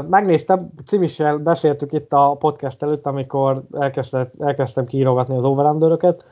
Megnéztem, 0.10 0.70
Cimissel 0.86 1.38
beszéltük 1.38 1.92
itt 1.92 2.14
a 2.14 2.36
podcast 2.40 2.84
előtt, 2.84 3.06
amikor 3.06 3.64
elkezdtem, 3.72 4.30
elkezdtem 4.40 4.86
kiírogatni 4.86 5.36
az 5.36 5.44
overrunderöket, 5.44 6.26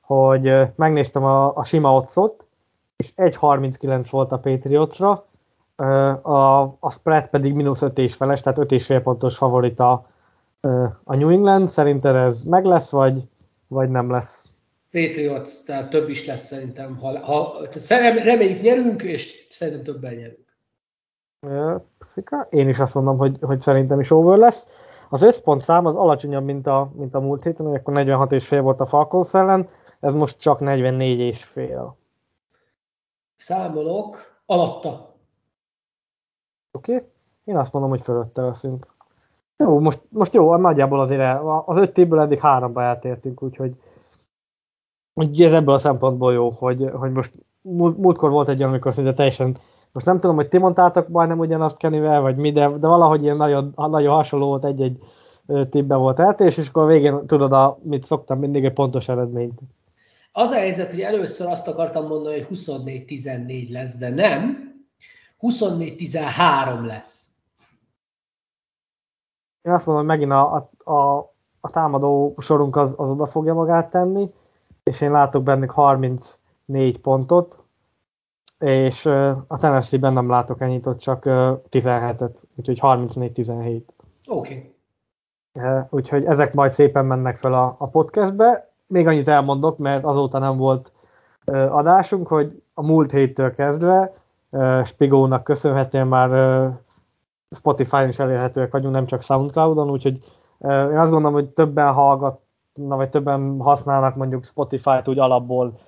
hogy 0.00 0.52
megnéztem 0.76 1.24
a, 1.24 1.56
a 1.56 1.64
sima 1.64 1.94
otcot, 1.94 2.46
és 2.96 3.12
1.39 3.16 4.06
volt 4.10 4.32
a 4.32 4.38
Patriotsra, 4.38 5.26
a, 6.22 6.62
a 6.62 6.90
spread 6.90 7.28
pedig 7.28 7.54
mínusz 7.54 7.82
5 7.82 7.98
és 7.98 8.14
feles, 8.14 8.40
tehát 8.40 8.58
5 8.58 8.72
és 8.72 8.84
fél 8.84 9.00
pontos 9.00 9.36
favorita 9.36 10.06
a 11.04 11.16
New 11.16 11.28
England. 11.28 11.68
Szerinted 11.68 12.14
ez 12.14 12.42
meg 12.42 12.64
lesz, 12.64 12.90
vagy, 12.90 13.22
vagy 13.68 13.90
nem 13.90 14.10
lesz? 14.10 14.50
Patriots, 14.90 15.64
tehát 15.66 15.90
több 15.90 16.08
is 16.08 16.26
lesz 16.26 16.46
szerintem. 16.46 16.96
Ha, 16.96 17.18
ha, 17.18 17.52
reméljük 18.24 18.62
nyerünk, 18.62 19.02
és 19.02 19.46
szerintem 19.50 19.82
többen 19.82 20.14
nyerünk. 20.14 20.40
Szika. 21.98 22.46
Én 22.50 22.68
is 22.68 22.78
azt 22.78 22.94
mondom, 22.94 23.16
hogy, 23.18 23.36
hogy 23.40 23.60
szerintem 23.60 24.00
is 24.00 24.10
over 24.10 24.38
lesz. 24.38 24.66
Az 25.08 25.22
összpont 25.22 25.62
szám 25.62 25.86
az 25.86 25.96
alacsonyabb, 25.96 26.44
mint 26.44 26.66
a, 26.66 26.92
mint 26.96 27.14
a 27.14 27.20
múlt 27.20 27.44
héten, 27.44 27.66
hogy 27.66 27.74
akkor 27.74 27.94
46 27.94 28.32
és 28.32 28.46
fél 28.46 28.62
volt 28.62 28.80
a 28.80 28.86
Falcons 28.86 29.34
ellen, 29.34 29.68
ez 30.00 30.12
most 30.12 30.38
csak 30.38 30.60
44 30.60 31.18
és 31.18 31.44
fél. 31.44 31.96
Számolok, 33.36 34.40
alatta 34.46 35.11
Oké? 36.72 36.94
Okay? 36.94 37.06
Én 37.44 37.56
azt 37.56 37.72
mondom, 37.72 37.90
hogy 37.90 38.00
fölötte 38.00 38.42
veszünk. 38.42 38.86
Jó, 39.56 39.78
most, 39.80 40.00
most 40.08 40.34
jó, 40.34 40.56
nagyjából 40.56 41.00
azért 41.00 41.20
el, 41.20 41.62
az 41.66 41.76
öt 41.76 41.98
évből 41.98 42.20
eddig 42.20 42.38
háromba 42.38 42.82
eltértünk, 42.82 43.42
úgyhogy 43.42 43.72
úgy 45.14 45.42
ez 45.42 45.52
ebből 45.52 45.74
a 45.74 45.78
szempontból 45.78 46.32
jó, 46.32 46.50
hogy, 46.50 46.90
hogy 46.92 47.12
most 47.12 47.34
múlt, 47.60 47.98
múltkor 47.98 48.30
volt 48.30 48.48
egy 48.48 48.58
olyan, 48.58 48.70
amikor 48.70 48.94
szinte 48.94 49.14
teljesen, 49.14 49.58
most 49.92 50.06
nem 50.06 50.20
tudom, 50.20 50.36
hogy 50.36 50.48
ti 50.48 50.58
mondtátok 50.58 51.08
majdnem 51.08 51.38
ugyanazt 51.38 51.76
Kennyvel, 51.76 52.20
vagy 52.20 52.36
mi, 52.36 52.52
de, 52.52 52.68
de 52.68 52.86
valahogy 52.86 53.22
ilyen 53.22 53.36
nagyon, 53.36 53.72
nagyon 53.76 54.14
hasonló 54.14 54.46
volt 54.46 54.64
egy-egy 54.64 54.98
tippben 55.70 55.98
volt 55.98 56.18
eltérés, 56.18 56.56
és 56.56 56.68
akkor 56.68 56.82
a 56.82 56.86
végén 56.86 57.26
tudod, 57.26 57.52
a, 57.52 57.78
mit 57.82 58.04
szoktam 58.04 58.38
mindig, 58.38 58.64
egy 58.64 58.72
pontos 58.72 59.08
eredményt. 59.08 59.60
Az 60.32 60.50
a 60.50 60.54
helyzet, 60.54 60.90
hogy 60.90 61.00
először 61.00 61.46
azt 61.46 61.68
akartam 61.68 62.06
mondani, 62.06 62.34
hogy 62.34 62.58
24-14 62.58 63.70
lesz, 63.70 63.96
de 63.96 64.08
nem, 64.08 64.71
24-13 65.42 66.86
lesz. 66.86 67.26
Én 69.62 69.72
azt 69.72 69.86
mondom, 69.86 70.06
hogy 70.06 70.18
megint 70.18 70.32
a, 70.32 70.70
a, 70.84 71.18
a 71.60 71.70
támadó 71.70 72.34
sorunk 72.38 72.76
az, 72.76 72.94
az 72.96 73.10
oda 73.10 73.26
fogja 73.26 73.54
magát 73.54 73.90
tenni, 73.90 74.32
és 74.82 75.00
én 75.00 75.10
látok 75.10 75.42
bennük 75.42 75.70
34 75.70 77.00
pontot, 77.00 77.62
és 78.58 79.06
a 79.46 79.56
Tennessee-ben 79.58 80.12
nem 80.12 80.28
látok 80.28 80.60
ennyit, 80.60 80.86
ott 80.86 80.98
csak 80.98 81.22
17-et, 81.70 82.34
úgyhogy 82.54 82.78
34-17. 82.82 83.82
Oké. 84.26 84.72
Okay. 85.52 85.82
Úgyhogy 85.90 86.24
ezek 86.24 86.54
majd 86.54 86.72
szépen 86.72 87.04
mennek 87.04 87.38
fel 87.38 87.54
a, 87.54 87.76
a 87.78 87.86
podcastbe. 87.86 88.70
Még 88.86 89.06
annyit 89.06 89.28
elmondok, 89.28 89.78
mert 89.78 90.04
azóta 90.04 90.38
nem 90.38 90.56
volt 90.56 90.92
adásunk, 91.44 92.28
hogy 92.28 92.62
a 92.74 92.82
múlt 92.82 93.10
héttől 93.10 93.54
kezdve 93.54 94.21
Spigónak 94.84 95.44
köszönhetően 95.44 96.06
már 96.06 96.30
Spotify-on 97.50 98.08
is 98.08 98.18
elérhetőek 98.18 98.72
vagyunk, 98.72 98.94
nem 98.94 99.06
csak 99.06 99.22
Soundcloud-on, 99.22 99.90
úgyhogy 99.90 100.18
én 100.68 100.98
azt 100.98 101.10
gondolom, 101.10 101.32
hogy 101.32 101.48
többen 101.48 101.92
hallgatna, 101.92 102.96
vagy 102.96 103.08
többen 103.08 103.60
használnak 103.60 104.16
mondjuk 104.16 104.44
Spotify-t 104.44 105.08
úgy 105.08 105.18
alapból, 105.18 105.78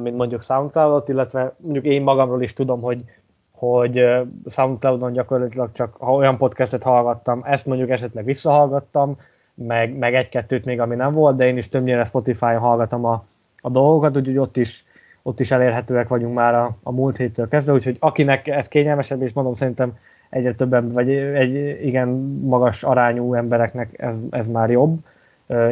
mint 0.00 0.16
mondjuk 0.16 0.42
Soundcloud-ot, 0.42 1.08
illetve 1.08 1.54
mondjuk 1.56 1.84
én 1.84 2.02
magamról 2.02 2.42
is 2.42 2.52
tudom, 2.52 2.80
hogy, 2.80 3.04
hogy 3.52 4.04
Soundcloud-on 4.46 5.12
gyakorlatilag 5.12 5.72
csak 5.72 5.96
ha 5.98 6.14
olyan 6.14 6.36
podcastet 6.36 6.82
hallgattam, 6.82 7.42
ezt 7.44 7.66
mondjuk 7.66 7.90
esetleg 7.90 8.24
visszahallgattam, 8.24 9.16
meg, 9.54 9.96
meg 9.96 10.14
egy-kettőt 10.14 10.64
még, 10.64 10.80
ami 10.80 10.94
nem 10.94 11.12
volt, 11.12 11.36
de 11.36 11.46
én 11.46 11.56
is 11.56 11.68
többnyire 11.68 12.04
Spotify-on 12.04 12.58
hallgatom 12.58 13.04
a, 13.04 13.24
a 13.60 13.70
dolgokat, 13.70 14.16
úgyhogy 14.16 14.38
ott 14.38 14.56
is 14.56 14.84
ott 15.28 15.40
is 15.40 15.50
elérhetőek 15.50 16.08
vagyunk 16.08 16.34
már 16.34 16.54
a, 16.54 16.76
a 16.82 16.92
múlt 16.92 17.16
héttől 17.16 17.48
kezdve, 17.48 17.72
úgyhogy 17.72 17.96
akinek 18.00 18.46
ez 18.46 18.68
kényelmesebb, 18.68 19.22
és 19.22 19.32
mondom 19.32 19.54
szerintem 19.54 19.96
egyre 20.30 20.54
többen, 20.54 20.92
vagy 20.92 21.10
egy 21.10 21.84
igen 21.86 22.08
magas 22.42 22.82
arányú 22.82 23.34
embereknek 23.34 23.98
ez, 23.98 24.20
ez 24.30 24.48
már 24.48 24.70
jobb, 24.70 24.98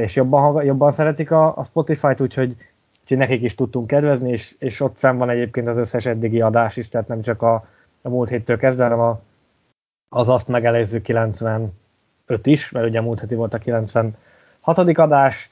és 0.01 0.15
jobban, 0.15 0.65
jobban 0.65 0.93
szeretik 0.93 1.31
a, 1.31 1.57
a 1.57 1.65
Spotify-t, 1.65 2.21
úgyhogy, 2.21 2.57
úgyhogy 3.01 3.17
nekik 3.17 3.43
is 3.43 3.55
tudtunk 3.55 3.87
kedvezni, 3.87 4.31
és, 4.31 4.55
és 4.59 4.81
ott 4.81 4.99
fenn 4.99 5.19
van 5.19 5.31
egyébként 5.31 5.69
az 5.69 5.77
összes 5.77 6.07
eddigi 6.07 6.41
adás 6.41 6.77
is, 6.77 6.89
tehát 6.89 7.09
nem 7.09 7.23
csak 7.23 7.43
a, 7.43 7.69
a 8.03 8.09
múlt 8.09 8.29
héttől 8.29 8.57
kezdve, 8.57 8.83
hanem 8.83 9.01
a, 9.01 9.21
az 10.09 10.29
azt 10.29 10.49
megelőző 10.49 11.01
95 11.01 11.71
is, 12.43 12.71
mert 12.71 12.87
ugye 12.87 13.01
múlt 13.01 13.21
heti 13.21 13.35
volt 13.35 13.55
a 13.55 13.59
96. 13.59 14.19
adás. 14.99 15.51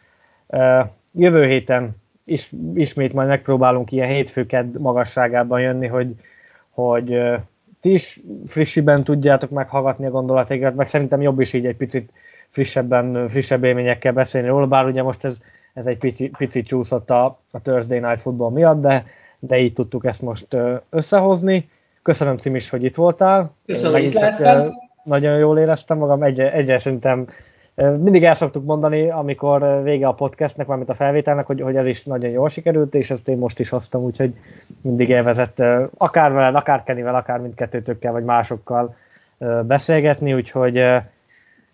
Jövő 1.13 1.47
héten 1.47 2.03
is, 2.25 2.53
ismét 2.75 3.13
majd 3.13 3.29
megpróbálunk 3.29 3.93
ilyen 3.93 4.09
hétfőked 4.09 4.81
magasságában 4.81 5.61
jönni, 5.61 5.87
hogy, 5.87 6.15
hogy 6.71 7.21
ti 7.81 7.93
is 7.93 8.21
frissiben 8.47 9.05
tudjátok 9.05 9.51
meghallgatni 9.51 10.07
a 10.07 10.11
gondolataikat, 10.11 10.75
meg 10.75 10.87
szerintem 10.87 11.23
jobb 11.23 11.41
is 11.41 11.53
így 11.53 11.67
egy 11.67 11.77
picit 11.77 12.13
frissebben, 12.49 13.29
frissebb 13.29 13.65
élményekkel 13.65 14.13
beszélni 14.13 14.49
róla, 14.49 14.67
bár 14.67 14.87
ugye 14.87 15.03
most 15.03 15.25
ez, 15.25 15.37
ez 15.75 15.87
egy 15.87 15.99
pici, 15.99 16.31
pici 16.39 16.63
csúszott 16.63 17.11
a, 17.11 17.25
a 17.51 17.61
Thursday 17.61 17.99
Night 17.99 18.21
Football 18.21 18.51
miatt, 18.51 18.81
de, 18.81 19.07
de 19.39 19.59
így 19.59 19.73
tudtuk 19.73 20.05
ezt 20.05 20.23
most 20.23 20.57
összehozni. 20.91 21.69
Köszönöm 22.03 22.37
Cimis, 22.37 22.71
hogy 22.71 22.85
itt 22.85 22.95
voltál. 22.95 23.55
Köszönöm, 23.67 24.03
itt 24.03 24.19
Nagyon 25.05 25.39
jól 25.39 25.59
éreztem 25.59 25.99
magam, 25.99 26.23
egyre, 26.23 26.53
egyre 26.53 26.79
szerintem 26.79 27.27
mindig 27.75 28.25
el 28.25 28.35
szoktuk 28.35 28.65
mondani, 28.65 29.11
amikor 29.11 29.83
vége 29.83 30.07
a 30.07 30.15
podcastnek, 30.15 30.67
valamit 30.67 30.89
a 30.89 30.95
felvételnek, 30.95 31.47
hogy, 31.47 31.61
hogy 31.61 31.77
ez 31.77 31.87
is 31.87 32.05
nagyon 32.05 32.31
jól 32.31 32.49
sikerült, 32.49 32.95
és 32.95 33.11
ezt 33.11 33.29
én 33.29 33.39
most 33.39 33.59
is 33.59 33.69
hoztam, 33.69 34.03
úgyhogy 34.03 34.35
mindig 34.81 35.09
élvezett 35.09 35.63
akár 35.97 36.33
veled, 36.33 36.55
akár 36.55 36.83
Kenivel, 36.83 37.15
akár 37.15 37.41
mindkettőtökkel, 37.41 38.13
vagy 38.13 38.25
másokkal 38.25 38.97
beszélgetni, 39.67 40.35
úgyhogy 40.35 40.83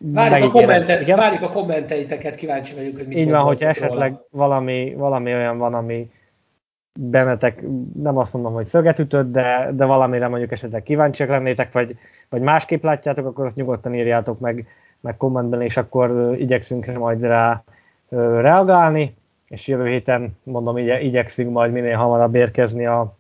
Várjuk 0.03 0.55
a, 0.55 0.59
kommente, 0.59 1.01
igen? 1.01 1.17
várjuk 1.17 1.43
a 1.43 1.49
kommenteiteket, 1.49 2.35
kíváncsi 2.35 2.75
vagyunk, 2.75 2.97
hogy 2.97 3.07
mit 3.07 3.19
Így 3.19 3.31
van, 3.31 3.43
hogyha 3.43 3.69
esetleg 3.69 4.15
valami, 4.31 4.95
valami 4.97 5.35
olyan 5.35 5.59
van, 5.59 5.75
ami 5.75 6.11
bennetek, 7.01 7.63
nem 8.03 8.17
azt 8.17 8.33
mondom, 8.33 8.53
hogy 8.53 8.67
szöget 8.67 8.99
ütött, 8.99 9.33
de, 9.33 9.71
de 9.73 9.85
valamire 9.85 10.29
mondjuk 10.29 10.53
esetleg 10.53 10.83
kíváncsiak 10.83 11.29
lennétek, 11.29 11.73
vagy, 11.73 11.97
vagy 12.29 12.41
másképp 12.41 12.83
látjátok, 12.83 13.27
akkor 13.27 13.45
azt 13.45 13.57
nyugodtan 13.57 13.95
írjátok 13.95 14.39
meg, 14.39 14.67
meg 15.01 15.17
kommentben, 15.17 15.63
és 15.63 15.77
akkor 15.77 16.35
igyekszünk 16.39 16.99
majd 16.99 17.21
rá 17.21 17.63
reagálni, 18.41 19.17
és 19.49 19.67
jövő 19.67 19.89
héten, 19.89 20.39
mondom, 20.43 20.77
igye, 20.77 21.01
igyekszünk 21.01 21.53
majd 21.53 21.73
minél 21.73 21.97
hamarabb 21.97 22.35
érkezni 22.35 22.87
a, 22.87 23.15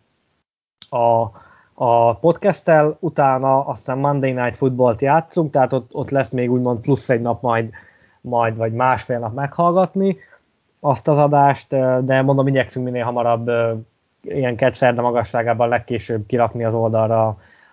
a, 0.88 1.30
a 1.74 2.14
podcasttel, 2.14 2.96
utána 3.00 3.66
aztán 3.66 3.98
Monday 3.98 4.32
Night 4.32 4.56
Football-t 4.56 5.00
játszunk, 5.00 5.50
tehát 5.50 5.72
ott, 5.72 5.94
ott 5.94 6.10
lesz 6.10 6.28
még 6.28 6.50
úgymond 6.52 6.80
plusz 6.80 7.10
egy 7.10 7.20
nap 7.20 7.42
majd, 7.42 7.70
majd 8.20 8.56
vagy 8.56 8.72
másfél 8.72 9.18
nap 9.18 9.34
meghallgatni 9.34 10.16
azt 10.80 11.08
az 11.08 11.18
adást, 11.18 11.68
de 12.04 12.22
mondom, 12.22 12.46
igyekszünk 12.46 12.84
minél 12.84 13.04
hamarabb 13.04 13.50
ilyen 14.22 14.56
kedszerde 14.56 15.00
magasságában 15.00 15.68
legkésőbb 15.68 16.26
kirakni 16.26 16.64
az 16.64 16.74
oldalra 16.74 17.26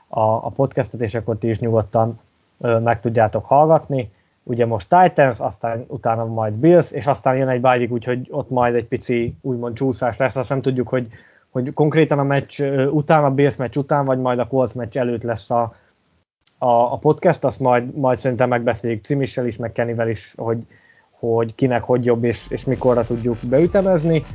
a, 0.08 0.20
a 0.20 0.50
podcastet, 0.50 1.02
és 1.02 1.16
akkor 1.16 1.38
ti 1.38 1.50
is 1.50 1.60
nyugodtan 1.60 2.20
meg 2.58 3.00
tudjátok 3.00 3.46
hallgatni. 3.46 4.12
Ugye 4.44 4.66
most 4.66 4.90
Titans, 4.90 5.40
aztán 5.40 5.86
utána 5.88 6.26
majd 6.26 6.54
Bills, 6.54 6.92
és 6.92 7.06
aztán 7.06 7.36
jön 7.36 7.50
egy 7.50 7.62
bye 7.62 7.88
úgyhogy 7.90 8.28
ott 8.32 8.50
majd 8.50 8.76
egy 8.76 8.86
pici 8.86 9.36
úgymond 9.42 9.76
csúszás 9.76 10.18
lesz, 10.18 10.36
azt 10.36 10.50
nem 10.50 10.62
tudjuk, 10.62 10.88
hogy 10.88 11.08
hogy 11.58 11.74
konkrétan 11.74 12.20
a 12.20 12.24
meccs 12.24 12.62
után, 12.92 13.24
a 13.24 13.32
Bills 13.32 13.56
meccs 13.56 13.76
után, 13.76 14.06
vagy 14.06 14.20
majd 14.20 14.40
a 14.40 14.48
Colts 14.48 14.74
meccs 14.74 14.98
előtt 14.98 15.24
lesz 15.24 15.50
a, 15.50 15.76
a, 16.58 16.70
a 16.70 16.98
podcast, 16.98 17.44
azt 17.44 17.60
majd, 17.60 17.98
majd 17.98 18.18
szerintem 18.18 18.50
megbeszéljük 18.50 19.06
Cimissel 19.06 19.48
is, 19.48 19.58
meg 19.58 19.72
Kennyvel 19.72 20.10
is, 20.10 20.34
hogy, 20.38 20.58
hogy 21.12 21.56
kinek 21.56 21.84
hogy 21.84 22.06
jobb, 22.06 22.24
és, 22.24 22.46
és 22.50 22.64
mikorra 22.64 23.04
tudjuk 23.04 23.38
beütemezni. 23.42 24.26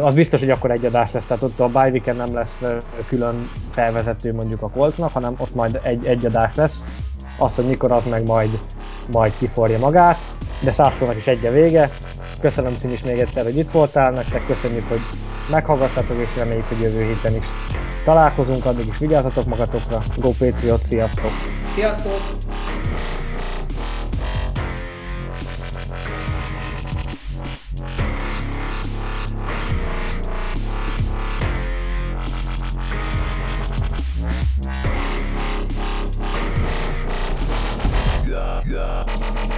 Az 0.00 0.14
biztos, 0.14 0.40
hogy 0.40 0.50
akkor 0.50 0.70
egy 0.70 0.84
adás 0.84 1.12
lesz, 1.12 1.26
tehát 1.26 1.42
ott 1.42 1.60
a 1.60 1.68
bye 1.68 2.12
nem 2.12 2.34
lesz 2.34 2.64
külön 3.08 3.34
felvezető 3.70 4.34
mondjuk 4.34 4.62
a 4.62 4.70
Coltsnak, 4.70 5.12
hanem 5.12 5.34
ott 5.38 5.54
majd 5.54 5.80
egy, 5.82 6.04
egy 6.04 6.26
adás 6.26 6.54
lesz. 6.54 6.84
Az, 7.36 7.54
hogy 7.54 7.64
mikor 7.64 7.92
az 7.92 8.04
meg 8.04 8.24
majd, 8.24 8.58
majd 9.06 9.36
kiforja 9.36 9.78
magát, 9.78 10.18
de 10.60 10.70
százszónak 10.70 11.16
is 11.16 11.26
egy 11.26 11.46
a 11.46 11.50
vége. 11.50 11.90
Köszönöm 12.40 12.76
Cimis 12.76 13.02
még 13.02 13.18
egyszer, 13.18 13.44
hogy 13.44 13.56
itt 13.56 13.70
voltál, 13.70 14.10
nektek 14.10 14.44
köszönjük, 14.44 14.88
hogy 14.88 15.00
meghallgattatok, 15.50 16.20
és 16.20 16.36
reméljük, 16.36 16.68
hogy 16.68 16.80
jövő 16.80 17.02
héten 17.02 17.34
is 17.34 17.44
találkozunk, 18.04 18.64
addig 18.64 18.86
is 18.86 18.98
vigyázzatok 18.98 19.46
magatokra. 19.46 20.02
Go 20.16 20.30
Patriot, 20.30 20.86
sziasztok! 20.86 21.32
Sziasztok! 21.74 22.20
Yeah. 38.68 39.55